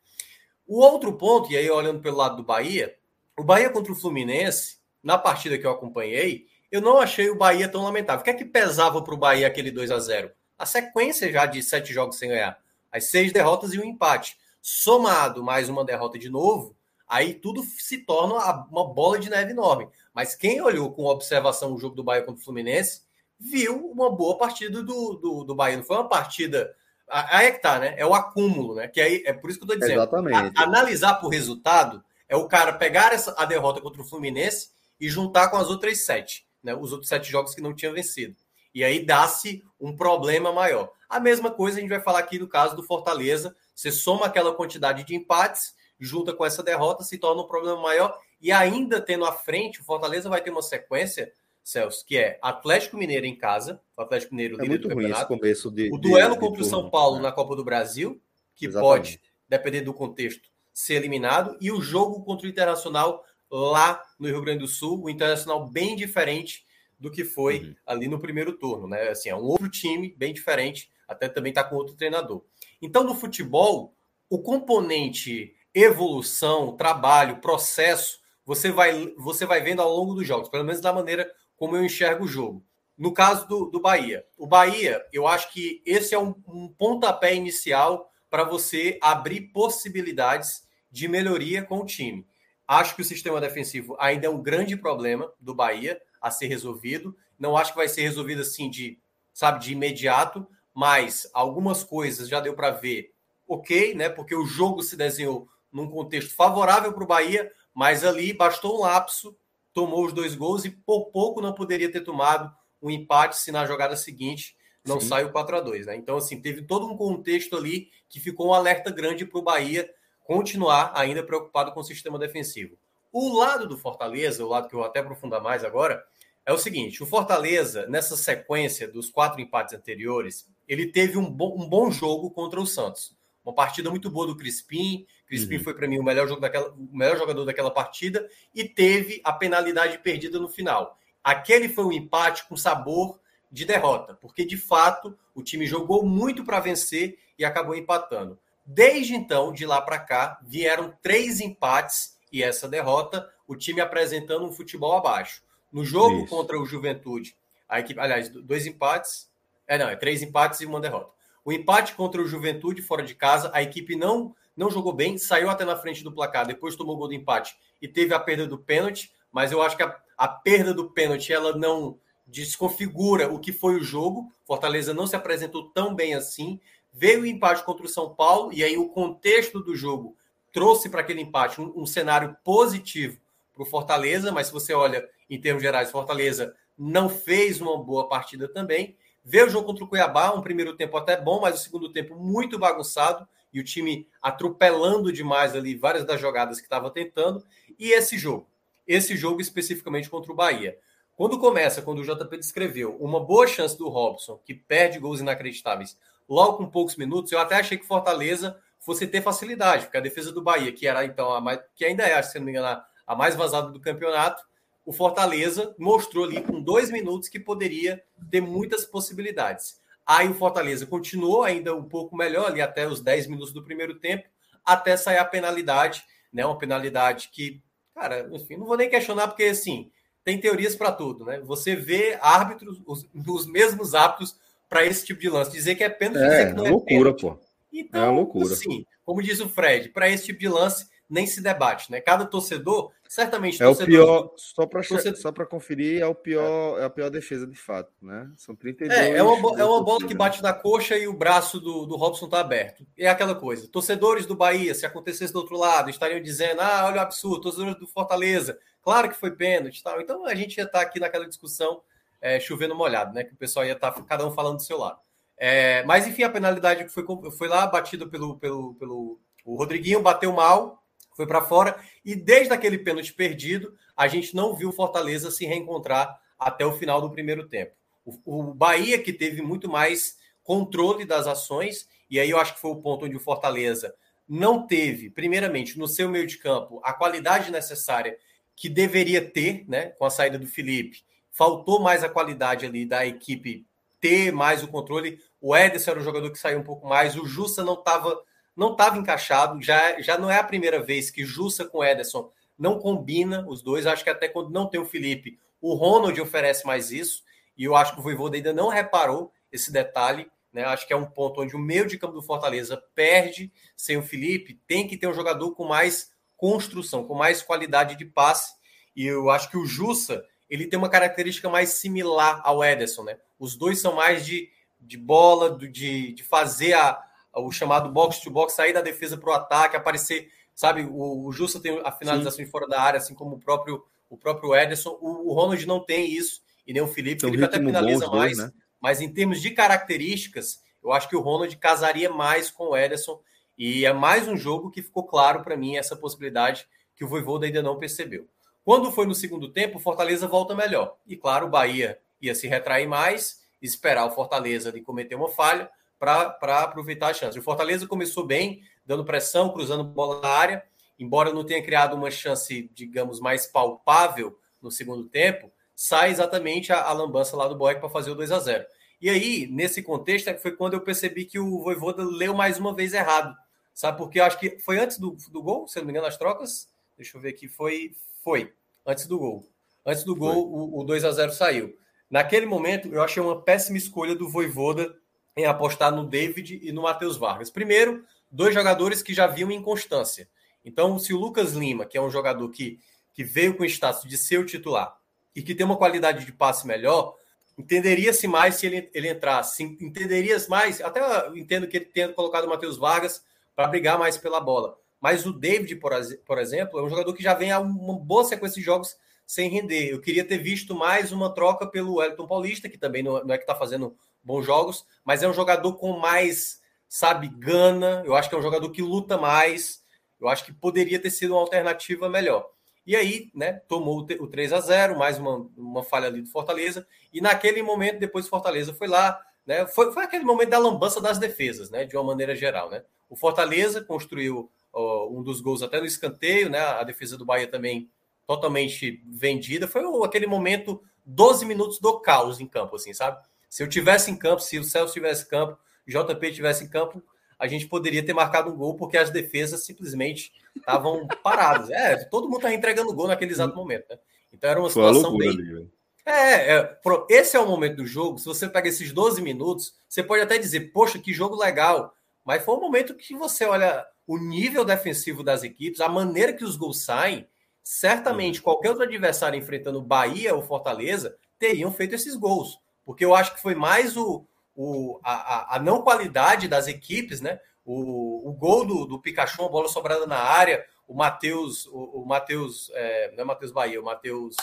O 0.67 0.81
outro 0.81 1.13
ponto, 1.13 1.51
e 1.51 1.57
aí 1.57 1.71
olhando 1.71 2.01
pelo 2.01 2.17
lado 2.17 2.37
do 2.37 2.43
Bahia, 2.43 2.97
o 3.37 3.45
Bahia 3.45 3.71
contra 3.71 3.93
o 3.93 3.97
Fluminense, 3.97 4.79
na 5.03 5.17
partida 5.17 5.57
que 5.57 5.67
eu 5.67 5.71
acompanhei, 5.71 6.47
eu 6.71 6.81
não 6.81 6.99
achei 6.99 7.31
o 7.31 7.37
Bahia 7.37 7.69
tão 7.69 7.85
lamentável. 7.85 8.21
O 8.21 8.25
que 8.25 8.31
é 8.31 8.35
que 8.35 8.45
pesava 8.45 9.01
para 9.01 9.15
o 9.15 9.17
Bahia 9.17 9.47
aquele 9.47 9.71
2 9.71 9.91
a 9.91 9.99
0 9.99 10.31
A 10.59 10.67
sequência 10.67 11.33
já 11.33 11.47
de 11.47 11.63
sete 11.63 11.93
jogos 11.93 12.19
sem 12.19 12.29
ganhar. 12.29 12.61
As 12.91 13.05
seis 13.05 13.33
derrotas 13.33 13.73
e 13.73 13.79
um 13.79 13.85
empate. 13.85 14.37
Somado 14.61 15.43
mais 15.43 15.69
uma 15.69 15.85
derrota 15.85 16.19
de 16.19 16.29
novo, 16.29 16.77
aí 17.07 17.33
tudo 17.33 17.63
se 17.63 17.99
torna 17.99 18.35
uma 18.71 18.93
bola 18.93 19.19
de 19.19 19.31
neve 19.31 19.53
enorme. 19.53 19.89
Mas 20.13 20.35
quem 20.35 20.61
olhou 20.61 20.93
com 20.93 21.05
observação 21.05 21.73
o 21.73 21.79
jogo 21.79 21.95
do 21.95 22.05
Bahia 22.05 22.23
contra 22.23 22.41
o 22.41 22.45
Fluminense, 22.45 23.03
viu 23.39 23.91
uma 23.91 24.11
boa 24.11 24.37
partida 24.37 24.83
do, 24.83 25.15
do, 25.15 25.45
do 25.45 25.55
Bahia. 25.55 25.77
Não 25.77 25.85
foi 25.85 25.97
uma 25.97 26.09
partida. 26.09 26.75
Aí 27.09 27.47
é 27.47 27.53
que 27.53 27.63
tá, 27.63 27.79
né? 27.79 27.95
É 27.97 28.05
o 28.05 28.15
acúmulo, 28.15 28.75
né? 28.75 28.89
Que 28.89 29.01
aí 29.01 29.23
é 29.25 29.33
por 29.33 29.51
isso 29.51 29.59
que 29.59 29.65
eu 29.65 29.69
tô 29.69 29.75
dizendo. 29.75 30.01
Exatamente. 30.01 30.53
A, 30.59 30.65
analisar 30.65 31.15
por 31.15 31.29
resultado 31.29 32.03
é 32.29 32.37
o 32.37 32.49
cara 32.49 32.73
pegar 32.73 33.13
essa, 33.13 33.35
a 33.39 33.45
derrota 33.45 33.81
contra 33.81 34.03
o 34.03 34.05
Fluminense 34.05 34.71
e 35.01 35.09
juntar 35.09 35.49
com 35.49 35.57
as 35.57 35.69
outras 35.69 36.05
sete 36.05 36.49
né, 36.63 36.75
os 36.75 36.93
outros 36.93 37.09
sete 37.09 37.31
jogos 37.31 37.55
que 37.55 37.61
não 37.61 37.75
tinha 37.75 37.93
vencido. 37.93 38.37
E 38.75 38.85
aí 38.85 39.05
dá-se 39.05 39.65
um 39.81 39.97
problema 39.97 40.53
maior. 40.53 40.91
A 41.09 41.19
mesma 41.19 41.51
coisa 41.51 41.79
a 41.79 41.81
gente 41.81 41.91
vai 41.91 42.01
falar 42.01 42.19
aqui 42.19 42.39
no 42.39 42.47
caso 42.47 42.77
do 42.77 42.83
Fortaleza. 42.83 43.57
Você 43.75 43.91
soma 43.91 44.27
aquela 44.27 44.55
quantidade 44.55 45.05
de 45.05 45.15
empates, 45.15 45.75
junta 45.99 46.35
com 46.35 46.45
essa 46.45 46.63
derrota, 46.63 47.03
se 47.03 47.19
torna 47.19 47.43
um 47.43 47.47
problema 47.47 47.81
maior. 47.81 48.17
E 48.41 48.53
ainda 48.53 49.01
tendo 49.01 49.25
à 49.25 49.33
frente, 49.33 49.81
o 49.81 49.85
Fortaleza 49.85 50.29
vai 50.29 50.41
ter 50.41 50.51
uma 50.51 50.63
sequência, 50.63 51.33
Celso, 51.69 52.03
que 52.07 52.17
é 52.17 52.39
Atlético 52.41 52.97
Mineiro 52.97 53.27
em 53.27 53.37
casa, 53.37 53.79
o 53.95 54.01
Atlético 54.01 54.35
Mineiro 54.35 54.55
é 54.55 54.63
líder 54.63 54.69
muito 54.69 54.83
do 54.83 54.89
campeonato. 54.89 55.27
Começo 55.27 55.71
de, 55.71 55.93
o 55.93 55.99
duelo 55.99 56.33
de, 56.33 56.41
contra 56.41 56.63
o 56.63 56.65
São 56.65 56.89
Paulo 56.89 57.17
né? 57.17 57.25
na 57.25 57.33
Copa 57.33 57.55
do 57.55 57.63
Brasil, 57.63 58.19
que 58.57 58.67
Exatamente. 58.67 58.89
pode, 58.89 59.21
depender 59.47 59.83
do 59.83 59.93
contexto, 59.93 60.49
ser 60.73 60.95
eliminado, 60.95 61.59
e 61.61 61.71
o 61.71 61.83
jogo 61.83 62.25
contra 62.25 62.47
o 62.47 62.51
Internacional 62.51 63.23
lá 63.51 64.03
no 64.19 64.29
Rio 64.29 64.41
Grande 64.41 64.61
do 64.61 64.67
Sul, 64.67 65.05
o 65.05 65.11
Internacional 65.11 65.69
bem 65.69 65.95
diferente 65.95 66.65
do 66.99 67.11
que 67.11 67.23
foi 67.23 67.59
uhum. 67.59 67.75
ali 67.87 68.09
no 68.09 68.19
primeiro 68.19 68.55
turno, 68.55 68.89
né? 68.89 69.11
Assim, 69.11 69.29
é 69.29 69.37
um 69.37 69.45
outro 69.45 69.69
time 69.69 70.15
bem 70.17 70.33
diferente, 70.33 70.91
até 71.07 71.29
também 71.29 71.51
está 71.51 71.63
com 71.63 71.77
outro 71.77 71.95
treinador. 71.95 72.43
Então, 72.81 73.05
no 73.05 73.15
futebol, 73.15 73.95
o 74.31 74.39
componente 74.39 75.55
evolução, 75.75 76.77
trabalho, 76.77 77.43
processo, 77.43 78.21
você 78.47 78.71
vai, 78.71 79.13
você 79.19 79.45
vai 79.45 79.61
vendo 79.61 79.83
ao 79.83 79.95
longo 79.95 80.15
dos 80.15 80.27
jogos, 80.27 80.49
pelo 80.49 80.65
menos 80.65 80.81
da 80.81 80.95
maneira 80.95 81.31
como 81.59 81.77
eu 81.77 81.85
enxergo 81.85 82.25
o 82.25 82.29
jogo. 82.29 82.65
No 82.97 83.13
caso 83.13 83.47
do, 83.47 83.67
do 83.67 83.81
Bahia, 83.81 84.25
o 84.39 84.47
Bahia, 84.47 85.05
eu 85.13 85.27
acho 85.27 85.53
que 85.53 85.83
esse 85.85 86.15
é 86.15 86.19
um, 86.19 86.35
um 86.47 86.69
pontapé 86.69 87.35
inicial 87.35 88.11
para 88.31 88.45
você 88.45 88.99
abrir 89.03 89.53
possibilidades 89.53 90.67
de 90.91 91.07
melhoria 91.07 91.63
com 91.63 91.81
o 91.81 91.87
time. 91.87 92.27
Acho 92.67 92.95
que 92.95 93.03
o 93.03 93.05
sistema 93.05 93.41
defensivo 93.41 93.97
ainda 93.99 94.27
é 94.27 94.31
um 94.31 94.43
grande 94.43 94.77
problema 94.77 95.31
do 95.41 95.55
Bahia 95.55 96.01
a 96.21 96.31
ser 96.31 96.47
resolvido. 96.47 97.17
Não 97.39 97.57
acho 97.57 97.73
que 97.73 97.79
vai 97.79 97.89
ser 97.89 98.03
resolvido 98.03 98.43
assim 98.43 98.71
de, 98.71 98.99
sabe, 99.33 99.61
de 99.61 99.73
imediato, 99.73 100.47
mas 100.75 101.29
algumas 101.33 101.83
coisas 101.83 102.29
já 102.29 102.41
deu 102.41 102.55
para 102.55 102.71
ver, 102.71 103.13
ok, 103.47 103.95
né? 103.95 104.09
Porque 104.09 104.35
o 104.35 104.47
jogo 104.47 104.83
se 104.83 104.97
desenhou 104.97 105.49
num 105.73 105.89
contexto 105.89 106.35
favorável 106.35 106.93
para 106.93 107.05
o 107.05 107.07
Bahia, 107.07 107.51
mas 107.75 108.05
ali 108.05 108.33
bastou 108.33 108.79
um 108.79 108.81
lapso, 108.83 109.37
tomou 109.79 110.05
os 110.05 110.13
dois 110.13 110.35
gols 110.35 110.65
e 110.65 110.71
por 110.71 111.13
pouco 111.13 111.41
não 111.41 111.53
poderia 111.53 111.91
ter 111.91 112.01
tomado 112.01 112.53
um 112.83 112.91
empate 112.91 113.37
se 113.37 113.53
na 113.53 113.65
jogada 113.65 113.95
seguinte 113.95 114.57
não 114.85 115.01
Sim. 115.01 115.07
sai 115.07 115.25
o 115.25 115.31
4 115.31 115.57
a 115.57 115.61
2 115.61 115.87
né? 115.87 115.95
Então, 115.95 116.17
assim, 116.17 116.41
teve 116.41 116.63
todo 116.63 116.85
um 116.85 116.97
contexto 116.97 117.57
ali 117.57 117.89
que 118.09 118.19
ficou 118.19 118.49
um 118.49 118.53
alerta 118.53 118.91
grande 118.91 119.25
para 119.25 119.39
o 119.39 119.43
Bahia 119.43 119.89
continuar 120.25 120.91
ainda 120.97 121.23
preocupado 121.23 121.71
com 121.71 121.79
o 121.79 121.85
sistema 121.85 122.19
defensivo. 122.19 122.77
O 123.13 123.39
lado 123.39 123.69
do 123.69 123.79
Fortaleza, 123.79 124.45
o 124.45 124.49
lado 124.49 124.69
que 124.69 124.75
eu 124.75 124.81
vou 124.81 124.89
até 124.89 124.99
aprofundar 124.99 125.41
mais 125.41 125.65
agora, 125.65 126.05
é 126.45 126.53
o 126.53 126.59
seguinte: 126.59 127.01
o 127.01 127.07
Fortaleza, 127.07 127.87
nessa 127.87 128.17
sequência 128.17 128.89
dos 128.89 129.09
quatro 129.09 129.41
empates 129.41 129.75
anteriores, 129.75 130.49
ele 130.67 130.91
teve 130.91 131.17
um 131.17 131.31
bom, 131.31 131.55
um 131.57 131.69
bom 131.69 131.89
jogo 131.89 132.33
contra 132.33 132.61
o 132.61 132.67
Santos. 132.67 133.17
Uma 133.45 133.55
partida 133.55 133.91
muito 133.91 134.11
boa 134.11 134.27
do 134.27 134.37
Crispim. 134.37 135.07
Crispim 135.29 135.59
uhum. 135.59 135.65
foi 135.65 135.75
para 135.75 135.87
mim 135.87 135.99
o 135.99 136.03
melhor, 136.03 136.27
jogo 136.27 136.41
daquela, 136.41 136.71
o 136.71 136.97
melhor 136.97 137.19
jogador 137.19 137.45
daquela 137.45 137.71
partida 137.71 138.29
e 138.55 138.65
teve 138.65 139.21
a 139.23 139.33
penalidade 139.33 139.99
perdida 139.99 140.39
no 140.39 140.49
final. 140.49 140.99
Aquele 141.23 141.69
foi 141.69 141.85
um 141.85 141.93
empate 141.93 142.47
com 142.49 142.57
sabor 142.57 143.21
de 143.53 143.65
derrota, 143.65 144.15
porque 144.15 144.45
de 144.45 144.57
fato 144.57 145.17
o 145.35 145.43
time 145.43 145.67
jogou 145.67 146.05
muito 146.05 146.45
para 146.45 146.61
vencer 146.61 147.19
e 147.39 147.45
acabou 147.45 147.75
empatando. 147.75 148.39
Desde 148.65 149.15
então, 149.15 149.53
de 149.53 149.67
lá 149.67 149.81
para 149.81 149.99
cá, 149.99 150.39
vieram 150.43 150.95
três 151.03 151.41
empates 151.41 152.19
e 152.33 152.43
essa 152.43 152.69
derrota, 152.69 153.29
o 153.47 153.57
time 153.57 153.81
apresentando 153.81 154.45
um 154.45 154.53
futebol 154.53 154.97
abaixo. 154.97 155.43
No 155.73 155.85
jogo 155.85 156.21
Isso. 156.21 156.29
contra 156.29 156.59
o 156.59 156.67
Juventude, 156.67 157.37
a 157.69 157.81
equipe, 157.81 158.01
aliás, 158.01 158.29
dois 158.29 158.67
empates, 158.67 159.31
é 159.67 159.77
não, 159.77 159.89
é 159.89 159.97
três 159.97 160.23
empates 160.23 160.61
e 160.61 160.67
uma 160.67 160.81
derrota. 160.81 161.13
O 161.45 161.53
empate 161.53 161.95
contra 161.95 162.21
o 162.21 162.27
Juventude 162.27 162.83
fora 162.83 163.03
de 163.03 163.15
casa, 163.15 163.51
a 163.55 163.63
equipe 163.63 163.97
não 163.97 164.35
não 164.59 164.71
jogou 164.71 164.93
bem, 164.93 165.17
saiu 165.17 165.49
até 165.49 165.65
na 165.65 165.77
frente 165.77 166.03
do 166.03 166.13
placar, 166.13 166.45
depois 166.45 166.75
tomou 166.75 166.97
o 166.97 166.99
gol 166.99 167.09
do 167.09 167.15
empate 167.15 167.57
e 167.81 167.87
teve 167.87 168.13
a 168.13 168.19
perda 168.19 168.45
do 168.45 168.59
pênalti, 168.59 169.13
mas 169.31 169.53
eu 169.53 169.63
acho 169.63 169.77
que 169.77 169.85
a, 169.85 169.97
a 170.17 170.27
perda 170.27 170.75
do 170.75 170.91
pênalti 170.91 171.33
ela 171.33 171.57
não 171.57 171.97
desconfigura 172.27 173.33
o 173.33 173.39
que 173.39 173.53
foi 173.53 173.77
o 173.77 173.85
jogo. 173.85 174.33
Fortaleza 174.45 174.93
não 174.93 175.07
se 175.07 175.15
apresentou 175.15 175.71
tão 175.71 175.95
bem 175.95 176.13
assim. 176.13 176.61
Veio 176.93 177.23
o 177.23 177.27
empate 177.27 177.63
contra 177.63 177.87
o 177.87 177.89
São 177.89 178.13
Paulo, 178.13 178.53
e 178.53 178.65
aí 178.65 178.77
o 178.77 178.89
contexto 178.89 179.61
do 179.61 179.77
jogo 179.77 180.17
trouxe 180.53 180.89
para 180.89 181.03
aquele 181.03 181.23
empate 181.23 181.61
um, 181.61 181.73
um 181.77 181.87
cenário 181.87 182.37
positivo 182.43 183.21
para 183.55 183.63
o 183.63 183.67
Fortaleza, 183.67 184.33
mas 184.33 184.49
se 184.49 184.53
você 184.53 184.75
olha 184.75 185.09
em 185.31 185.41
termos 185.41 185.63
gerais, 185.63 185.93
Fortaleza 185.93 186.53
não 186.77 187.09
fez 187.09 187.61
uma 187.61 187.79
boa 187.79 188.09
partida 188.09 188.49
também. 188.49 188.97
Veio 189.25 189.47
o 189.47 189.51
jogo 189.51 189.67
contra 189.67 189.85
o 189.85 189.89
Cuiabá, 189.89 190.33
um 190.33 190.43
primeiro 190.43 190.75
tempo 190.75 190.97
até 190.97 191.17
bom, 191.17 191.41
mas 191.41 191.55
o 191.55 191.63
segundo 191.63 191.93
tempo 191.93 192.17
muito 192.17 192.59
bagunçado 192.59 193.29
e 193.53 193.61
o 193.61 193.65
time 193.65 194.09
atropelando 194.23 195.13
demais 195.13 195.55
ali 195.55 195.75
várias 195.75 196.05
das 196.05 196.21
jogadas 196.21 196.59
que 196.59 196.67
estava 196.67 196.91
tentando. 196.91 197.45
E 197.79 197.93
esse 197.93 198.19
jogo, 198.19 198.49
esse 198.87 199.17
jogo 199.17 199.41
especificamente 199.41 200.11
contra 200.11 200.33
o 200.33 200.35
Bahia. 200.35 200.79
Quando 201.17 201.39
começa, 201.39 201.83
quando 201.83 201.99
o 201.99 202.05
JP 202.05 202.37
descreveu 202.37 202.97
uma 202.97 203.19
boa 203.19 203.47
chance 203.47 203.77
do 203.77 203.89
Robson, 203.89 204.41
que 204.45 204.55
perde 204.55 205.01
gols 205.01 205.21
inacreditáveis, 205.21 205.99
logo 206.29 206.59
com 206.59 206.67
poucos 206.67 206.95
minutos, 206.97 207.33
eu 207.33 207.41
até 207.41 207.57
achei 207.57 207.77
que 207.77 207.87
Fortaleza 207.87 208.57
fosse 208.79 209.07
ter 209.07 209.21
facilidade, 209.21 209.85
porque 209.85 209.97
a 209.97 210.01
defesa 210.01 210.31
do 210.31 210.41
Bahia, 210.41 210.71
que 210.71 210.87
era 210.87 211.05
então 211.05 211.33
a 211.33 211.41
mais, 211.41 211.61
que 211.75 211.85
ainda 211.85 212.05
é, 212.05 212.23
se 212.23 212.39
não 212.39 212.47
me 212.47 212.53
engano, 212.53 212.81
a 213.07 213.17
mais 213.17 213.35
vazada 213.35 213.71
do 213.71 213.81
campeonato, 213.81 214.47
o 214.85 214.93
Fortaleza 214.93 215.75
mostrou 215.79 216.25
ali 216.25 216.41
com 216.41 216.63
dois 216.63 216.91
minutos 216.91 217.29
que 217.29 217.41
poderia 217.41 218.03
ter 218.31 218.41
muitas 218.41 218.85
possibilidades. 218.85 219.81
Aí 220.09 220.27
o 220.27 220.35
Fortaleza 220.35 220.87
continuou 220.87 221.43
ainda 221.43 221.77
um 221.77 221.85
pouco 221.85 222.17
melhor 222.17 222.47
ali 222.47 222.63
até 222.63 222.89
os 222.89 223.03
10 223.03 223.27
minutos 223.27 223.53
do 223.53 223.63
primeiro 223.63 223.97
tempo, 223.97 224.27
até 224.65 224.97
sair 224.97 225.19
a 225.19 225.25
penalidade, 225.25 226.03
né? 226.33 226.47
Uma 226.47 226.57
penalidade 226.57 227.29
que, 227.31 227.61
cara, 227.95 228.27
enfim, 228.33 228.57
não 228.57 228.65
vou 228.65 228.79
nem 228.79 228.89
questionar, 228.89 229.29
porque 229.29 229.45
assim, 229.45 229.91
tem 230.25 230.41
teorias 230.41 230.75
para 230.75 230.93
tudo, 230.93 231.27
né? 231.27 231.41
Você 231.41 231.77
vê 231.77 232.19
árbitros, 232.23 232.81
os, 232.87 233.07
os 233.15 233.47
mesmos 233.47 233.95
árbitros 233.95 234.39
para 234.67 234.83
esse 234.87 235.05
tipo 235.05 235.21
de 235.21 235.29
lance. 235.29 235.53
Dizer 235.53 235.75
que 235.75 235.85
é 235.85 235.91
pênalti, 235.91 236.25
é, 236.25 236.29
dizer 236.29 236.47
que 236.49 236.55
não 236.55 236.67
é 236.67 236.71
loucura, 236.71 237.15
pênalti. 237.15 237.21
pô. 237.21 237.39
Então, 237.71 238.05
é 238.05 238.11
loucura. 238.11 238.55
assim, 238.55 238.87
como 239.05 239.23
diz 239.23 239.41
o 239.41 239.49
Fred, 239.49 239.91
para 239.91 240.09
esse 240.09 240.25
tipo 240.25 240.41
de 240.41 240.49
lance 240.49 240.89
nem 241.09 241.27
se 241.27 241.43
debate, 241.43 241.91
né? 241.91 242.01
Cada 242.01 242.25
torcedor, 242.25 242.93
certamente. 243.09 243.63
É 243.63 243.67
o 243.67 243.75
pior, 243.75 244.33
só 244.37 244.67
para 244.67 244.83
torcedor... 244.83 245.21
só 245.21 245.33
para 245.33 245.47
conferir, 245.47 246.01
é 246.01 246.07
o 246.07 246.15
pior, 246.15 246.79
é. 246.79 246.85
a 246.85 246.91
pior 246.91 247.11
defesa 247.11 247.47
de 247.47 247.57
fato, 247.57 247.91
né? 248.01 248.31
São 248.37 248.55
32. 248.55 248.97
É, 248.97 249.17
é 249.17 249.23
uma, 249.23 249.61
é 249.61 249.65
uma 249.65 249.83
bola 249.83 250.07
que 250.07 250.15
bate 250.15 250.43
na 250.43 250.53
coxa 250.53 250.97
e 250.97 251.09
o 251.09 251.13
braço 251.13 251.59
do, 251.59 251.87
do 251.87 251.97
Robson 251.97 252.29
tá 252.29 252.39
aberto. 252.41 252.87
É 252.97 253.09
aquela 253.09 253.35
coisa. 253.35 253.67
Torcedores 253.67 254.27
do 254.27 254.37
Bahia, 254.37 254.75
se 254.75 254.87
acontecesse 254.87 255.33
do 255.33 255.39
outro 255.39 255.57
lado, 255.57 255.91
estariam 255.91 256.21
dizendo: 256.21 256.61
"Ah, 256.61 256.85
olha 256.87 256.99
o 256.99 257.01
absurdo, 257.01 257.41
torcedores 257.41 257.79
do 257.81 257.89
Fortaleza, 257.89 258.59
claro 258.83 259.09
que 259.09 259.17
foi 259.17 259.31
pênalti", 259.31 259.83
tal. 259.83 260.01
Então 260.01 260.27
a 260.27 260.35
gente 260.35 260.59
ia 260.59 260.65
estar 260.65 260.81
tá 260.81 260.85
aqui 260.85 261.01
naquela 261.01 261.27
discussão 261.27 261.81
é, 262.21 262.39
chovendo 262.39 262.75
molhado, 262.75 263.15
né? 263.15 263.25
Que 263.25 263.33
o 263.33 263.37
pessoal 263.37 263.65
ia 263.65 263.73
estar 263.73 263.93
tá, 263.93 264.03
cada 264.03 264.27
um 264.27 264.31
falando 264.31 264.57
do 264.57 264.63
seu 264.63 264.79
lado. 264.79 265.01
É, 265.37 265.85
mas 265.85 266.07
enfim, 266.07 266.25
a 266.25 266.31
penalidade 266.31 266.89
foi, 266.89 267.05
foi 267.37 267.49
lá 267.49 267.67
batida 267.67 268.07
pelo, 268.07 268.37
pelo, 268.39 268.75
pelo 268.75 269.21
o 269.45 269.57
Rodriguinho, 269.57 270.03
bateu 270.03 270.33
mal, 270.33 270.83
foi 271.19 271.27
para 271.27 271.43
fora. 271.43 271.77
E 272.05 272.15
desde 272.15 272.55
aquele 272.55 272.79
pênalti 272.79 273.13
perdido, 273.13 273.75
a 273.97 274.07
gente 274.07 274.37
não 274.37 274.55
viu 274.55 274.69
o 274.69 274.73
Fortaleza 274.73 275.33
se 275.33 275.45
reencontrar 275.45 276.21
até 276.39 276.65
o 276.65 276.79
final 276.79 277.01
do 277.01 277.11
primeiro 277.11 277.49
tempo. 277.49 277.73
O, 278.05 278.15
o 278.25 278.55
Bahia, 278.55 279.03
que 279.03 279.13
teve 279.13 279.43
muito 279.43 279.69
mais 279.69 280.17
controle 280.45 281.05
das 281.05 281.27
ações, 281.27 281.89
e 282.09 282.21
aí 282.21 282.31
eu 282.31 282.39
acho 282.39 282.55
que 282.55 282.61
foi 282.61 282.71
o 282.71 282.77
ponto 282.77 283.05
onde 283.05 283.17
o 283.17 283.21
Fortaleza 283.21 283.93
não 284.29 284.65
teve, 284.65 285.11
primeiramente, 285.11 285.77
no 285.77 285.89
seu 285.89 286.09
meio 286.09 286.27
de 286.27 286.39
campo, 286.39 286.81
a 286.85 286.93
qualidade 286.93 287.51
necessária 287.51 288.17
que 288.55 288.69
deveria 288.69 289.21
ter, 289.21 289.65
né, 289.69 289.87
com 289.99 290.05
a 290.05 290.11
saída 290.11 290.39
do 290.39 290.47
Felipe. 290.47 291.03
Faltou 291.33 291.81
mais 291.81 292.05
a 292.05 292.09
qualidade 292.09 292.65
ali 292.65 292.87
da 292.87 293.05
equipe 293.05 293.67
ter 294.01 294.33
mais 294.33 294.63
o 294.63 294.69
controle. 294.69 295.19
O 295.41 295.57
Ederson 295.57 295.91
era 295.91 296.01
o 296.01 296.05
jogador 296.05 296.31
que 296.31 296.39
saiu 296.39 296.61
um 296.61 296.65
pouco 296.65 296.87
mais. 296.87 297.17
O 297.17 297.27
Jussa 297.27 297.65
não 297.65 297.75
estava 297.75 298.23
não 298.59 298.75
tava 298.75 298.99
encaixado. 298.99 299.63
Já, 299.63 300.01
já 300.01 300.19
não 300.19 300.29
é 300.29 300.37
a 300.37 300.45
primeira 300.45 300.83
vez 300.83 301.11
que 301.11 301.25
Jussa 301.25 301.65
com 301.65 301.85
Ederson 301.85 302.31
não 302.59 302.81
combina 302.81 303.47
os 303.49 303.63
dois. 303.63 303.87
Acho 303.87 304.03
que 304.03 304.11
até 304.11 304.29
quando 304.29 304.51
não 304.51 304.69
tem 304.69 304.81
o 304.81 304.85
Felipe, 304.85 305.39
o 305.61 305.75
Ronald 305.75 306.21
oferece 306.21 306.67
mais 306.67 306.91
isso. 306.91 307.23
E 307.57 307.63
eu 307.63 307.77
acho 307.77 307.95
que 307.95 308.01
o 308.01 308.03
Voivoda 308.03 308.37
ainda 308.37 308.53
não 308.53 308.69
reparou 308.69 309.33
esse 309.53 309.73
detalhe. 309.73 310.29
Né? 310.53 310.65
Acho 310.65 310.87
que 310.89 310.93
é 310.93 310.97
um 310.97 311.07
ponto 311.07 311.41
onde 311.41 311.55
o 311.55 311.59
meio 311.59 311.87
de 311.87 311.97
campo 311.97 312.15
do 312.15 312.23
Fortaleza 312.23 312.83
perde 312.97 313.53
sem 313.77 313.97
o 313.97 314.03
Felipe. 314.03 314.61
Tem 314.67 314.89
que 314.89 314.97
ter 314.97 315.07
um 315.07 315.15
jogador 315.15 315.53
com 315.53 315.65
mais 315.65 316.11
construção, 316.37 317.05
com 317.05 317.15
mais 317.15 317.43
qualidade 317.43 317.95
de 317.95 318.05
passe. 318.05 318.55
E 318.97 319.07
eu 319.07 319.31
acho 319.31 319.49
que 319.49 319.57
o 319.57 319.67
Jussa 319.67 320.25
ele 320.51 320.67
tem 320.67 320.79
uma 320.79 320.89
característica 320.89 321.49
mais 321.49 321.71
similar 321.71 322.41
ao 322.43 322.65
Ederson, 322.65 323.05
né? 323.05 323.19
Os 323.39 323.55
dois 323.55 323.81
são 323.81 323.95
mais 323.95 324.27
de, 324.27 324.51
de 324.81 324.97
bola, 324.97 325.57
de, 325.57 326.13
de 326.13 326.25
fazer 326.25 326.73
a, 326.73 327.01
o 327.39 327.51
chamado 327.51 327.91
box 327.91 328.21
to 328.21 328.31
box, 328.31 328.55
sair 328.55 328.73
da 328.73 328.81
defesa 328.81 329.17
para 329.17 329.31
o 329.31 329.33
ataque, 329.33 329.77
aparecer, 329.77 330.31
sabe? 330.55 330.83
O, 330.83 331.27
o 331.27 331.33
Justa 331.33 331.61
tem 331.61 331.81
a 331.85 331.93
finalização 331.93 332.45
de 332.45 332.51
fora 332.51 332.67
da 332.67 332.81
área, 332.81 332.99
assim 332.99 333.15
como 333.15 333.37
o 333.37 333.41
próprio 333.41 333.85
o 334.11 334.17
próprio 334.17 334.55
Ederson. 334.55 334.97
O, 335.01 335.31
o 335.31 335.33
Ronald 335.35 335.67
não 335.67 335.81
tem 335.81 336.11
isso, 336.11 336.43
e 336.67 336.73
nem 336.73 336.83
o 336.83 336.89
Felipe. 336.89 337.25
O 337.25 337.29
Felipe 337.29 337.45
até 337.45 337.59
finaliza 337.59 338.07
mais, 338.09 338.39
né? 338.39 338.53
mas 338.81 339.01
em 339.01 339.13
termos 339.13 339.41
de 339.41 339.51
características, 339.51 340.63
eu 340.83 340.93
acho 340.93 341.09
que 341.09 341.17
o 341.17 341.21
Ronald 341.21 341.55
casaria 341.57 342.11
mais 342.11 342.51
com 342.51 342.71
o 342.71 342.77
Ederson. 342.77 343.21
E 343.57 343.85
é 343.85 343.93
mais 343.93 344.29
um 344.29 344.37
jogo 344.37 344.71
que 344.71 344.83
ficou 344.83 345.05
claro 345.05 345.43
para 345.43 345.57
mim 345.57 345.77
essa 345.77 345.97
possibilidade 345.97 346.69
que 346.95 347.05
o 347.05 347.09
Voivoda 347.09 347.45
ainda 347.45 347.61
não 347.61 347.79
percebeu. 347.79 348.29
Quando 348.65 348.93
foi 348.93 349.07
no 349.07 349.15
segundo 349.15 349.49
tempo, 349.51 349.79
o 349.79 349.81
Fortaleza 349.81 350.29
volta 350.29 350.55
melhor. 350.55 350.97
E 351.07 351.17
claro, 351.17 351.47
o 351.47 351.51
Bahia 351.51 351.99
ia 352.21 352.35
se 352.35 352.47
retrair 352.47 352.87
mais, 352.87 353.41
esperar 353.61 354.07
o 354.07 354.11
Fortaleza 354.11 354.71
de 354.71 354.81
cometer 354.81 355.17
uma 355.17 355.29
falha 355.29 355.69
para 355.99 356.63
aproveitar 356.63 357.09
a 357.09 357.15
chance. 357.15 357.39
O 357.39 357.43
Fortaleza 357.43 357.87
começou 357.87 358.25
bem, 358.25 358.63
dando 358.87 359.05
pressão, 359.05 359.53
cruzando 359.53 359.85
bola 359.85 360.21
na 360.21 360.29
área, 360.29 360.65
embora 360.99 361.33
não 361.33 361.45
tenha 361.45 361.63
criado 361.63 361.95
uma 361.95 362.11
chance, 362.11 362.71
digamos, 362.75 363.21
mais 363.21 363.47
palpável 363.47 364.39
no 364.61 364.71
segundo 364.71 365.09
tempo, 365.09 365.51
sai 365.75 366.11
exatamente 366.11 366.73
a, 366.73 366.83
a 366.83 366.93
lambança 366.93 367.37
lá 367.37 367.47
do 367.47 367.57
Boeck 367.57 367.81
para 367.81 367.89
fazer 367.89 368.11
o 368.11 368.15
2 368.15 368.33
a 368.33 368.39
0 368.41 368.67
E 369.01 369.09
aí, 369.09 369.47
nesse 369.47 369.83
contexto, 369.83 370.29
é 370.29 370.35
foi 370.35 370.53
quando 370.53 370.75
eu 370.75 370.81
percebi 370.81 371.25
que 371.25 371.39
o 371.39 371.61
Voivoda 371.61 372.05
leu 372.05 372.35
mais 372.35 372.59
uma 372.59 372.75
vez 372.75 372.93
errado. 372.93 373.37
Sabe, 373.73 373.97
porque 373.97 374.19
eu 374.19 374.25
acho 374.25 374.41
que 374.41 374.59
foi 374.59 374.79
antes 374.79 374.99
do, 374.99 375.17
do 375.31 375.41
gol, 375.41 375.69
se 375.69 375.79
não 375.79 375.85
me 375.85 375.93
engano, 375.93 376.09
as 376.09 376.17
trocas. 376.17 376.69
Deixa 376.97 377.17
eu 377.17 377.21
ver 377.21 377.29
aqui, 377.29 377.47
foi. 377.47 377.95
Foi 378.25 378.53
antes 378.85 379.07
do 379.07 379.17
gol. 379.17 379.49
Antes 379.87 380.03
do 380.03 380.17
gol, 380.17 380.53
o, 380.53 380.81
o 380.81 380.85
2 380.85 381.05
a 381.05 381.13
0 381.13 381.33
saiu. 381.33 381.79
Naquele 382.11 382.45
momento, 382.45 382.89
eu 382.89 383.01
achei 383.01 383.23
uma 383.23 383.41
péssima 383.41 383.79
escolha 383.79 384.17
do 384.17 384.29
Voivoda 384.29 384.93
em 385.39 385.47
apostar 385.47 385.95
no 385.95 386.05
David 386.05 386.61
e 386.65 386.73
no 386.73 386.83
Matheus 386.83 387.17
Vargas. 387.17 387.49
Primeiro, 387.49 388.05
dois 388.29 388.53
jogadores 388.53 389.03
que 389.03 389.15
já 389.15 389.29
viam 389.29 389.53
inconstância. 389.53 390.29
Então, 390.65 390.99
se 390.99 391.15
o 391.15 391.17
Lucas 391.17 391.53
Lima, 391.53 391.87
que 391.87 391.97
é 391.97 392.03
um 392.03 392.11
jogador 392.11 392.49
que, 392.51 392.81
que 393.15 393.23
veio 393.23 393.57
com 393.57 393.63
o 393.63 393.67
status 393.67 394.03
de 394.03 394.19
ser 394.19 394.41
o 394.41 394.45
titular 394.45 394.99
e 395.37 395.41
que 395.41 395.55
tem 395.55 395.65
uma 395.65 395.77
qualidade 395.77 396.27
de 396.27 396.33
passe 396.33 396.67
melhor, 396.67 397.15
entenderia-se 397.57 398.27
mais 398.27 398.57
se 398.57 398.67
ele, 398.67 398.91
ele 398.93 399.09
entrasse. 399.09 399.63
Entenderia 399.63 400.37
mais, 400.49 400.81
até 400.81 401.01
entendo 401.37 401.69
que 401.69 401.77
ele 401.77 401.87
tenha 401.87 402.09
colocado 402.09 402.47
o 402.47 402.49
Matheus 402.49 402.77
Vargas 402.77 403.23
para 403.55 403.69
brigar 403.69 403.97
mais 403.97 404.19
pela 404.19 404.41
bola. 404.41 404.77
Mas 405.01 405.25
o 405.25 405.33
David, 405.33 405.77
por, 405.77 405.93
por 406.27 406.39
exemplo, 406.39 406.81
é 406.81 406.83
um 406.83 406.91
jogador 406.91 407.13
que 407.15 407.23
já 407.23 407.33
vem 407.33 407.53
a 407.53 407.61
uma 407.61 407.97
boa 407.97 408.25
sequência 408.25 408.59
de 408.59 408.65
jogos 408.65 408.97
sem 409.25 409.49
render. 409.49 409.91
Eu 409.91 410.01
queria 410.01 410.25
ter 410.25 410.39
visto 410.39 410.75
mais 410.75 411.13
uma 411.13 411.33
troca 411.33 411.65
pelo 411.65 411.99
Wellington 411.99 412.27
Paulista, 412.27 412.69
que 412.69 412.77
também 412.77 413.05
não, 413.05 413.25
não 413.25 413.33
é 413.33 413.39
que 413.39 413.45
está 413.45 413.55
fazendo 413.55 413.97
bons 414.23 414.45
jogos, 414.45 414.85
mas 415.05 415.23
é 415.23 415.29
um 415.29 415.35
jogador 415.35 415.75
com 415.75 415.99
mais, 415.99 416.61
sabe, 416.89 417.29
gana. 417.29 418.03
Eu 418.05 418.15
acho 418.15 418.29
que 418.29 418.35
é 418.35 418.39
um 418.39 418.43
jogador 418.43 418.71
que 418.71 418.83
luta 418.83 419.17
mais. 419.17 419.83
Eu 420.21 420.29
acho 420.29 420.45
que 420.45 420.53
poderia 420.53 420.99
ter 420.99 421.11
sido 421.11 421.35
uma 421.35 421.41
alternativa 421.41 422.09
melhor. 422.09 422.49
E 422.87 422.97
aí, 422.97 423.31
né, 423.35 423.53
tomou 423.69 423.99
o 423.99 424.27
3 424.27 424.53
a 424.53 424.61
0 424.61 424.99
mais 424.99 425.19
uma, 425.19 425.47
uma 425.57 425.83
falha 425.83 426.07
ali 426.07 426.23
do 426.23 426.31
Fortaleza. 426.31 426.87
E 427.13 427.21
naquele 427.21 427.63
momento, 427.63 427.99
depois 427.99 428.27
o 428.27 428.31
Fortaleza 428.31 428.73
foi 428.73 428.89
lá, 428.89 429.21
né? 429.47 429.67
Foi, 429.67 429.93
foi 429.93 430.05
aquele 430.05 430.25
momento 430.25 430.51
da 430.51 430.59
lambança 430.59 431.01
das 431.01 431.19
defesas, 431.19 431.71
né? 431.71 431.85
De 431.85 431.97
uma 431.97 432.05
maneira 432.05 432.35
geral, 432.35 432.71
né? 432.71 432.83
O 433.09 433.17
Fortaleza 433.17 433.83
construiu 433.83 434.51
um 434.75 435.23
dos 435.23 435.41
gols 435.41 435.63
até 435.63 435.81
no 435.81 435.87
escanteio, 435.87 436.49
né? 436.49 436.61
A 436.61 436.83
defesa 436.83 437.17
do 437.17 437.25
Bahia 437.25 437.47
também 437.47 437.91
totalmente 438.27 439.03
vendida. 439.07 439.67
Foi 439.67 439.83
aquele 440.05 440.27
momento, 440.27 440.83
12 441.05 441.47
minutos 441.47 441.79
do 441.79 442.01
caos 442.01 442.41
em 442.41 442.47
campo, 442.47 442.77
assim, 442.77 442.93
sabe? 442.93 443.19
Se 443.49 443.63
eu 443.63 443.69
tivesse 443.69 444.11
em 444.11 444.17
campo, 444.17 444.43
se 444.43 444.59
o 444.59 444.65
Celso 444.65 444.93
tivesse 444.93 445.25
em 445.25 445.29
campo, 445.29 445.59
JP 445.87 446.33
tivesse 446.33 446.65
em 446.65 446.69
campo, 446.69 447.03
a 447.39 447.47
gente 447.47 447.67
poderia 447.67 448.05
ter 448.05 448.13
marcado 448.13 448.51
um 448.51 448.57
gol 448.57 448.75
porque 448.75 448.99
as 448.99 449.11
defesas 449.11 449.65
simplesmente 449.65 450.33
estavam 450.57 451.07
paradas. 451.23 451.71
É, 451.71 451.97
todo 452.05 452.29
mundo 452.29 452.43
tá 452.43 452.53
entregando 452.53 452.95
gol 452.95 453.09
naquele 453.09 453.31
exato 453.31 453.55
momento, 453.55 453.87
né? 453.91 453.99
Então 454.33 454.51
era 454.51 454.61
uma 454.61 454.69
situação 454.69 455.17
bem. 455.17 455.29
Ali, 455.29 455.69
é, 456.05 456.57
é, 456.57 456.79
esse 457.11 457.37
é 457.37 457.41
o 457.41 457.47
momento 457.47 457.77
do 457.77 457.87
jogo. 457.87 458.19
Se 458.19 458.25
você 458.25 458.49
pega 458.49 458.69
esses 458.69 458.93
12 458.93 459.21
minutos, 459.21 459.75
você 459.89 460.03
pode 460.03 460.23
até 460.23 460.39
dizer, 460.39 460.73
poxa, 460.73 460.99
que 460.99 461.13
jogo 461.13 461.37
legal. 461.37 461.95
Mas 462.25 462.43
foi 462.45 462.57
um 462.57 462.61
momento 462.61 462.95
que 462.95 463.15
você 463.15 463.45
olha 463.45 463.87
o 464.07 464.19
nível 464.19 464.65
defensivo 464.65 465.23
das 465.23 465.43
equipes, 465.43 465.81
a 465.81 465.89
maneira 465.89 466.33
que 466.33 466.45
os 466.45 466.57
gols 466.57 466.81
saem, 466.81 467.29
certamente 467.63 468.41
qualquer 468.41 468.71
outro 468.71 468.85
adversário 468.85 469.39
enfrentando 469.39 469.83
Bahia 469.83 470.35
ou 470.35 470.41
Fortaleza 470.41 471.15
teriam 471.39 471.71
feito 471.71 471.95
esses 471.95 472.17
gols. 472.17 472.59
Porque 472.89 473.05
eu 473.05 473.15
acho 473.15 473.35
que 473.35 473.43
foi 473.43 473.55
mais 473.55 473.99
o, 473.99 474.25
o, 474.57 474.99
a, 475.05 475.57
a 475.57 475.59
não 475.59 475.83
qualidade 475.83 476.49
das 476.49 476.69
equipes, 476.69 477.21
né? 477.21 477.39
O, 477.63 478.31
o 478.31 478.33
gol 478.33 478.65
do, 478.65 478.87
do 478.87 478.99
Pikachu, 478.99 479.45
a 479.45 479.49
bola 479.51 479.69
sobrada 479.69 480.07
na 480.07 480.17
área, 480.17 480.65
o 480.87 480.95
Matheus, 480.95 481.67
o, 481.67 482.01
o 482.01 482.07
Matheus, 482.07 482.71
é, 482.73 483.13
não 483.15 483.25
é 483.25 483.25
Matheus 483.27 483.53
Bahia, 483.53 483.79
o 483.79 483.85
Matheus 483.85 484.35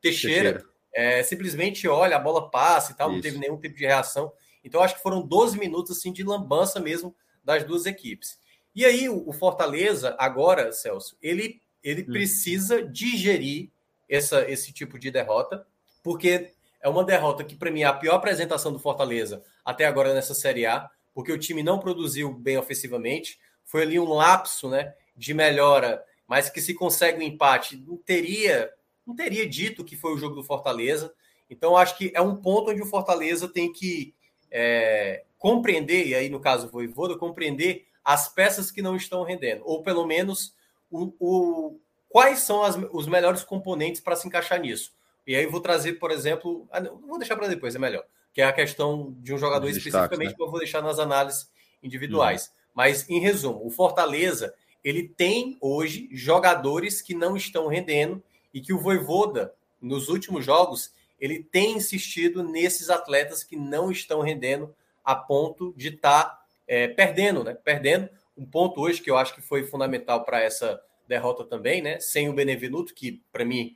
Teixeira, 0.00 0.54
Teixeira. 0.54 0.64
É, 0.92 1.22
simplesmente 1.22 1.86
olha, 1.86 2.16
a 2.16 2.18
bola 2.18 2.50
passa 2.50 2.90
e 2.90 2.96
tal, 2.96 3.06
Isso. 3.06 3.14
não 3.14 3.22
teve 3.22 3.38
nenhum 3.38 3.56
tipo 3.56 3.76
de 3.76 3.86
reação. 3.86 4.32
Então, 4.64 4.82
acho 4.82 4.96
que 4.96 5.02
foram 5.02 5.22
12 5.22 5.56
minutos 5.56 5.96
assim 5.96 6.12
de 6.12 6.24
lambança 6.24 6.80
mesmo 6.80 7.14
das 7.44 7.62
duas 7.62 7.86
equipes. 7.86 8.36
E 8.74 8.84
aí, 8.84 9.08
o 9.08 9.32
Fortaleza, 9.32 10.16
agora, 10.18 10.72
Celso, 10.72 11.16
ele, 11.22 11.62
ele 11.84 12.02
hum. 12.02 12.06
precisa 12.06 12.82
digerir 12.82 13.70
essa, 14.08 14.50
esse 14.50 14.72
tipo 14.72 14.98
de 14.98 15.08
derrota, 15.08 15.64
porque 16.02 16.52
é 16.82 16.88
uma 16.88 17.04
derrota 17.04 17.44
que, 17.44 17.54
para 17.54 17.70
mim, 17.70 17.82
é 17.82 17.84
a 17.84 17.92
pior 17.92 18.16
apresentação 18.16 18.72
do 18.72 18.78
Fortaleza 18.78 19.42
até 19.64 19.86
agora 19.86 20.12
nessa 20.12 20.34
Série 20.34 20.66
A. 20.66 20.90
porque 21.14 21.30
o 21.30 21.38
time 21.38 21.62
não 21.62 21.78
produziu 21.78 22.32
bem 22.32 22.58
ofensivamente. 22.58 23.38
Foi 23.64 23.82
ali 23.82 24.00
um 24.00 24.12
lapso 24.12 24.68
né, 24.68 24.94
de 25.16 25.32
melhora, 25.32 26.02
mas 26.26 26.50
que 26.50 26.60
se 26.60 26.74
consegue 26.74 27.18
um 27.18 27.22
empate, 27.22 27.76
não 27.76 27.96
teria, 27.96 28.70
não 29.06 29.14
teria 29.14 29.48
dito 29.48 29.84
que 29.84 29.96
foi 29.96 30.12
o 30.12 30.18
jogo 30.18 30.34
do 30.34 30.42
Fortaleza. 30.42 31.12
Então, 31.48 31.76
acho 31.76 31.96
que 31.96 32.10
é 32.14 32.20
um 32.20 32.34
ponto 32.34 32.70
onde 32.70 32.82
o 32.82 32.86
Fortaleza 32.86 33.46
tem 33.46 33.72
que 33.72 34.14
é, 34.50 35.24
compreender, 35.38 36.06
e 36.06 36.14
aí 36.14 36.28
no 36.28 36.40
caso 36.40 36.66
o 36.66 36.70
Voivoda, 36.70 37.16
compreender 37.16 37.86
as 38.04 38.28
peças 38.28 38.70
que 38.70 38.82
não 38.82 38.96
estão 38.96 39.22
rendendo, 39.22 39.62
ou 39.64 39.82
pelo 39.82 40.06
menos 40.06 40.54
o, 40.90 41.12
o 41.20 41.80
quais 42.08 42.40
são 42.40 42.62
as, 42.62 42.76
os 42.92 43.06
melhores 43.06 43.44
componentes 43.44 44.00
para 44.00 44.16
se 44.16 44.26
encaixar 44.26 44.60
nisso. 44.60 44.92
E 45.26 45.36
aí 45.36 45.46
vou 45.46 45.60
trazer, 45.60 45.94
por 45.94 46.10
exemplo, 46.10 46.66
ah, 46.70 46.80
não, 46.80 46.98
vou 46.98 47.18
deixar 47.18 47.36
para 47.36 47.48
depois, 47.48 47.74
é 47.74 47.78
melhor, 47.78 48.04
que 48.32 48.40
é 48.40 48.44
a 48.44 48.52
questão 48.52 49.14
de 49.18 49.32
um 49.32 49.38
jogador 49.38 49.68
especificamente, 49.68 50.30
né? 50.30 50.34
que 50.34 50.42
eu 50.42 50.50
vou 50.50 50.58
deixar 50.58 50.82
nas 50.82 50.98
análises 50.98 51.50
individuais. 51.82 52.46
Uhum. 52.46 52.52
Mas, 52.74 53.08
em 53.08 53.20
resumo, 53.20 53.64
o 53.64 53.70
Fortaleza 53.70 54.54
ele 54.82 55.08
tem 55.08 55.56
hoje 55.60 56.08
jogadores 56.10 57.00
que 57.00 57.14
não 57.14 57.36
estão 57.36 57.68
rendendo 57.68 58.22
e 58.52 58.60
que 58.60 58.72
o 58.72 58.78
Voivoda, 58.78 59.54
nos 59.80 60.08
últimos 60.08 60.44
jogos, 60.44 60.92
ele 61.20 61.42
tem 61.42 61.76
insistido 61.76 62.42
nesses 62.42 62.90
atletas 62.90 63.44
que 63.44 63.56
não 63.56 63.90
estão 63.90 64.20
rendendo 64.20 64.74
a 65.04 65.14
ponto 65.14 65.72
de 65.76 65.88
estar 65.88 66.24
tá, 66.24 66.44
é, 66.66 66.88
perdendo, 66.88 67.44
né? 67.44 67.54
Perdendo. 67.54 68.08
Um 68.36 68.44
ponto 68.44 68.80
hoje 68.80 69.00
que 69.00 69.10
eu 69.10 69.16
acho 69.16 69.34
que 69.34 69.42
foi 69.42 69.64
fundamental 69.64 70.24
para 70.24 70.40
essa 70.40 70.80
derrota 71.06 71.44
também, 71.44 71.80
né? 71.80 72.00
Sem 72.00 72.28
o 72.28 72.32
Benevenuto, 72.32 72.94
que 72.94 73.22
para 73.32 73.44
mim, 73.44 73.74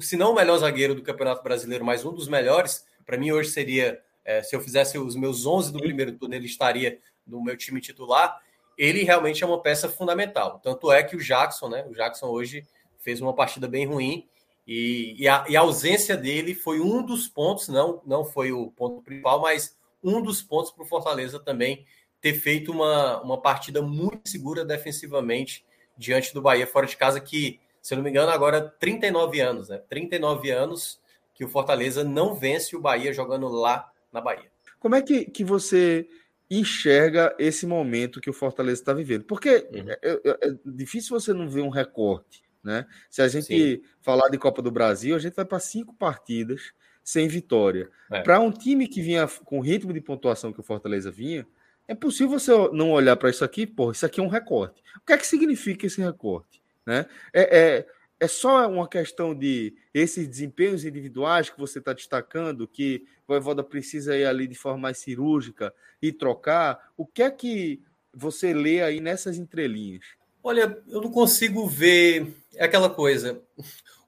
se 0.00 0.16
não 0.16 0.32
o 0.32 0.34
melhor 0.34 0.58
zagueiro 0.58 0.94
do 0.94 1.02
Campeonato 1.02 1.42
Brasileiro, 1.42 1.84
mas 1.84 2.04
um 2.04 2.12
dos 2.12 2.28
melhores, 2.28 2.86
para 3.04 3.16
mim 3.16 3.32
hoje 3.32 3.50
seria, 3.50 4.00
é, 4.24 4.42
se 4.42 4.54
eu 4.54 4.60
fizesse 4.60 4.98
os 4.98 5.16
meus 5.16 5.46
11 5.46 5.72
do 5.72 5.78
primeiro 5.78 6.12
turno, 6.12 6.34
ele 6.34 6.46
estaria 6.46 6.98
no 7.26 7.42
meu 7.42 7.56
time 7.56 7.80
titular. 7.80 8.40
Ele 8.76 9.02
realmente 9.02 9.42
é 9.42 9.46
uma 9.46 9.60
peça 9.60 9.88
fundamental. 9.88 10.60
Tanto 10.62 10.92
é 10.92 11.02
que 11.02 11.16
o 11.16 11.20
Jackson, 11.20 11.68
né? 11.68 11.86
O 11.88 11.94
Jackson 11.94 12.26
hoje 12.26 12.66
fez 12.98 13.20
uma 13.20 13.34
partida 13.34 13.66
bem 13.66 13.86
ruim 13.86 14.28
e, 14.66 15.14
e, 15.16 15.28
a, 15.28 15.44
e 15.48 15.56
a 15.56 15.60
ausência 15.60 16.16
dele 16.16 16.54
foi 16.54 16.80
um 16.80 17.02
dos 17.02 17.28
pontos, 17.28 17.68
não, 17.68 18.02
não 18.04 18.24
foi 18.24 18.50
o 18.50 18.70
ponto 18.72 19.00
principal, 19.00 19.40
mas 19.40 19.76
um 20.02 20.20
dos 20.20 20.42
pontos 20.42 20.72
para 20.72 20.82
o 20.82 20.86
Fortaleza 20.86 21.38
também 21.38 21.86
ter 22.20 22.34
feito 22.34 22.72
uma, 22.72 23.22
uma 23.22 23.40
partida 23.40 23.80
muito 23.80 24.28
segura 24.28 24.64
defensivamente 24.64 25.64
diante 25.96 26.34
do 26.34 26.42
Bahia 26.42 26.66
fora 26.66 26.86
de 26.86 26.96
casa, 26.96 27.20
que, 27.20 27.60
se 27.86 27.94
eu 27.94 27.98
não 27.98 28.02
me 28.02 28.10
engano, 28.10 28.32
agora 28.32 28.60
39 28.80 29.40
anos, 29.40 29.68
né? 29.68 29.78
39 29.88 30.50
anos 30.50 31.00
que 31.32 31.44
o 31.44 31.48
Fortaleza 31.48 32.02
não 32.02 32.34
vence 32.34 32.74
o 32.74 32.80
Bahia 32.80 33.12
jogando 33.12 33.46
lá 33.46 33.88
na 34.12 34.20
Bahia. 34.20 34.50
Como 34.80 34.96
é 34.96 35.02
que, 35.02 35.24
que 35.26 35.44
você 35.44 36.08
enxerga 36.50 37.32
esse 37.38 37.64
momento 37.64 38.20
que 38.20 38.28
o 38.28 38.32
Fortaleza 38.32 38.80
está 38.80 38.92
vivendo? 38.92 39.22
Porque 39.22 39.68
uhum. 39.72 39.88
é, 39.88 39.98
é, 40.02 40.48
é, 40.48 40.56
difícil 40.64 41.16
você 41.16 41.32
não 41.32 41.48
ver 41.48 41.60
um 41.60 41.68
recorte, 41.68 42.42
né? 42.60 42.88
Se 43.08 43.22
a 43.22 43.28
gente 43.28 43.46
Sim. 43.46 43.82
falar 44.02 44.30
de 44.30 44.38
Copa 44.38 44.60
do 44.60 44.72
Brasil, 44.72 45.14
a 45.14 45.20
gente 45.20 45.36
vai 45.36 45.44
para 45.44 45.60
cinco 45.60 45.94
partidas 45.94 46.72
sem 47.04 47.28
vitória. 47.28 47.88
É. 48.10 48.20
Para 48.20 48.40
um 48.40 48.50
time 48.50 48.88
que 48.88 49.00
vinha 49.00 49.28
com 49.44 49.60
o 49.60 49.62
ritmo 49.62 49.92
de 49.92 50.00
pontuação 50.00 50.52
que 50.52 50.58
o 50.58 50.64
Fortaleza 50.64 51.12
vinha, 51.12 51.46
é 51.86 51.94
possível 51.94 52.36
você 52.36 52.50
não 52.72 52.90
olhar 52.90 53.16
para 53.16 53.30
isso 53.30 53.44
aqui, 53.44 53.64
pô, 53.64 53.92
isso 53.92 54.04
aqui 54.04 54.18
é 54.18 54.24
um 54.24 54.28
recorte. 54.28 54.82
O 54.96 55.06
que 55.06 55.12
é 55.12 55.16
que 55.16 55.24
significa 55.24 55.86
esse 55.86 56.00
recorte? 56.02 56.65
Né? 56.86 57.04
É, 57.32 57.58
é, 57.58 57.86
é 58.20 58.28
só 58.28 58.68
uma 58.70 58.88
questão 58.88 59.34
de 59.34 59.74
esses 59.92 60.26
desempenhos 60.26 60.84
individuais 60.84 61.50
que 61.50 61.58
você 61.58 61.80
está 61.80 61.92
destacando, 61.92 62.68
que 62.68 63.04
o 63.26 63.32
Voivoda 63.32 63.62
precisa 63.62 64.16
ir 64.16 64.24
ali 64.24 64.46
de 64.46 64.54
forma 64.54 64.78
mais 64.78 64.98
cirúrgica 64.98 65.74
e 66.00 66.12
trocar. 66.12 66.92
O 66.96 67.04
que 67.04 67.22
é 67.22 67.30
que 67.30 67.82
você 68.14 68.54
lê 68.54 68.82
aí 68.82 69.00
nessas 69.00 69.36
entrelinhas? 69.36 70.04
Olha, 70.42 70.80
eu 70.88 71.00
não 71.00 71.10
consigo 71.10 71.66
ver. 71.66 72.32
É 72.54 72.64
aquela 72.64 72.88
coisa. 72.88 73.42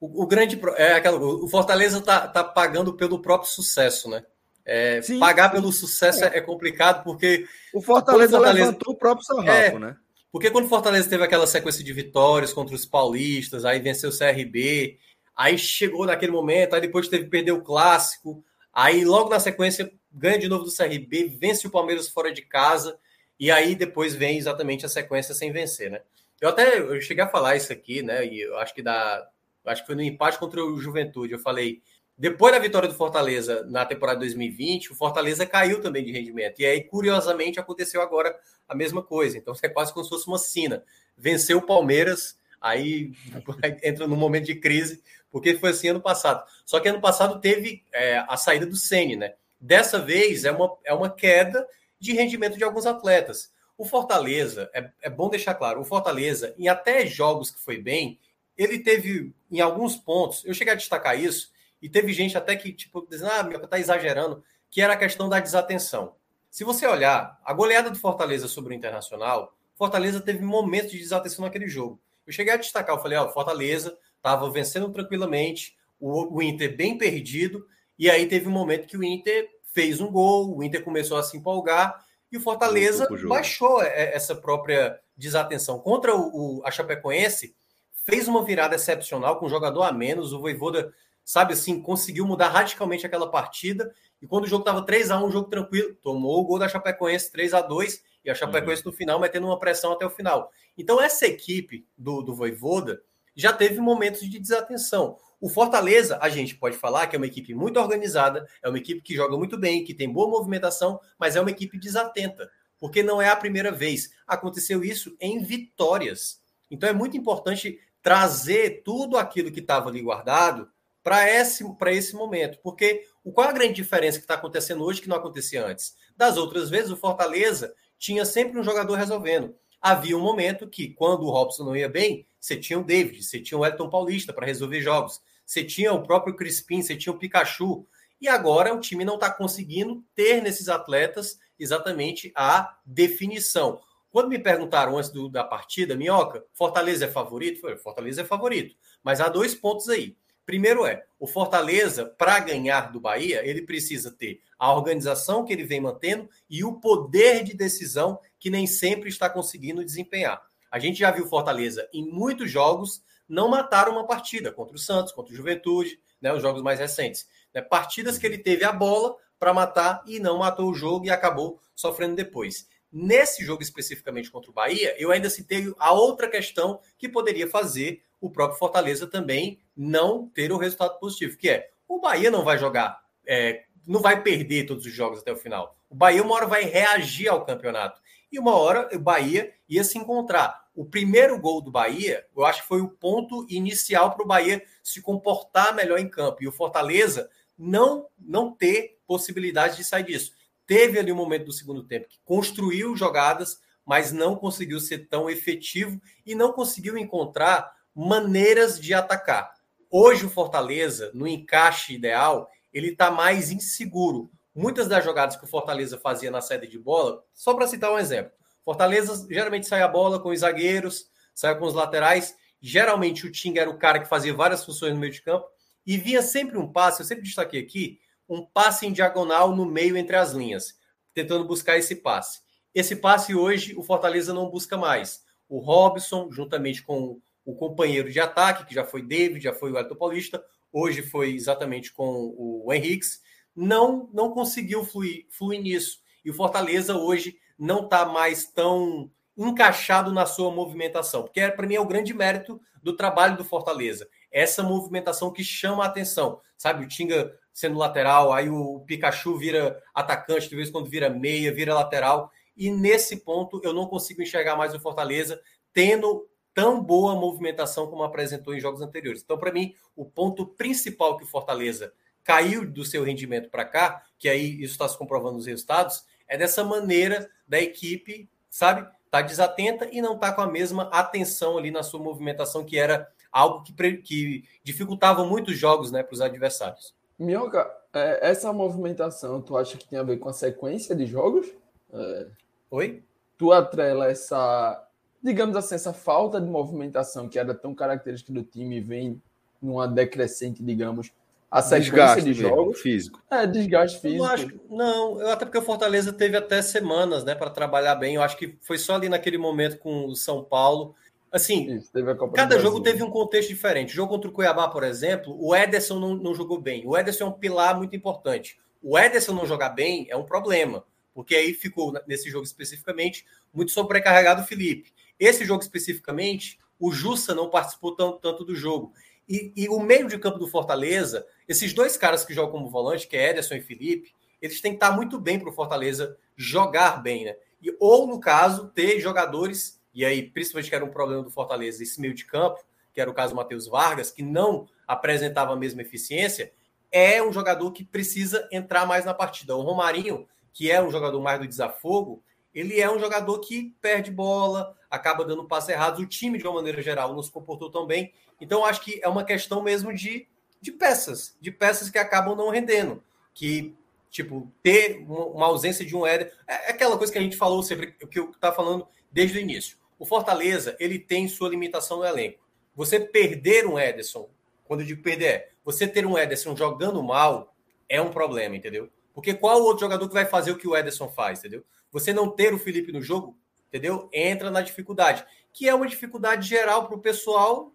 O, 0.00 0.22
o 0.22 0.26
grande. 0.26 0.58
É 0.76 0.92
aquela, 0.94 1.18
o 1.18 1.48
Fortaleza 1.48 1.98
está 1.98 2.28
tá 2.28 2.44
pagando 2.44 2.94
pelo 2.94 3.20
próprio 3.20 3.50
sucesso, 3.50 4.08
né? 4.08 4.24
É, 4.64 5.00
pagar 5.18 5.50
pelo 5.50 5.72
sucesso 5.72 6.24
é. 6.24 6.38
é. 6.38 6.40
complicado 6.40 7.02
porque. 7.02 7.46
O 7.74 7.82
Fortaleza, 7.82 8.36
Fortaleza 8.36 8.66
levantou 8.66 8.94
o 8.94 8.96
próprio 8.96 9.26
sarrafo, 9.26 9.50
é, 9.50 9.78
né? 9.78 9.96
Porque 10.30 10.50
quando 10.50 10.66
o 10.66 10.68
Fortaleza 10.68 11.08
teve 11.08 11.24
aquela 11.24 11.46
sequência 11.46 11.82
de 11.82 11.92
vitórias 11.92 12.52
contra 12.52 12.74
os 12.74 12.84
paulistas, 12.84 13.64
aí 13.64 13.80
venceu 13.80 14.10
o 14.10 14.16
CRB, 14.16 14.98
aí 15.34 15.56
chegou 15.56 16.04
naquele 16.06 16.32
momento, 16.32 16.74
aí 16.74 16.80
depois 16.80 17.08
teve 17.08 17.24
que 17.24 17.30
perder 17.30 17.52
o 17.52 17.62
clássico, 17.62 18.44
aí 18.72 19.04
logo 19.04 19.30
na 19.30 19.40
sequência 19.40 19.90
ganha 20.12 20.38
de 20.38 20.48
novo 20.48 20.64
do 20.64 20.74
CRB, 20.74 21.36
vence 21.38 21.66
o 21.66 21.70
Palmeiras 21.70 22.08
fora 22.08 22.32
de 22.32 22.42
casa, 22.42 22.98
e 23.38 23.50
aí 23.50 23.74
depois 23.74 24.14
vem 24.14 24.36
exatamente 24.36 24.84
a 24.84 24.88
sequência 24.88 25.34
sem 25.34 25.52
vencer, 25.52 25.90
né? 25.90 26.00
Eu 26.40 26.48
até 26.48 26.78
eu 26.78 27.00
cheguei 27.00 27.22
a 27.24 27.28
falar 27.28 27.56
isso 27.56 27.72
aqui, 27.72 28.02
né? 28.02 28.26
E 28.26 28.40
eu 28.40 28.56
acho 28.58 28.74
que 28.74 28.82
dá. 28.82 29.28
Acho 29.64 29.82
que 29.82 29.86
foi 29.86 29.96
no 29.96 30.02
empate 30.02 30.38
contra 30.38 30.64
o 30.64 30.80
Juventude. 30.80 31.32
Eu 31.32 31.38
falei. 31.38 31.82
Depois 32.18 32.52
da 32.52 32.58
vitória 32.58 32.88
do 32.88 32.94
Fortaleza 32.96 33.64
na 33.70 33.86
temporada 33.86 34.18
2020, 34.18 34.90
o 34.90 34.94
Fortaleza 34.96 35.46
caiu 35.46 35.80
também 35.80 36.04
de 36.04 36.10
rendimento. 36.10 36.58
E 36.58 36.66
aí, 36.66 36.82
curiosamente, 36.82 37.60
aconteceu 37.60 38.02
agora 38.02 38.36
a 38.68 38.74
mesma 38.74 39.00
coisa. 39.00 39.38
Então, 39.38 39.54
é 39.62 39.68
quase 39.68 39.92
como 39.92 40.02
se 40.02 40.10
fosse 40.10 40.26
uma 40.26 40.38
sina. 40.38 40.82
Venceu 41.16 41.58
o 41.58 41.66
Palmeiras, 41.66 42.36
aí 42.60 43.12
entra 43.84 44.08
num 44.08 44.16
momento 44.16 44.46
de 44.46 44.56
crise, 44.56 45.00
porque 45.30 45.54
foi 45.54 45.70
assim 45.70 45.90
ano 45.90 46.00
passado. 46.00 46.44
Só 46.66 46.80
que 46.80 46.88
ano 46.88 47.00
passado 47.00 47.40
teve 47.40 47.84
é, 47.92 48.24
a 48.26 48.36
saída 48.36 48.66
do 48.66 48.74
Sene, 48.74 49.14
né? 49.14 49.34
Dessa 49.60 50.00
vez 50.00 50.44
é 50.44 50.50
uma, 50.50 50.76
é 50.84 50.92
uma 50.92 51.10
queda 51.10 51.64
de 52.00 52.12
rendimento 52.14 52.58
de 52.58 52.64
alguns 52.64 52.84
atletas. 52.84 53.52
O 53.76 53.84
Fortaleza, 53.84 54.68
é, 54.74 54.90
é 55.02 55.08
bom 55.08 55.28
deixar 55.28 55.54
claro, 55.54 55.80
o 55.80 55.84
Fortaleza, 55.84 56.52
em 56.58 56.66
até 56.66 57.06
jogos 57.06 57.48
que 57.48 57.60
foi 57.60 57.78
bem, 57.78 58.18
ele 58.56 58.80
teve, 58.80 59.32
em 59.48 59.60
alguns 59.60 59.94
pontos, 59.94 60.44
eu 60.44 60.52
cheguei 60.52 60.72
a 60.72 60.76
destacar 60.76 61.16
isso, 61.16 61.52
e 61.80 61.88
teve 61.88 62.12
gente 62.12 62.36
até 62.36 62.56
que, 62.56 62.72
tipo, 62.72 63.06
dizendo, 63.08 63.30
ah, 63.32 63.42
meu, 63.42 63.66
tá 63.66 63.78
exagerando, 63.78 64.42
que 64.70 64.80
era 64.80 64.94
a 64.94 64.96
questão 64.96 65.28
da 65.28 65.40
desatenção. 65.40 66.14
Se 66.50 66.64
você 66.64 66.86
olhar, 66.86 67.40
a 67.44 67.52
goleada 67.52 67.90
do 67.90 67.98
Fortaleza 67.98 68.48
sobre 68.48 68.74
o 68.74 68.76
Internacional, 68.76 69.54
Fortaleza 69.76 70.20
teve 70.20 70.44
momentos 70.44 70.90
de 70.90 70.98
desatenção 70.98 71.44
naquele 71.44 71.68
jogo. 71.68 72.00
Eu 72.26 72.32
cheguei 72.32 72.52
a 72.52 72.56
destacar, 72.56 72.96
eu 72.96 73.00
falei, 73.00 73.16
ó, 73.16 73.28
Fortaleza 73.28 73.96
estava 74.16 74.50
vencendo 74.50 74.90
tranquilamente, 74.90 75.76
o, 76.00 76.36
o 76.36 76.42
Inter 76.42 76.76
bem 76.76 76.98
perdido, 76.98 77.66
e 77.98 78.10
aí 78.10 78.26
teve 78.26 78.48
um 78.48 78.52
momento 78.52 78.86
que 78.86 78.96
o 78.96 79.04
Inter 79.04 79.48
fez 79.72 80.00
um 80.00 80.10
gol, 80.10 80.56
o 80.56 80.62
Inter 80.62 80.82
começou 80.82 81.16
a 81.16 81.22
se 81.22 81.36
empolgar, 81.36 82.04
e 82.30 82.36
o 82.36 82.40
Fortaleza 82.40 83.08
baixou 83.26 83.82
essa 83.82 84.34
própria 84.34 85.00
desatenção. 85.16 85.78
Contra 85.78 86.14
o, 86.14 86.58
o, 86.58 86.66
a 86.66 86.70
Chapecoense, 86.70 87.56
fez 88.04 88.28
uma 88.28 88.44
virada 88.44 88.76
excepcional 88.76 89.38
com 89.38 89.46
um 89.46 89.50
jogador 89.50 89.82
a 89.82 89.92
menos. 89.92 90.32
O 90.32 90.40
Voivoda, 90.40 90.92
sabe 91.28 91.52
assim, 91.52 91.82
conseguiu 91.82 92.26
mudar 92.26 92.48
radicalmente 92.48 93.04
aquela 93.04 93.30
partida. 93.30 93.94
E 94.22 94.26
quando 94.26 94.44
o 94.44 94.48
jogo 94.48 94.62
estava 94.62 94.80
3 94.80 95.10
a 95.10 95.22
1 95.22 95.26
um 95.26 95.30
jogo 95.30 95.50
tranquilo, 95.50 95.94
tomou 96.02 96.40
o 96.40 96.44
gol 96.44 96.58
da 96.58 96.66
Chapecoense 96.70 97.30
3 97.30 97.52
a 97.52 97.60
2 97.60 98.02
e 98.24 98.30
a 98.30 98.34
Chapecoense 98.34 98.82
uhum. 98.82 98.90
no 98.90 98.96
final 98.96 99.20
metendo 99.20 99.46
uma 99.46 99.58
pressão 99.58 99.92
até 99.92 100.06
o 100.06 100.10
final. 100.10 100.50
Então, 100.78 100.98
essa 100.98 101.26
equipe 101.26 101.86
do, 101.98 102.22
do 102.22 102.34
Voivoda 102.34 103.02
já 103.36 103.52
teve 103.52 103.78
momentos 103.78 104.22
de 104.22 104.38
desatenção. 104.38 105.18
O 105.38 105.50
Fortaleza, 105.50 106.18
a 106.22 106.30
gente 106.30 106.54
pode 106.54 106.78
falar 106.78 107.06
que 107.08 107.14
é 107.14 107.18
uma 107.18 107.26
equipe 107.26 107.52
muito 107.52 107.78
organizada, 107.78 108.48
é 108.62 108.68
uma 108.70 108.78
equipe 108.78 109.02
que 109.02 109.14
joga 109.14 109.36
muito 109.36 109.58
bem, 109.58 109.84
que 109.84 109.92
tem 109.92 110.10
boa 110.10 110.30
movimentação, 110.30 110.98
mas 111.18 111.36
é 111.36 111.42
uma 111.42 111.50
equipe 111.50 111.78
desatenta, 111.78 112.50
porque 112.80 113.02
não 113.02 113.20
é 113.20 113.28
a 113.28 113.36
primeira 113.36 113.70
vez. 113.70 114.12
Aconteceu 114.26 114.82
isso 114.82 115.14
em 115.20 115.42
vitórias. 115.42 116.40
Então 116.70 116.88
é 116.88 116.92
muito 116.94 117.18
importante 117.18 117.78
trazer 118.00 118.82
tudo 118.82 119.18
aquilo 119.18 119.52
que 119.52 119.60
estava 119.60 119.90
ali 119.90 120.00
guardado 120.00 120.70
para 121.08 121.30
esse, 121.30 121.64
esse 121.86 122.14
momento, 122.14 122.58
porque 122.62 123.06
qual 123.32 123.46
é 123.46 123.50
a 123.50 123.54
grande 123.54 123.72
diferença 123.72 124.18
que 124.18 124.24
está 124.24 124.34
acontecendo 124.34 124.84
hoje 124.84 125.00
que 125.00 125.08
não 125.08 125.16
acontecia 125.16 125.64
antes? 125.64 125.94
Das 126.14 126.36
outras 126.36 126.68
vezes, 126.68 126.90
o 126.90 126.96
Fortaleza 126.96 127.72
tinha 127.98 128.26
sempre 128.26 128.58
um 128.58 128.62
jogador 128.62 128.94
resolvendo. 128.94 129.54
Havia 129.80 130.16
um 130.16 130.20
momento 130.20 130.68
que, 130.68 130.88
quando 130.88 131.22
o 131.22 131.30
Robson 131.30 131.64
não 131.64 131.76
ia 131.76 131.88
bem, 131.88 132.26
você 132.38 132.56
tinha 132.56 132.78
o 132.78 132.84
David, 132.84 133.22
você 133.22 133.40
tinha 133.40 133.56
o 133.56 133.64
Elton 133.64 133.88
Paulista 133.88 134.32
para 134.32 134.46
resolver 134.46 134.82
jogos 134.82 135.20
você 135.48 135.64
tinha 135.64 135.94
o 135.94 136.02
próprio 136.02 136.36
Crispim, 136.36 136.82
você 136.82 136.94
tinha 136.94 137.10
o 137.10 137.18
Pikachu, 137.18 137.86
e 138.20 138.28
agora 138.28 138.74
o 138.74 138.80
time 138.80 139.02
não 139.02 139.14
está 139.14 139.32
conseguindo 139.32 140.04
ter 140.14 140.42
nesses 140.42 140.68
atletas 140.68 141.38
exatamente 141.58 142.30
a 142.34 142.76
definição. 142.84 143.80
Quando 144.10 144.28
me 144.28 144.38
perguntaram 144.38 144.98
antes 144.98 145.08
do, 145.08 145.26
da 145.26 145.42
partida, 145.42 145.96
Minhoca, 145.96 146.44
Fortaleza 146.52 147.06
é 147.06 147.08
favorito? 147.08 147.62
Fortaleza 147.78 148.20
é 148.20 148.24
favorito, 148.26 148.76
mas 149.02 149.22
há 149.22 149.30
dois 149.30 149.54
pontos 149.54 149.88
aí. 149.88 150.18
Primeiro 150.48 150.86
é, 150.86 151.04
o 151.18 151.26
Fortaleza, 151.26 152.06
para 152.06 152.40
ganhar 152.40 152.90
do 152.90 152.98
Bahia, 152.98 153.46
ele 153.46 153.60
precisa 153.60 154.10
ter 154.10 154.40
a 154.58 154.72
organização 154.72 155.44
que 155.44 155.52
ele 155.52 155.62
vem 155.62 155.78
mantendo 155.78 156.26
e 156.48 156.64
o 156.64 156.80
poder 156.80 157.44
de 157.44 157.52
decisão 157.52 158.18
que 158.38 158.48
nem 158.48 158.66
sempre 158.66 159.10
está 159.10 159.28
conseguindo 159.28 159.84
desempenhar. 159.84 160.40
A 160.70 160.78
gente 160.78 161.00
já 161.00 161.10
viu 161.10 161.26
Fortaleza 161.26 161.86
em 161.92 162.10
muitos 162.10 162.50
jogos 162.50 163.02
não 163.28 163.50
mataram 163.50 163.92
uma 163.92 164.06
partida 164.06 164.50
contra 164.50 164.74
o 164.74 164.78
Santos, 164.78 165.12
contra 165.12 165.34
o 165.34 165.36
Juventude, 165.36 166.00
né, 166.18 166.32
os 166.32 166.40
jogos 166.40 166.62
mais 166.62 166.80
recentes. 166.80 167.28
Né, 167.54 167.60
partidas 167.60 168.16
que 168.16 168.26
ele 168.26 168.38
teve 168.38 168.64
a 168.64 168.72
bola 168.72 169.16
para 169.38 169.52
matar 169.52 170.02
e 170.06 170.18
não 170.18 170.38
matou 170.38 170.70
o 170.70 170.74
jogo 170.74 171.04
e 171.04 171.10
acabou 171.10 171.60
sofrendo 171.74 172.16
depois. 172.16 172.66
Nesse 172.90 173.44
jogo 173.44 173.62
especificamente 173.62 174.30
contra 174.30 174.50
o 174.50 174.54
Bahia, 174.54 174.96
eu 174.98 175.12
ainda 175.12 175.28
citei 175.28 175.70
a 175.78 175.92
outra 175.92 176.26
questão 176.26 176.80
que 176.96 177.06
poderia 177.06 177.46
fazer 177.46 178.02
o 178.18 178.30
próprio 178.30 178.58
Fortaleza 178.58 179.06
também 179.06 179.60
não 179.78 180.28
ter 180.28 180.50
o 180.50 180.58
resultado 180.58 180.98
positivo, 180.98 181.38
que 181.38 181.48
é 181.48 181.70
o 181.86 182.00
Bahia 182.00 182.32
não 182.32 182.42
vai 182.42 182.58
jogar, 182.58 183.00
é, 183.24 183.62
não 183.86 184.00
vai 184.00 184.22
perder 184.22 184.66
todos 184.66 184.84
os 184.84 184.92
jogos 184.92 185.20
até 185.20 185.32
o 185.32 185.36
final. 185.36 185.78
O 185.88 185.94
Bahia 185.94 186.22
uma 186.22 186.34
hora 186.34 186.46
vai 186.46 186.64
reagir 186.64 187.28
ao 187.28 187.44
campeonato. 187.44 188.00
E 188.30 188.38
uma 188.38 188.54
hora 188.54 188.90
o 188.94 188.98
Bahia 188.98 189.54
ia 189.68 189.82
se 189.84 189.96
encontrar. 189.96 190.68
O 190.74 190.84
primeiro 190.84 191.40
gol 191.40 191.62
do 191.62 191.70
Bahia, 191.70 192.26
eu 192.36 192.44
acho 192.44 192.62
que 192.62 192.68
foi 192.68 192.82
o 192.82 192.90
ponto 192.90 193.46
inicial 193.48 194.14
para 194.14 194.22
o 194.22 194.26
Bahia 194.26 194.62
se 194.82 195.00
comportar 195.00 195.74
melhor 195.74 195.98
em 195.98 196.08
campo. 196.08 196.42
E 196.42 196.48
o 196.48 196.52
Fortaleza 196.52 197.30
não, 197.56 198.06
não 198.18 198.52
ter 198.52 198.98
possibilidade 199.06 199.76
de 199.76 199.84
sair 199.84 200.04
disso. 200.04 200.32
Teve 200.66 200.98
ali 200.98 201.10
um 201.10 201.16
momento 201.16 201.46
do 201.46 201.52
segundo 201.52 201.82
tempo 201.82 202.08
que 202.08 202.20
construiu 202.24 202.94
jogadas, 202.94 203.58
mas 203.86 204.12
não 204.12 204.36
conseguiu 204.36 204.78
ser 204.78 205.08
tão 205.08 205.30
efetivo 205.30 205.98
e 206.26 206.34
não 206.34 206.52
conseguiu 206.52 206.98
encontrar 206.98 207.72
maneiras 207.94 208.78
de 208.78 208.92
atacar. 208.92 209.57
Hoje 209.90 210.26
o 210.26 210.30
Fortaleza, 210.30 211.10
no 211.14 211.26
encaixe 211.26 211.94
ideal, 211.94 212.48
ele 212.72 212.88
está 212.88 213.10
mais 213.10 213.50
inseguro. 213.50 214.30
Muitas 214.54 214.86
das 214.86 215.04
jogadas 215.04 215.36
que 215.36 215.44
o 215.44 215.48
Fortaleza 215.48 215.98
fazia 215.98 216.30
na 216.30 216.40
sede 216.40 216.66
de 216.66 216.78
bola, 216.78 217.24
só 217.32 217.54
para 217.54 217.66
citar 217.66 217.92
um 217.92 217.98
exemplo, 217.98 218.32
Fortaleza 218.68 219.26
geralmente 219.30 219.66
sai 219.66 219.80
a 219.80 219.88
bola 219.88 220.20
com 220.20 220.28
os 220.28 220.40
zagueiros, 220.40 221.06
sai 221.34 221.58
com 221.58 221.64
os 221.64 221.72
laterais. 221.72 222.36
Geralmente 222.60 223.26
o 223.26 223.32
Tinga 223.32 223.62
era 223.62 223.70
o 223.70 223.78
cara 223.78 223.98
que 223.98 224.08
fazia 224.08 224.34
várias 224.34 224.62
funções 224.62 224.92
no 224.92 225.00
meio 225.00 225.12
de 225.12 225.22
campo 225.22 225.46
e 225.86 225.96
vinha 225.96 226.20
sempre 226.20 226.58
um 226.58 226.70
passe, 226.70 227.00
eu 227.00 227.06
sempre 227.06 227.24
destaquei 227.24 227.62
aqui, 227.62 227.98
um 228.28 228.44
passe 228.44 228.86
em 228.86 228.92
diagonal 228.92 229.56
no 229.56 229.64
meio 229.64 229.96
entre 229.96 230.16
as 230.16 230.32
linhas, 230.32 230.74
tentando 231.14 231.46
buscar 231.46 231.78
esse 231.78 231.96
passe. 231.96 232.40
Esse 232.74 232.94
passe 232.94 233.34
hoje 233.34 233.74
o 233.74 233.82
Fortaleza 233.82 234.34
não 234.34 234.50
busca 234.50 234.76
mais. 234.76 235.24
O 235.48 235.60
Robson, 235.60 236.30
juntamente 236.30 236.82
com 236.82 237.18
o 237.48 237.54
companheiro 237.54 238.12
de 238.12 238.20
ataque, 238.20 238.66
que 238.66 238.74
já 238.74 238.84
foi 238.84 239.00
David, 239.00 239.42
já 239.42 239.54
foi 239.54 239.72
o 239.72 239.78
Elton 239.78 239.94
Paulista, 239.94 240.44
hoje 240.70 241.00
foi 241.00 241.34
exatamente 241.34 241.90
com 241.94 242.34
o 242.36 242.70
Henriques, 242.70 243.22
não, 243.56 244.10
não 244.12 244.32
conseguiu 244.32 244.84
fluir, 244.84 245.26
fluir 245.30 245.62
nisso. 245.62 246.00
E 246.22 246.30
o 246.30 246.34
Fortaleza 246.34 246.94
hoje 246.94 247.38
não 247.58 247.84
está 247.84 248.04
mais 248.04 248.44
tão 248.44 249.10
encaixado 249.34 250.12
na 250.12 250.26
sua 250.26 250.50
movimentação, 250.50 251.22
porque 251.22 251.40
é, 251.40 251.50
para 251.50 251.66
mim 251.66 251.76
é 251.76 251.80
o 251.80 251.86
grande 251.86 252.12
mérito 252.12 252.60
do 252.82 252.94
trabalho 252.94 253.38
do 253.38 253.44
Fortaleza. 253.44 254.06
Essa 254.30 254.62
movimentação 254.62 255.32
que 255.32 255.42
chama 255.42 255.84
a 255.84 255.86
atenção, 255.86 256.42
sabe? 256.54 256.84
O 256.84 256.88
Tinga 256.88 257.34
sendo 257.54 257.78
lateral, 257.78 258.30
aí 258.30 258.50
o 258.50 258.80
Pikachu 258.80 259.38
vira 259.38 259.82
atacante, 259.94 260.50
de 260.50 260.54
vez 260.54 260.68
em 260.68 260.72
quando 260.72 260.90
vira 260.90 261.08
meia, 261.08 261.52
vira 261.52 261.74
lateral. 261.74 262.30
E 262.54 262.70
nesse 262.70 263.16
ponto 263.24 263.58
eu 263.64 263.72
não 263.72 263.86
consigo 263.86 264.20
enxergar 264.20 264.54
mais 264.54 264.74
o 264.74 264.80
Fortaleza 264.80 265.40
tendo 265.72 266.27
tão 266.58 266.82
boa 266.82 267.14
movimentação 267.14 267.86
como 267.86 268.02
apresentou 268.02 268.52
em 268.52 268.58
jogos 268.58 268.82
anteriores. 268.82 269.22
Então, 269.22 269.38
para 269.38 269.52
mim, 269.52 269.76
o 269.94 270.04
ponto 270.04 270.44
principal 270.44 271.16
que 271.16 271.22
o 271.22 271.26
Fortaleza 271.26 271.92
caiu 272.24 272.68
do 272.68 272.84
seu 272.84 273.04
rendimento 273.04 273.48
para 273.48 273.64
cá, 273.64 274.02
que 274.18 274.28
aí 274.28 274.60
isso 274.60 274.72
está 274.72 274.88
se 274.88 274.98
comprovando 274.98 275.36
nos 275.36 275.46
resultados, 275.46 276.04
é 276.26 276.36
dessa 276.36 276.64
maneira 276.64 277.30
da 277.46 277.60
equipe, 277.60 278.28
sabe, 278.50 278.84
tá 279.08 279.22
desatenta 279.22 279.88
e 279.92 280.02
não 280.02 280.16
está 280.16 280.32
com 280.32 280.40
a 280.40 280.48
mesma 280.48 280.90
atenção 280.90 281.56
ali 281.56 281.70
na 281.70 281.84
sua 281.84 282.00
movimentação, 282.00 282.64
que 282.64 282.76
era 282.76 283.08
algo 283.30 283.62
que, 283.62 283.72
que 283.98 284.44
dificultava 284.64 285.24
muitos 285.24 285.56
jogos 285.56 285.92
né, 285.92 286.02
para 286.02 286.14
os 286.14 286.20
adversários. 286.20 286.92
Minhoca, 287.16 287.70
é, 287.94 288.30
essa 288.30 288.52
movimentação, 288.52 289.40
tu 289.40 289.56
acha 289.56 289.78
que 289.78 289.86
tem 289.86 290.00
a 290.00 290.02
ver 290.02 290.16
com 290.16 290.28
a 290.28 290.32
sequência 290.32 290.92
de 290.96 291.06
jogos? 291.06 291.46
É... 291.92 292.26
Oi? 292.68 293.04
Tu 293.36 293.52
atrela 293.52 294.10
essa 294.10 294.87
digamos 295.22 295.56
assim, 295.56 295.74
essa 295.74 295.92
falta 295.92 296.40
de 296.40 296.48
movimentação 296.48 297.28
que 297.28 297.38
era 297.38 297.54
tão 297.54 297.74
característica 297.74 298.32
do 298.32 298.42
time 298.42 298.80
vem 298.80 299.20
numa 299.60 299.88
decrescente, 299.88 300.62
digamos, 300.62 301.10
a 301.50 301.62
sequência 301.62 301.90
desgaste 301.90 302.24
de 302.24 302.34
jogos 302.34 302.80
físico. 302.80 303.22
É, 303.30 303.46
desgaste 303.46 304.00
físico. 304.00 304.22
Eu 304.22 304.26
acho, 304.26 304.60
não, 304.68 305.20
eu, 305.20 305.30
até 305.30 305.46
porque 305.46 305.58
o 305.58 305.62
Fortaleza 305.62 306.12
teve 306.12 306.36
até 306.36 306.60
semanas, 306.60 307.24
né, 307.24 307.34
para 307.34 307.48
trabalhar 307.48 307.94
bem. 307.94 308.16
Eu 308.16 308.22
acho 308.22 308.36
que 308.36 308.56
foi 308.60 308.76
só 308.76 308.94
ali 308.94 309.08
naquele 309.08 309.38
momento 309.38 309.78
com 309.78 310.06
o 310.06 310.14
São 310.14 310.44
Paulo. 310.44 310.94
Assim, 311.32 311.76
Isso, 311.76 311.90
cada 312.34 312.58
jogo 312.58 312.80
teve 312.80 313.02
um 313.02 313.10
contexto 313.10 313.48
diferente. 313.48 313.92
O 313.92 313.96
jogo 313.96 314.12
contra 314.12 314.28
o 314.30 314.32
Cuiabá, 314.32 314.68
por 314.68 314.82
exemplo, 314.82 315.36
o 315.38 315.54
Ederson 315.54 315.98
não, 315.98 316.14
não 316.14 316.34
jogou 316.34 316.60
bem. 316.60 316.86
O 316.86 316.96
Ederson 316.96 317.24
é 317.24 317.28
um 317.28 317.32
pilar 317.32 317.76
muito 317.76 317.96
importante. 317.96 318.58
O 318.82 318.98
Ederson 318.98 319.32
não 319.32 319.46
jogar 319.46 319.70
bem 319.70 320.06
é 320.08 320.16
um 320.16 320.24
problema, 320.24 320.84
porque 321.14 321.34
aí 321.34 321.52
ficou, 321.52 321.92
nesse 322.06 322.30
jogo 322.30 322.44
especificamente, 322.44 323.26
muito 323.52 323.72
sobrecarregado 323.72 324.42
o 324.42 324.44
Felipe. 324.44 324.92
Esse 325.18 325.44
jogo 325.44 325.62
especificamente, 325.62 326.58
o 326.78 326.92
Jussa 326.92 327.34
não 327.34 327.50
participou 327.50 327.94
tanto, 327.94 328.18
tanto 328.18 328.44
do 328.44 328.54
jogo. 328.54 328.92
E, 329.28 329.52
e, 329.54 329.68
o 329.68 329.78
meio 329.80 330.08
de 330.08 330.18
campo 330.18 330.38
do 330.38 330.48
Fortaleza, 330.48 331.26
esses 331.46 331.74
dois 331.74 331.96
caras 331.96 332.24
que 332.24 332.32
jogam 332.32 332.52
como 332.52 332.70
volante, 332.70 333.06
que 333.06 333.16
é 333.16 333.30
Ederson 333.30 333.56
e 333.56 333.60
Felipe, 333.60 334.14
eles 334.40 334.60
têm 334.60 334.72
que 334.72 334.76
estar 334.76 334.92
muito 334.92 335.20
bem 335.20 335.38
para 335.38 335.50
o 335.50 335.52
Fortaleza 335.52 336.16
jogar 336.36 337.02
bem, 337.02 337.26
né? 337.26 337.36
E, 337.60 337.76
ou, 337.78 338.06
no 338.06 338.20
caso, 338.20 338.68
ter 338.68 339.00
jogadores, 339.00 339.80
e 339.92 340.04
aí, 340.04 340.22
principalmente 340.22 340.70
que 340.70 340.74
era 340.74 340.84
um 340.84 340.90
problema 340.90 341.22
do 341.22 341.30
Fortaleza, 341.30 341.82
esse 341.82 342.00
meio 342.00 342.14
de 342.14 342.24
campo, 342.24 342.64
que 342.94 343.00
era 343.00 343.10
o 343.10 343.14
caso 343.14 343.34
do 343.34 343.36
Matheus 343.36 343.66
Vargas, 343.66 344.10
que 344.10 344.22
não 344.22 344.66
apresentava 344.86 345.52
a 345.52 345.56
mesma 345.56 345.82
eficiência, 345.82 346.52
é 346.90 347.22
um 347.22 347.32
jogador 347.32 347.70
que 347.72 347.84
precisa 347.84 348.48
entrar 348.50 348.86
mais 348.86 349.04
na 349.04 349.12
partida. 349.12 349.54
O 349.54 349.62
Romarinho, 349.62 350.26
que 350.52 350.70
é 350.70 350.82
um 350.82 350.90
jogador 350.90 351.20
mais 351.20 351.38
do 351.38 351.46
desafogo, 351.46 352.22
ele 352.58 352.80
é 352.80 352.90
um 352.90 352.98
jogador 352.98 353.38
que 353.40 353.74
perde 353.80 354.10
bola, 354.10 354.76
acaba 354.90 355.24
dando 355.24 355.44
passe 355.44 355.72
errado. 355.72 356.00
O 356.00 356.06
time, 356.06 356.38
de 356.38 356.44
uma 356.46 356.54
maneira 356.54 356.80
geral, 356.82 357.14
não 357.14 357.22
se 357.22 357.30
comportou 357.30 357.70
tão 357.70 357.86
bem. 357.86 358.12
Então, 358.40 358.64
acho 358.64 358.80
que 358.80 359.00
é 359.02 359.08
uma 359.08 359.24
questão 359.24 359.62
mesmo 359.62 359.92
de, 359.92 360.26
de 360.60 360.72
peças, 360.72 361.36
de 361.40 361.50
peças 361.50 361.90
que 361.90 361.98
acabam 361.98 362.36
não 362.36 362.50
rendendo. 362.50 363.02
Que, 363.34 363.74
tipo, 364.10 364.50
ter 364.62 365.04
uma 365.06 365.46
ausência 365.46 365.84
de 365.84 365.94
um 365.94 366.06
Éder. 366.06 366.32
É, 366.46 366.68
é 366.68 366.70
aquela 366.70 366.96
coisa 366.96 367.12
que 367.12 367.18
a 367.18 367.22
gente 367.22 367.36
falou 367.36 367.62
sempre, 367.62 367.92
que 367.92 368.18
eu 368.18 368.30
estava 368.30 368.54
falando 368.54 368.86
desde 369.10 369.38
o 369.38 369.40
início. 369.40 369.76
O 369.98 370.06
Fortaleza, 370.06 370.76
ele 370.78 370.98
tem 370.98 371.28
sua 371.28 371.48
limitação 371.48 371.98
no 371.98 372.06
elenco. 372.06 372.38
Você 372.74 373.00
perder 373.00 373.66
um 373.66 373.78
Ederson, 373.78 374.28
quando 374.64 374.80
eu 374.80 374.86
digo 374.86 375.02
perder, 375.02 375.26
é 375.26 375.50
você 375.64 375.86
ter 375.86 376.06
um 376.06 376.16
Ederson 376.16 376.56
jogando 376.56 377.02
mal 377.02 377.54
é 377.88 378.00
um 378.00 378.10
problema, 378.10 378.54
entendeu? 378.54 378.88
Porque 379.12 379.34
qual 379.34 379.60
outro 379.62 379.80
jogador 379.80 380.06
que 380.06 380.14
vai 380.14 380.26
fazer 380.26 380.52
o 380.52 380.56
que 380.56 380.68
o 380.68 380.76
Ederson 380.76 381.08
faz, 381.08 381.40
entendeu? 381.40 381.64
Você 381.92 382.12
não 382.12 382.30
ter 382.30 382.52
o 382.52 382.58
Felipe 382.58 382.92
no 382.92 383.00
jogo 383.00 383.38
entendeu? 383.68 384.08
Entra 384.12 384.50
na 384.50 384.60
dificuldade, 384.60 385.24
que 385.52 385.68
é 385.68 385.74
uma 385.74 385.86
dificuldade 385.86 386.48
geral 386.48 386.86
para 386.86 386.96
o 386.96 387.00
pessoal 387.00 387.72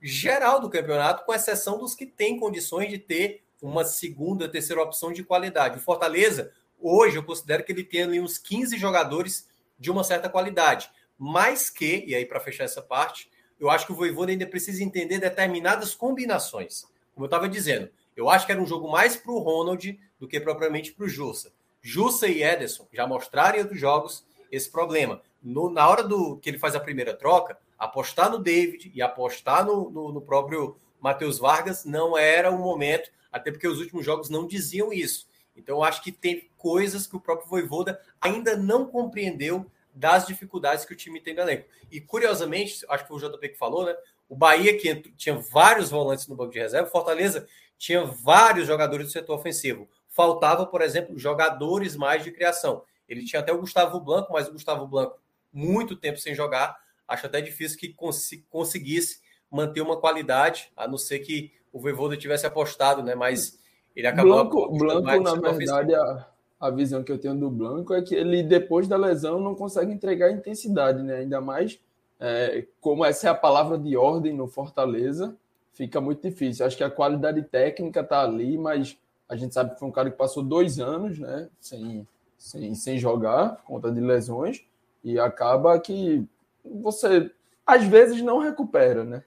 geral 0.00 0.60
do 0.60 0.70
campeonato, 0.70 1.24
com 1.24 1.34
exceção 1.34 1.78
dos 1.78 1.94
que 1.94 2.06
têm 2.06 2.38
condições 2.38 2.88
de 2.88 2.98
ter 2.98 3.42
uma 3.60 3.84
segunda, 3.84 4.48
terceira 4.48 4.82
opção 4.82 5.12
de 5.12 5.24
qualidade. 5.24 5.78
O 5.78 5.82
Fortaleza, 5.82 6.52
hoje, 6.78 7.16
eu 7.16 7.24
considero 7.24 7.64
que 7.64 7.72
ele 7.72 7.82
tem 7.82 8.02
ali 8.02 8.20
uns 8.20 8.38
15 8.38 8.78
jogadores 8.78 9.48
de 9.78 9.90
uma 9.90 10.04
certa 10.04 10.28
qualidade. 10.28 10.88
Mais 11.18 11.68
que, 11.68 12.04
e 12.06 12.14
aí 12.14 12.24
para 12.24 12.38
fechar 12.38 12.64
essa 12.64 12.80
parte, 12.80 13.28
eu 13.58 13.68
acho 13.68 13.86
que 13.86 13.92
o 13.92 13.96
Voivoda 13.96 14.30
ainda 14.30 14.46
precisa 14.46 14.84
entender 14.84 15.18
determinadas 15.18 15.94
combinações. 15.96 16.82
Como 17.12 17.24
eu 17.24 17.28
estava 17.28 17.48
dizendo, 17.48 17.90
eu 18.16 18.30
acho 18.30 18.46
que 18.46 18.52
era 18.52 18.60
um 18.60 18.66
jogo 18.66 18.88
mais 18.88 19.16
para 19.16 19.32
o 19.32 19.38
Ronald 19.40 19.98
do 20.20 20.28
que 20.28 20.38
propriamente 20.38 20.92
para 20.92 21.06
o 21.06 21.08
Jussa. 21.08 21.52
Jussa 21.80 22.28
e 22.28 22.42
Ederson 22.42 22.86
já 22.92 23.06
mostraram 23.06 23.58
em 23.58 23.62
outros 23.62 23.80
jogos 23.80 24.26
esse 24.50 24.70
problema. 24.70 25.22
No, 25.42 25.70
na 25.70 25.88
hora 25.88 26.02
do 26.02 26.36
que 26.38 26.50
ele 26.50 26.58
faz 26.58 26.74
a 26.74 26.80
primeira 26.80 27.14
troca, 27.14 27.58
apostar 27.78 28.30
no 28.30 28.38
David 28.38 28.90
e 28.94 29.00
apostar 29.00 29.64
no, 29.64 29.90
no, 29.90 30.12
no 30.12 30.20
próprio 30.20 30.76
Matheus 31.00 31.38
Vargas 31.38 31.84
não 31.84 32.18
era 32.18 32.50
o 32.50 32.58
momento, 32.58 33.10
até 33.30 33.50
porque 33.50 33.68
os 33.68 33.78
últimos 33.78 34.04
jogos 34.04 34.28
não 34.28 34.46
diziam 34.46 34.92
isso. 34.92 35.28
Então, 35.56 35.82
acho 35.82 36.02
que 36.02 36.12
tem 36.12 36.48
coisas 36.56 37.06
que 37.06 37.16
o 37.16 37.20
próprio 37.20 37.48
Voivoda 37.48 38.00
ainda 38.20 38.56
não 38.56 38.86
compreendeu 38.86 39.66
das 39.92 40.26
dificuldades 40.26 40.84
que 40.84 40.92
o 40.92 40.96
time 40.96 41.20
tem 41.20 41.34
no 41.34 41.40
elenco. 41.40 41.68
E, 41.90 42.00
curiosamente, 42.00 42.84
acho 42.88 43.04
que 43.04 43.08
foi 43.08 43.16
o 43.16 43.30
JP 43.30 43.48
que 43.48 43.58
falou, 43.58 43.84
né? 43.84 43.96
O 44.28 44.36
Bahia, 44.36 44.78
que 44.78 44.94
tinha 45.16 45.34
vários 45.36 45.90
volantes 45.90 46.28
no 46.28 46.36
banco 46.36 46.52
de 46.52 46.58
reserva, 46.58 46.88
Fortaleza 46.88 47.48
tinha 47.76 48.04
vários 48.04 48.66
jogadores 48.66 49.06
do 49.06 49.12
setor 49.12 49.36
ofensivo. 49.36 49.88
Faltava, 50.18 50.66
por 50.66 50.82
exemplo, 50.82 51.16
jogadores 51.16 51.94
mais 51.94 52.24
de 52.24 52.32
criação. 52.32 52.82
Ele 53.08 53.24
tinha 53.24 53.38
até 53.38 53.52
o 53.52 53.60
Gustavo 53.60 54.00
Blanco, 54.00 54.32
mas 54.32 54.48
o 54.48 54.52
Gustavo 54.52 54.84
Blanco, 54.84 55.16
muito 55.52 55.94
tempo 55.94 56.18
sem 56.18 56.34
jogar, 56.34 56.76
acho 57.06 57.26
até 57.26 57.40
difícil 57.40 57.78
que 57.78 57.90
cons 57.92 58.30
conseguisse 58.50 59.20
manter 59.48 59.80
uma 59.80 59.96
qualidade, 59.96 60.72
a 60.76 60.88
não 60.88 60.98
ser 60.98 61.20
que 61.20 61.52
o 61.72 61.78
Voivoda 61.78 62.16
tivesse 62.16 62.44
apostado, 62.44 63.00
né? 63.00 63.14
Mas 63.14 63.60
ele 63.94 64.08
acabou. 64.08 64.32
Blanco, 64.32 64.76
Blanco 64.76 65.20
na 65.20 65.52
verdade, 65.52 65.94
a, 65.94 66.26
a 66.58 66.68
visão 66.68 67.04
que 67.04 67.12
eu 67.12 67.18
tenho 67.18 67.36
do 67.36 67.48
Blanco 67.48 67.94
é 67.94 68.02
que 68.02 68.16
ele, 68.16 68.42
depois 68.42 68.88
da 68.88 68.96
lesão, 68.96 69.38
não 69.38 69.54
consegue 69.54 69.92
entregar 69.92 70.32
intensidade, 70.32 71.00
né? 71.00 71.18
Ainda 71.18 71.40
mais, 71.40 71.78
é, 72.18 72.66
como 72.80 73.04
essa 73.04 73.28
é 73.28 73.30
a 73.30 73.36
palavra 73.36 73.78
de 73.78 73.96
ordem 73.96 74.32
no 74.32 74.48
Fortaleza, 74.48 75.36
fica 75.74 76.00
muito 76.00 76.28
difícil. 76.28 76.66
Acho 76.66 76.76
que 76.76 76.82
a 76.82 76.90
qualidade 76.90 77.40
técnica 77.42 78.00
está 78.00 78.22
ali, 78.22 78.58
mas 78.58 78.98
a 79.28 79.36
gente 79.36 79.52
sabe 79.52 79.72
que 79.72 79.78
foi 79.78 79.88
um 79.88 79.92
cara 79.92 80.10
que 80.10 80.16
passou 80.16 80.42
dois 80.42 80.78
anos 80.78 81.18
né, 81.18 81.48
sem, 81.60 82.06
sem, 82.36 82.74
sem 82.74 82.98
jogar, 82.98 83.62
conta 83.64 83.92
de 83.92 84.00
lesões, 84.00 84.64
e 85.04 85.18
acaba 85.18 85.78
que 85.78 86.24
você 86.64 87.30
às 87.66 87.84
vezes 87.84 88.22
não 88.22 88.38
recupera, 88.38 89.04
né? 89.04 89.22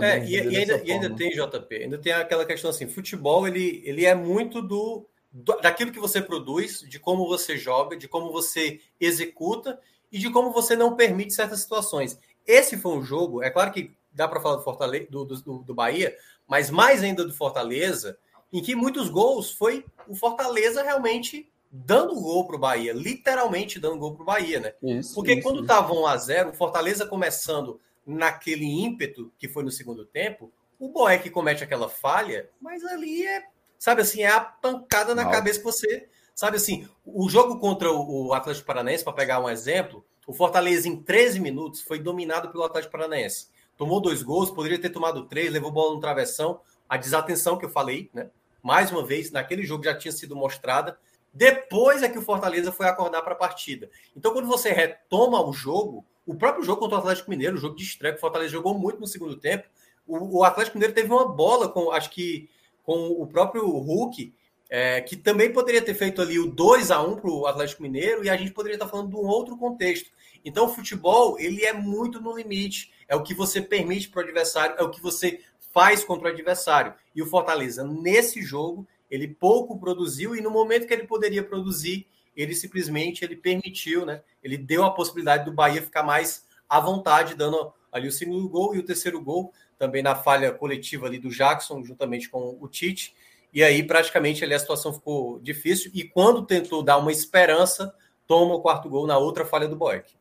É, 0.00 0.24
e, 0.24 0.34
e, 0.34 0.56
ainda, 0.56 0.82
e, 0.84 0.92
ainda, 0.92 1.10
tem, 1.10 1.30
JP, 1.30 1.74
ainda 1.76 1.98
tem 1.98 2.12
aquela 2.12 2.44
questão 2.44 2.70
assim, 2.70 2.86
futebol 2.86 3.46
ele, 3.46 3.82
ele 3.84 4.04
é 4.04 4.14
muito 4.14 4.62
do, 4.62 5.04
do, 5.32 5.56
daquilo 5.60 5.90
que 5.90 5.98
você 5.98 6.22
produz, 6.22 6.80
de 6.80 6.98
como 6.98 7.26
você 7.26 7.56
joga, 7.56 7.96
de 7.96 8.06
como 8.06 8.30
você 8.30 8.80
executa 9.00 9.80
e 10.12 10.18
de 10.18 10.30
como 10.30 10.52
você 10.52 10.76
não 10.76 10.94
permite 10.94 11.34
certas 11.34 11.60
situações. 11.60 12.18
Esse 12.46 12.76
foi 12.76 12.92
um 12.92 13.02
jogo, 13.02 13.42
é 13.42 13.50
claro 13.50 13.72
que 13.72 13.92
dá 14.12 14.28
para 14.28 14.40
falar 14.40 14.56
do, 14.56 14.62
Fortaleza, 14.62 15.06
do, 15.10 15.24
do, 15.24 15.58
do 15.58 15.74
Bahia, 15.74 16.16
mas 16.46 16.70
mais 16.70 17.02
ainda 17.02 17.24
do 17.24 17.32
Fortaleza, 17.32 18.16
em 18.54 18.62
que 18.62 18.76
muitos 18.76 19.08
gols 19.08 19.50
foi 19.50 19.84
o 20.06 20.14
Fortaleza 20.14 20.80
realmente 20.80 21.50
dando 21.72 22.14
gol 22.20 22.46
para 22.46 22.54
o 22.54 22.58
Bahia, 22.58 22.92
literalmente 22.92 23.80
dando 23.80 23.98
gol 23.98 24.14
para 24.14 24.22
o 24.22 24.26
Bahia, 24.26 24.60
né? 24.60 24.74
Isso, 24.80 25.12
Porque 25.12 25.32
isso, 25.32 25.42
quando 25.42 25.62
estava 25.62 25.92
1 25.92 26.06
a 26.06 26.16
0 26.16 26.50
o 26.50 26.54
Fortaleza 26.54 27.04
começando 27.04 27.80
naquele 28.06 28.64
ímpeto 28.64 29.32
que 29.36 29.48
foi 29.48 29.64
no 29.64 29.72
segundo 29.72 30.06
tempo, 30.06 30.52
o 30.78 30.88
Boeck 30.88 31.28
comete 31.30 31.64
aquela 31.64 31.88
falha, 31.88 32.48
mas 32.60 32.84
ali 32.84 33.26
é, 33.26 33.42
sabe 33.76 34.02
assim, 34.02 34.22
é 34.22 34.28
a 34.28 34.38
pancada 34.38 35.16
na 35.16 35.24
Mal. 35.24 35.32
cabeça 35.32 35.58
que 35.58 35.64
você, 35.64 36.08
sabe 36.32 36.56
assim, 36.56 36.88
o 37.04 37.28
jogo 37.28 37.58
contra 37.58 37.90
o 37.90 38.32
Atlético 38.32 38.68
Paranaense, 38.68 39.02
para 39.02 39.14
pegar 39.14 39.40
um 39.40 39.50
exemplo, 39.50 40.06
o 40.28 40.32
Fortaleza 40.32 40.88
em 40.88 41.02
13 41.02 41.40
minutos 41.40 41.80
foi 41.80 41.98
dominado 41.98 42.50
pelo 42.52 42.62
Atlético 42.62 42.92
Paranaense. 42.92 43.48
Tomou 43.76 44.00
dois 44.00 44.22
gols, 44.22 44.48
poderia 44.52 44.80
ter 44.80 44.90
tomado 44.90 45.26
três, 45.26 45.52
levou 45.52 45.72
bola 45.72 45.92
no 45.92 46.00
travessão, 46.00 46.60
a 46.88 46.96
desatenção 46.96 47.58
que 47.58 47.64
eu 47.64 47.70
falei, 47.70 48.08
né? 48.14 48.30
Mais 48.64 48.90
uma 48.90 49.04
vez, 49.04 49.30
naquele 49.30 49.62
jogo 49.62 49.84
já 49.84 49.94
tinha 49.94 50.10
sido 50.10 50.34
mostrada. 50.34 50.98
Depois 51.34 52.02
é 52.02 52.08
que 52.08 52.18
o 52.18 52.22
Fortaleza 52.22 52.72
foi 52.72 52.86
acordar 52.86 53.20
para 53.20 53.34
a 53.34 53.36
partida. 53.36 53.90
Então, 54.16 54.32
quando 54.32 54.48
você 54.48 54.72
retoma 54.72 55.46
o 55.46 55.52
jogo, 55.52 56.02
o 56.26 56.34
próprio 56.34 56.64
jogo 56.64 56.80
contra 56.80 56.96
o 56.96 57.00
Atlético 57.00 57.28
Mineiro, 57.28 57.56
o 57.56 57.60
jogo 57.60 57.76
de 57.76 57.82
estreia, 57.82 58.14
o 58.14 58.18
Fortaleza 58.18 58.50
jogou 58.52 58.72
muito 58.72 58.98
no 58.98 59.06
segundo 59.06 59.36
tempo. 59.36 59.68
O, 60.06 60.38
o, 60.38 60.44
Atlético 60.44 60.78
Mineiro 60.78 60.94
teve 60.94 61.12
uma 61.12 61.28
bola 61.28 61.68
com, 61.68 61.90
acho 61.90 62.08
que, 62.08 62.48
com 62.82 63.08
o 63.08 63.26
próprio 63.26 63.68
Hulk, 63.68 64.32
é, 64.70 65.02
que 65.02 65.14
também 65.14 65.52
poderia 65.52 65.82
ter 65.82 65.92
feito 65.92 66.22
ali 66.22 66.38
o 66.38 66.50
2 66.50 66.90
a 66.90 67.02
1 67.02 67.16
para 67.16 67.30
o 67.30 67.46
Atlético 67.46 67.82
Mineiro, 67.82 68.24
e 68.24 68.30
a 68.30 68.36
gente 68.36 68.52
poderia 68.52 68.76
estar 68.76 68.88
falando 68.88 69.10
de 69.10 69.16
um 69.16 69.26
outro 69.26 69.58
contexto. 69.58 70.10
Então, 70.42 70.64
o 70.64 70.70
futebol, 70.70 71.38
ele 71.38 71.66
é 71.66 71.74
muito 71.74 72.18
no 72.18 72.34
limite. 72.34 72.90
É 73.06 73.14
o 73.14 73.22
que 73.22 73.34
você 73.34 73.60
permite 73.60 74.08
para 74.08 74.20
o 74.20 74.24
adversário, 74.24 74.76
é 74.78 74.82
o 74.82 74.90
que 74.90 75.02
você 75.02 75.40
faz 75.74 76.04
contra 76.04 76.28
o 76.28 76.30
adversário. 76.30 76.94
E 77.14 77.20
o 77.20 77.26
Fortaleza, 77.26 77.82
nesse 77.82 78.40
jogo, 78.40 78.86
ele 79.10 79.26
pouco 79.26 79.78
produziu 79.78 80.36
e 80.36 80.40
no 80.40 80.50
momento 80.50 80.86
que 80.86 80.94
ele 80.94 81.06
poderia 81.06 81.42
produzir, 81.42 82.06
ele 82.36 82.54
simplesmente 82.54 83.24
ele 83.24 83.36
permitiu, 83.36 84.06
né? 84.06 84.22
Ele 84.42 84.56
deu 84.56 84.84
a 84.84 84.92
possibilidade 84.92 85.44
do 85.44 85.52
Bahia 85.52 85.82
ficar 85.82 86.04
mais 86.04 86.46
à 86.68 86.78
vontade, 86.78 87.34
dando 87.34 87.72
ali 87.90 88.06
o 88.06 88.12
segundo 88.12 88.48
gol 88.48 88.74
e 88.74 88.78
o 88.78 88.84
terceiro 88.84 89.20
gol, 89.20 89.52
também 89.76 90.02
na 90.02 90.14
falha 90.14 90.52
coletiva 90.52 91.06
ali 91.06 91.18
do 91.18 91.28
Jackson, 91.30 91.82
juntamente 91.82 92.28
com 92.28 92.56
o 92.60 92.68
Tite. 92.68 93.14
E 93.52 93.62
aí, 93.62 93.82
praticamente, 93.82 94.42
ali 94.42 94.54
a 94.54 94.58
situação 94.58 94.92
ficou 94.92 95.38
difícil. 95.40 95.90
E 95.94 96.04
quando 96.04 96.46
tentou 96.46 96.82
dar 96.82 96.96
uma 96.96 97.12
esperança, 97.12 97.94
toma 98.26 98.54
o 98.54 98.60
quarto 98.60 98.88
gol 98.88 99.06
na 99.06 99.18
outra 99.18 99.44
falha 99.44 99.68
do 99.68 99.76
Boeck. 99.76 100.12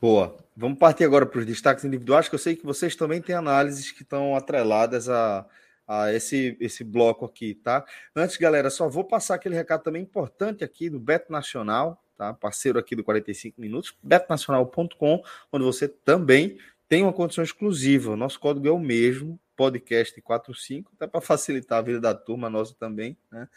Boa. 0.00 0.36
Vamos 0.60 0.78
partir 0.78 1.04
agora 1.04 1.24
para 1.24 1.40
os 1.40 1.46
destaques 1.46 1.86
individuais, 1.86 2.28
que 2.28 2.34
eu 2.34 2.38
sei 2.38 2.54
que 2.54 2.66
vocês 2.66 2.94
também 2.94 3.22
têm 3.22 3.34
análises 3.34 3.90
que 3.92 4.02
estão 4.02 4.36
atreladas 4.36 5.08
a, 5.08 5.46
a 5.88 6.12
esse, 6.12 6.54
esse 6.60 6.84
bloco 6.84 7.24
aqui, 7.24 7.54
tá? 7.54 7.82
Antes, 8.14 8.36
galera, 8.36 8.68
só 8.68 8.86
vou 8.86 9.02
passar 9.02 9.36
aquele 9.36 9.54
recado 9.54 9.82
também 9.82 10.02
importante 10.02 10.62
aqui 10.62 10.90
do 10.90 11.00
Beto 11.00 11.32
Nacional, 11.32 12.04
tá? 12.14 12.34
Parceiro 12.34 12.78
aqui 12.78 12.94
do 12.94 13.02
45 13.02 13.58
Minutos, 13.58 13.96
betonacional.com, 14.02 15.22
onde 15.50 15.64
você 15.64 15.88
também 15.88 16.58
tem 16.86 17.04
uma 17.04 17.12
condição 17.14 17.42
exclusiva. 17.42 18.14
Nosso 18.14 18.38
código 18.38 18.68
é 18.68 18.70
o 18.70 18.78
mesmo, 18.78 19.40
podcast 19.56 20.20
45, 20.20 20.92
até 20.94 21.06
para 21.06 21.22
facilitar 21.22 21.78
a 21.78 21.82
vida 21.82 22.00
da 22.00 22.14
turma, 22.14 22.50
nossa 22.50 22.74
também, 22.78 23.16
né? 23.32 23.48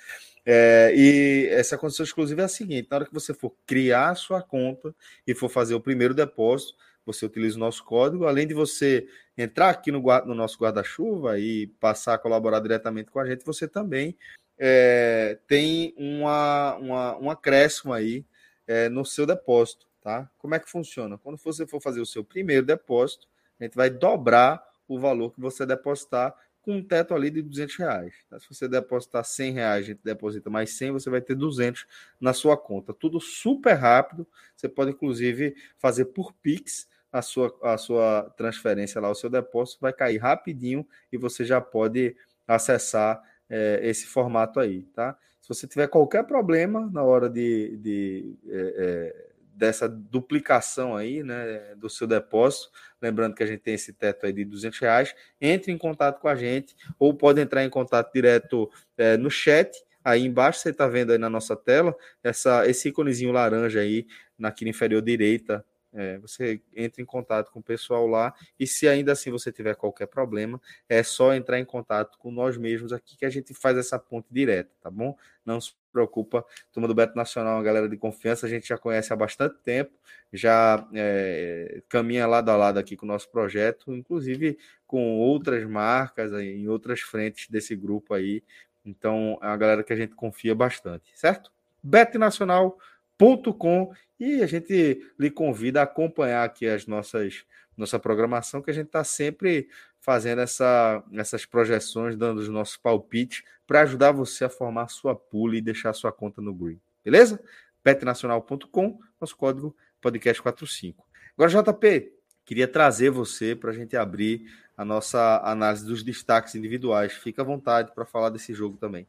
É, 0.45 0.93
e 0.95 1.47
essa 1.51 1.78
condição 1.78 2.06
exclusiva 2.06 2.43
é 2.43 2.45
a 2.45 2.49
seguinte: 2.49 2.88
na 2.89 2.95
hora 2.95 3.06
que 3.06 3.14
você 3.14 3.34
for 3.34 3.54
criar 3.66 4.12
a 4.12 4.16
sua 4.16 4.41
conta 4.41 4.95
e 5.28 5.36
for 5.36 5.49
fazer 5.49 5.76
o 5.76 5.82
primeiro 5.82 6.14
depósito, 6.14 6.76
você 7.06 7.26
utiliza 7.26 7.58
o 7.58 7.60
nosso 7.60 7.84
código, 7.84 8.26
além 8.26 8.47
de 8.47 8.54
você 8.54 9.08
entrar 9.38 9.70
aqui 9.70 9.91
no, 9.91 10.01
no 10.26 10.36
nosso 10.36 10.58
guarda-chuva 10.58 11.39
e 11.39 11.68
passar 11.80 12.14
a 12.16 12.18
colaborar 12.18 12.60
diretamente 12.60 13.12
com 13.12 13.20
a 13.20 13.26
gente, 13.26 13.45
você 13.45 13.68
também 13.68 14.16
é, 14.58 15.38
tem 15.47 15.93
uma, 15.97 16.76
uma, 16.76 17.18
um 17.18 17.30
acréscimo 17.30 17.93
aí 17.93 18.26
é, 18.68 18.89
no 18.89 19.06
seu 19.06 19.26
depósito, 19.26 19.88
tá? 20.01 20.30
Como 20.38 20.56
é 20.56 20.60
que 20.60 20.70
funciona? 20.70 21.18
Quando 21.18 21.38
você 21.38 21.66
for 21.68 21.82
fazer 21.82 21.99
o 21.99 22.06
seu 22.06 22.24
primeiro 22.24 22.66
depósito, 22.66 23.28
a 23.60 23.64
gente 23.64 23.76
vai 23.76 23.89
dobrar 23.89 24.64
o 24.88 24.99
valor 24.99 25.32
que 25.32 25.41
você 25.41 25.66
depositar 25.66 26.36
com 26.64 26.78
um 26.78 26.84
teto 26.84 27.14
ali 27.14 27.30
de 27.30 27.41
200 27.41 27.76
reais. 27.76 28.14
Tá? 28.30 28.39
Se 28.39 28.47
você 28.49 28.68
depositar 28.68 29.24
100 29.24 29.51
reais, 29.51 29.84
a 29.84 29.88
gente 29.88 29.99
deposita 30.03 30.49
mais 30.49 30.72
100, 30.72 30.91
você 30.91 31.09
vai 31.09 31.22
ter 31.22 31.36
200 31.36 31.86
na 32.20 32.34
sua 32.34 32.57
conta. 32.57 32.93
Tudo 32.93 33.20
super 33.20 33.74
rápido. 33.74 34.26
Você 34.55 34.68
pode, 34.70 34.91
inclusive, 34.91 35.55
fazer 35.78 36.05
por 36.05 36.34
Pix 36.34 36.88
a 37.11 37.22
sua, 37.22 37.55
a 37.61 37.78
sua 37.78 38.34
transferência 38.36 38.99
lá, 38.99 39.11
o 39.11 39.16
seu 39.16 39.30
depósito 39.30 39.82
vai 39.82 39.93
cair 39.93 40.18
rapidinho 40.18 40.88
e 41.11 41.18
você 41.18 41.45
já 41.45 41.61
pode 41.61 42.16
acessar 42.47 43.22
é, 43.47 43.80
esse 43.84 44.07
formato 44.07 44.59
aí, 44.59 44.82
tá? 44.95 45.16
Se 45.39 45.49
você 45.49 45.68
tiver 45.68 45.88
qualquer 45.88 46.24
problema 46.24 46.89
na 46.91 47.03
hora 47.03 47.30
de, 47.30 47.78
de 47.78 48.36
é, 48.47 48.76
é, 48.78 49.32
dessa 49.56 49.88
duplicação 49.88 50.95
aí, 50.95 51.24
né, 51.24 51.76
do 51.76 51.89
seu 51.89 52.08
depósito, 52.08 52.72
lembrando 53.01 53.36
que 53.36 53.43
a 53.43 53.45
gente 53.45 53.62
tem 53.62 53.76
esse 53.76 53.93
teto 53.93 54.26
aí 54.26 54.34
de 54.34 54.43
200 54.43 54.80
reais, 54.80 55.16
entre 55.39 55.72
em 55.72 55.78
contato 55.78 56.20
com 56.20 56.28
a 56.28 56.36
gente 56.36 56.76
ou 56.97 57.14
pode 57.14 57.39
entrar 57.39 57.64
em 57.64 57.70
contato 57.70 58.12
direto 58.14 58.70
é, 58.97 59.18
no 59.18 59.30
chat, 59.30 59.72
aí 60.04 60.26
embaixo 60.26 60.60
você 60.60 60.70
está 60.70 60.88
vendo 60.88 61.12
aí 61.12 61.18
na 61.18 61.30
nossa 61.30 61.56
tela, 61.56 61.95
essa, 62.24 62.68
esse 62.68 62.89
íconezinho 62.89 63.32
laranja 63.32 63.80
aí, 63.80 64.08
na 64.38 64.54
inferior 64.62 65.01
direita 65.01 65.64
é, 65.93 66.18
você 66.18 66.60
entra 66.76 67.01
em 67.01 67.06
contato 67.06 67.51
com 67.51 67.60
o 67.60 67.64
pessoal 67.64 68.08
lá 68.08 68.34
e 68.60 68.66
se 68.66 68.88
ainda 68.88 69.12
assim 69.12 69.30
você 69.30 69.51
tiver 69.51 69.76
qualquer 69.76 70.08
problema, 70.08 70.60
é 70.89 71.04
só 71.04 71.34
entrar 71.36 71.60
em 71.60 71.66
contato 71.66 72.18
com 72.18 72.32
nós 72.32 72.58
mesmos 72.58 72.91
aqui 72.91 73.16
que 73.16 73.26
a 73.26 73.30
gente 73.30 73.54
faz 73.54 73.78
essa 73.78 73.99
ponte 73.99 74.28
direta, 74.32 74.72
tá 74.82 74.89
bom? 74.89 75.16
Não 75.45 75.62
se 75.62 75.74
preocupa, 75.93 76.43
turma 76.71 76.87
do 76.87 76.95
Beto 76.95 77.15
Nacional, 77.15 77.57
uma 77.57 77.63
galera 77.63 77.87
de 77.87 77.95
confiança, 77.95 78.45
a 78.45 78.49
gente 78.49 78.67
já 78.67 78.77
conhece 78.77 79.13
há 79.13 79.15
bastante 79.15 79.55
tempo, 79.63 79.91
já 80.33 80.85
é, 80.93 81.81
caminha 81.87 82.27
lado 82.27 82.49
a 82.49 82.57
lado 82.57 82.79
aqui 82.79 82.97
com 82.97 83.05
o 83.05 83.09
nosso 83.09 83.29
projeto, 83.29 83.93
inclusive 83.93 84.57
com 84.87 85.19
outras 85.19 85.63
marcas 85.65 86.33
em 86.33 86.67
outras 86.67 87.01
frentes 87.01 87.47
desse 87.49 87.75
grupo 87.75 88.13
aí. 88.13 88.43
Então, 88.83 89.37
é 89.41 89.45
uma 89.45 89.57
galera 89.57 89.83
que 89.83 89.93
a 89.93 89.95
gente 89.95 90.15
confia 90.15 90.53
bastante, 90.53 91.11
certo? 91.15 91.51
betnacional.com 91.81 93.93
e 94.19 94.41
a 94.41 94.47
gente 94.47 95.01
lhe 95.19 95.29
convida 95.29 95.81
a 95.81 95.83
acompanhar 95.83 96.43
aqui 96.43 96.67
as 96.67 96.87
nossas 96.87 97.45
nossa 97.75 97.99
programação, 97.99 98.61
que 98.61 98.69
a 98.69 98.73
gente 98.73 98.87
está 98.87 99.03
sempre 99.03 99.67
fazendo 99.99 100.41
essa, 100.41 101.03
essas 101.13 101.45
projeções, 101.45 102.15
dando 102.15 102.39
os 102.39 102.49
nossos 102.49 102.77
palpites 102.77 103.43
para 103.66 103.82
ajudar 103.82 104.11
você 104.11 104.45
a 104.45 104.49
formar 104.49 104.89
sua 104.89 105.16
pool 105.16 105.53
e 105.53 105.61
deixar 105.61 105.93
sua 105.93 106.11
conta 106.11 106.41
no 106.41 106.53
Green. 106.53 106.80
Beleza? 107.03 107.39
petnacional.com, 107.84 108.99
nosso 109.20 109.36
código 109.36 109.76
podcast45. 110.01 110.95
Agora, 111.38 111.51
JP, 111.51 112.14
queria 112.45 112.68
trazer 112.68 113.09
você 113.09 113.55
para 113.55 113.72
a 113.72 113.74
gente 113.74 113.97
abrir 113.97 114.45
a 114.78 114.86
nossa 114.86 115.41
análise 115.43 115.86
dos 115.86 116.01
destaques 116.01 116.55
individuais. 116.55 117.14
Fica 117.14 117.41
à 117.41 117.45
vontade 117.45 117.91
para 117.93 118.05
falar 118.05 118.30
desse 118.30 118.53
jogo 118.53 118.78
também. 118.78 119.05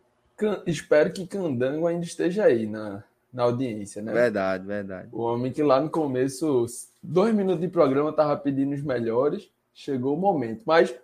Espero 0.67 1.13
que 1.13 1.27
Candango 1.27 1.87
ainda 1.87 2.05
esteja 2.05 2.45
aí 2.45 2.67
na, 2.67 3.05
na 3.33 3.45
audiência, 3.45 4.03
né? 4.03 4.13
Verdade, 4.13 4.67
verdade. 4.67 5.09
O 5.13 5.23
homem 5.23 5.53
que 5.53 5.63
lá 5.63 5.81
no 5.81 5.89
começo, 5.89 6.67
dois 7.03 7.33
minutos 7.35 7.61
de 7.61 7.69
programa, 7.69 8.11
estava 8.11 8.37
pedindo 8.37 8.75
os 8.75 8.83
melhores, 8.83 9.49
chegou 9.73 10.17
o 10.17 10.21
momento. 10.21 10.63
Mas 10.67 10.95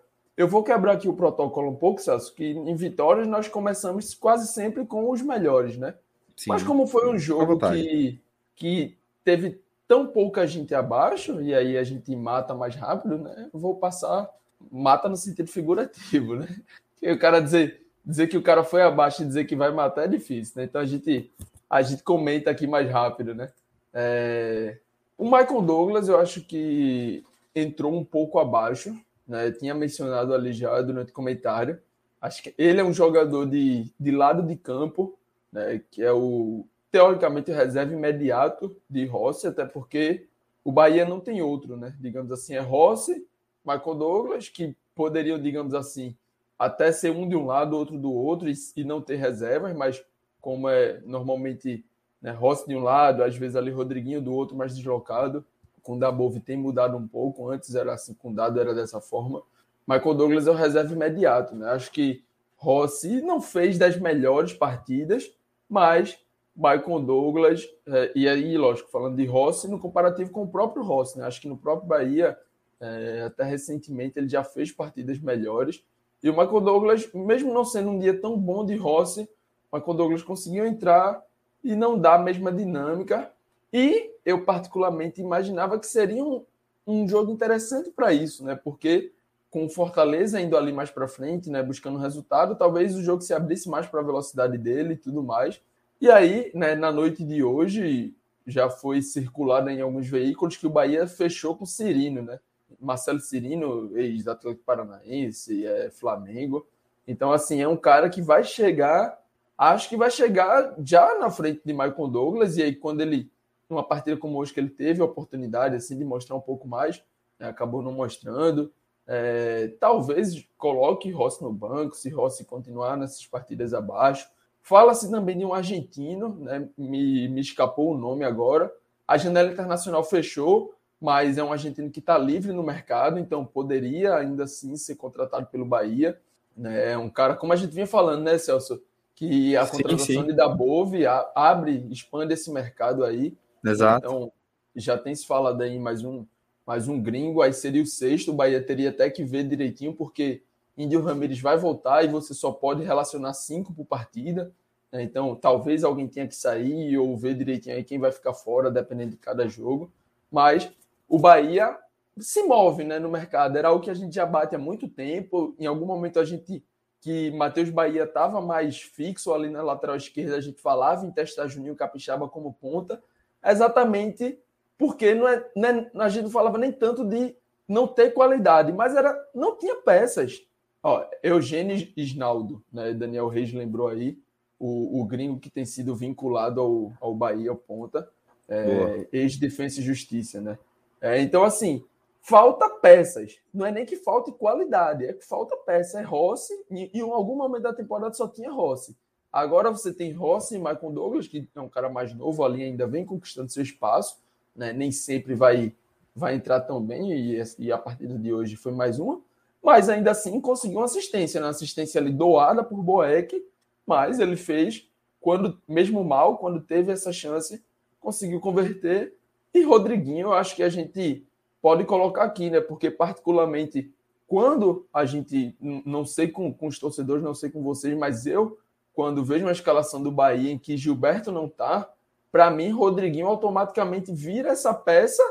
eu 0.40 0.48
vou 0.48 0.64
quebrar 0.64 0.92
aqui 0.92 1.06
o 1.06 1.12
protocolo 1.12 1.70
um 1.70 1.76
pouco, 1.76 2.00
Celso, 2.00 2.34
que 2.34 2.46
em 2.46 2.74
vitórias 2.74 3.26
nós 3.26 3.46
começamos 3.46 4.14
quase 4.14 4.50
sempre 4.50 4.86
com 4.86 5.10
os 5.10 5.20
melhores, 5.20 5.76
né? 5.76 5.92
Sim. 6.34 6.48
Mas 6.48 6.62
como 6.62 6.86
foi 6.86 7.10
um 7.10 7.18
jogo 7.18 7.58
que, 7.58 8.18
que 8.56 8.96
teve 9.22 9.60
tão 9.86 10.06
pouca 10.06 10.46
gente 10.46 10.74
abaixo, 10.74 11.42
e 11.42 11.54
aí 11.54 11.76
a 11.76 11.84
gente 11.84 12.16
mata 12.16 12.54
mais 12.54 12.74
rápido, 12.74 13.18
né? 13.18 13.50
Eu 13.52 13.60
vou 13.60 13.74
passar, 13.74 14.30
mata 14.72 15.10
no 15.10 15.16
sentido 15.16 15.50
figurativo, 15.50 16.36
né? 16.36 16.48
Porque 16.94 17.12
o 17.12 17.18
cara 17.18 17.40
dizer, 17.40 17.86
dizer 18.02 18.26
que 18.28 18.38
o 18.38 18.42
cara 18.42 18.64
foi 18.64 18.80
abaixo 18.80 19.22
e 19.22 19.26
dizer 19.26 19.44
que 19.44 19.54
vai 19.54 19.70
matar 19.70 20.04
é 20.04 20.08
difícil, 20.08 20.54
né? 20.56 20.64
Então 20.64 20.80
a 20.80 20.86
gente 20.86 21.30
a 21.68 21.82
gente 21.82 22.02
comenta 22.02 22.50
aqui 22.50 22.66
mais 22.66 22.90
rápido, 22.90 23.34
né? 23.34 23.50
É... 23.92 24.78
O 25.18 25.24
Michael 25.24 25.60
Douglas, 25.60 26.08
eu 26.08 26.18
acho 26.18 26.40
que 26.40 27.22
entrou 27.54 27.94
um 27.94 28.02
pouco 28.02 28.38
abaixo 28.38 28.98
né? 29.30 29.52
Tinha 29.52 29.72
mencionado 29.74 30.34
ali 30.34 30.52
já 30.52 30.82
durante 30.82 31.10
o 31.10 31.14
comentário. 31.14 31.80
Acho 32.20 32.42
que 32.42 32.52
ele 32.58 32.80
é 32.80 32.84
um 32.84 32.92
jogador 32.92 33.46
de, 33.46 33.90
de 33.98 34.10
lado 34.10 34.42
de 34.42 34.56
campo, 34.56 35.16
né? 35.52 35.80
Que 35.88 36.02
é 36.02 36.12
o 36.12 36.66
teoricamente 36.90 37.52
reserva 37.52 37.94
imediato 37.94 38.76
de 38.90 39.06
Rossi, 39.06 39.46
até 39.46 39.64
porque 39.64 40.26
o 40.64 40.72
Bahia 40.72 41.04
não 41.04 41.20
tem 41.20 41.40
outro, 41.40 41.76
né? 41.76 41.94
Digamos 42.00 42.32
assim, 42.32 42.54
é 42.54 42.58
Rossi, 42.58 43.24
Michael 43.64 43.94
Douglas, 43.94 44.48
que 44.48 44.74
poderiam, 44.96 45.40
digamos 45.40 45.74
assim, 45.74 46.16
até 46.58 46.90
ser 46.90 47.12
um 47.12 47.28
de 47.28 47.36
um 47.36 47.46
lado, 47.46 47.76
outro 47.76 47.96
do 47.96 48.12
outro 48.12 48.50
e, 48.50 48.54
e 48.76 48.82
não 48.82 49.00
ter 49.00 49.14
reservas, 49.14 49.74
mas 49.76 50.04
como 50.40 50.68
é 50.68 51.00
normalmente 51.06 51.84
né, 52.20 52.32
Rossi 52.32 52.66
de 52.66 52.74
um 52.74 52.82
lado, 52.82 53.22
às 53.22 53.36
vezes 53.36 53.54
ali 53.54 53.70
Rodriguinho 53.70 54.20
do 54.20 54.34
outro 54.34 54.56
mais 54.56 54.74
deslocado, 54.74 55.44
com 55.90 55.96
o 55.96 55.98
Dabove 55.98 56.38
tem 56.38 56.56
mudado 56.56 56.96
um 56.96 57.08
pouco, 57.08 57.50
antes 57.50 57.74
era 57.74 57.94
assim, 57.94 58.14
com 58.14 58.30
o 58.30 58.34
Dado 58.34 58.60
era 58.60 58.72
dessa 58.72 59.00
forma. 59.00 59.42
Michael 59.88 60.14
Douglas 60.14 60.46
é 60.46 60.50
o 60.52 60.54
reserva 60.54 60.94
imediato, 60.94 61.56
né? 61.56 61.68
Acho 61.70 61.90
que 61.90 62.22
Rossi 62.54 63.20
não 63.20 63.40
fez 63.40 63.76
das 63.76 63.96
melhores 63.96 64.52
partidas, 64.52 65.28
mas 65.68 66.16
Michael 66.54 67.00
Douglas, 67.00 67.68
é, 67.88 68.12
e 68.14 68.28
aí, 68.28 68.56
lógico, 68.56 68.88
falando 68.88 69.16
de 69.16 69.26
Rossi, 69.26 69.66
no 69.66 69.80
comparativo 69.80 70.30
com 70.30 70.44
o 70.44 70.48
próprio 70.48 70.84
Rossi, 70.84 71.18
né? 71.18 71.26
Acho 71.26 71.40
que 71.40 71.48
no 71.48 71.56
próprio 71.56 71.88
Bahia, 71.88 72.38
é, 72.80 73.24
até 73.26 73.42
recentemente, 73.42 74.16
ele 74.16 74.28
já 74.28 74.44
fez 74.44 74.70
partidas 74.70 75.18
melhores. 75.18 75.82
E 76.22 76.30
o 76.30 76.32
Michael 76.32 76.60
Douglas, 76.60 77.12
mesmo 77.12 77.52
não 77.52 77.64
sendo 77.64 77.90
um 77.90 77.98
dia 77.98 78.16
tão 78.20 78.38
bom 78.38 78.64
de 78.64 78.76
Rossi, 78.76 79.28
o 79.72 79.76
Michael 79.76 79.96
Douglas 79.96 80.22
conseguiu 80.22 80.64
entrar 80.64 81.20
e 81.64 81.74
não 81.74 81.98
dá 81.98 82.14
a 82.14 82.22
mesma 82.22 82.52
dinâmica. 82.52 83.32
E 83.72 84.10
eu, 84.24 84.44
particularmente, 84.44 85.20
imaginava 85.20 85.78
que 85.78 85.86
seria 85.86 86.24
um, 86.24 86.44
um 86.86 87.08
jogo 87.08 87.30
interessante 87.30 87.90
para 87.90 88.12
isso, 88.12 88.44
né? 88.44 88.54
Porque 88.54 89.12
com 89.50 89.64
o 89.64 89.68
Fortaleza 89.68 90.40
indo 90.40 90.56
ali 90.56 90.72
mais 90.72 90.90
para 90.90 91.08
frente, 91.08 91.50
né, 91.50 91.60
buscando 91.62 91.98
resultado, 91.98 92.54
talvez 92.54 92.94
o 92.94 93.02
jogo 93.02 93.20
se 93.20 93.34
abrisse 93.34 93.68
mais 93.68 93.86
para 93.86 94.00
a 94.00 94.04
velocidade 94.04 94.56
dele 94.56 94.94
e 94.94 94.96
tudo 94.96 95.22
mais. 95.22 95.60
E 96.00 96.08
aí, 96.08 96.50
né, 96.54 96.76
na 96.76 96.92
noite 96.92 97.24
de 97.24 97.42
hoje, 97.42 98.14
já 98.46 98.70
foi 98.70 99.02
circulado 99.02 99.68
em 99.68 99.80
alguns 99.80 100.08
veículos 100.08 100.56
que 100.56 100.66
o 100.66 100.70
Bahia 100.70 101.06
fechou 101.06 101.56
com 101.56 101.66
Cirino, 101.66 102.22
né? 102.22 102.38
Marcelo 102.80 103.20
Cirino, 103.20 103.90
ex-Atlético 103.98 104.64
Paranaense, 104.64 105.66
é 105.66 105.90
Flamengo. 105.90 106.66
Então, 107.06 107.32
assim, 107.32 107.60
é 107.60 107.68
um 107.68 107.76
cara 107.76 108.08
que 108.08 108.22
vai 108.22 108.44
chegar, 108.44 109.20
acho 109.58 109.88
que 109.88 109.96
vai 109.96 110.10
chegar 110.10 110.74
já 110.82 111.18
na 111.18 111.28
frente 111.28 111.60
de 111.64 111.72
Michael 111.72 112.08
Douglas, 112.08 112.56
e 112.56 112.62
aí 112.62 112.74
quando 112.74 113.00
ele 113.00 113.28
numa 113.70 113.82
partida 113.82 114.16
como 114.16 114.38
hoje 114.38 114.52
que 114.52 114.60
ele 114.60 114.70
teve 114.70 115.00
a 115.00 115.04
oportunidade 115.04 115.76
assim 115.76 115.96
de 115.96 116.04
mostrar 116.04 116.36
um 116.36 116.40
pouco 116.40 116.66
mais, 116.66 117.02
né, 117.38 117.48
acabou 117.48 117.82
não 117.82 117.92
mostrando. 117.92 118.72
É, 119.06 119.74
talvez 119.80 120.46
coloque 120.56 121.10
Rossi 121.10 121.42
no 121.42 121.52
banco, 121.52 121.96
se 121.96 122.08
Rossi 122.10 122.44
continuar 122.44 122.96
nessas 122.96 123.26
partidas 123.26 123.74
abaixo. 123.74 124.28
Fala-se 124.62 125.10
também 125.10 125.38
de 125.38 125.44
um 125.44 125.54
argentino, 125.54 126.36
né, 126.36 126.68
me, 126.76 127.28
me 127.28 127.40
escapou 127.40 127.92
o 127.92 127.98
nome 127.98 128.24
agora. 128.24 128.72
A 129.08 129.16
janela 129.16 129.50
internacional 129.50 130.04
fechou, 130.04 130.74
mas 131.00 131.38
é 131.38 131.42
um 131.42 131.52
argentino 131.52 131.90
que 131.90 131.98
está 131.98 132.18
livre 132.18 132.52
no 132.52 132.62
mercado, 132.62 133.18
então 133.18 133.44
poderia 133.44 134.14
ainda 134.14 134.44
assim 134.44 134.76
ser 134.76 134.96
contratado 134.96 135.46
pelo 135.46 135.64
Bahia. 135.64 136.20
Né? 136.56 136.92
É 136.92 136.98
um 136.98 137.08
cara, 137.08 137.34
como 137.34 137.52
a 137.52 137.56
gente 137.56 137.74
vinha 137.74 137.86
falando, 137.86 138.22
né, 138.22 138.36
Celso? 138.36 138.82
Que 139.14 139.56
a 139.56 139.66
contratação 139.66 140.06
sim, 140.06 140.20
sim. 140.20 140.26
de 140.26 140.32
Dabove 140.32 141.04
abre, 141.34 141.86
expande 141.90 142.34
esse 142.34 142.50
mercado 142.52 143.04
aí. 143.04 143.36
Exato. 143.64 144.06
Então, 144.06 144.32
já 144.74 144.96
tem 144.96 145.14
se 145.14 145.26
falado 145.26 145.60
aí 145.62 145.78
mais 145.78 146.04
um, 146.04 146.24
mais 146.66 146.88
um 146.88 147.00
gringo, 147.00 147.42
aí 147.42 147.52
seria 147.52 147.82
o 147.82 147.86
sexto. 147.86 148.30
O 148.30 148.34
Bahia 148.34 148.62
teria 148.62 148.90
até 148.90 149.10
que 149.10 149.24
ver 149.24 149.44
direitinho, 149.44 149.94
porque 149.94 150.42
Índio 150.76 151.02
Ramirez 151.02 151.40
vai 151.40 151.56
voltar 151.56 152.04
e 152.04 152.08
você 152.08 152.32
só 152.32 152.52
pode 152.52 152.82
relacionar 152.82 153.34
cinco 153.34 153.72
por 153.72 153.84
partida. 153.84 154.52
Né? 154.90 155.02
Então, 155.02 155.34
talvez 155.34 155.84
alguém 155.84 156.08
tenha 156.08 156.26
que 156.26 156.34
sair 156.34 156.96
ou 156.96 157.16
ver 157.16 157.34
direitinho 157.34 157.76
aí 157.76 157.84
quem 157.84 157.98
vai 157.98 158.12
ficar 158.12 158.34
fora, 158.34 158.70
dependendo 158.70 159.12
de 159.12 159.16
cada 159.16 159.46
jogo. 159.48 159.92
Mas 160.30 160.70
o 161.08 161.18
Bahia 161.18 161.76
se 162.18 162.42
move 162.44 162.84
né, 162.84 162.98
no 162.98 163.10
mercado. 163.10 163.56
Era 163.56 163.68
algo 163.68 163.82
que 163.82 163.90
a 163.90 163.94
gente 163.94 164.14
já 164.14 164.24
bate 164.24 164.54
há 164.54 164.58
muito 164.58 164.88
tempo. 164.88 165.54
Em 165.58 165.66
algum 165.66 165.86
momento 165.86 166.18
a 166.18 166.24
gente 166.24 166.64
que 167.00 167.30
Matheus 167.30 167.70
Bahia 167.70 168.04
estava 168.04 168.42
mais 168.42 168.78
fixo 168.78 169.32
ali 169.32 169.48
na 169.48 169.62
lateral 169.62 169.96
esquerda, 169.96 170.36
a 170.36 170.40
gente 170.40 170.60
falava 170.60 171.06
em 171.06 171.10
testar 171.10 171.48
Juninho 171.48 171.74
Capixaba 171.74 172.28
como 172.28 172.52
ponta 172.52 173.02
exatamente 173.44 174.38
porque 174.78 175.14
não 175.14 175.28
é, 175.28 175.46
não 175.54 175.68
é, 175.68 175.90
a 175.96 176.08
gente 176.08 176.24
não 176.24 176.30
falava 176.30 176.56
nem 176.56 176.72
tanto 176.72 177.04
de 177.04 177.34
não 177.68 177.86
ter 177.86 178.12
qualidade, 178.12 178.72
mas 178.72 178.96
era 178.96 179.14
não 179.34 179.56
tinha 179.56 179.76
peças. 179.76 180.42
Ó, 180.82 181.04
Eugênio 181.22 181.86
Isnaldo, 181.96 182.62
né? 182.72 182.94
Daniel 182.94 183.28
Reis 183.28 183.52
lembrou 183.52 183.88
aí, 183.88 184.18
o, 184.58 185.00
o 185.00 185.04
gringo 185.04 185.38
que 185.38 185.50
tem 185.50 185.64
sido 185.64 185.94
vinculado 185.94 186.60
ao, 186.60 186.92
ao 187.00 187.14
Bahia, 187.14 187.50
ao 187.50 187.56
Ponta, 187.56 188.08
é, 188.48 189.06
ex-defesa 189.12 189.80
e 189.80 189.84
justiça, 189.84 190.40
né? 190.40 190.58
É, 191.00 191.20
então, 191.20 191.44
assim, 191.44 191.84
falta 192.20 192.68
peças. 192.68 193.38
Não 193.52 193.64
é 193.64 193.70
nem 193.70 193.86
que 193.86 193.96
falte 193.96 194.32
qualidade, 194.32 195.06
é 195.06 195.12
que 195.12 195.24
falta 195.24 195.56
peça. 195.56 196.00
É 196.00 196.02
Rossi, 196.02 196.52
e, 196.70 196.90
e 196.92 197.00
em 197.00 197.10
algum 197.10 197.36
momento 197.36 197.62
da 197.62 197.72
temporada 197.72 198.12
só 198.14 198.28
tinha 198.28 198.50
Rossi. 198.50 198.96
Agora 199.32 199.70
você 199.70 199.92
tem 199.92 200.12
Rossi 200.12 200.56
e 200.56 200.58
Michael 200.58 200.90
Douglas, 200.90 201.28
que 201.28 201.48
é 201.54 201.60
um 201.60 201.68
cara 201.68 201.88
mais 201.88 202.12
novo 202.14 202.44
ali, 202.44 202.64
ainda 202.64 202.86
vem 202.86 203.04
conquistando 203.04 203.50
seu 203.50 203.62
espaço, 203.62 204.18
né? 204.54 204.72
nem 204.72 204.90
sempre 204.90 205.34
vai, 205.34 205.72
vai 206.14 206.34
entrar 206.34 206.60
tão 206.60 206.82
bem, 206.82 207.12
e, 207.12 207.42
e 207.58 207.70
a 207.70 207.78
partida 207.78 208.18
de 208.18 208.32
hoje 208.32 208.56
foi 208.56 208.72
mais 208.72 208.98
uma, 208.98 209.20
mas 209.62 209.88
ainda 209.88 210.10
assim 210.10 210.40
conseguiu 210.40 210.78
uma 210.78 210.86
assistência, 210.86 211.40
né? 211.40 211.48
assistência 211.48 212.00
ali 212.00 212.10
doada 212.10 212.64
por 212.64 212.82
Boeck, 212.82 213.44
mas 213.86 214.18
ele 214.18 214.36
fez, 214.36 214.88
quando 215.20 215.60
mesmo 215.68 216.02
mal, 216.02 216.38
quando 216.38 216.60
teve 216.60 216.90
essa 216.90 217.12
chance, 217.12 217.62
conseguiu 218.00 218.40
converter. 218.40 219.14
E 219.52 219.62
Rodriguinho, 219.62 220.28
eu 220.28 220.32
acho 220.32 220.56
que 220.56 220.62
a 220.62 220.68
gente 220.68 221.24
pode 221.60 221.84
colocar 221.84 222.24
aqui, 222.24 222.50
né? 222.50 222.60
Porque, 222.60 222.90
particularmente, 222.90 223.92
quando 224.26 224.86
a 224.92 225.04
gente, 225.04 225.54
não 225.60 226.04
sei 226.06 226.28
com, 226.28 226.52
com 226.52 226.68
os 226.68 226.78
torcedores, 226.78 227.22
não 227.22 227.34
sei 227.34 227.50
com 227.50 227.62
vocês, 227.62 227.96
mas 227.96 228.26
eu 228.26 228.58
quando 228.94 229.24
vejo 229.24 229.44
uma 229.44 229.52
escalação 229.52 230.02
do 230.02 230.10
Bahia 230.10 230.50
em 230.50 230.58
que 230.58 230.76
Gilberto 230.76 231.30
não 231.30 231.48
tá, 231.48 231.90
para 232.30 232.50
mim, 232.50 232.70
Rodriguinho 232.70 233.26
automaticamente 233.26 234.12
vira 234.12 234.50
essa 234.50 234.72
peça 234.72 235.22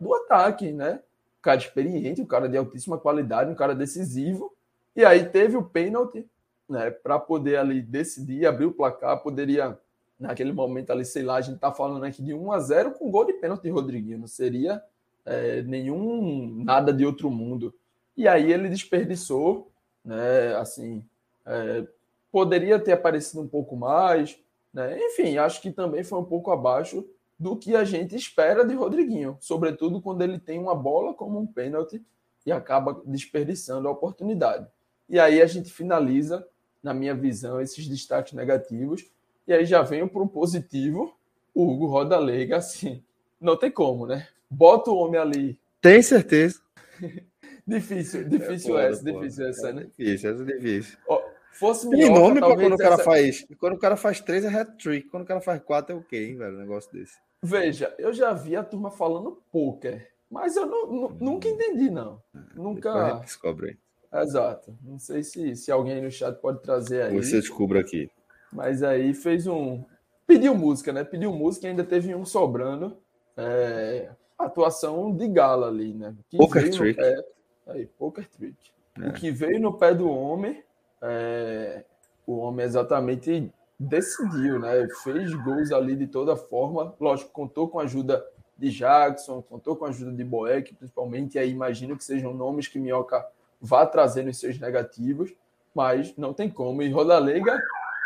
do 0.00 0.14
ataque, 0.14 0.72
né? 0.72 1.00
Um 1.38 1.42
cara 1.42 1.58
experiente, 1.58 2.22
um 2.22 2.26
cara 2.26 2.48
de 2.48 2.56
altíssima 2.56 2.98
qualidade, 2.98 3.50
um 3.50 3.56
cara 3.56 3.74
decisivo. 3.74 4.52
E 4.94 5.04
aí 5.04 5.28
teve 5.28 5.56
o 5.56 5.64
pênalti, 5.64 6.26
né? 6.68 6.90
Para 6.90 7.18
poder 7.18 7.56
ali 7.56 7.82
decidir, 7.82 8.46
abrir 8.46 8.66
o 8.66 8.72
placar, 8.72 9.20
poderia, 9.20 9.76
naquele 10.18 10.52
momento 10.52 10.90
ali, 10.90 11.04
sei 11.04 11.24
lá, 11.24 11.36
a 11.36 11.40
gente 11.40 11.58
tá 11.58 11.72
falando 11.72 12.04
aqui 12.04 12.22
de 12.22 12.32
1 12.32 12.52
a 12.52 12.60
0 12.60 12.92
com 12.92 13.10
gol 13.10 13.24
de 13.24 13.32
pênalti 13.34 13.62
de 13.62 13.70
Rodriguinho. 13.70 14.18
Não 14.18 14.28
seria 14.28 14.80
é, 15.24 15.62
nenhum 15.62 16.62
nada 16.64 16.92
de 16.92 17.04
outro 17.04 17.30
mundo. 17.30 17.74
E 18.16 18.28
aí 18.28 18.52
ele 18.52 18.68
desperdiçou, 18.68 19.72
né? 20.04 20.54
Assim, 20.56 21.04
é, 21.44 21.84
poderia 22.34 22.80
ter 22.80 22.90
aparecido 22.90 23.42
um 23.42 23.46
pouco 23.46 23.76
mais. 23.76 24.36
Né? 24.72 24.98
Enfim, 24.98 25.38
acho 25.38 25.62
que 25.62 25.70
também 25.70 26.02
foi 26.02 26.18
um 26.18 26.24
pouco 26.24 26.50
abaixo 26.50 27.08
do 27.38 27.56
que 27.56 27.76
a 27.76 27.84
gente 27.84 28.16
espera 28.16 28.64
de 28.64 28.74
Rodriguinho, 28.74 29.36
sobretudo 29.38 30.02
quando 30.02 30.22
ele 30.22 30.40
tem 30.40 30.58
uma 30.58 30.74
bola 30.74 31.14
como 31.14 31.38
um 31.38 31.46
pênalti 31.46 32.04
e 32.44 32.50
acaba 32.50 33.00
desperdiçando 33.06 33.86
a 33.86 33.92
oportunidade. 33.92 34.66
E 35.08 35.20
aí 35.20 35.40
a 35.40 35.46
gente 35.46 35.70
finaliza, 35.70 36.44
na 36.82 36.92
minha 36.92 37.14
visão, 37.14 37.60
esses 37.60 37.86
destaques 37.86 38.32
negativos, 38.32 39.08
e 39.46 39.52
aí 39.52 39.64
já 39.64 39.82
venho 39.82 40.08
para 40.08 40.22
o 40.22 40.28
positivo, 40.28 41.16
o 41.54 41.70
Hugo 41.70 41.86
Roda 41.86 42.18
Leiga, 42.18 42.56
assim, 42.56 43.00
não 43.40 43.56
tem 43.56 43.70
como, 43.70 44.08
né? 44.08 44.26
Bota 44.50 44.90
o 44.90 44.96
homem 44.96 45.20
ali. 45.20 45.58
Tem 45.80 46.02
certeza. 46.02 46.60
difícil, 47.64 48.28
difícil 48.28 48.76
é, 48.76 48.88
essa, 48.88 49.04
difícil 49.04 49.46
essa, 49.46 49.72
né? 49.72 49.84
Difícil, 49.84 50.30
essa 50.32 50.42
é 50.42 50.46
difícil. 50.46 50.98
Ó, 51.06 51.22
Fosse 51.54 51.88
Tem 51.88 52.12
nome 52.12 52.40
para 52.40 52.56
quando 52.56 52.74
o 52.74 52.78
cara 52.78 52.98
faz. 52.98 53.46
Quando 53.58 53.74
o 53.74 53.78
cara 53.78 53.96
faz 53.96 54.20
três 54.20 54.44
é 54.44 54.48
hat-trick. 54.48 55.08
Quando 55.08 55.22
o 55.22 55.26
cara 55.26 55.40
faz 55.40 55.62
quatro 55.62 55.94
é 55.94 55.96
o 55.96 56.00
okay, 56.00 56.32
quê, 56.32 56.34
velho? 56.34 56.56
Um 56.56 56.60
negócio 56.60 56.92
desse. 56.92 57.16
Veja, 57.40 57.94
eu 57.96 58.12
já 58.12 58.32
vi 58.32 58.56
a 58.56 58.64
turma 58.64 58.90
falando 58.90 59.40
poker, 59.52 60.10
mas 60.28 60.56
eu 60.56 60.66
não, 60.66 60.90
hum. 60.90 61.16
nunca 61.20 61.48
entendi, 61.48 61.90
não. 61.90 62.20
É, 62.34 62.38
nunca. 62.56 63.20
descobre 63.20 63.78
aí. 64.12 64.22
Exato. 64.22 64.76
Não 64.82 64.98
sei 64.98 65.22
se, 65.22 65.54
se 65.54 65.70
alguém 65.70 66.02
no 66.02 66.10
chat 66.10 66.40
pode 66.40 66.60
trazer 66.60 67.02
aí. 67.02 67.16
Você 67.16 67.40
descubra 67.40 67.80
aqui. 67.80 68.10
Mas 68.52 68.82
aí 68.82 69.14
fez 69.14 69.46
um. 69.46 69.84
Pediu 70.26 70.54
música, 70.56 70.92
né? 70.92 71.04
Pediu 71.04 71.32
música 71.32 71.66
e 71.66 71.70
ainda 71.70 71.84
teve 71.84 72.14
um 72.14 72.24
sobrando. 72.24 72.96
É... 73.36 74.10
Atuação 74.36 75.14
de 75.14 75.28
gala 75.28 75.68
ali, 75.68 75.94
né? 75.94 76.16
Que 76.28 76.36
poker 76.36 76.70
trick. 76.70 77.00
Aí, 77.68 77.86
poker 77.86 78.28
trick. 78.28 78.56
É. 79.00 79.08
O 79.08 79.12
que 79.12 79.30
veio 79.30 79.60
no 79.60 79.78
pé 79.78 79.94
do 79.94 80.08
homem 80.08 80.64
é, 81.04 81.84
o 82.26 82.38
homem 82.38 82.64
exatamente 82.64 83.52
decidiu, 83.78 84.58
né? 84.58 84.88
Fez 85.02 85.34
gols 85.34 85.70
ali 85.70 85.94
de 85.94 86.06
toda 86.06 86.34
forma. 86.34 86.94
Lógico, 86.98 87.30
contou 87.30 87.68
com 87.68 87.78
a 87.78 87.82
ajuda 87.82 88.24
de 88.56 88.70
Jackson, 88.70 89.42
contou 89.42 89.76
com 89.76 89.84
a 89.84 89.88
ajuda 89.88 90.12
de 90.12 90.24
Boeck, 90.24 90.74
principalmente. 90.74 91.34
E 91.34 91.38
aí 91.38 91.50
imagino 91.50 91.96
que 91.96 92.04
sejam 92.04 92.32
nomes 92.32 92.68
que 92.68 92.78
Minhoca 92.78 93.24
vá 93.60 93.84
trazendo 93.84 94.30
os 94.30 94.38
seus 94.38 94.58
negativos, 94.58 95.32
mas 95.74 96.16
não 96.16 96.32
tem 96.32 96.48
como. 96.48 96.82
E 96.82 96.90
Rodalega 96.90 97.60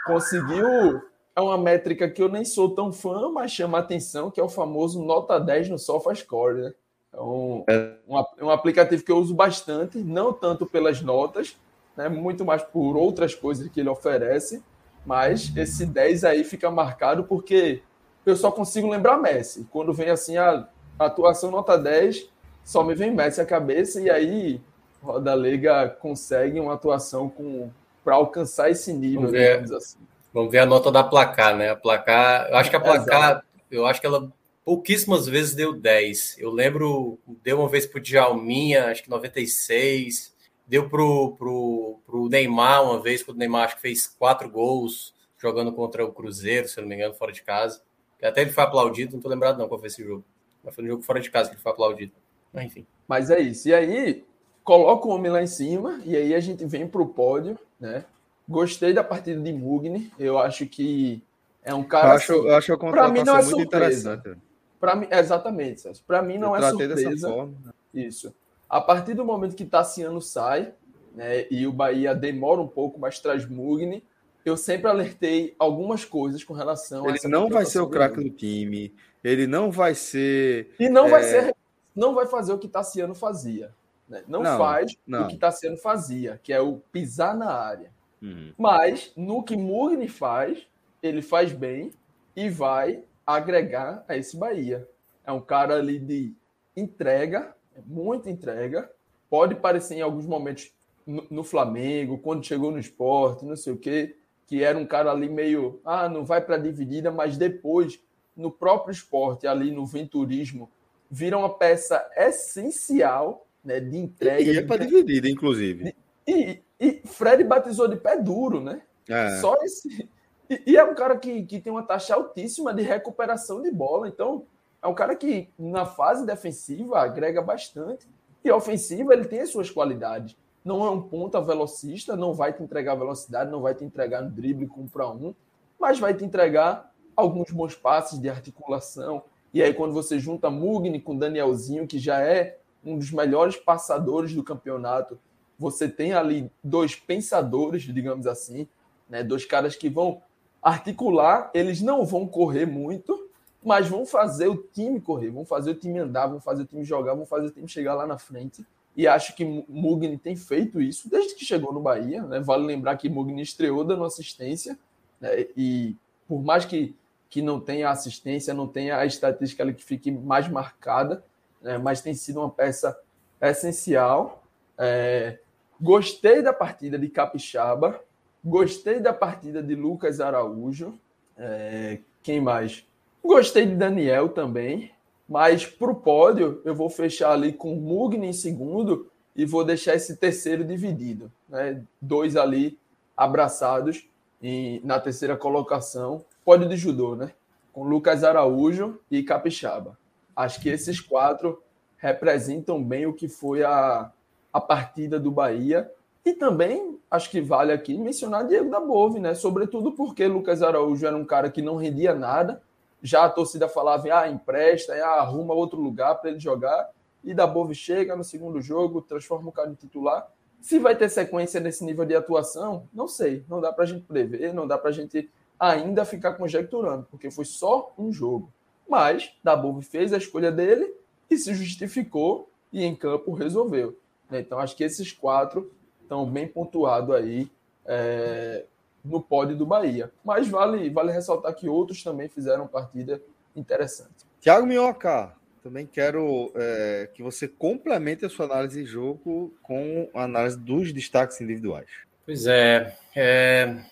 conseguiu. 0.04 1.02
É 1.36 1.40
uma 1.40 1.56
métrica 1.56 2.10
que 2.10 2.20
eu 2.20 2.28
nem 2.28 2.44
sou 2.44 2.74
tão 2.74 2.92
fã, 2.92 3.30
mas 3.30 3.52
chama 3.52 3.78
atenção, 3.78 4.28
que 4.28 4.40
é 4.40 4.42
o 4.42 4.48
famoso 4.48 5.00
nota 5.04 5.38
10 5.38 5.68
no 5.68 5.78
SofaScore, 5.78 6.62
né? 6.62 6.74
É 7.12 7.20
um, 7.20 7.64
um, 8.08 8.46
um 8.46 8.50
aplicativo 8.50 9.04
que 9.04 9.12
eu 9.12 9.18
uso 9.18 9.34
bastante, 9.34 9.98
não 9.98 10.32
tanto 10.32 10.66
pelas 10.66 11.00
notas, 11.00 11.56
né, 11.98 12.08
muito 12.08 12.44
mais 12.44 12.62
por 12.62 12.96
outras 12.96 13.34
coisas 13.34 13.68
que 13.68 13.80
ele 13.80 13.88
oferece, 13.88 14.62
mas 15.04 15.52
esse 15.56 15.84
10 15.84 16.22
aí 16.22 16.44
fica 16.44 16.70
marcado 16.70 17.24
porque 17.24 17.82
eu 18.24 18.36
só 18.36 18.52
consigo 18.52 18.88
lembrar 18.88 19.18
Messi. 19.18 19.66
Quando 19.68 19.92
vem 19.92 20.08
assim 20.08 20.36
a, 20.36 20.68
atuação 20.96 21.50
nota 21.50 21.76
10, 21.76 22.30
só 22.64 22.84
me 22.84 22.94
vem 22.94 23.12
Messi 23.12 23.40
à 23.40 23.44
cabeça 23.44 24.00
e 24.00 24.08
aí 24.08 24.60
Roda 25.02 25.34
Liga 25.34 25.88
consegue 25.88 26.60
uma 26.60 26.74
atuação 26.74 27.28
com 27.28 27.68
para 28.04 28.14
alcançar 28.14 28.70
esse 28.70 28.92
nível, 28.92 29.22
Vamos 29.22 29.32
ver, 29.32 29.74
assim. 29.74 29.98
Vamos 30.32 30.52
ver 30.52 30.60
a 30.60 30.66
nota 30.66 30.92
da 30.92 31.02
placar, 31.02 31.56
né? 31.56 31.70
A 31.70 31.76
placar, 31.76 32.48
eu 32.48 32.56
acho 32.56 32.70
que 32.70 32.76
a 32.76 32.80
placar, 32.80 33.44
eu 33.70 33.84
acho 33.86 34.00
que 34.00 34.06
ela 34.06 34.32
pouquíssimas 34.64 35.26
vezes 35.26 35.54
deu 35.54 35.72
10. 35.72 36.36
Eu 36.38 36.50
lembro, 36.50 37.18
deu 37.42 37.58
uma 37.58 37.68
vez 37.68 37.86
para 37.86 37.98
o 37.98 38.00
Djalminha, 38.00 38.86
acho 38.86 39.02
que 39.02 39.10
96. 39.10 40.37
Deu 40.68 40.88
pro, 40.88 41.34
pro, 41.36 41.98
pro 42.04 42.28
Neymar 42.28 42.84
uma 42.84 43.00
vez, 43.00 43.22
quando 43.22 43.38
o 43.38 43.40
Neymar 43.40 43.64
acho 43.64 43.76
que 43.76 43.82
fez 43.82 44.06
quatro 44.06 44.48
gols 44.50 45.14
jogando 45.38 45.72
contra 45.72 46.04
o 46.04 46.12
Cruzeiro, 46.12 46.68
se 46.68 46.78
eu 46.78 46.82
não 46.82 46.88
me 46.88 46.94
engano, 46.94 47.14
fora 47.14 47.32
de 47.32 47.42
casa. 47.42 47.80
Até 48.22 48.42
ele 48.42 48.50
foi 48.50 48.64
aplaudido, 48.64 49.14
não 49.14 49.22
tô 49.22 49.28
lembrado 49.28 49.58
não 49.58 49.66
qual 49.68 49.80
foi 49.80 49.86
esse 49.86 50.04
jogo. 50.04 50.24
Mas 50.62 50.74
foi 50.74 50.84
no 50.84 50.90
jogo 50.90 51.02
fora 51.02 51.20
de 51.20 51.30
casa 51.30 51.48
que 51.48 51.54
ele 51.54 51.62
foi 51.62 51.72
aplaudido. 51.72 52.12
Mas 52.52 52.66
enfim. 52.66 52.86
Mas 53.06 53.30
é 53.30 53.40
isso. 53.40 53.68
E 53.68 53.74
aí, 53.74 54.24
coloca 54.62 55.06
o 55.06 55.10
homem 55.10 55.30
lá 55.30 55.42
em 55.42 55.46
cima, 55.46 56.00
e 56.04 56.14
aí 56.14 56.34
a 56.34 56.40
gente 56.40 56.64
vem 56.66 56.86
pro 56.86 57.06
pódio, 57.06 57.58
né? 57.80 58.04
Gostei 58.46 58.92
da 58.92 59.02
partida 59.04 59.40
de 59.40 59.52
Mugni. 59.52 60.12
Eu 60.18 60.38
acho 60.38 60.66
que 60.66 61.22
é 61.62 61.72
um 61.72 61.82
cara. 61.82 62.08
Eu 62.08 62.12
acho, 62.12 62.32
assim, 62.32 62.46
eu 62.46 62.56
acho 62.56 62.72
a 62.72 62.78
para 62.78 63.08
mim 63.08 63.22
não 63.22 63.36
é 63.36 63.42
muito 63.42 63.60
surpresa. 63.60 64.14
interessante. 64.14 64.42
Para 64.80 64.96
mim, 64.96 65.08
exatamente, 65.10 65.80
Celso. 65.80 66.04
Para 66.06 66.22
mim 66.22 66.38
não 66.38 66.56
eu 66.56 66.64
é 66.64 66.70
surpresa. 66.70 67.28
Forma. 67.28 67.54
Isso. 67.92 68.34
A 68.68 68.80
partir 68.80 69.14
do 69.14 69.24
momento 69.24 69.56
que 69.56 69.64
Tassiano 69.64 70.20
sai, 70.20 70.72
né, 71.14 71.46
e 71.50 71.66
o 71.66 71.72
Bahia 71.72 72.14
demora 72.14 72.60
um 72.60 72.68
pouco, 72.68 73.00
mas 73.00 73.18
traz 73.18 73.46
Mugni, 73.46 74.04
eu 74.44 74.56
sempre 74.56 74.88
alertei 74.88 75.54
algumas 75.58 76.04
coisas 76.04 76.44
com 76.44 76.54
relação 76.54 77.04
ele 77.08 77.18
a 77.18 77.20
Ele 77.22 77.28
não 77.28 77.48
vai 77.48 77.64
ser 77.64 77.80
o 77.80 77.88
craque 77.88 78.22
do 78.22 78.30
time, 78.30 78.94
ele 79.22 79.46
não 79.46 79.70
vai 79.70 79.94
ser. 79.94 80.74
E 80.78 80.88
não 80.88 81.06
é... 81.06 81.10
vai 81.10 81.22
ser. 81.22 81.56
Não 81.94 82.14
vai 82.14 82.26
fazer 82.26 82.52
o 82.52 82.58
que 82.58 82.68
Tassiano 82.68 83.14
fazia. 83.14 83.74
Né? 84.08 84.22
Não, 84.28 84.42
não, 84.42 84.56
faz 84.56 84.96
não. 85.06 85.24
o 85.24 85.28
que 85.28 85.36
Tassiano 85.36 85.76
fazia, 85.76 86.40
que 86.42 86.52
é 86.52 86.60
o 86.60 86.80
pisar 86.92 87.36
na 87.36 87.52
área. 87.52 87.90
Uhum. 88.22 88.52
Mas 88.56 89.12
no 89.16 89.42
que 89.42 89.56
Mugni 89.56 90.08
faz, 90.08 90.66
ele 91.02 91.20
faz 91.20 91.52
bem 91.52 91.92
e 92.34 92.48
vai 92.48 93.02
agregar 93.26 94.04
a 94.08 94.16
esse 94.16 94.36
Bahia. 94.36 94.88
É 95.24 95.32
um 95.32 95.40
cara 95.40 95.76
ali 95.76 95.98
de 95.98 96.32
entrega, 96.76 97.54
muita 97.86 98.30
entrega. 98.30 98.90
Pode 99.30 99.54
parecer 99.54 99.96
em 99.96 100.00
alguns 100.00 100.26
momentos 100.26 100.72
no, 101.06 101.24
no 101.30 101.44
Flamengo, 101.44 102.18
quando 102.18 102.44
chegou 102.44 102.70
no 102.70 102.78
esporte, 102.78 103.44
não 103.44 103.56
sei 103.56 103.72
o 103.72 103.78
quê, 103.78 104.16
que 104.46 104.62
era 104.62 104.78
um 104.78 104.86
cara 104.86 105.10
ali 105.10 105.28
meio, 105.28 105.80
ah, 105.84 106.08
não 106.08 106.24
vai 106.24 106.40
para 106.40 106.56
a 106.56 106.58
dividida, 106.58 107.10
mas 107.10 107.36
depois, 107.36 108.00
no 108.36 108.50
próprio 108.50 108.92
esporte, 108.92 109.46
ali 109.46 109.70
no 109.70 109.86
venturismo, 109.86 110.70
vira 111.10 111.38
uma 111.38 111.54
peça 111.54 112.06
essencial 112.16 113.46
né, 113.64 113.80
de 113.80 113.96
entrega. 113.96 114.42
E 114.42 114.56
é 114.56 114.62
para 114.62 114.84
dividida, 114.84 115.28
inclusive. 115.28 115.94
E, 116.26 116.62
e, 116.78 117.02
Fred 117.04 117.42
batizou 117.44 117.88
de 117.88 117.96
pé 117.96 118.16
duro, 118.16 118.60
né? 118.60 118.82
É. 119.08 119.38
Só 119.40 119.54
esse, 119.62 120.08
e, 120.48 120.62
e, 120.66 120.76
é 120.76 120.84
um 120.84 120.94
cara 120.94 121.16
que, 121.16 121.42
que 121.44 121.60
tem 121.60 121.72
uma 121.72 121.82
taxa 121.82 122.14
altíssima 122.14 122.72
de 122.72 122.82
recuperação 122.82 123.62
de 123.62 123.70
bola. 123.70 124.08
Então, 124.08 124.46
é 124.82 124.86
um 124.86 124.94
cara 124.94 125.14
que 125.16 125.48
na 125.58 125.84
fase 125.84 126.24
defensiva 126.24 127.00
agrega 127.00 127.42
bastante. 127.42 128.08
E 128.44 128.50
ofensiva 128.50 129.12
ele 129.12 129.24
tem 129.24 129.40
as 129.40 129.50
suas 129.50 129.70
qualidades. 129.70 130.36
Não 130.64 130.84
é 130.84 130.90
um 130.90 131.02
ponta 131.02 131.40
velocista, 131.40 132.16
não 132.16 132.32
vai 132.32 132.52
te 132.52 132.62
entregar 132.62 132.94
velocidade, 132.94 133.50
não 133.50 133.60
vai 133.60 133.74
te 133.74 133.84
entregar 133.84 134.22
no 134.22 134.30
drible 134.30 134.66
com 134.66 134.82
um 134.82 134.88
para 134.88 135.08
um, 135.10 135.34
mas 135.78 135.98
vai 135.98 136.14
te 136.14 136.24
entregar 136.24 136.92
alguns 137.16 137.50
bons 137.50 137.74
passes 137.74 138.18
de 138.18 138.28
articulação. 138.28 139.22
E 139.52 139.62
aí, 139.62 139.72
quando 139.74 139.92
você 139.92 140.18
junta 140.18 140.50
Mugni 140.50 141.00
com 141.00 141.16
Danielzinho, 141.16 141.86
que 141.86 141.98
já 141.98 142.20
é 142.20 142.58
um 142.84 142.96
dos 142.96 143.10
melhores 143.10 143.56
passadores 143.56 144.34
do 144.34 144.44
campeonato, 144.44 145.18
você 145.58 145.88
tem 145.88 146.12
ali 146.12 146.50
dois 146.62 146.94
pensadores, 146.94 147.82
digamos 147.82 148.26
assim, 148.26 148.68
né? 149.08 149.24
dois 149.24 149.44
caras 149.44 149.74
que 149.74 149.88
vão 149.88 150.22
articular, 150.62 151.50
eles 151.54 151.80
não 151.80 152.04
vão 152.04 152.26
correr 152.26 152.66
muito, 152.66 153.27
mas 153.64 153.88
vão 153.88 154.06
fazer 154.06 154.48
o 154.48 154.56
time 154.56 155.00
correr, 155.00 155.30
vão 155.30 155.44
fazer 155.44 155.72
o 155.72 155.74
time 155.74 155.98
andar, 155.98 156.26
vão 156.26 156.40
fazer 156.40 156.62
o 156.62 156.66
time 156.66 156.84
jogar, 156.84 157.14
vão 157.14 157.26
fazer 157.26 157.48
o 157.48 157.50
time 157.50 157.68
chegar 157.68 157.94
lá 157.94 158.06
na 158.06 158.18
frente. 158.18 158.64
E 158.96 159.06
acho 159.06 159.34
que 159.34 159.44
Mugni 159.68 160.18
tem 160.18 160.34
feito 160.34 160.80
isso 160.80 161.08
desde 161.08 161.34
que 161.34 161.44
chegou 161.44 161.72
no 161.72 161.80
Bahia. 161.80 162.22
Né? 162.22 162.40
Vale 162.40 162.64
lembrar 162.64 162.96
que 162.96 163.08
Mugni 163.08 163.42
estreou 163.42 163.84
dando 163.84 164.04
assistência, 164.04 164.78
né? 165.20 165.46
e 165.56 165.96
por 166.26 166.42
mais 166.42 166.64
que, 166.64 166.94
que 167.30 167.40
não 167.40 167.60
tenha 167.60 167.90
assistência, 167.90 168.54
não 168.54 168.66
tenha 168.66 168.98
a 168.98 169.06
estatística 169.06 169.62
ali 169.62 169.74
que 169.74 169.84
fique 169.84 170.10
mais 170.10 170.48
marcada, 170.48 171.24
né? 171.62 171.78
mas 171.78 172.00
tem 172.00 172.14
sido 172.14 172.40
uma 172.40 172.50
peça 172.50 172.98
essencial. 173.40 174.42
É... 174.76 175.38
Gostei 175.80 176.42
da 176.42 176.52
partida 176.52 176.98
de 176.98 177.08
Capixaba, 177.08 178.00
Gostei 178.44 179.00
da 179.00 179.12
partida 179.12 179.62
de 179.62 179.74
Lucas 179.74 180.20
Araújo. 180.20 180.98
É, 181.36 181.98
quem 182.22 182.40
mais? 182.40 182.86
Gostei 183.24 183.66
de 183.66 183.74
Daniel 183.74 184.28
também. 184.28 184.92
Mas 185.28 185.66
para 185.66 185.90
o 185.90 185.94
pódio, 185.94 186.62
eu 186.64 186.74
vou 186.74 186.88
fechar 186.88 187.32
ali 187.32 187.52
com 187.52 187.74
Mugni 187.74 188.28
em 188.28 188.32
segundo 188.32 189.10
e 189.36 189.44
vou 189.44 189.62
deixar 189.62 189.94
esse 189.94 190.16
terceiro 190.16 190.64
dividido. 190.64 191.30
Né? 191.48 191.82
Dois 192.00 192.34
ali 192.34 192.78
abraçados 193.16 194.08
em, 194.42 194.80
na 194.82 194.98
terceira 194.98 195.36
colocação. 195.36 196.24
Pódio 196.44 196.68
de 196.68 196.76
judô, 196.76 197.14
né? 197.14 197.32
Com 197.72 197.84
Lucas 197.84 198.24
Araújo 198.24 198.98
e 199.10 199.22
Capixaba. 199.22 199.98
Acho 200.34 200.60
que 200.60 200.68
esses 200.68 200.98
quatro 200.98 201.62
representam 201.98 202.82
bem 202.82 203.06
o 203.06 203.12
que 203.12 203.28
foi 203.28 203.62
a, 203.62 204.10
a 204.52 204.60
partida 204.60 205.18
do 205.20 205.30
Bahia 205.30 205.90
e 206.24 206.32
também 206.32 206.98
acho 207.10 207.30
que 207.30 207.40
vale 207.40 207.72
aqui 207.72 207.96
mencionar 207.96 208.46
Diego 208.46 208.70
da 208.70 208.80
Bove, 208.80 209.18
né? 209.18 209.34
Sobretudo 209.34 209.92
porque 209.92 210.26
Lucas 210.26 210.62
Araújo 210.62 211.06
era 211.06 211.16
um 211.16 211.24
cara 211.24 211.50
que 211.50 211.60
não 211.60 211.76
rendia 211.76 212.14
nada. 212.14 212.62
Já 213.02 213.24
a 213.24 213.30
torcida 213.30 213.68
falava, 213.68 214.08
ah, 214.12 214.28
empresta, 214.28 214.94
ah, 214.94 215.20
arruma 215.20 215.54
outro 215.54 215.80
lugar 215.80 216.16
para 216.16 216.30
ele 216.30 216.40
jogar. 216.40 216.90
E 217.22 217.34
da 217.34 217.46
Bove 217.46 217.74
chega 217.74 218.16
no 218.16 218.24
segundo 218.24 218.60
jogo, 218.60 219.02
transforma 219.02 219.48
o 219.48 219.52
cara 219.52 219.70
em 219.70 219.74
titular. 219.74 220.30
Se 220.60 220.78
vai 220.78 220.96
ter 220.96 221.08
sequência 221.08 221.60
nesse 221.60 221.84
nível 221.84 222.04
de 222.04 222.14
atuação, 222.14 222.88
não 222.92 223.06
sei. 223.06 223.44
Não 223.48 223.60
dá 223.60 223.72
para 223.72 223.84
a 223.84 223.86
gente 223.86 224.04
prever, 224.04 224.52
não 224.52 224.66
dá 224.66 224.76
para 224.76 224.90
a 224.90 224.92
gente 224.92 225.30
ainda 225.58 226.04
ficar 226.04 226.34
conjecturando, 226.34 227.06
porque 227.10 227.30
foi 227.30 227.44
só 227.44 227.92
um 227.98 228.12
jogo. 228.12 228.52
Mas 228.88 229.32
Dabov 229.42 229.82
fez 229.82 230.12
a 230.12 230.16
escolha 230.16 230.50
dele 230.50 230.94
e 231.30 231.36
se 231.36 231.54
justificou 231.54 232.48
e 232.72 232.84
em 232.84 232.94
campo 232.94 233.32
resolveu. 233.32 233.96
Então 234.30 234.58
acho 234.58 234.76
que 234.76 234.84
esses 234.84 235.12
quatro 235.12 235.70
então, 236.08 236.24
bem 236.24 236.48
pontuado 236.48 237.12
aí 237.12 237.50
é, 237.84 238.64
no 239.04 239.20
pódio 239.20 239.56
do 239.56 239.66
Bahia. 239.66 240.10
Mas 240.24 240.48
vale, 240.48 240.90
vale 240.90 241.12
ressaltar 241.12 241.54
que 241.54 241.68
outros 241.68 242.02
também 242.02 242.28
fizeram 242.28 242.66
partida 242.66 243.20
interessante. 243.54 244.26
Tiago 244.40 244.66
Minhoca, 244.66 245.32
também 245.62 245.86
quero 245.86 246.52
é, 246.54 247.10
que 247.12 247.22
você 247.22 247.48
complemente 247.48 248.24
a 248.24 248.28
sua 248.28 248.46
análise 248.46 248.82
de 248.82 248.88
jogo 248.88 249.52
com 249.62 250.08
a 250.14 250.24
análise 250.24 250.58
dos 250.58 250.92
destaques 250.92 251.40
individuais. 251.40 251.88
Pois 252.24 252.46
é, 252.46 252.96
é... 253.16 253.82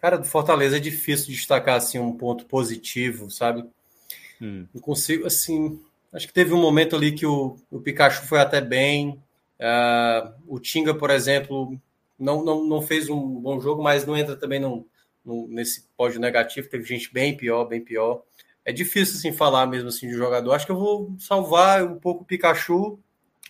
Cara, 0.00 0.16
do 0.16 0.24
Fortaleza 0.24 0.78
é 0.78 0.80
difícil 0.80 1.26
destacar 1.26 1.76
assim 1.76 1.98
um 1.98 2.16
ponto 2.16 2.46
positivo, 2.46 3.30
sabe? 3.30 3.68
Hum. 4.40 4.66
Não 4.72 4.80
consigo, 4.80 5.26
assim. 5.26 5.78
Acho 6.10 6.26
que 6.26 6.32
teve 6.32 6.54
um 6.54 6.60
momento 6.60 6.96
ali 6.96 7.12
que 7.12 7.26
o, 7.26 7.56
o 7.70 7.80
Pikachu 7.80 8.26
foi 8.26 8.40
até 8.40 8.62
bem, 8.62 9.20
Uh, 9.60 10.32
o 10.48 10.58
Tinga, 10.58 10.94
por 10.94 11.10
exemplo, 11.10 11.78
não, 12.20 12.44
não, 12.44 12.64
não 12.64 12.82
fez 12.82 13.08
um 13.08 13.40
bom 13.40 13.60
jogo, 13.60 13.82
mas 13.82 14.06
não 14.06 14.16
entra 14.16 14.36
também 14.36 14.60
nesse 15.48 15.88
pódio 15.96 16.20
negativo. 16.20 16.68
Teve 16.68 16.84
gente 16.84 17.12
bem 17.12 17.36
pior, 17.36 17.64
bem 17.64 17.80
pior. 17.80 18.22
É 18.64 18.72
difícil 18.72 19.16
assim 19.16 19.32
falar 19.32 19.66
mesmo 19.66 19.88
assim 19.88 20.08
de 20.08 20.14
jogador. 20.14 20.52
Acho 20.52 20.66
que 20.66 20.72
eu 20.72 20.78
vou 20.78 21.14
salvar 21.18 21.82
um 21.84 21.98
pouco 21.98 22.22
o 22.22 22.26
Pikachu. 22.26 22.98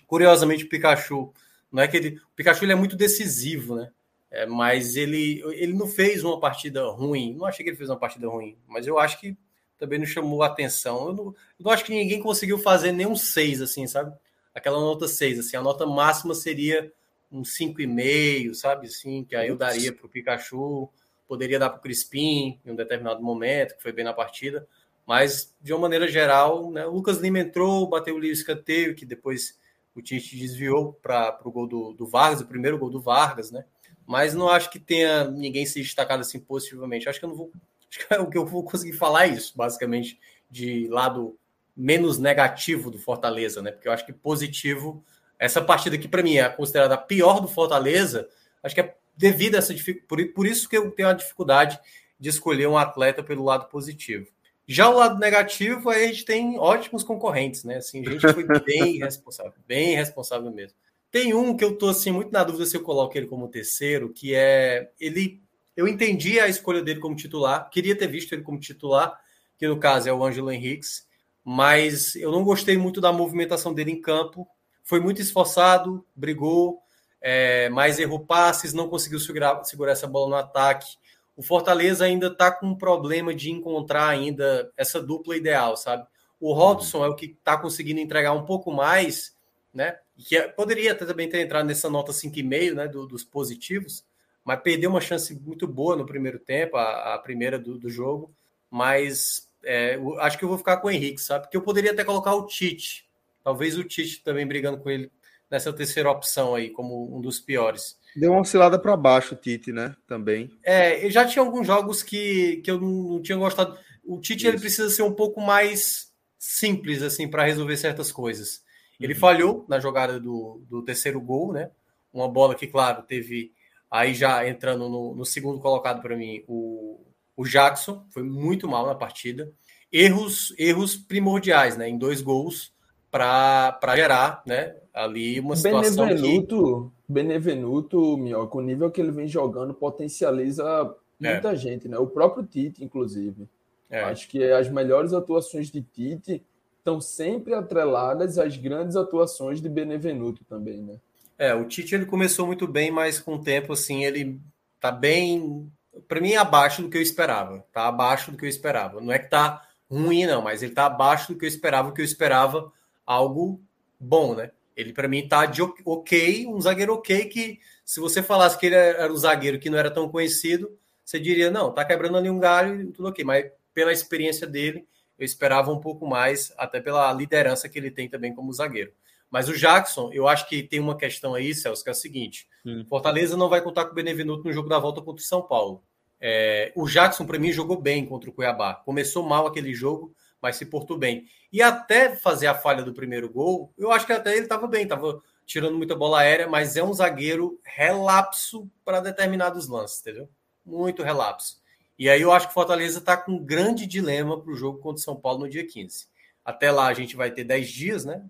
Curiosamente, 0.07 0.64
o 0.64 0.68
Pikachu 0.68 1.33
não 1.71 1.83
é 1.83 1.89
que 1.89 1.97
ele, 1.97 2.16
o 2.16 2.37
Pikachu 2.37 2.64
ele 2.64 2.73
é 2.73 2.77
muito 2.77 2.97
decisivo, 2.97 3.77
né? 3.77 3.91
É, 4.31 4.47
mas 4.47 4.95
ele, 4.97 5.43
ele 5.55 5.73
não 5.73 5.89
fez 5.89 6.23
uma 6.23 6.39
partida 6.39 6.87
ruim. 6.87 7.35
Não 7.35 7.47
achei 7.47 7.64
que 7.64 7.71
ele 7.71 7.77
fez 7.77 7.91
uma 7.91 7.99
partida 7.99 8.29
ruim, 8.29 8.57
mas 8.66 8.87
eu 8.87 8.99
acho 8.99 9.18
que 9.21 9.37
também 9.77 9.99
não 9.99 10.07
chamou 10.07 10.43
atenção. 10.43 11.09
Eu 11.09 11.12
não, 11.12 11.25
eu 11.27 11.35
não 11.64 11.73
acho 11.73 11.85
que 11.85 11.93
ninguém 11.93 12.21
conseguiu 12.21 12.59
fazer 12.59 12.93
nenhum 12.93 13.16
seis, 13.16 13.61
assim, 13.61 13.87
sabe? 13.87 14.14
aquela 14.55 14.79
nota 14.79 15.09
6. 15.09 15.39
Assim, 15.39 15.57
a 15.57 15.62
nota 15.62 15.87
máxima 15.87 16.35
seria 16.35 16.93
um 17.31 17.43
5,5, 17.43 18.55
sabe 18.55 18.87
assim, 18.87 19.24
que 19.24 19.37
aí 19.37 19.49
eu 19.49 19.57
daria 19.57 19.93
para 19.93 20.07
o 20.07 20.09
Pikachu, 20.09 20.91
poderia 21.28 21.59
dar 21.59 21.70
para 21.70 21.78
o 21.78 21.83
Crispim 21.83 22.59
em 22.64 22.72
um 22.72 22.74
determinado 22.76 23.22
momento, 23.22 23.76
que 23.76 23.83
foi 23.83 23.93
bem 23.93 24.05
na 24.05 24.12
partida, 24.12 24.66
mas 25.07 25.55
de 25.61 25.72
uma 25.72 25.81
maneira 25.81 26.09
geral, 26.09 26.70
né, 26.70 26.87
o 26.87 26.91
Lucas 26.91 27.18
Lima 27.18 27.39
entrou, 27.39 27.89
bateu 27.89 28.16
o 28.16 28.24
escanteio, 28.24 28.95
que 28.95 29.07
depois 29.07 29.59
o 29.95 30.03
Tite 30.03 30.37
desviou 30.37 30.93
para 30.95 31.39
o 31.45 31.51
gol 31.51 31.66
do, 31.66 31.93
do, 31.93 32.07
Vargas, 32.07 32.41
o 32.41 32.47
primeiro 32.47 32.78
gol 32.78 32.91
do 32.91 33.01
Vargas, 33.01 33.51
né? 33.51 33.64
Mas 34.07 34.35
não 34.35 34.49
acho 34.49 34.70
que 34.70 34.78
tenha 34.78 35.24
ninguém 35.24 35.66
se 35.66 35.81
destacado 35.81 36.20
assim 36.20 36.39
positivamente. 36.39 37.09
Acho 37.09 37.18
que 37.18 37.24
eu 37.24 37.31
não 37.31 37.37
vou. 37.37 37.51
Acho 37.89 38.07
que 38.07 38.14
é 38.14 38.18
o 38.20 38.31
que 38.31 38.39
eu 38.39 38.47
vou 38.47 38.64
conseguir 38.64 38.93
falar 38.93 39.26
é 39.26 39.31
isso, 39.31 39.57
basicamente, 39.57 40.18
de 40.49 40.87
lado 40.89 41.37
menos 41.76 42.18
negativo 42.18 42.91
do 42.91 42.99
Fortaleza, 42.99 43.62
né? 43.62 43.72
Porque 43.72 43.89
eu 43.89 43.93
acho 43.93 44.07
que 44.07 44.12
positivo, 44.12 45.05
essa 45.41 45.62
partida 45.62 45.97
que 45.97 46.07
para 46.07 46.22
mim 46.22 46.36
é 46.36 46.49
considerada 46.49 46.95
a 46.95 46.99
pior 46.99 47.41
do 47.41 47.49
Fortaleza, 47.49 48.28
acho 48.62 48.74
que 48.74 48.82
é 48.82 48.95
devido 49.16 49.55
a 49.55 49.59
essa 49.59 49.74
por, 50.07 50.24
por 50.32 50.47
isso 50.47 50.68
que 50.68 50.76
eu 50.76 50.91
tenho 50.91 51.09
a 51.09 51.14
dificuldade 51.14 51.80
de 52.18 52.28
escolher 52.28 52.68
um 52.68 52.76
atleta 52.76 53.22
pelo 53.22 53.43
lado 53.43 53.66
positivo. 53.68 54.26
Já 54.68 54.88
o 54.88 54.99
lado 54.99 55.18
negativo, 55.18 55.88
aí 55.88 56.05
a 56.05 56.07
gente 56.09 56.24
tem 56.24 56.59
ótimos 56.59 57.03
concorrentes, 57.03 57.64
né? 57.64 57.78
Assim, 57.78 58.07
a 58.07 58.11
gente 58.11 58.32
foi 58.32 58.45
bem 58.61 58.99
responsável, 58.99 59.55
bem 59.66 59.97
responsável 59.97 60.51
mesmo. 60.51 60.76
Tem 61.11 61.34
um 61.34 61.57
que 61.57 61.64
eu 61.64 61.76
tô 61.76 61.88
assim 61.88 62.12
muito 62.12 62.30
na 62.30 62.45
dúvida 62.45 62.66
se 62.66 62.76
eu 62.76 62.82
coloco 62.82 63.16
ele 63.16 63.26
como 63.26 63.49
terceiro, 63.49 64.12
que 64.12 64.34
é 64.34 64.91
ele 65.01 65.41
eu 65.76 65.88
entendi 65.88 66.38
a 66.38 66.47
escolha 66.47 66.82
dele 66.82 67.01
como 67.01 67.16
titular, 67.16 67.70
queria 67.70 67.97
ter 67.97 68.07
visto 68.07 68.32
ele 68.34 68.43
como 68.43 68.61
titular, 68.61 69.18
que 69.57 69.66
no 69.66 69.78
caso 69.78 70.09
é 70.09 70.12
o 70.12 70.22
Ângelo 70.22 70.53
Henriques, 70.53 71.07
mas 71.43 72.14
eu 72.16 72.30
não 72.30 72.45
gostei 72.45 72.76
muito 72.76 73.01
da 73.01 73.12
movimentação 73.12 73.72
dele 73.72 73.91
em 73.91 74.01
campo. 74.01 74.47
Foi 74.83 75.01
muito 75.01 75.20
esforçado, 75.20 76.05
brigou, 76.14 76.81
é, 77.20 77.68
mas 77.70 77.99
errou 77.99 78.20
passes, 78.20 78.72
não 78.72 78.89
conseguiu 78.89 79.20
segurar, 79.20 79.62
segurar 79.64 79.93
essa 79.93 80.07
bola 80.07 80.31
no 80.31 80.37
ataque 80.37 80.99
o 81.41 81.43
Fortaleza 81.43 82.05
ainda 82.05 82.26
está 82.26 82.53
com 82.53 82.66
um 82.66 82.74
problema 82.74 83.35
de 83.35 83.51
encontrar 83.51 84.09
ainda 84.09 84.70
essa 84.76 85.01
dupla 85.01 85.35
ideal, 85.35 85.74
sabe? 85.74 86.07
O 86.39 86.53
Robson 86.53 87.03
é 87.03 87.09
o 87.09 87.14
que 87.14 87.35
está 87.39 87.57
conseguindo 87.57 87.99
entregar 87.99 88.33
um 88.33 88.45
pouco 88.45 88.70
mais, 88.70 89.35
né? 89.72 89.97
Que 90.18 90.37
é, 90.37 90.49
poderia 90.49 90.95
também 90.95 91.31
ter 91.31 91.41
entrado 91.41 91.64
nessa 91.64 91.89
nota 91.89 92.12
5,5, 92.12 92.74
né? 92.74 92.89
Do, 92.89 93.07
dos 93.07 93.24
positivos, 93.24 94.05
mas 94.45 94.61
perdeu 94.61 94.91
uma 94.91 95.01
chance 95.01 95.35
muito 95.35 95.66
boa 95.66 95.97
no 95.97 96.05
primeiro 96.05 96.39
tempo, 96.39 96.76
a, 96.76 97.14
a 97.14 97.18
primeira 97.18 97.59
do, 97.59 97.78
do, 97.78 97.89
jogo. 97.89 98.31
Mas 98.70 99.49
é, 99.64 99.99
acho 100.18 100.37
que 100.37 100.45
eu 100.45 100.49
vou 100.51 100.59
ficar 100.59 100.76
com 100.76 100.89
o 100.89 100.91
Henrique, 100.91 101.22
sabe? 101.22 101.45
Porque 101.45 101.57
eu 101.57 101.62
poderia 101.62 101.93
até 101.93 102.05
colocar 102.05 102.35
o 102.35 102.45
Tite. 102.45 103.09
Talvez 103.51 103.76
o 103.76 103.82
Tite 103.82 104.22
também 104.22 104.46
brigando 104.46 104.78
com 104.78 104.88
ele 104.88 105.11
nessa 105.51 105.72
terceira 105.72 106.09
opção 106.09 106.55
aí, 106.55 106.70
como 106.70 107.16
um 107.16 107.20
dos 107.20 107.40
piores. 107.40 107.98
Deu 108.14 108.30
uma 108.30 108.42
oscilada 108.42 108.78
para 108.78 108.96
baixo 108.96 109.34
o 109.34 109.36
Tite, 109.36 109.72
né? 109.72 109.96
Também. 110.07 110.57
É, 110.62 111.11
já 111.11 111.26
tinha 111.26 111.44
alguns 111.44 111.66
jogos 111.66 112.01
que, 112.01 112.59
que 112.59 112.70
eu 112.70 112.80
não 112.80 113.20
tinha 113.20 113.36
gostado. 113.36 113.76
O 114.05 114.20
Tite 114.20 114.46
ele 114.46 114.61
precisa 114.61 114.88
ser 114.88 115.03
um 115.03 115.12
pouco 115.12 115.40
mais 115.40 116.12
simples 116.38 117.03
assim 117.03 117.26
para 117.26 117.44
resolver 117.44 117.76
certas 117.76 118.12
coisas. 118.12 118.62
Ele 119.01 119.14
uhum. 119.14 119.18
falhou 119.18 119.66
na 119.68 119.80
jogada 119.80 120.20
do, 120.20 120.62
do 120.70 120.84
terceiro 120.84 121.20
gol, 121.20 121.53
né? 121.53 121.72
Uma 122.12 122.28
bola 122.28 122.55
que, 122.55 122.68
claro, 122.68 123.03
teve 123.03 123.53
aí 123.90 124.14
já 124.14 124.48
entrando 124.48 124.88
no, 124.88 125.16
no 125.16 125.24
segundo 125.24 125.59
colocado 125.59 126.01
para 126.01 126.16
mim, 126.16 126.44
o, 126.46 127.05
o 127.36 127.44
Jackson 127.44 128.07
foi 128.11 128.22
muito 128.22 128.68
mal 128.68 128.86
na 128.86 128.94
partida. 128.94 129.53
Erros, 129.90 130.55
erros 130.57 130.94
primordiais, 130.94 131.76
né? 131.76 131.88
Em 131.88 131.98
dois 131.98 132.20
gols 132.20 132.72
para 133.11 133.96
gerar, 133.96 134.42
né? 134.46 134.76
Ali 134.94 135.40
uma 135.40 135.56
situação 135.56 136.06
Benevenuto, 136.06 136.92
que... 137.06 137.12
Benevenuto, 137.12 138.16
Minhoca, 138.16 138.58
o 138.58 138.61
nível 138.61 138.90
que 138.90 139.00
ele 139.00 139.11
vem 139.11 139.26
jogando 139.26 139.74
potencializa 139.74 140.94
muita 141.18 141.52
é. 141.52 141.56
gente, 141.56 141.88
né? 141.88 141.98
O 141.98 142.06
próprio 142.06 142.44
Tite, 142.44 142.84
inclusive. 142.84 143.48
É. 143.90 144.02
Acho 144.04 144.28
que 144.28 144.42
as 144.44 144.68
melhores 144.68 145.12
atuações 145.12 145.68
de 145.68 145.82
Tite 145.82 146.42
estão 146.78 147.00
sempre 147.00 147.54
atreladas 147.54 148.38
às 148.38 148.56
grandes 148.56 148.96
atuações 148.96 149.61
de 149.61 149.68
Benevenuto 149.68 150.44
também, 150.44 150.82
né? 150.82 150.96
É, 151.36 151.54
o 151.54 151.64
Tite 151.64 151.94
ele 151.94 152.06
começou 152.06 152.46
muito 152.46 152.66
bem, 152.68 152.90
mas 152.90 153.18
com 153.18 153.34
o 153.34 153.42
tempo 153.42 153.72
assim 153.72 154.04
ele 154.04 154.40
tá 154.78 154.92
bem, 154.92 155.70
para 156.06 156.20
mim 156.20 156.34
abaixo 156.34 156.82
do 156.82 156.88
que 156.88 156.96
eu 156.96 157.02
esperava. 157.02 157.64
Tá 157.72 157.88
abaixo 157.88 158.30
do 158.30 158.36
que 158.36 158.44
eu 158.44 158.48
esperava. 158.48 159.00
Não 159.00 159.12
é 159.12 159.18
que 159.18 159.28
tá 159.28 159.62
ruim 159.90 160.26
não, 160.26 160.42
mas 160.42 160.62
ele 160.62 160.72
tá 160.72 160.86
abaixo 160.86 161.32
do 161.32 161.38
que 161.38 161.44
eu 161.44 161.48
esperava, 161.48 161.88
o 161.88 161.92
que 161.92 162.00
eu 162.00 162.04
esperava 162.04 162.72
algo 163.11 163.61
bom, 163.98 164.36
né? 164.36 164.52
Ele, 164.76 164.92
para 164.92 165.08
mim, 165.08 165.26
tá 165.26 165.44
de 165.44 165.61
ok, 165.62 166.46
um 166.46 166.61
zagueiro 166.61 166.94
ok, 166.94 167.24
que 167.24 167.58
se 167.84 167.98
você 167.98 168.22
falasse 168.22 168.56
que 168.56 168.66
ele 168.66 168.76
era 168.76 169.12
um 169.12 169.16
zagueiro 169.16 169.58
que 169.58 169.68
não 169.68 169.76
era 169.76 169.90
tão 169.90 170.08
conhecido, 170.08 170.78
você 171.04 171.18
diria, 171.18 171.50
não, 171.50 171.72
tá 171.72 171.84
quebrando 171.84 172.16
ali 172.16 172.30
um 172.30 172.38
galho 172.38 172.82
e 172.82 172.92
tudo 172.92 173.08
ok. 173.08 173.24
Mas 173.24 173.50
pela 173.74 173.92
experiência 173.92 174.46
dele, 174.46 174.86
eu 175.18 175.24
esperava 175.24 175.72
um 175.72 175.80
pouco 175.80 176.06
mais, 176.06 176.52
até 176.56 176.80
pela 176.80 177.12
liderança 177.12 177.68
que 177.68 177.78
ele 177.80 177.90
tem 177.90 178.08
também 178.08 178.32
como 178.32 178.52
zagueiro. 178.52 178.92
Mas 179.28 179.48
o 179.48 179.56
Jackson, 179.56 180.11
eu 180.12 180.28
acho 180.28 180.48
que 180.48 180.62
tem 180.62 180.78
uma 180.78 180.96
questão 180.96 181.34
aí, 181.34 181.52
Celso, 181.52 181.82
que 181.82 181.90
é 181.90 181.92
o 181.92 181.96
seguinte: 181.96 182.48
hum. 182.64 182.84
Fortaleza 182.88 183.36
não 183.36 183.48
vai 183.48 183.61
contar 183.61 183.86
com 183.86 183.92
o 183.92 183.94
Benevenuto 183.94 184.44
no 184.44 184.52
jogo 184.52 184.68
da 184.68 184.78
volta 184.78 185.02
contra 185.02 185.20
o 185.20 185.26
São 185.26 185.42
Paulo. 185.42 185.82
É, 186.20 186.72
o 186.76 186.86
Jackson, 186.86 187.26
para 187.26 187.38
mim, 187.40 187.50
jogou 187.50 187.80
bem 187.80 188.06
contra 188.06 188.30
o 188.30 188.32
Cuiabá. 188.32 188.74
Começou 188.74 189.26
mal 189.26 189.48
aquele 189.48 189.74
jogo, 189.74 190.14
mas 190.41 190.57
se 190.57 190.66
portou 190.66 190.97
bem. 190.97 191.26
E 191.53 191.62
até 191.62 192.14
fazer 192.14 192.47
a 192.47 192.55
falha 192.55 192.82
do 192.82 192.95
primeiro 192.95 193.28
gol, 193.28 193.72
eu 193.76 193.91
acho 193.93 194.07
que 194.07 194.12
até 194.12 194.32
ele 194.32 194.43
estava 194.43 194.66
bem, 194.66 194.84
estava 194.84 195.22
tirando 195.45 195.76
muita 195.76 195.97
bola 195.97 196.20
aérea, 196.20 196.49
mas 196.49 196.76
é 196.76 196.82
um 196.82 196.93
zagueiro 196.93 197.59
relapso 197.64 198.70
para 198.84 199.01
determinados 199.01 199.68
lances, 199.68 200.01
entendeu? 200.01 200.28
Muito 200.64 201.03
relapso. 201.03 201.61
E 201.99 202.09
aí 202.09 202.22
eu 202.22 202.32
acho 202.32 202.47
que 202.47 202.53
o 202.53 202.55
Fortaleza 202.55 202.99
está 202.99 203.16
com 203.16 203.32
um 203.32 203.45
grande 203.45 203.86
dilema 203.86 204.41
para 204.41 204.51
o 204.51 204.55
jogo 204.55 204.78
contra 204.78 205.01
o 205.01 205.05
São 205.05 205.16
Paulo 205.16 205.41
no 205.41 205.51
dia 205.51 205.66
15. 205.66 206.07
Até 206.45 206.70
lá 206.70 206.86
a 206.86 206.95
gente 206.95 207.14
vai 207.14 207.30
ter 207.30 207.45
10 207.45 207.68
dias, 207.68 208.05
né? 208.05 208.22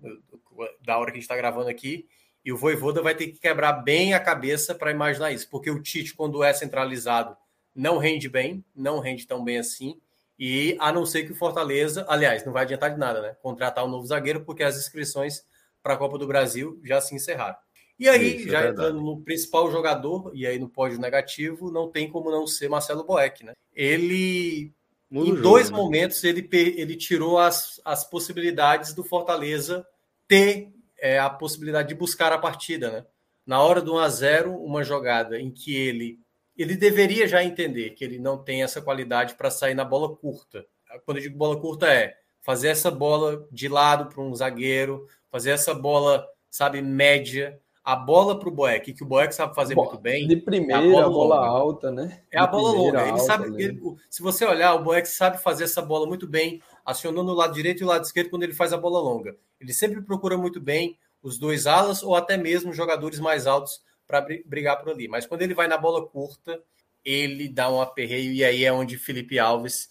Da 0.82 0.98
hora 0.98 1.12
que 1.12 1.18
a 1.18 1.20
gente 1.20 1.22
está 1.22 1.36
gravando 1.36 1.68
aqui. 1.68 2.08
E 2.44 2.52
o 2.52 2.56
Voivoda 2.56 3.02
vai 3.02 3.14
ter 3.14 3.28
que 3.28 3.38
quebrar 3.38 3.74
bem 3.74 4.14
a 4.14 4.18
cabeça 4.18 4.74
para 4.74 4.90
imaginar 4.90 5.30
isso. 5.30 5.48
Porque 5.48 5.70
o 5.70 5.80
Tite, 5.80 6.14
quando 6.14 6.42
é 6.42 6.52
centralizado, 6.52 7.36
não 7.74 7.98
rende 7.98 8.28
bem, 8.28 8.64
não 8.74 8.98
rende 8.98 9.26
tão 9.26 9.44
bem 9.44 9.58
assim. 9.58 10.00
E 10.40 10.74
a 10.80 10.90
não 10.90 11.04
ser 11.04 11.24
que 11.24 11.32
o 11.32 11.34
Fortaleza, 11.34 12.06
aliás, 12.08 12.46
não 12.46 12.52
vai 12.54 12.62
adiantar 12.62 12.90
de 12.90 12.98
nada, 12.98 13.20
né? 13.20 13.36
Contratar 13.42 13.84
um 13.84 13.90
novo 13.90 14.06
zagueiro, 14.06 14.42
porque 14.42 14.62
as 14.62 14.78
inscrições 14.78 15.44
para 15.82 15.92
a 15.92 15.96
Copa 15.98 16.16
do 16.16 16.26
Brasil 16.26 16.80
já 16.82 16.98
se 16.98 17.14
encerraram. 17.14 17.58
E 17.98 18.08
aí, 18.08 18.38
Isso, 18.38 18.48
é 18.48 18.52
já 18.52 18.64
é 18.64 18.68
entrando 18.70 19.02
no 19.02 19.20
principal 19.20 19.70
jogador, 19.70 20.32
e 20.34 20.46
aí 20.46 20.58
no 20.58 20.70
pódio 20.70 20.98
negativo, 20.98 21.70
não 21.70 21.90
tem 21.90 22.10
como 22.10 22.30
não 22.30 22.46
ser 22.46 22.70
Marcelo 22.70 23.04
Boeck, 23.04 23.44
né? 23.44 23.52
Ele, 23.74 24.72
em 25.12 25.26
jogo, 25.26 25.42
dois 25.42 25.70
né? 25.70 25.76
momentos, 25.76 26.24
ele, 26.24 26.48
ele 26.50 26.96
tirou 26.96 27.38
as, 27.38 27.78
as 27.84 28.08
possibilidades 28.08 28.94
do 28.94 29.04
Fortaleza 29.04 29.86
ter 30.26 30.72
é, 30.98 31.18
a 31.18 31.28
possibilidade 31.28 31.88
de 31.88 31.94
buscar 31.94 32.32
a 32.32 32.38
partida, 32.38 32.90
né? 32.90 33.06
Na 33.44 33.60
hora 33.60 33.82
do 33.82 33.92
1 33.94 33.98
a 33.98 34.08
0 34.08 34.54
uma 34.54 34.82
jogada 34.82 35.38
em 35.38 35.50
que 35.50 35.76
ele 35.76 36.18
ele 36.62 36.76
deveria 36.76 37.26
já 37.26 37.42
entender 37.42 37.90
que 37.90 38.04
ele 38.04 38.18
não 38.18 38.36
tem 38.36 38.62
essa 38.62 38.82
qualidade 38.82 39.34
para 39.34 39.50
sair 39.50 39.74
na 39.74 39.84
bola 39.84 40.14
curta. 40.14 40.66
Quando 41.04 41.18
eu 41.18 41.22
digo 41.22 41.38
bola 41.38 41.58
curta 41.58 41.86
é 41.86 42.16
fazer 42.40 42.68
essa 42.68 42.90
bola 42.90 43.46
de 43.50 43.68
lado 43.68 44.12
para 44.12 44.22
um 44.22 44.34
zagueiro, 44.34 45.06
fazer 45.30 45.50
essa 45.50 45.74
bola, 45.74 46.26
sabe, 46.50 46.82
média, 46.82 47.58
a 47.82 47.96
bola 47.96 48.38
para 48.38 48.48
o 48.48 48.52
Boeck, 48.52 48.92
que 48.92 49.02
o 49.02 49.06
Boeck 49.06 49.34
sabe 49.34 49.54
fazer 49.54 49.74
muito 49.74 49.98
bem. 49.98 50.26
De 50.26 50.36
primeira, 50.36 50.84
é 50.84 50.86
a 50.86 50.90
bola, 50.90 51.06
a 51.06 51.08
bola 51.08 51.46
alta, 51.46 51.90
né? 51.90 52.22
É 52.30 52.38
a 52.38 52.46
bola 52.46 52.72
longa. 52.72 53.08
Ele 53.08 53.18
sabe, 53.20 53.62
ele, 53.62 53.80
se 54.08 54.22
você 54.22 54.44
olhar, 54.44 54.74
o 54.74 54.82
Boeck 54.82 55.08
sabe 55.08 55.38
fazer 55.38 55.64
essa 55.64 55.80
bola 55.80 56.06
muito 56.06 56.26
bem, 56.26 56.60
acionando 56.84 57.30
o 57.30 57.34
lado 57.34 57.54
direito 57.54 57.80
e 57.80 57.84
o 57.84 57.88
lado 57.88 58.04
esquerdo 58.04 58.30
quando 58.30 58.42
ele 58.42 58.52
faz 58.52 58.72
a 58.72 58.76
bola 58.76 59.00
longa. 59.00 59.36
Ele 59.60 59.72
sempre 59.72 60.02
procura 60.02 60.36
muito 60.36 60.60
bem 60.60 60.98
os 61.22 61.38
dois 61.38 61.66
alas 61.66 62.02
ou 62.02 62.14
até 62.14 62.36
mesmo 62.36 62.72
jogadores 62.72 63.18
mais 63.18 63.46
altos 63.46 63.82
para 64.10 64.26
brigar 64.44 64.80
por 64.80 64.90
ali. 64.90 65.06
Mas 65.06 65.24
quando 65.24 65.42
ele 65.42 65.54
vai 65.54 65.68
na 65.68 65.78
bola 65.78 66.06
curta, 66.06 66.60
ele 67.04 67.48
dá 67.48 67.70
um 67.70 67.80
aperreio 67.80 68.32
e 68.32 68.44
aí 68.44 68.64
é 68.64 68.72
onde 68.72 68.98
Felipe 68.98 69.38
Alves 69.38 69.88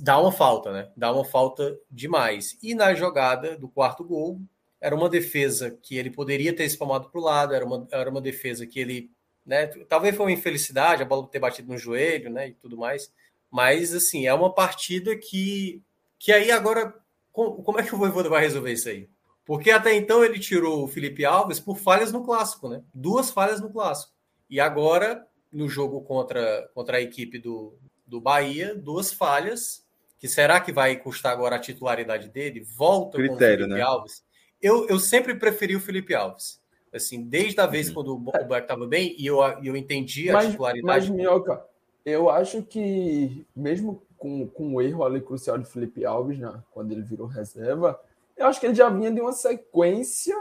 dá 0.00 0.18
uma 0.18 0.32
falta, 0.32 0.72
né? 0.72 0.90
Dá 0.96 1.12
uma 1.12 1.24
falta 1.24 1.78
demais. 1.90 2.56
E 2.62 2.74
na 2.74 2.94
jogada 2.94 3.56
do 3.56 3.68
quarto 3.68 4.04
gol, 4.04 4.40
era 4.80 4.94
uma 4.94 5.08
defesa 5.08 5.78
que 5.82 5.96
ele 5.96 6.10
poderia 6.10 6.54
ter 6.54 6.64
espalmado 6.64 7.08
para 7.10 7.20
o 7.20 7.24
lado, 7.24 7.54
era 7.54 7.64
uma, 7.64 7.86
era 7.90 8.10
uma 8.10 8.20
defesa 8.20 8.66
que 8.66 8.78
ele, 8.78 9.10
né? 9.44 9.66
Talvez 9.88 10.16
foi 10.16 10.26
uma 10.26 10.32
infelicidade, 10.32 11.02
a 11.02 11.06
bola 11.06 11.26
ter 11.28 11.38
batido 11.38 11.72
no 11.72 11.78
joelho, 11.78 12.30
né? 12.30 12.48
E 12.48 12.54
tudo 12.54 12.76
mais. 12.76 13.12
Mas, 13.50 13.94
assim, 13.94 14.26
é 14.26 14.34
uma 14.34 14.52
partida 14.52 15.16
que, 15.16 15.80
que 16.18 16.32
aí 16.32 16.50
agora, 16.50 16.94
como 17.32 17.78
é 17.78 17.82
que 17.82 17.94
o 17.94 17.98
Voivoda 17.98 18.28
vai 18.28 18.42
resolver 18.42 18.72
isso 18.72 18.88
aí? 18.88 19.08
Porque 19.44 19.70
até 19.70 19.94
então 19.94 20.24
ele 20.24 20.38
tirou 20.38 20.84
o 20.84 20.88
Felipe 20.88 21.24
Alves 21.24 21.60
por 21.60 21.76
falhas 21.76 22.10
no 22.10 22.24
clássico, 22.24 22.68
né? 22.68 22.82
Duas 22.94 23.30
falhas 23.30 23.60
no 23.60 23.70
clássico. 23.70 24.12
E 24.48 24.58
agora, 24.58 25.26
no 25.52 25.68
jogo 25.68 26.00
contra, 26.00 26.68
contra 26.74 26.96
a 26.96 27.00
equipe 27.00 27.38
do, 27.38 27.74
do 28.06 28.20
Bahia, 28.20 28.74
duas 28.74 29.12
falhas. 29.12 29.84
Que 30.18 30.28
será 30.28 30.60
que 30.60 30.72
vai 30.72 30.96
custar 30.96 31.32
agora 31.32 31.56
a 31.56 31.60
titularidade 31.60 32.28
dele? 32.30 32.60
Volta 32.60 33.18
Critério, 33.18 33.36
com 33.36 33.44
o 33.44 33.48
Felipe 33.48 33.74
né? 33.74 33.80
Alves. 33.82 34.24
Eu, 34.62 34.88
eu 34.88 34.98
sempre 34.98 35.34
preferi 35.34 35.76
o 35.76 35.80
Felipe 35.80 36.14
Alves. 36.14 36.58
Assim, 36.90 37.22
desde 37.22 37.60
a 37.60 37.66
vez 37.66 37.88
uhum. 37.88 37.94
quando 37.94 38.14
o 38.14 38.18
Boeck 38.18 38.62
estava 38.62 38.86
bem, 38.86 39.14
e 39.18 39.26
eu, 39.26 39.42
eu 39.62 39.76
entendi 39.76 40.30
a 40.30 40.34
mas, 40.34 40.50
titularidade. 40.50 40.86
Mas, 40.86 41.10
Minhoca, 41.10 41.62
eu 42.04 42.30
acho 42.30 42.62
que, 42.62 43.44
mesmo 43.54 44.02
com, 44.16 44.46
com 44.48 44.74
o 44.74 44.80
erro 44.80 45.04
ali 45.04 45.20
crucial 45.20 45.58
de 45.58 45.66
Felipe 45.66 46.04
Alves, 46.04 46.38
né, 46.38 46.62
quando 46.70 46.92
ele 46.92 47.02
virou 47.02 47.26
reserva, 47.26 48.00
eu 48.36 48.46
acho 48.46 48.60
que 48.60 48.66
ele 48.66 48.74
já 48.74 48.88
vinha 48.88 49.10
de 49.10 49.20
uma 49.20 49.32
sequência 49.32 50.36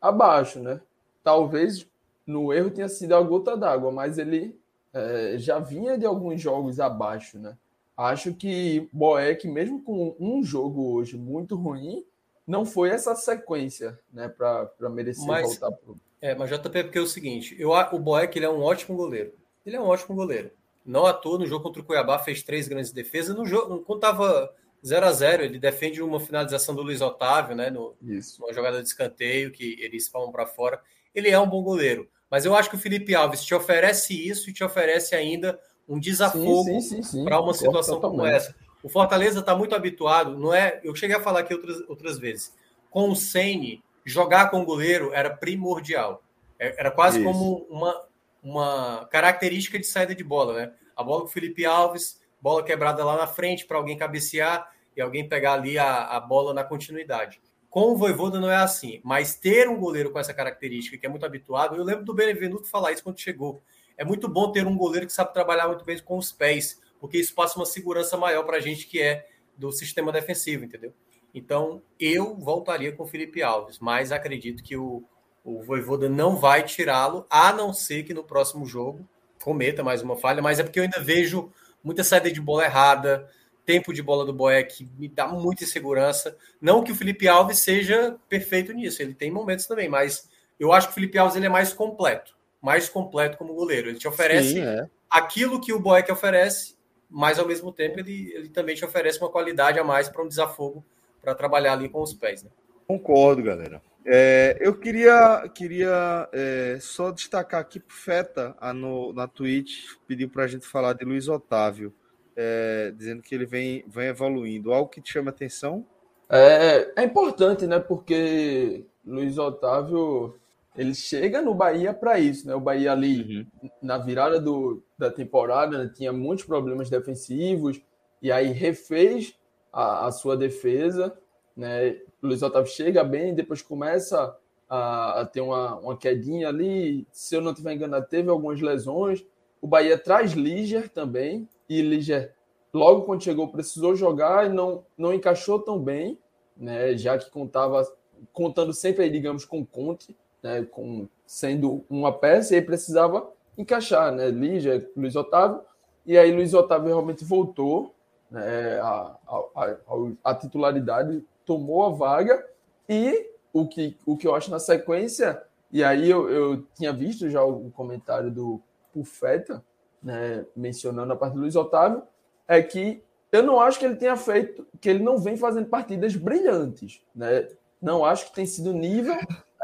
abaixo, 0.00 0.60
né? 0.60 0.80
Talvez 1.22 1.86
no 2.26 2.52
erro 2.52 2.70
tenha 2.70 2.88
sido 2.88 3.14
a 3.14 3.20
gota 3.20 3.56
d'água, 3.56 3.90
mas 3.90 4.18
ele 4.18 4.58
é, 4.92 5.36
já 5.38 5.58
vinha 5.58 5.96
de 5.96 6.06
alguns 6.06 6.40
jogos 6.40 6.78
abaixo, 6.80 7.38
né? 7.38 7.56
Acho 7.96 8.34
que 8.34 8.88
Boeck, 8.92 9.46
mesmo 9.46 9.82
com 9.82 10.16
um 10.18 10.42
jogo 10.42 10.92
hoje 10.94 11.16
muito 11.16 11.56
ruim, 11.56 12.04
não 12.46 12.64
foi 12.64 12.88
essa 12.88 13.14
sequência, 13.14 13.98
né, 14.12 14.28
para 14.28 14.88
merecer 14.90 15.26
mas, 15.26 15.46
voltar 15.46 15.72
pro. 15.72 15.96
É, 16.20 16.34
mas 16.34 16.50
JP, 16.50 16.84
porque 16.84 16.98
é 16.98 17.02
o 17.02 17.06
seguinte, 17.06 17.54
eu, 17.58 17.70
o 17.70 17.98
Boeck 17.98 18.36
ele 18.36 18.46
é 18.46 18.50
um 18.50 18.62
ótimo 18.62 18.96
goleiro. 18.96 19.32
Ele 19.64 19.76
é 19.76 19.80
um 19.80 19.86
ótimo 19.86 20.16
goleiro. 20.16 20.50
Não 20.84 21.06
à 21.06 21.12
toa, 21.12 21.38
no 21.38 21.46
jogo 21.46 21.62
contra 21.62 21.80
o 21.80 21.84
Cuiabá, 21.84 22.18
fez 22.18 22.42
três 22.42 22.66
grandes 22.66 22.90
defesas. 22.90 23.36
No 23.36 23.46
jogo, 23.46 23.80
quando 23.80 23.98
estava 23.98 24.52
0 24.84 25.06
a 25.06 25.12
0 25.12 25.44
ele 25.44 25.58
defende 25.58 26.02
uma 26.02 26.18
finalização 26.18 26.74
do 26.74 26.82
Luiz 26.82 27.00
Otávio, 27.00 27.54
né? 27.54 27.70
No, 27.70 27.94
Isso. 28.02 28.40
Numa 28.40 28.52
jogada 28.52 28.82
de 28.82 28.88
escanteio, 28.88 29.52
que 29.52 29.76
eles 29.80 30.08
falam 30.08 30.32
para 30.32 30.46
fora. 30.46 30.80
Ele 31.14 31.30
é 31.30 31.38
um 31.38 31.48
bom 31.48 31.62
goleiro. 31.62 32.08
Mas 32.30 32.44
eu 32.44 32.54
acho 32.56 32.70
que 32.70 32.76
o 32.76 32.78
Felipe 32.78 33.14
Alves 33.14 33.44
te 33.44 33.54
oferece 33.54 34.14
isso 34.14 34.48
e 34.48 34.52
te 34.52 34.64
oferece 34.64 35.14
ainda 35.14 35.60
um 35.88 36.00
desafogo 36.00 36.78
para 37.24 37.40
uma 37.40 37.52
situação 37.52 38.00
como 38.00 38.24
essa. 38.24 38.54
O 38.82 38.88
Fortaleza 38.88 39.40
está 39.40 39.54
muito 39.54 39.74
habituado, 39.74 40.36
não 40.38 40.52
é? 40.52 40.80
Eu 40.82 40.94
cheguei 40.94 41.14
a 41.14 41.20
falar 41.20 41.40
aqui 41.40 41.54
outras, 41.54 41.80
outras 41.88 42.18
vezes. 42.18 42.54
Com 42.90 43.10
o 43.10 43.16
Sene, 43.16 43.82
jogar 44.04 44.50
com 44.50 44.62
o 44.62 44.64
goleiro 44.64 45.12
era 45.12 45.30
primordial. 45.30 46.22
É, 46.58 46.80
era 46.80 46.90
quase 46.90 47.20
Isso. 47.20 47.30
como 47.30 47.66
uma, 47.68 48.02
uma 48.42 49.06
característica 49.10 49.78
de 49.78 49.86
saída 49.86 50.14
de 50.14 50.24
bola, 50.24 50.54
né? 50.54 50.72
A 50.96 51.02
bola 51.02 51.20
com 51.20 51.28
o 51.28 51.30
Felipe 51.30 51.64
Alves, 51.64 52.20
bola 52.42 52.64
quebrada 52.64 53.04
lá 53.04 53.16
na 53.16 53.26
frente 53.26 53.64
para 53.64 53.78
alguém 53.78 53.96
cabecear 53.96 54.68
e 54.96 55.00
alguém 55.00 55.28
pegar 55.28 55.54
ali 55.54 55.78
a, 55.78 56.04
a 56.08 56.20
bola 56.20 56.52
na 56.52 56.64
continuidade. 56.64 57.40
Com 57.70 57.92
o 57.92 57.96
Voivoda 57.96 58.38
não 58.38 58.50
é 58.50 58.56
assim, 58.56 59.00
mas 59.02 59.34
ter 59.34 59.68
um 59.68 59.78
goleiro 59.78 60.10
com 60.10 60.18
essa 60.18 60.34
característica, 60.34 60.98
que 60.98 61.06
é 61.06 61.08
muito 61.08 61.24
habituado, 61.24 61.76
eu 61.76 61.84
lembro 61.84 62.04
do 62.04 62.12
Benevenuto 62.12 62.68
falar 62.68 62.92
isso 62.92 63.02
quando 63.02 63.18
chegou. 63.18 63.62
É 63.96 64.04
muito 64.04 64.28
bom 64.28 64.50
ter 64.50 64.66
um 64.66 64.76
goleiro 64.76 65.06
que 65.06 65.12
sabe 65.12 65.32
trabalhar 65.32 65.68
muito 65.68 65.84
bem 65.84 65.98
com 66.00 66.18
os 66.18 66.32
pés, 66.32 66.78
porque 67.00 67.16
isso 67.16 67.34
passa 67.34 67.58
uma 67.58 67.64
segurança 67.64 68.16
maior 68.16 68.42
para 68.42 68.58
a 68.58 68.60
gente 68.60 68.86
que 68.86 69.00
é 69.00 69.26
do 69.56 69.72
sistema 69.72 70.12
defensivo, 70.12 70.64
entendeu? 70.64 70.92
Então, 71.34 71.80
eu 71.98 72.36
voltaria 72.36 72.92
com 72.92 73.04
o 73.04 73.06
Felipe 73.06 73.42
Alves, 73.42 73.78
mas 73.78 74.12
acredito 74.12 74.62
que 74.62 74.76
o, 74.76 75.02
o 75.42 75.62
Voivoda 75.62 76.08
não 76.08 76.36
vai 76.36 76.62
tirá-lo, 76.62 77.26
a 77.30 77.52
não 77.52 77.72
ser 77.72 78.02
que 78.02 78.12
no 78.12 78.24
próximo 78.24 78.66
jogo 78.66 79.08
cometa 79.42 79.82
mais 79.82 80.02
uma 80.02 80.16
falha, 80.16 80.42
mas 80.42 80.58
é 80.58 80.62
porque 80.62 80.78
eu 80.78 80.84
ainda 80.84 81.00
vejo 81.00 81.50
muita 81.82 82.04
saída 82.04 82.30
de 82.30 82.40
bola 82.40 82.64
errada, 82.64 83.28
tempo 83.64 83.92
de 83.92 84.02
bola 84.02 84.24
do 84.24 84.32
Boeck 84.32 84.88
me 84.98 85.08
dá 85.08 85.26
muita 85.26 85.64
insegurança. 85.64 86.36
Não 86.60 86.82
que 86.82 86.92
o 86.92 86.94
Felipe 86.94 87.28
Alves 87.28 87.58
seja 87.58 88.16
perfeito 88.28 88.72
nisso, 88.72 89.02
ele 89.02 89.14
tem 89.14 89.30
momentos 89.30 89.66
também, 89.66 89.88
mas 89.88 90.28
eu 90.58 90.72
acho 90.72 90.88
que 90.88 90.92
o 90.92 90.94
Felipe 90.94 91.18
Alves 91.18 91.36
ele 91.36 91.46
é 91.46 91.48
mais 91.48 91.72
completo, 91.72 92.36
mais 92.60 92.88
completo 92.88 93.38
como 93.38 93.54
goleiro. 93.54 93.88
Ele 93.88 93.98
te 93.98 94.08
oferece 94.08 94.54
Sim, 94.54 94.60
é. 94.60 94.86
aquilo 95.10 95.60
que 95.60 95.72
o 95.72 95.80
Boeck 95.80 96.10
oferece, 96.10 96.76
mas 97.08 97.38
ao 97.38 97.46
mesmo 97.46 97.72
tempo 97.72 98.00
ele, 98.00 98.32
ele 98.34 98.48
também 98.48 98.74
te 98.74 98.84
oferece 98.84 99.18
uma 99.18 99.30
qualidade 99.30 99.78
a 99.78 99.84
mais 99.84 100.08
para 100.08 100.22
um 100.22 100.28
desafogo 100.28 100.84
para 101.20 101.34
trabalhar 101.34 101.74
ali 101.74 101.88
com 101.88 102.02
os 102.02 102.12
pés. 102.12 102.42
Né? 102.42 102.50
Concordo, 102.86 103.42
galera. 103.42 103.80
É, 104.04 104.58
eu 104.60 104.74
queria, 104.74 105.48
queria 105.54 106.28
é, 106.32 106.78
só 106.80 107.10
destacar 107.10 107.60
aqui 107.60 107.78
para 107.78 107.96
Feta 107.96 108.56
a 108.60 108.72
no, 108.72 109.12
na 109.12 109.28
Twitch, 109.28 109.84
pediu 110.06 110.28
para 110.28 110.44
a 110.44 110.48
gente 110.48 110.66
falar 110.66 110.92
de 110.94 111.04
Luiz 111.04 111.28
Otávio, 111.28 111.94
é, 112.36 112.92
dizendo 112.96 113.22
que 113.22 113.34
ele 113.34 113.46
vem, 113.46 113.84
vem 113.86 114.08
evoluindo. 114.08 114.72
Algo 114.72 114.90
que 114.90 115.00
te 115.00 115.12
chama 115.12 115.30
atenção? 115.30 115.86
É, 116.28 116.92
é 116.96 117.04
importante, 117.04 117.66
né? 117.66 117.78
Porque 117.78 118.84
Luiz 119.04 119.38
Otávio 119.38 120.38
ele 120.76 120.94
chega 120.94 121.42
no 121.42 121.54
Bahia 121.54 121.92
para 121.92 122.18
isso, 122.18 122.46
né? 122.46 122.54
O 122.54 122.60
Bahia 122.60 122.92
ali 122.92 123.46
uhum. 123.62 123.70
na 123.82 123.98
virada 123.98 124.40
do, 124.40 124.82
da 124.98 125.10
temporada 125.10 125.84
né, 125.84 125.92
tinha 125.94 126.12
muitos 126.12 126.46
problemas 126.46 126.88
defensivos 126.88 127.80
e 128.22 128.32
aí 128.32 128.48
refez 128.52 129.34
a, 129.72 130.06
a 130.06 130.12
sua 130.12 130.36
defesa, 130.36 131.14
né? 131.56 132.00
O 132.22 132.26
Luiz 132.28 132.42
Otávio 132.42 132.70
chega 132.70 133.04
bem, 133.04 133.34
depois 133.34 133.62
começa 133.62 134.36
a, 134.68 135.20
a 135.20 135.26
ter 135.26 135.40
uma, 135.40 135.76
uma 135.76 135.96
quedinha 135.96 136.48
ali. 136.48 137.06
Se 137.12 137.34
eu 137.34 137.40
não 137.40 137.52
estiver 137.52 137.74
enganado, 137.74 138.06
teve 138.08 138.30
algumas 138.30 138.60
lesões. 138.60 139.24
O 139.60 139.66
Bahia 139.66 139.98
traz 139.98 140.32
Liger 140.32 140.88
também, 140.88 141.48
e 141.68 141.80
Liger, 141.82 142.34
logo 142.72 143.02
quando 143.02 143.22
chegou, 143.22 143.48
precisou 143.48 143.94
jogar 143.94 144.46
e 144.46 144.48
não, 144.48 144.84
não 144.96 145.14
encaixou 145.14 145.58
tão 145.58 145.78
bem, 145.78 146.18
né? 146.56 146.96
Já 146.96 147.16
que 147.16 147.30
contava, 147.30 147.86
contando 148.32 148.72
sempre 148.72 149.04
aí, 149.04 149.10
digamos, 149.10 149.44
com 149.44 149.64
Conte, 149.64 150.16
né? 150.42 150.64
Com, 150.64 151.08
sendo 151.26 151.84
uma 151.88 152.12
peça, 152.12 152.54
e 152.54 152.56
aí 152.56 152.62
precisava 152.62 153.30
encaixar, 153.56 154.12
né? 154.12 154.30
Liger, 154.30 154.90
Luiz 154.96 155.14
Otávio, 155.14 155.60
e 156.04 156.18
aí 156.18 156.32
Luiz 156.32 156.52
Otávio 156.52 156.88
realmente 156.88 157.24
voltou 157.24 157.94
né, 158.30 158.80
a, 158.80 159.16
a, 159.26 159.44
a, 159.54 159.76
a 160.24 160.34
titularidade 160.34 161.22
tomou 161.52 161.84
a 161.84 161.90
vaga 161.90 162.42
e 162.88 163.30
o 163.52 163.68
que, 163.68 163.94
o 164.06 164.16
que 164.16 164.26
eu 164.26 164.34
acho 164.34 164.50
na 164.50 164.58
sequência, 164.58 165.42
e 165.70 165.84
aí 165.84 166.08
eu, 166.08 166.30
eu 166.30 166.62
tinha 166.74 166.92
visto 166.94 167.28
já 167.28 167.44
o 167.44 167.70
comentário 167.72 168.30
do 168.30 168.58
Pufeta, 168.90 169.62
né, 170.02 170.46
mencionando 170.56 171.12
a 171.12 171.16
parte 171.16 171.34
do 171.34 171.40
Luiz 171.40 171.54
Otávio, 171.54 172.02
é 172.48 172.62
que 172.62 173.02
eu 173.30 173.42
não 173.42 173.60
acho 173.60 173.78
que 173.78 173.84
ele 173.84 173.96
tenha 173.96 174.16
feito, 174.16 174.66
que 174.80 174.88
ele 174.88 175.04
não 175.04 175.18
vem 175.18 175.36
fazendo 175.36 175.66
partidas 175.66 176.16
brilhantes, 176.16 177.02
né? 177.14 177.48
Não 177.80 178.04
acho 178.04 178.26
que 178.26 178.34
tem 178.34 178.46
sido 178.46 178.72
nível 178.72 179.16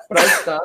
para 0.09 0.24
estar 0.24 0.61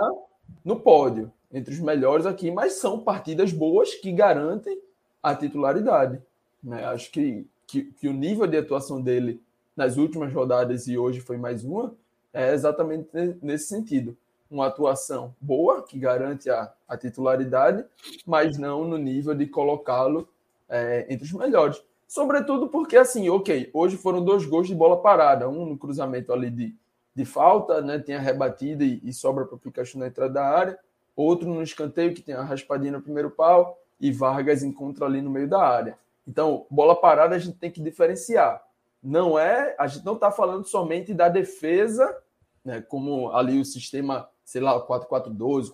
no 0.63 0.79
pódio, 0.79 1.31
entre 1.51 1.73
os 1.73 1.79
melhores 1.79 2.25
aqui, 2.25 2.51
mas 2.51 2.73
são 2.73 2.99
partidas 2.99 3.51
boas 3.51 3.93
que 3.93 4.11
garantem 4.11 4.81
a 5.21 5.35
titularidade. 5.35 6.21
Né? 6.63 6.83
Acho 6.85 7.11
que, 7.11 7.47
que, 7.67 7.83
que 7.83 8.07
o 8.07 8.13
nível 8.13 8.47
de 8.47 8.57
atuação 8.57 9.01
dele 9.01 9.41
nas 9.75 9.97
últimas 9.97 10.31
rodadas 10.33 10.87
e 10.87 10.97
hoje 10.97 11.19
foi 11.19 11.37
mais 11.37 11.63
uma, 11.63 11.93
é 12.33 12.53
exatamente 12.53 13.09
nesse 13.41 13.67
sentido. 13.67 14.17
Uma 14.49 14.67
atuação 14.67 15.33
boa, 15.41 15.81
que 15.81 15.97
garante 15.97 16.49
a, 16.49 16.71
a 16.87 16.95
titularidade, 16.95 17.83
mas 18.25 18.57
não 18.57 18.85
no 18.85 18.97
nível 18.97 19.33
de 19.33 19.47
colocá-lo 19.47 20.27
é, 20.69 21.07
entre 21.09 21.25
os 21.25 21.33
melhores. 21.33 21.83
Sobretudo 22.07 22.67
porque, 22.67 22.95
assim, 22.95 23.29
ok, 23.29 23.71
hoje 23.73 23.97
foram 23.97 24.23
dois 24.23 24.45
gols 24.45 24.67
de 24.67 24.75
bola 24.75 25.01
parada, 25.01 25.49
um 25.49 25.65
no 25.65 25.77
cruzamento 25.77 26.31
ali 26.31 26.51
de, 26.51 26.75
de 27.15 27.25
falta, 27.25 27.81
né, 27.81 27.97
tem 27.97 28.15
a 28.15 28.19
rebatida 28.19 28.83
e, 28.83 28.99
e 29.03 29.11
sobra 29.11 29.45
para 29.45 29.55
o 29.55 29.59
Pikachu 29.59 29.97
na 29.97 30.07
entrada 30.07 30.33
da 30.33 30.45
área, 30.45 30.79
outro 31.15 31.49
no 31.49 31.63
escanteio 31.63 32.13
que 32.13 32.21
tem 32.21 32.35
a 32.35 32.43
raspadinha 32.43 32.91
no 32.91 33.01
primeiro 33.01 33.31
pau 33.31 33.79
e 33.99 34.11
Vargas 34.11 34.61
encontra 34.61 35.05
ali 35.05 35.21
no 35.21 35.29
meio 35.29 35.47
da 35.47 35.65
área. 35.65 35.97
Então, 36.27 36.65
bola 36.69 36.95
parada 36.95 37.35
a 37.35 37.39
gente 37.39 37.57
tem 37.57 37.71
que 37.71 37.81
diferenciar 37.81 38.61
não 39.03 39.37
é, 39.37 39.75
a 39.77 39.85
gente 39.87 40.05
não 40.05 40.13
está 40.13 40.31
falando 40.31 40.65
somente 40.65 41.13
da 41.13 41.27
defesa, 41.27 42.17
né, 42.63 42.81
como 42.81 43.31
ali 43.31 43.59
o 43.59 43.65
sistema, 43.65 44.29
sei 44.45 44.61
lá, 44.61 44.79
4-4-2, 44.87 45.69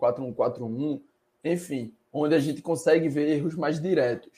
4-1-4-1, 0.00 1.00
enfim, 1.44 1.94
onde 2.12 2.34
a 2.34 2.40
gente 2.40 2.62
consegue 2.62 3.08
ver 3.08 3.28
erros 3.28 3.54
mais 3.54 3.80
diretos. 3.80 4.32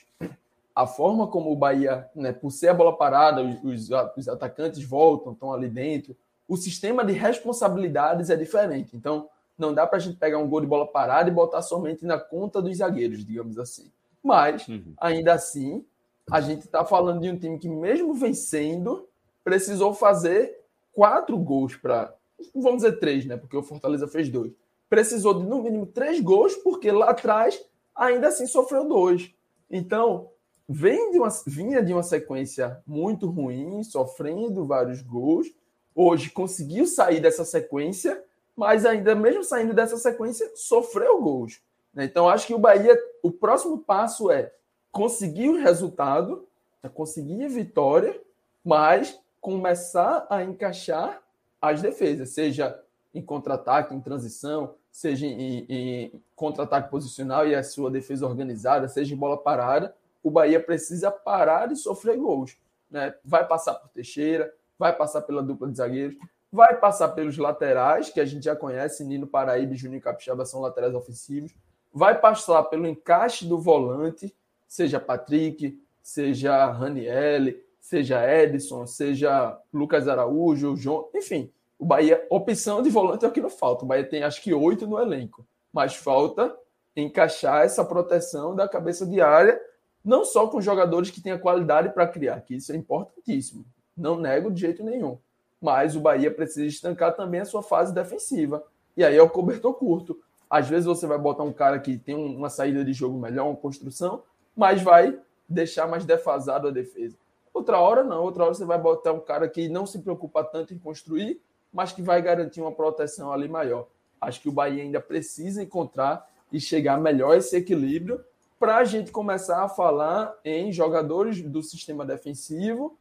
A 0.75 0.85
forma 0.85 1.27
como 1.27 1.51
o 1.51 1.55
Bahia, 1.55 2.09
né, 2.13 2.33
por 2.33 2.51
ser 2.51 2.67
a 2.67 2.73
bola 2.73 2.97
parada, 2.97 3.41
os, 3.41 3.89
os 4.17 4.27
atacantes 4.27 4.83
voltam, 4.83 5.31
estão 5.31 5.53
ali 5.53 5.69
dentro, 5.69 6.15
o 6.47 6.57
sistema 6.57 7.05
de 7.05 7.13
responsabilidades 7.13 8.29
é 8.29 8.35
diferente. 8.35 8.95
Então, 8.95 9.29
não 9.57 9.73
dá 9.73 9.87
para 9.87 9.97
a 9.97 10.01
gente 10.01 10.17
pegar 10.17 10.37
um 10.37 10.49
gol 10.49 10.59
de 10.59 10.67
bola 10.67 10.85
parada 10.85 11.29
e 11.29 11.33
botar 11.33 11.61
somente 11.61 12.05
na 12.05 12.19
conta 12.19 12.61
dos 12.61 12.77
zagueiros, 12.77 13.25
digamos 13.25 13.57
assim. 13.57 13.89
Mas, 14.21 14.67
uhum. 14.67 14.93
ainda 14.97 15.33
assim, 15.33 15.85
a 16.29 16.41
gente 16.41 16.65
está 16.65 16.83
falando 16.83 17.21
de 17.21 17.29
um 17.29 17.37
time 17.37 17.59
que, 17.59 17.69
mesmo 17.69 18.13
vencendo, 18.13 19.07
precisou 19.43 19.93
fazer 19.93 20.59
quatro 20.91 21.37
gols 21.37 21.75
para. 21.75 22.13
Vamos 22.53 22.83
dizer 22.83 22.99
três, 22.99 23.25
né? 23.25 23.37
Porque 23.37 23.55
o 23.55 23.63
Fortaleza 23.63 24.07
fez 24.07 24.29
dois. 24.29 24.51
Precisou 24.89 25.33
de 25.33 25.45
no 25.45 25.61
mínimo 25.61 25.85
três 25.85 26.19
gols, 26.19 26.55
porque 26.55 26.91
lá 26.91 27.11
atrás 27.11 27.63
ainda 27.95 28.27
assim 28.27 28.47
sofreu 28.47 28.87
dois. 28.87 29.33
Então, 29.69 30.29
vem 30.67 31.11
de 31.11 31.19
uma, 31.19 31.29
vinha 31.45 31.81
de 31.81 31.93
uma 31.93 32.03
sequência 32.03 32.81
muito 32.85 33.29
ruim, 33.29 33.83
sofrendo 33.83 34.65
vários 34.65 35.01
gols. 35.01 35.47
Hoje 35.93 36.29
conseguiu 36.29 36.85
sair 36.87 37.21
dessa 37.21 37.45
sequência, 37.45 38.21
mas 38.55 38.85
ainda 38.85 39.15
mesmo 39.15 39.43
saindo 39.43 39.73
dessa 39.73 39.97
sequência, 39.97 40.51
sofreu 40.55 41.21
gols. 41.21 41.61
Né? 41.93 42.05
Então, 42.05 42.27
acho 42.27 42.47
que 42.47 42.53
o 42.53 42.59
Bahia, 42.59 42.97
o 43.23 43.31
próximo 43.31 43.79
passo 43.79 44.29
é 44.29 44.51
conseguir 44.95 45.49
o 45.49 45.61
resultado, 45.61 46.47
é 46.81 46.87
conseguir 46.87 47.43
a 47.43 47.49
vitória, 47.49 48.17
mas 48.63 49.19
começar 49.41 50.25
a 50.29 50.41
encaixar 50.41 51.21
as 51.61 51.81
defesas, 51.81 52.29
seja 52.29 52.81
em 53.13 53.21
contra-ataque, 53.21 53.93
em 53.93 53.99
transição, 53.99 54.75
seja 54.89 55.27
em, 55.27 55.65
em 55.67 56.21
contra-ataque 56.33 56.89
posicional 56.89 57.45
e 57.45 57.53
a 57.53 57.61
sua 57.61 57.91
defesa 57.91 58.25
organizada, 58.25 58.87
seja 58.87 59.13
em 59.13 59.17
bola 59.17 59.37
parada, 59.37 59.93
o 60.23 60.31
Bahia 60.31 60.63
precisa 60.63 61.11
parar 61.11 61.67
de 61.67 61.75
sofrer 61.75 62.15
gols. 62.15 62.55
Né? 62.89 63.13
Vai 63.25 63.45
passar 63.45 63.73
por 63.73 63.89
Teixeira, 63.89 64.53
vai 64.79 64.95
passar 64.95 65.23
pela 65.23 65.43
dupla 65.43 65.67
de 65.69 65.75
zagueiros, 65.75 66.15
vai 66.49 66.73
passar 66.79 67.09
pelos 67.09 67.37
laterais, 67.37 68.09
que 68.11 68.21
a 68.21 68.25
gente 68.25 68.45
já 68.45 68.55
conhece, 68.55 69.03
Nino 69.03 69.27
Paraíba 69.27 69.73
e 69.73 69.77
Juninho 69.77 70.01
Capixaba 70.01 70.45
são 70.45 70.61
laterais 70.61 70.95
ofensivos, 70.95 71.53
vai 71.93 72.17
passar 72.17 72.63
pelo 72.63 72.87
encaixe 72.87 73.45
do 73.45 73.59
volante, 73.59 74.33
seja 74.67 74.99
Patrick, 74.99 75.79
seja 76.01 76.65
Raniel, 76.71 77.53
seja 77.79 78.23
Edson, 78.27 78.85
seja 78.85 79.59
Lucas 79.73 80.07
Araújo, 80.07 80.75
João, 80.75 81.07
enfim, 81.13 81.51
o 81.77 81.85
Bahia, 81.85 82.25
opção 82.29 82.81
de 82.81 82.89
volante 82.89 83.25
é 83.25 83.27
o 83.27 83.31
que 83.31 83.41
não 83.41 83.49
falta. 83.49 83.83
O 83.83 83.87
Bahia 83.87 84.07
tem 84.07 84.23
acho 84.23 84.41
que 84.41 84.53
oito 84.53 84.87
no 84.87 84.99
elenco, 84.99 85.45
mas 85.71 85.95
falta 85.95 86.55
encaixar 86.95 87.63
essa 87.63 87.83
proteção 87.83 88.55
da 88.55 88.67
cabeça 88.67 89.05
de 89.05 89.19
área, 89.19 89.59
não 90.03 90.23
só 90.23 90.47
com 90.47 90.61
jogadores 90.61 91.09
que 91.09 91.21
tenham 91.21 91.37
qualidade 91.37 91.89
para 91.89 92.07
criar, 92.07 92.41
que 92.41 92.55
isso 92.55 92.71
é 92.71 92.75
importantíssimo. 92.75 93.65
Não 93.97 94.17
nego 94.17 94.51
de 94.51 94.61
jeito 94.61 94.83
nenhum 94.83 95.17
mas 95.65 95.95
o 95.95 95.99
Bahia 95.99 96.29
precisa 96.29 96.65
estancar 96.65 97.15
também 97.15 97.41
a 97.41 97.45
sua 97.45 97.63
fase 97.63 97.91
defensiva. 97.91 98.63
E 98.95 99.03
aí 99.03 99.17
é 99.17 99.21
o 99.21 99.29
cobertor 99.29 99.73
curto. 99.73 100.19
Às 100.47 100.69
vezes 100.69 100.85
você 100.85 101.07
vai 101.07 101.17
botar 101.17 101.43
um 101.43 101.51
cara 101.51 101.79
que 101.79 101.97
tem 101.97 102.15
uma 102.15 102.51
saída 102.51 102.85
de 102.85 102.93
jogo 102.93 103.17
melhor, 103.17 103.47
uma 103.47 103.55
construção, 103.55 104.21
mas 104.55 104.81
vai 104.81 105.19
deixar 105.47 105.87
mais 105.87 106.05
defasado 106.05 106.67
a 106.67 106.71
defesa. 106.71 107.17
Outra 107.53 107.79
hora 107.79 108.03
não, 108.03 108.21
outra 108.23 108.43
hora 108.43 108.53
você 108.53 108.65
vai 108.65 108.77
botar 108.77 109.13
um 109.13 109.19
cara 109.19 109.47
que 109.47 109.69
não 109.69 109.85
se 109.85 109.99
preocupa 109.99 110.43
tanto 110.43 110.73
em 110.73 110.77
construir, 110.77 111.41
mas 111.71 111.91
que 111.91 112.01
vai 112.01 112.21
garantir 112.21 112.61
uma 112.61 112.71
proteção 112.71 113.31
ali 113.31 113.47
maior. 113.47 113.87
Acho 114.19 114.41
que 114.41 114.49
o 114.49 114.51
Bahia 114.51 114.83
ainda 114.83 114.99
precisa 114.99 115.63
encontrar 115.63 116.27
e 116.51 116.59
chegar 116.59 116.99
melhor 116.99 117.37
esse 117.37 117.55
equilíbrio 117.55 118.23
para 118.59 118.77
a 118.77 118.83
gente 118.83 119.11
começar 119.11 119.63
a 119.63 119.69
falar 119.69 120.33
em 120.43 120.71
jogadores 120.71 121.41
do 121.41 121.61
sistema 121.61 122.05
defensivo 122.05 122.97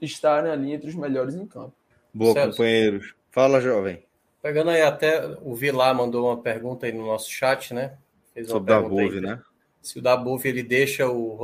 estarem 0.00 0.50
ali 0.50 0.72
entre 0.72 0.88
os 0.88 0.94
melhores 0.94 1.34
em 1.34 1.46
campo. 1.46 1.72
Boa, 2.12 2.32
Celso. 2.32 2.50
companheiros. 2.50 3.14
Fala, 3.30 3.60
jovem. 3.60 4.02
Pegando 4.42 4.70
aí 4.70 4.82
até 4.82 5.36
o 5.42 5.54
Vilar 5.54 5.94
mandou 5.94 6.26
uma 6.26 6.36
pergunta 6.36 6.86
aí 6.86 6.92
no 6.92 7.04
nosso 7.04 7.30
chat, 7.30 7.74
né? 7.74 7.98
Fez 8.32 8.46
uma 8.48 8.54
Sobre 8.54 8.72
o 8.72 8.82
Dabove, 8.82 9.20
né? 9.20 9.42
Se 9.86 9.98
o 9.98 10.02
Dabove 10.02 10.48
ele 10.48 10.62
deixa 10.62 11.08
o 11.08 11.34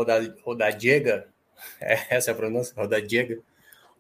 Rodadiega, 0.45 1.29
é, 1.81 2.17
essa 2.17 2.31
é 2.31 2.33
a 2.33 2.37
pronúncia, 2.37 2.75
Rodadiega, 2.77 3.39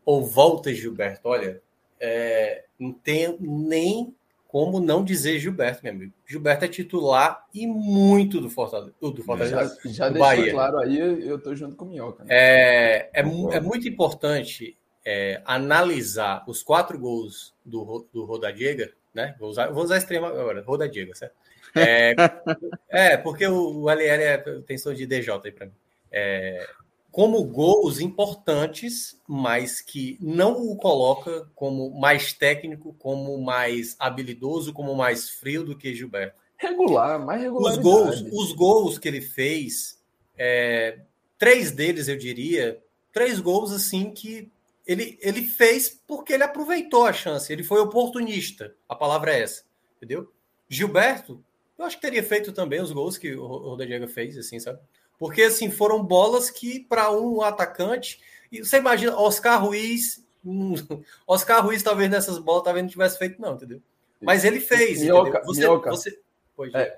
ou 0.05 0.24
volta 0.24 0.74
Gilberto, 0.74 1.28
olha, 1.28 1.62
é, 2.01 2.64
não 2.78 2.93
tem 2.93 3.36
nem 3.40 4.14
como 4.48 4.81
não 4.81 5.02
dizer 5.02 5.39
Gilberto, 5.39 5.82
meu 5.82 5.93
amigo. 5.93 6.12
Gilberto 6.27 6.64
é 6.66 6.69
titular 6.69 7.47
e 7.55 7.66
muito 7.66 8.39
do 8.39 8.51
Fortaleza. 8.51 8.93
Do 9.01 9.23
Fortaleza 9.23 9.78
já 9.82 9.90
já 9.90 10.09
deixou 10.10 10.28
Bahia. 10.28 10.52
claro 10.52 10.78
aí, 10.78 10.98
eu 10.98 11.39
tô 11.39 11.55
junto 11.55 11.74
com 11.74 11.86
o 11.86 11.89
Minhoca. 11.89 12.24
Né? 12.24 12.35
É, 12.35 13.10
é, 13.14 13.20
é 13.20 13.60
muito 13.60 13.89
importante 13.89 14.77
é, 15.06 15.40
analisar 15.47 16.44
os 16.47 16.62
quatro 16.62 16.98
gols 16.98 17.55
do, 17.64 18.06
do 18.12 18.24
Rodadiega, 18.24 18.93
né? 19.14 19.35
Vou 19.39 19.48
usar, 19.48 19.70
vou 19.70 19.85
usar 19.85 19.97
extrema 19.97 20.28
agora, 20.28 20.62
Rodadiega, 20.62 21.14
certo? 21.14 21.35
É, 21.74 22.15
é 22.89 23.16
porque 23.16 23.47
o, 23.47 23.82
o 23.82 23.90
LL 23.90 24.23
é, 24.23 24.39
tem 24.66 24.77
som 24.77 24.93
de 24.93 25.07
DJ 25.07 25.32
aí 25.44 25.53
para 25.53 25.66
mim. 25.66 25.73
É, 26.11 26.69
como 27.12 27.44
gols 27.44 28.01
importantes, 28.01 29.20
mas 29.28 29.82
que 29.82 30.16
não 30.20 30.62
o 30.66 30.77
coloca 30.77 31.47
como 31.55 31.90
mais 31.90 32.32
técnico, 32.32 32.94
como 32.99 33.39
mais 33.39 33.94
habilidoso, 33.99 34.73
como 34.73 34.94
mais 34.94 35.28
frio 35.28 35.62
do 35.62 35.77
que 35.77 35.94
Gilberto. 35.94 36.40
Regular, 36.57 37.24
mais 37.24 37.43
regular. 37.43 37.73
Os 37.73 37.78
gols, 37.78 38.24
os 38.32 38.53
gols 38.53 38.99
que 38.99 39.09
ele 39.09 39.20
fez, 39.20 40.01
é, 40.39 41.01
três 41.39 41.70
deles 41.70 42.09
eu 42.09 42.16
diria, 42.16 42.81
três 43.12 43.40
gols 43.40 43.73
assim 43.73 44.11
que 44.11 44.51
ele, 44.86 45.19
ele 45.20 45.43
fez 45.43 46.01
porque 46.07 46.32
ele 46.32 46.44
aproveitou 46.44 47.05
a 47.05 47.12
chance, 47.12 47.53
ele 47.53 47.62
foi 47.62 47.81
oportunista. 47.81 48.74
A 48.89 48.94
palavra 48.94 49.35
é 49.35 49.43
essa, 49.43 49.65
entendeu? 49.97 50.32
Gilberto, 50.66 51.44
eu 51.78 51.85
acho 51.85 51.97
que 51.97 52.03
teria 52.03 52.23
feito 52.23 52.53
também 52.53 52.81
os 52.81 52.93
gols 52.93 53.19
que 53.19 53.35
o 53.35 53.47
Rodrigo 53.47 54.07
fez, 54.09 54.36
assim, 54.36 54.59
sabe? 54.59 54.78
Porque, 55.19 55.43
assim, 55.43 55.70
foram 55.70 56.03
bolas 56.03 56.51
que, 56.51 56.81
para 56.81 57.11
um 57.12 57.43
atacante, 57.43 58.20
e 58.51 58.65
você 58.65 58.78
imagina, 58.78 59.16
Oscar 59.16 59.62
Ruiz, 59.62 60.24
hum, 60.44 60.74
Oscar 61.27 61.65
Ruiz 61.65 61.82
talvez 61.82 62.11
nessas 62.11 62.39
bolas 62.39 62.65
talvez 62.65 62.85
não 62.85 62.90
tivesse 62.90 63.19
feito, 63.19 63.40
não, 63.40 63.55
entendeu? 63.55 63.81
Mas 64.20 64.44
ele 64.44 64.61
fez, 64.61 65.01
Minhoca? 65.01 65.43
Você, 65.44 65.61
Minhoca, 65.61 65.90
você... 65.90 66.19
É, 66.74 66.97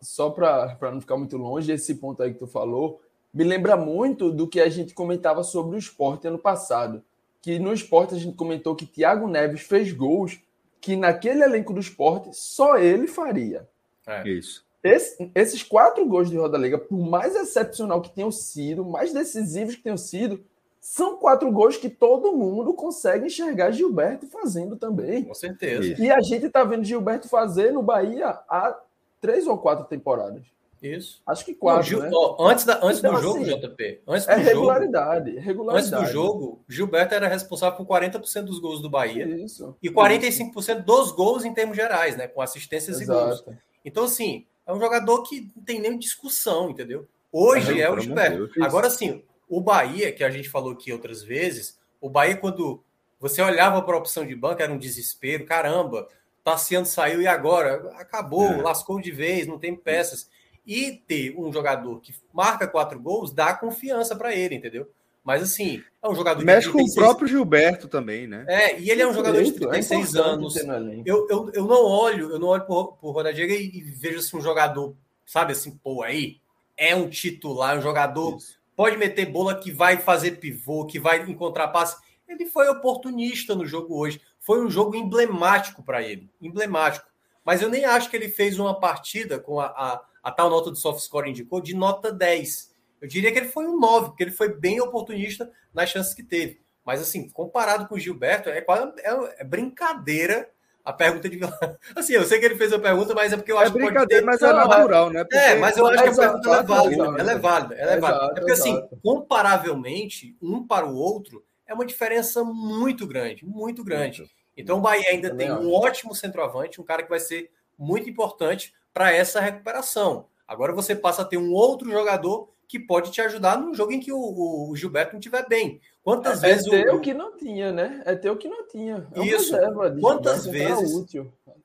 só 0.00 0.30
para 0.30 0.76
não 0.92 1.00
ficar 1.00 1.16
muito 1.16 1.36
longe, 1.36 1.72
esse 1.72 1.94
ponto 1.96 2.22
aí 2.22 2.32
que 2.32 2.38
tu 2.38 2.46
falou, 2.46 3.00
me 3.32 3.44
lembra 3.44 3.76
muito 3.76 4.30
do 4.30 4.48
que 4.48 4.60
a 4.60 4.68
gente 4.68 4.94
comentava 4.94 5.42
sobre 5.42 5.76
o 5.76 5.78
esporte 5.78 6.26
ano 6.26 6.38
passado. 6.38 7.02
Que 7.42 7.58
no 7.58 7.72
esporte 7.72 8.14
a 8.14 8.18
gente 8.18 8.36
comentou 8.36 8.74
que 8.74 8.86
Thiago 8.86 9.28
Neves 9.28 9.62
fez 9.62 9.92
gols 9.92 10.40
que 10.80 10.96
naquele 10.96 11.42
elenco 11.42 11.72
do 11.72 11.80
esporte 11.80 12.30
só 12.32 12.78
ele 12.78 13.06
faria. 13.06 13.68
É. 14.06 14.28
Isso. 14.28 14.64
Esse, 14.82 15.30
esses 15.34 15.62
quatro 15.62 16.06
gols 16.06 16.30
de 16.30 16.36
Roda 16.36 16.56
Liga, 16.56 16.78
por 16.78 16.98
mais 16.98 17.34
excepcional 17.34 18.00
que 18.00 18.14
tenham 18.14 18.30
sido, 18.30 18.84
mais 18.84 19.12
decisivos 19.12 19.74
que 19.74 19.82
tenham 19.82 19.96
sido, 19.96 20.44
são 20.80 21.16
quatro 21.16 21.50
gols 21.50 21.76
que 21.76 21.90
todo 21.90 22.36
mundo 22.36 22.72
consegue 22.72 23.26
enxergar 23.26 23.72
Gilberto 23.72 24.28
fazendo 24.28 24.76
também. 24.76 25.24
Com 25.24 25.34
certeza. 25.34 26.00
E 26.00 26.08
a 26.08 26.20
gente 26.20 26.46
está 26.46 26.62
vendo 26.62 26.84
Gilberto 26.84 27.28
fazer 27.28 27.72
no 27.72 27.82
Bahia 27.82 28.28
há 28.48 28.78
três 29.20 29.48
ou 29.48 29.58
quatro 29.58 29.84
temporadas. 29.86 30.44
Isso. 30.80 31.20
Acho 31.26 31.44
que 31.44 31.54
quatro. 31.54 31.98
Não, 31.98 32.04
né? 32.04 32.10
ó, 32.12 32.48
antes 32.48 32.64
da, 32.64 32.78
antes 32.84 32.98
então, 32.98 33.14
do 33.14 33.20
jogo, 33.20 33.42
assim, 33.42 33.58
JP. 33.58 34.02
Antes 34.06 34.28
é 34.28 34.34
do 34.34 34.40
é 34.40 34.44
regularidade, 34.44 35.30
jogo, 35.30 35.40
regularidade. 35.44 35.94
Antes 35.94 36.08
do 36.08 36.12
jogo, 36.12 36.64
Gilberto 36.68 37.14
era 37.14 37.26
responsável 37.26 37.76
por 37.76 37.86
40% 37.86 38.44
dos 38.44 38.60
gols 38.60 38.80
do 38.80 38.88
Bahia. 38.88 39.26
Isso. 39.26 39.74
E 39.82 39.90
45% 39.90 40.56
isso. 40.56 40.82
dos 40.82 41.10
gols 41.12 41.44
em 41.44 41.52
termos 41.52 41.76
gerais, 41.76 42.16
né? 42.16 42.28
Com 42.28 42.40
assistências 42.40 43.00
Exato. 43.00 43.20
e 43.20 43.24
gols. 43.24 43.44
Então, 43.86 44.04
assim, 44.04 44.44
é 44.66 44.72
um 44.74 44.80
jogador 44.80 45.22
que 45.22 45.48
não 45.54 45.62
tem 45.62 45.80
nem 45.80 45.96
discussão, 45.96 46.68
entendeu? 46.68 47.06
Hoje 47.30 47.80
é, 47.80 47.84
é 47.84 47.90
o 47.90 48.00
Gilberto. 48.00 48.50
Agora, 48.60 48.90
sim, 48.90 49.22
o 49.48 49.60
Bahia, 49.60 50.10
que 50.10 50.24
a 50.24 50.30
gente 50.30 50.48
falou 50.48 50.72
aqui 50.72 50.92
outras 50.92 51.22
vezes, 51.22 51.78
o 52.00 52.10
Bahia, 52.10 52.36
quando 52.36 52.82
você 53.20 53.40
olhava 53.40 53.80
para 53.82 53.94
a 53.94 53.98
opção 53.98 54.26
de 54.26 54.34
banco, 54.34 54.60
era 54.60 54.72
um 54.72 54.78
desespero. 54.78 55.46
Caramba, 55.46 56.08
Tassiano 56.42 56.84
saiu 56.84 57.22
e 57.22 57.28
agora? 57.28 57.92
Acabou, 57.96 58.46
é. 58.46 58.60
lascou 58.60 59.00
de 59.00 59.12
vez, 59.12 59.46
não 59.46 59.58
tem 59.58 59.76
peças. 59.76 60.28
E 60.66 61.00
ter 61.06 61.32
um 61.38 61.52
jogador 61.52 62.00
que 62.00 62.12
marca 62.32 62.66
quatro 62.66 62.98
gols 62.98 63.32
dá 63.32 63.54
confiança 63.54 64.16
para 64.16 64.34
ele, 64.34 64.56
entendeu? 64.56 64.90
Mas 65.26 65.42
assim, 65.42 65.82
é 66.00 66.08
um 66.08 66.14
jogador 66.14 66.44
Mexe 66.44 66.68
de 66.68 66.72
36... 66.72 66.94
com 66.94 67.00
o 67.00 67.04
próprio 67.04 67.26
Gilberto 67.26 67.88
também, 67.88 68.28
né? 68.28 68.44
É, 68.48 68.78
e 68.78 68.88
ele 68.88 69.02
é 69.02 69.08
um 69.08 69.12
jogador 69.12 69.42
de 69.42 69.50
36 69.50 70.14
é 70.14 70.20
anos. 70.20 70.56
Eu, 71.04 71.26
eu, 71.28 71.50
eu 71.52 71.66
não 71.66 71.84
olho, 71.84 72.30
eu 72.30 72.38
não 72.38 72.46
olho 72.46 72.64
por, 72.64 72.96
por 72.96 73.10
Rodadiega 73.10 73.52
e, 73.52 73.66
e 73.76 73.82
vejo 73.82 74.20
assim 74.20 74.36
um 74.36 74.40
jogador, 74.40 74.94
sabe 75.26 75.50
assim, 75.50 75.76
pô, 75.78 76.04
aí 76.04 76.36
é 76.76 76.94
um 76.94 77.10
titular, 77.10 77.76
um 77.76 77.82
jogador 77.82 78.36
Isso. 78.36 78.56
pode 78.76 78.96
meter 78.96 79.26
bola 79.26 79.58
que 79.58 79.72
vai 79.72 79.96
fazer 79.96 80.38
pivô, 80.38 80.86
que 80.86 81.00
vai 81.00 81.20
encontrar 81.28 81.68
passe. 81.68 81.96
Ele 82.28 82.46
foi 82.46 82.68
oportunista 82.68 83.56
no 83.56 83.66
jogo 83.66 83.98
hoje. 83.98 84.20
Foi 84.38 84.64
um 84.64 84.70
jogo 84.70 84.94
emblemático 84.94 85.82
para 85.82 86.02
ele, 86.02 86.30
emblemático. 86.40 87.06
Mas 87.44 87.62
eu 87.62 87.68
nem 87.68 87.84
acho 87.84 88.08
que 88.08 88.16
ele 88.16 88.28
fez 88.28 88.60
uma 88.60 88.78
partida 88.78 89.40
com 89.40 89.58
a, 89.58 89.66
a 89.66 90.02
a 90.26 90.32
tal 90.32 90.50
nota 90.50 90.72
do 90.72 90.76
soft 90.76 91.04
score 91.04 91.30
indicou, 91.30 91.60
de 91.60 91.72
nota 91.72 92.10
10. 92.10 92.74
Eu 93.00 93.08
diria 93.08 93.32
que 93.32 93.38
ele 93.38 93.48
foi 93.48 93.66
um 93.66 93.78
9, 93.78 94.08
porque 94.08 94.24
ele 94.24 94.30
foi 94.30 94.54
bem 94.54 94.80
oportunista 94.80 95.50
nas 95.72 95.90
chances 95.90 96.14
que 96.14 96.22
teve. 96.22 96.60
Mas, 96.84 97.00
assim, 97.00 97.28
comparado 97.30 97.86
com 97.86 97.96
o 97.96 97.98
Gilberto, 97.98 98.48
é 98.48 98.60
quase 98.60 98.92
é, 99.00 99.40
é 99.40 99.44
brincadeira 99.44 100.48
a 100.84 100.92
pergunta 100.92 101.28
de 101.28 101.40
Assim, 101.96 102.12
eu 102.12 102.24
sei 102.24 102.38
que 102.38 102.46
ele 102.46 102.54
fez 102.54 102.72
a 102.72 102.78
pergunta, 102.78 103.12
mas 103.12 103.32
é 103.32 103.36
porque 103.36 103.50
eu 103.50 103.58
é 103.58 103.64
acho 103.64 103.76
é 103.76 103.84
brincadeira, 103.86 104.22
que. 104.22 104.26
mas 104.26 104.40
é 104.40 104.52
natural, 104.52 105.10
né? 105.10 105.24
Porque... 105.24 105.36
É, 105.36 105.56
mas 105.56 105.76
eu 105.76 105.86
acho 105.88 106.02
que 106.02 106.08
a 106.08 106.14
pergunta 106.14 106.50
é 106.50 106.62
válida. 106.62 107.04
Ela 107.18 107.32
é 107.32 107.38
válida. 107.38 107.74
Ela 107.74 107.92
é 107.92 107.98
válida. 107.98 108.24
É 108.26 108.34
porque, 108.34 108.52
assim, 108.52 108.88
comparavelmente, 109.02 110.36
um 110.40 110.64
para 110.64 110.86
o 110.86 110.94
outro, 110.94 111.44
é 111.66 111.74
uma 111.74 111.84
diferença 111.84 112.44
muito 112.44 113.04
grande, 113.04 113.44
muito 113.44 113.82
grande. 113.82 114.24
Então, 114.56 114.78
o 114.78 114.80
Bahia 114.80 115.10
ainda 115.10 115.34
tem 115.34 115.50
um 115.50 115.74
ótimo 115.74 116.14
centroavante, 116.14 116.80
um 116.80 116.84
cara 116.84 117.02
que 117.02 117.10
vai 117.10 117.20
ser 117.20 117.50
muito 117.76 118.08
importante 118.08 118.72
para 118.94 119.12
essa 119.12 119.40
recuperação. 119.40 120.28
Agora 120.46 120.72
você 120.72 120.94
passa 120.94 121.22
a 121.22 121.24
ter 121.24 121.36
um 121.36 121.52
outro 121.52 121.90
jogador 121.90 122.48
que 122.68 122.78
pode 122.78 123.10
te 123.12 123.20
ajudar 123.20 123.58
num 123.58 123.74
jogo 123.74 123.92
em 123.92 124.00
que 124.00 124.12
o, 124.12 124.70
o 124.70 124.76
Gilberto 124.76 125.12
não 125.12 125.20
estiver 125.20 125.46
bem. 125.48 125.80
Quantas 126.02 126.42
é, 126.42 126.48
vezes 126.48 126.66
é 126.66 126.82
ter 126.82 126.90
o... 126.90 126.96
o 126.96 127.00
que 127.00 127.14
não 127.14 127.36
tinha, 127.36 127.72
né? 127.72 128.02
É 128.04 128.14
ter 128.14 128.30
o 128.30 128.36
que 128.36 128.48
não 128.48 128.66
tinha. 128.66 129.06
É 129.14 129.22
Isso. 129.22 129.56
quantas 130.00 130.46
vezes? 130.46 131.06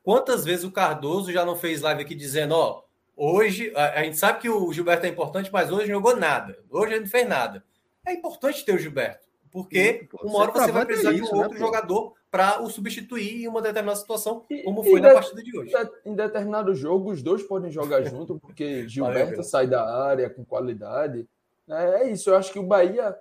Quantas 0.04 0.46
vezes 0.46 0.66
o 0.66 0.72
Cardoso 0.72 1.32
já 1.32 1.46
não 1.46 1.56
fez 1.56 1.82
live 1.82 2.02
aqui 2.02 2.16
dizendo, 2.16 2.56
ó, 2.56 2.84
hoje 3.16 3.72
a, 3.76 4.00
a 4.00 4.04
gente 4.04 4.18
sabe 4.18 4.40
que 4.40 4.50
o 4.50 4.72
Gilberto 4.72 5.06
é 5.06 5.10
importante, 5.10 5.52
mas 5.52 5.72
hoje 5.72 5.88
não 5.88 5.96
jogou 5.96 6.16
nada. 6.16 6.58
Hoje 6.70 6.94
ele 6.94 7.02
não 7.02 7.08
fez 7.08 7.28
nada. 7.28 7.64
É 8.06 8.14
importante 8.14 8.66
ter 8.66 8.74
o 8.74 8.80
Gilberto, 8.80 9.28
porque 9.52 10.08
uma 10.24 10.40
hora 10.40 10.52
você 10.52 10.72
vai 10.72 10.86
precisar 10.86 11.14
de 11.14 11.22
um 11.22 11.36
outro 11.36 11.54
né, 11.54 11.60
jogador 11.60 12.14
para 12.32 12.62
o 12.62 12.70
substituir 12.70 13.44
em 13.44 13.48
uma 13.48 13.62
determinada 13.62 14.00
situação, 14.00 14.46
como 14.64 14.82
foi 14.84 15.02
na 15.02 15.14
partida 15.14 15.44
de 15.44 15.58
hoje. 15.58 15.74
Em 16.06 16.16
determinado 16.16 16.74
jogo, 16.74 17.12
os 17.12 17.22
dois 17.22 17.44
podem 17.44 17.70
jogar 17.70 18.04
junto, 18.04 18.40
porque 18.40 18.88
Gilberto 18.90 19.44
sai 19.44 19.68
da 19.68 19.86
área 20.06 20.30
com 20.30 20.46
qualidade. 20.46 21.28
É, 21.68 22.04
é 22.04 22.10
isso, 22.10 22.30
eu 22.30 22.38
acho 22.38 22.54
que 22.54 22.58
o 22.58 22.64
Bahia, 22.64 23.14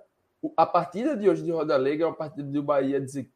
a 0.55 0.65
partida 0.65 1.17
de 1.17 1.29
hoje 1.29 1.43
de 1.43 1.51
Roda 1.51 1.73
Alegre 1.73 2.03
é 2.03 2.07
uma 2.07 2.15
partida 2.15 2.47
do 2.47 2.63
Bahia 2.63 3.01
dizer 3.01 3.29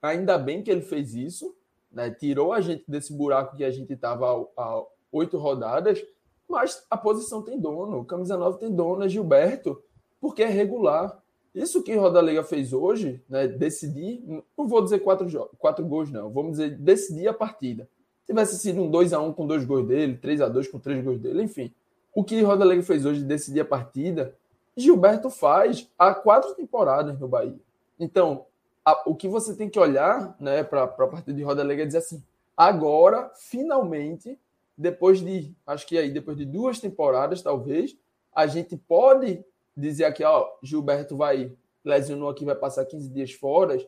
ainda 0.00 0.38
bem 0.38 0.62
que 0.62 0.70
ele 0.70 0.82
fez 0.82 1.14
isso, 1.14 1.56
né? 1.90 2.08
tirou 2.10 2.52
a 2.52 2.60
gente 2.60 2.84
desse 2.86 3.12
buraco 3.12 3.56
que 3.56 3.64
a 3.64 3.70
gente 3.70 3.92
estava 3.92 4.48
há 4.56 4.82
oito 5.10 5.38
rodadas, 5.38 6.04
mas 6.48 6.86
a 6.88 6.96
posição 6.96 7.42
tem 7.42 7.58
dono, 7.58 8.04
camisa 8.04 8.36
9 8.36 8.58
tem 8.58 8.72
dono, 8.72 9.04
é 9.04 9.08
Gilberto, 9.08 9.82
porque 10.20 10.44
é 10.44 10.46
regular. 10.46 11.20
Isso 11.56 11.82
que 11.82 11.94
Roda 11.96 12.20
Liga 12.20 12.44
fez 12.44 12.74
hoje, 12.74 13.22
né, 13.26 13.48
decidir, 13.48 14.22
não 14.56 14.68
vou 14.68 14.84
dizer 14.84 14.98
quatro, 14.98 15.26
quatro 15.58 15.86
gols, 15.86 16.10
não, 16.10 16.30
vamos 16.30 16.52
dizer 16.52 16.76
decidir 16.76 17.28
a 17.28 17.32
partida. 17.32 17.88
Tivesse 18.26 18.58
sido 18.58 18.82
um 18.82 18.90
2 18.90 19.14
a 19.14 19.20
1 19.20 19.32
com 19.32 19.46
dois 19.46 19.64
gols 19.64 19.86
dele, 19.86 20.18
3 20.18 20.42
a 20.42 20.48
2 20.50 20.68
com 20.68 20.78
três 20.78 21.02
gols 21.02 21.18
dele, 21.18 21.42
enfim. 21.42 21.72
O 22.14 22.22
que 22.22 22.42
Roda 22.42 22.62
Liga 22.62 22.82
fez 22.82 23.06
hoje 23.06 23.20
de 23.20 23.24
decidir 23.24 23.60
a 23.60 23.64
partida, 23.64 24.34
Gilberto 24.76 25.30
faz 25.30 25.88
há 25.98 26.14
quatro 26.14 26.54
temporadas 26.54 27.18
no 27.18 27.26
Bahia. 27.26 27.58
Então, 27.98 28.44
a, 28.84 29.08
o 29.08 29.14
que 29.14 29.26
você 29.26 29.54
tem 29.54 29.70
que 29.70 29.78
olhar 29.78 30.36
né, 30.38 30.62
para 30.62 30.82
a 30.82 30.88
partida 30.88 31.32
de 31.32 31.42
Roda 31.42 31.64
Liga 31.64 31.84
é 31.84 31.86
dizer 31.86 31.98
assim: 31.98 32.22
agora, 32.54 33.30
finalmente, 33.34 34.38
depois 34.76 35.20
de, 35.20 35.54
acho 35.66 35.86
que 35.86 35.96
aí, 35.96 36.10
depois 36.10 36.36
de 36.36 36.44
duas 36.44 36.78
temporadas, 36.78 37.40
talvez, 37.40 37.96
a 38.34 38.46
gente 38.46 38.76
pode 38.76 39.42
dizer 39.76 40.04
aqui, 40.04 40.24
ó, 40.24 40.48
Gilberto 40.62 41.16
vai, 41.16 41.52
lesionou 41.84 42.28
aqui, 42.28 42.44
vai 42.44 42.54
passar 42.54 42.84
15 42.84 43.08
dias 43.10 43.32
fora, 43.32 43.78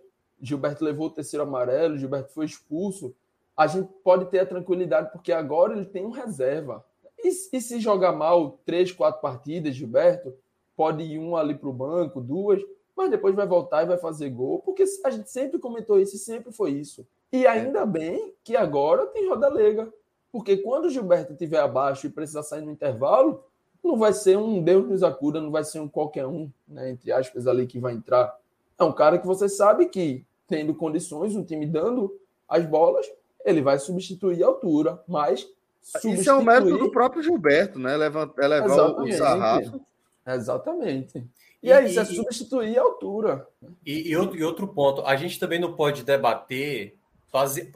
Gilberto 0.41 0.85
levou 0.85 1.07
o 1.07 1.11
terceiro 1.11 1.45
amarelo, 1.45 1.99
Gilberto 1.99 2.33
foi 2.33 2.47
expulso, 2.47 3.15
a 3.57 3.67
gente 3.67 3.89
pode 4.05 4.27
ter 4.27 4.41
a 4.41 4.47
tranquilidade, 4.47 5.11
porque 5.11 5.33
agora 5.33 5.75
ele 5.75 5.87
tem 5.87 6.05
um 6.05 6.11
reserva. 6.11 6.85
E, 7.19 7.29
e 7.29 7.61
se 7.61 7.81
jogar 7.81 8.13
mal 8.13 8.61
três, 8.65 8.93
quatro 8.93 9.21
partidas, 9.21 9.75
Gilberto, 9.75 10.33
pode 10.77 11.03
ir 11.03 11.19
um 11.19 11.37
ali 11.37 11.55
para 11.57 11.69
o 11.69 11.73
banco, 11.73 12.21
duas, 12.21 12.63
mas 12.97 13.11
depois 13.11 13.35
vai 13.35 13.47
voltar 13.47 13.83
e 13.83 13.87
vai 13.87 13.99
fazer 13.99 14.31
gol, 14.31 14.61
porque 14.61 14.85
a 15.05 15.11
gente 15.11 15.31
sempre 15.31 15.59
comentou 15.59 15.99
isso 15.99 16.15
e 16.15 16.19
sempre 16.19 16.53
foi 16.53 16.73
isso. 16.73 17.07
E 17.33 17.47
ainda 17.47 17.85
bem 17.85 18.33
que 18.45 18.57
agora 18.57 19.07
tem 19.07 19.29
roda 19.29 19.49
lega. 19.49 19.93
Porque 20.31 20.59
quando 20.59 20.87
o 20.87 20.91
Gilberto 20.91 21.33
estiver 21.33 21.61
abaixo 21.61 22.07
e 22.07 22.11
precisar 22.11 22.43
sair 22.43 22.63
no 22.63 22.71
intervalo, 22.71 23.43
não 23.83 23.97
vai 23.97 24.13
ser 24.13 24.37
um 24.37 24.63
Deus 24.63 24.89
nos 24.89 25.03
acuda, 25.03 25.41
não 25.41 25.51
vai 25.51 25.65
ser 25.65 25.81
um 25.81 25.89
qualquer 25.89 26.27
um, 26.27 26.51
né, 26.67 26.91
entre 26.91 27.13
aspas, 27.13 27.47
ali 27.47 27.67
que 27.67 27.79
vai 27.79 27.95
entrar. 27.95 28.37
É 28.79 28.85
um 28.85 28.93
cara 28.93 29.19
que 29.19 29.27
você 29.27 29.49
sabe 29.49 29.87
que, 29.87 30.25
tendo 30.47 30.75
condições, 30.75 31.35
um 31.35 31.45
time 31.45 31.67
dando 31.67 32.17
as 32.49 32.65
bolas, 32.65 33.07
ele 33.45 33.61
vai 33.61 33.79
substituir 33.79 34.43
a 34.43 34.47
altura, 34.47 35.03
mas. 35.07 35.49
Substituir... 35.81 36.21
Isso 36.21 36.31
é 36.31 36.35
um 36.35 36.43
mérito 36.43 36.79
do 36.79 36.91
próprio 36.91 37.23
Gilberto, 37.23 37.79
né? 37.79 37.97
Levantar, 37.97 38.43
elevar 38.43 38.71
Exatamente. 38.71 39.15
o 39.15 39.19
sarrafo. 39.19 39.81
Exatamente. 40.27 41.19
E, 41.63 41.69
e 41.69 41.73
é 41.73 41.85
isso, 41.85 41.99
é 41.99 42.05
substituir 42.05 42.79
a 42.79 42.83
altura. 42.83 43.47
E, 43.85 44.11
e, 44.11 44.17
outro, 44.17 44.37
e 44.37 44.45
outro 44.45 44.69
ponto, 44.69 45.03
a 45.03 45.17
gente 45.17 45.41
também 45.41 45.59
não 45.59 45.73
pode 45.73 46.05
debater 46.05 46.97
fazer, 47.29 47.73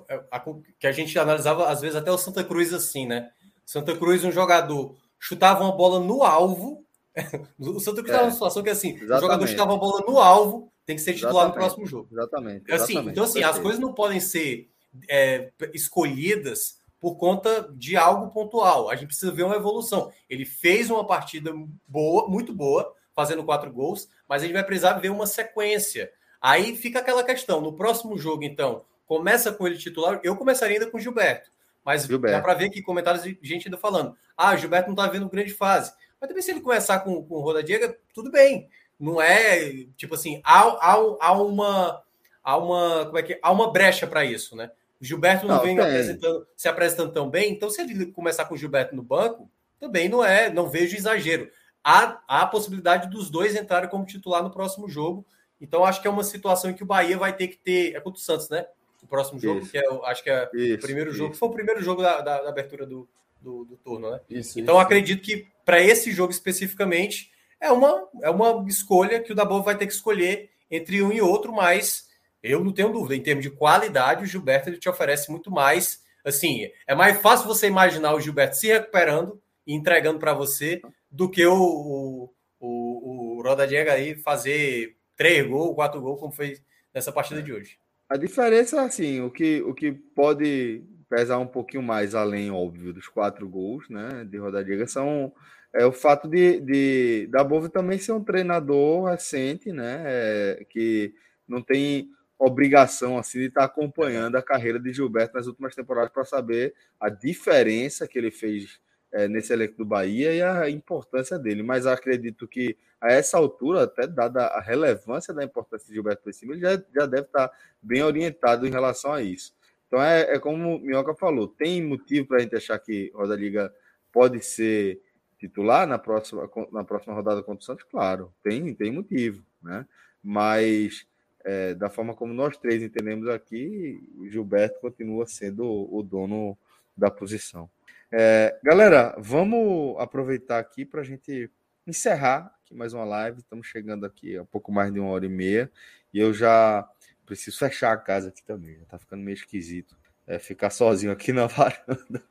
que 0.78 0.86
a 0.86 0.92
gente 0.92 1.18
analisava 1.18 1.68
às 1.68 1.80
vezes 1.80 1.96
até 1.96 2.10
o 2.10 2.18
Santa 2.18 2.44
Cruz 2.44 2.72
assim, 2.72 3.06
né? 3.06 3.30
Santa 3.64 3.96
Cruz, 3.96 4.24
um 4.24 4.32
jogador 4.32 4.94
chutava 5.22 5.62
uma 5.62 5.72
bola 5.72 6.00
no 6.00 6.24
alvo. 6.24 6.84
o 7.58 7.78
Santa 7.78 8.02
Cruz 8.02 8.10
estava 8.10 8.22
é, 8.22 8.26
numa 8.26 8.32
situação 8.32 8.62
que 8.62 8.70
assim, 8.70 8.94
exatamente. 8.94 9.18
o 9.18 9.20
jogador 9.20 9.46
chutava 9.46 9.72
uma 9.72 9.78
bola 9.78 10.04
no 10.04 10.18
alvo, 10.18 10.72
tem 10.84 10.96
que 10.96 11.02
ser 11.02 11.14
titular 11.14 11.46
exatamente, 11.46 11.54
no 11.54 11.60
próximo 11.60 11.86
jogo. 11.86 12.08
Exatamente. 12.10 12.72
Assim, 12.72 12.98
então, 12.98 13.24
assim, 13.24 13.42
as 13.44 13.58
coisas 13.58 13.78
não 13.78 13.92
podem 13.92 14.18
ser 14.18 14.68
é, 15.08 15.52
escolhidas 15.72 16.80
por 16.98 17.16
conta 17.16 17.70
de 17.72 17.96
algo 17.96 18.30
pontual. 18.30 18.90
A 18.90 18.96
gente 18.96 19.08
precisa 19.08 19.30
ver 19.30 19.44
uma 19.44 19.54
evolução. 19.54 20.12
Ele 20.28 20.44
fez 20.44 20.90
uma 20.90 21.06
partida 21.06 21.52
boa, 21.86 22.28
muito 22.28 22.52
boa, 22.52 22.92
fazendo 23.14 23.44
quatro 23.44 23.72
gols, 23.72 24.08
mas 24.28 24.42
a 24.42 24.46
gente 24.46 24.54
vai 24.54 24.64
precisar 24.64 24.94
ver 24.94 25.10
uma 25.10 25.26
sequência. 25.26 26.10
Aí 26.40 26.76
fica 26.76 26.98
aquela 26.98 27.22
questão. 27.22 27.60
No 27.60 27.74
próximo 27.74 28.18
jogo, 28.18 28.42
então, 28.42 28.84
começa 29.06 29.52
com 29.52 29.66
ele 29.66 29.78
titular. 29.78 30.20
Eu 30.24 30.34
começaria 30.34 30.78
ainda 30.78 30.90
com 30.90 30.96
o 30.96 31.00
Gilberto. 31.00 31.52
Mas 31.84 32.04
Gilberto. 32.04 32.36
dá 32.36 32.42
para 32.42 32.54
ver 32.54 32.66
aqui 32.66 32.82
comentários 32.82 33.24
de 33.24 33.38
gente 33.42 33.66
ainda 33.66 33.78
falando: 33.78 34.16
ah, 34.36 34.56
Gilberto 34.56 34.88
não 34.88 34.94
está 34.94 35.06
vendo 35.06 35.28
grande 35.28 35.52
fase. 35.52 35.92
Mas 36.20 36.28
também, 36.28 36.42
se 36.42 36.50
ele 36.50 36.60
começar 36.60 37.00
com, 37.00 37.24
com 37.24 37.34
o 37.34 37.40
Roda 37.40 37.62
Diego, 37.62 37.94
tudo 38.14 38.30
bem. 38.30 38.68
Não 38.98 39.20
é 39.20 39.86
tipo 39.96 40.14
assim, 40.14 40.40
há, 40.44 40.60
há, 40.60 40.96
há 41.20 41.32
uma. 41.32 42.02
Há 42.44 42.56
uma, 42.56 43.06
como 43.06 43.18
é 43.18 43.22
que, 43.22 43.38
há 43.40 43.52
uma 43.52 43.72
brecha 43.72 44.04
para 44.04 44.24
isso, 44.24 44.56
né? 44.56 44.72
O 45.00 45.04
Gilberto 45.04 45.46
não, 45.46 45.56
não 45.56 45.62
vem 45.62 45.78
apresentando, 45.78 46.46
se 46.56 46.68
apresentando 46.68 47.12
tão 47.12 47.30
bem, 47.30 47.52
então 47.52 47.70
se 47.70 47.80
ele 47.80 48.06
começar 48.06 48.46
com 48.46 48.54
o 48.54 48.56
Gilberto 48.56 48.96
no 48.96 49.02
banco, 49.02 49.48
também 49.78 50.08
não 50.08 50.24
é, 50.24 50.50
não 50.50 50.68
vejo 50.68 50.96
exagero. 50.96 51.48
Há, 51.84 52.20
há 52.26 52.42
a 52.42 52.46
possibilidade 52.46 53.10
dos 53.10 53.30
dois 53.30 53.56
entrarem 53.56 53.88
como 53.88 54.06
titular 54.06 54.42
no 54.42 54.50
próximo 54.50 54.88
jogo. 54.88 55.26
Então 55.60 55.84
acho 55.84 56.00
que 56.00 56.08
é 56.08 56.10
uma 56.10 56.24
situação 56.24 56.70
em 56.70 56.74
que 56.74 56.82
o 56.82 56.86
Bahia 56.86 57.18
vai 57.18 57.32
ter 57.32 57.48
que 57.48 57.56
ter. 57.56 57.94
É 57.94 58.00
contra 58.00 58.20
o 58.20 58.22
Santos, 58.22 58.48
né? 58.48 58.66
Próximo 59.12 59.38
jogo, 59.38 59.60
isso. 59.60 59.70
que 59.70 59.76
é, 59.76 59.82
acho 60.04 60.22
que 60.24 60.30
é 60.30 60.48
isso, 60.54 60.76
o 60.76 60.80
primeiro 60.80 61.10
isso. 61.10 61.18
jogo, 61.18 61.34
foi 61.34 61.48
o 61.50 61.52
primeiro 61.52 61.82
jogo 61.82 62.00
da, 62.00 62.22
da, 62.22 62.42
da 62.42 62.48
abertura 62.48 62.86
do, 62.86 63.06
do, 63.38 63.66
do, 63.66 63.76
turno, 63.76 64.10
né? 64.10 64.20
então 64.56 64.78
acredito 64.78 65.22
que 65.22 65.46
para 65.66 65.78
esse 65.82 66.10
jogo 66.10 66.32
especificamente 66.32 67.30
é 67.60 67.70
uma, 67.70 68.08
é 68.22 68.30
uma 68.30 68.64
escolha 68.66 69.20
que 69.20 69.30
o 69.30 69.34
Dabo 69.34 69.62
vai 69.62 69.76
ter 69.76 69.86
que 69.86 69.92
escolher 69.92 70.48
entre 70.70 71.02
um 71.02 71.12
e 71.12 71.20
outro, 71.20 71.52
mas 71.52 72.08
eu 72.42 72.64
não 72.64 72.72
tenho 72.72 72.90
dúvida, 72.90 73.14
em 73.14 73.22
termos 73.22 73.44
de 73.44 73.50
qualidade, 73.50 74.24
o 74.24 74.26
Gilberto 74.26 74.70
ele 74.70 74.78
te 74.78 74.88
oferece 74.88 75.30
muito 75.30 75.50
mais. 75.50 76.02
Assim, 76.24 76.70
é 76.86 76.94
mais 76.94 77.20
fácil 77.20 77.46
você 77.46 77.66
imaginar 77.66 78.14
o 78.14 78.20
Gilberto 78.20 78.56
se 78.56 78.68
recuperando 78.68 79.40
e 79.66 79.74
entregando 79.74 80.18
para 80.18 80.32
você 80.32 80.80
do 81.10 81.28
que 81.28 81.44
o, 81.44 81.54
o, 81.54 82.34
o, 82.58 83.36
o 83.38 83.42
Roda 83.42 83.66
Diego 83.66 83.90
aí 83.90 84.14
fazer 84.14 84.96
três 85.14 85.46
gols, 85.46 85.74
quatro 85.74 86.00
gols, 86.00 86.18
como 86.18 86.32
foi 86.32 86.58
nessa 86.94 87.12
partida 87.12 87.42
de 87.42 87.52
hoje. 87.52 87.81
A 88.12 88.18
diferença, 88.18 88.82
assim, 88.82 89.22
o 89.22 89.30
que, 89.30 89.62
o 89.62 89.72
que 89.72 89.90
pode 89.90 90.84
pesar 91.08 91.38
um 91.38 91.46
pouquinho 91.46 91.82
mais 91.82 92.14
além, 92.14 92.50
óbvio, 92.50 92.92
dos 92.92 93.08
quatro 93.08 93.48
gols, 93.48 93.88
né, 93.88 94.22
de 94.28 94.36
Rodadiga, 94.36 94.86
são 94.86 95.32
é 95.72 95.86
o 95.86 95.92
fato 95.92 96.28
de, 96.28 96.60
de 96.60 97.26
da 97.28 97.42
Bove 97.42 97.70
também 97.70 97.98
ser 97.98 98.12
um 98.12 98.22
treinador 98.22 99.04
recente, 99.06 99.72
né, 99.72 100.02
é, 100.04 100.66
que 100.68 101.14
não 101.48 101.62
tem 101.62 102.10
obrigação 102.38 103.16
assim 103.16 103.38
de 103.38 103.46
estar 103.46 103.64
acompanhando 103.64 104.36
a 104.36 104.42
carreira 104.42 104.78
de 104.78 104.92
Gilberto 104.92 105.34
nas 105.34 105.46
últimas 105.46 105.74
temporadas 105.74 106.12
para 106.12 106.26
saber 106.26 106.74
a 107.00 107.08
diferença 107.08 108.06
que 108.06 108.18
ele 108.18 108.30
fez 108.30 108.78
é, 109.12 109.28
nesse 109.28 109.52
elenco 109.52 109.76
do 109.76 109.84
Bahia 109.84 110.34
e 110.34 110.42
a 110.42 110.70
importância 110.70 111.38
dele. 111.38 111.62
Mas 111.62 111.86
acredito 111.86 112.48
que 112.48 112.76
a 113.00 113.12
essa 113.12 113.36
altura, 113.36 113.82
até 113.82 114.06
dada 114.06 114.46
a 114.46 114.60
relevância 114.60 115.34
da 115.34 115.44
importância 115.44 115.88
de 115.88 115.94
Gilberto 115.94 116.22
por 116.22 116.32
cima, 116.32 116.52
ele 116.52 116.62
já, 116.62 116.82
já 116.94 117.06
deve 117.06 117.26
estar 117.26 117.50
bem 117.82 118.02
orientado 118.02 118.66
em 118.66 118.70
relação 118.70 119.12
a 119.12 119.22
isso. 119.22 119.54
Então 119.86 120.02
é, 120.02 120.34
é 120.34 120.38
como 120.38 120.76
o 120.76 120.80
Minhoca 120.80 121.14
falou, 121.14 121.46
tem 121.46 121.84
motivo 121.84 122.28
para 122.28 122.38
a 122.38 122.40
gente 122.40 122.56
achar 122.56 122.78
que 122.78 123.10
Roda 123.14 123.36
Liga 123.36 123.74
pode 124.10 124.40
ser 124.40 125.00
titular 125.38 125.86
na 125.86 125.98
próxima, 125.98 126.48
na 126.70 126.84
próxima 126.84 127.14
rodada 127.14 127.42
contra 127.42 127.60
o 127.60 127.64
Santos? 127.64 127.84
Claro, 127.90 128.32
tem, 128.42 128.72
tem 128.74 128.92
motivo, 128.92 129.44
né? 129.60 129.84
Mas 130.22 131.04
é, 131.44 131.74
da 131.74 131.90
forma 131.90 132.14
como 132.14 132.32
nós 132.32 132.56
três 132.56 132.82
entendemos 132.82 133.28
aqui, 133.28 134.00
Gilberto 134.30 134.80
continua 134.80 135.26
sendo 135.26 135.64
o, 135.64 135.98
o 135.98 136.02
dono 136.02 136.56
da 136.96 137.10
posição. 137.10 137.68
É, 138.14 138.58
galera, 138.62 139.16
vamos 139.16 139.98
aproveitar 139.98 140.58
aqui 140.58 140.84
para 140.84 141.00
a 141.00 141.04
gente 141.04 141.50
encerrar 141.86 142.54
aqui 142.62 142.74
mais 142.74 142.92
uma 142.92 143.04
live. 143.04 143.38
Estamos 143.38 143.66
chegando 143.66 144.04
aqui 144.04 144.36
a 144.36 144.44
pouco 144.44 144.70
mais 144.70 144.92
de 144.92 145.00
uma 145.00 145.08
hora 145.08 145.24
e 145.24 145.30
meia. 145.30 145.72
E 146.12 146.18
eu 146.18 146.34
já 146.34 146.86
preciso 147.24 147.58
fechar 147.58 147.90
a 147.90 147.96
casa 147.96 148.28
aqui 148.28 148.44
também. 148.44 148.76
Já 148.78 148.84
tá 148.84 148.98
ficando 148.98 149.22
meio 149.22 149.34
esquisito. 149.34 149.96
É, 150.26 150.38
ficar 150.38 150.68
sozinho 150.68 151.10
aqui 151.10 151.32
na 151.32 151.46
varanda. 151.48 152.22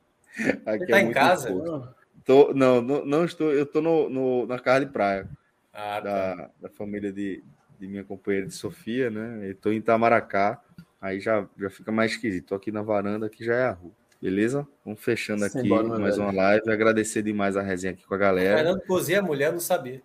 Aqui 0.64 0.78
Você 0.78 0.86
tá 0.86 0.98
é 0.98 1.02
em 1.02 1.10
casa? 1.10 1.48
Tô, 2.24 2.54
não, 2.54 2.80
não, 2.80 3.04
não, 3.04 3.24
estou. 3.24 3.52
Eu 3.52 3.64
estou 3.64 3.82
no, 3.82 4.08
no, 4.08 4.46
na 4.46 4.60
casa 4.60 4.86
de 4.86 4.92
praia. 4.92 5.28
Ah, 5.72 5.98
da, 5.98 6.36
tá. 6.36 6.50
da 6.60 6.68
família 6.68 7.12
de, 7.12 7.42
de 7.80 7.88
minha 7.88 8.04
companheira 8.04 8.46
de 8.46 8.54
Sofia, 8.54 9.10
né? 9.10 9.48
Estou 9.48 9.72
em 9.72 9.78
Itamaracá. 9.78 10.62
Aí 11.00 11.18
já, 11.18 11.44
já 11.58 11.68
fica 11.68 11.90
mais 11.90 12.12
esquisito. 12.12 12.44
Estou 12.44 12.56
aqui 12.56 12.70
na 12.70 12.82
varanda, 12.82 13.28
que 13.28 13.44
já 13.44 13.56
é 13.56 13.64
a 13.64 13.72
rua. 13.72 14.01
Beleza? 14.22 14.66
Vamos 14.84 15.00
fechando 15.00 15.44
aqui 15.44 15.62
Sim, 15.62 15.68
mais 15.68 16.16
uma 16.16 16.30
live. 16.30 16.70
Agradecer 16.70 17.22
demais 17.22 17.56
a 17.56 17.60
resenha 17.60 17.92
aqui 17.92 18.06
com 18.06 18.14
a 18.14 18.18
galera. 18.18 18.58
Fernando 18.58 18.80
Cozinha, 18.82 19.18
a 19.18 19.22
mulher 19.22 19.50
não 19.50 19.58
sabia. 19.58 20.00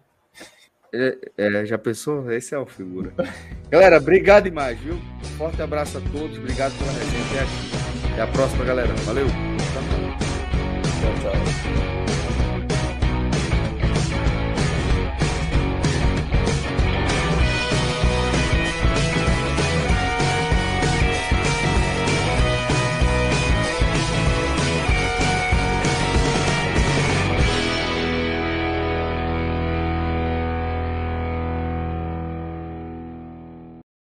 É, 0.92 1.16
é, 1.38 1.64
já 1.68 1.78
pensou? 1.78 2.32
Esse 2.32 2.56
é 2.56 2.58
o 2.58 2.66
figura. 2.66 3.14
galera, 3.70 3.98
obrigado 3.98 4.46
demais, 4.46 4.80
viu? 4.80 4.98
forte 5.38 5.62
abraço 5.62 6.00
a 6.00 6.02
todos. 6.02 6.36
Obrigado 6.40 6.76
pela 6.80 6.92
resenha 6.94 7.24
até 7.26 7.42
aqui. 7.42 8.14
Até 8.14 8.24
a 8.24 8.28
próxima, 8.28 8.66
galera. 8.66 8.92
Valeu. 9.06 9.28
Tchau, 9.28 9.36
tchau. 11.22 11.97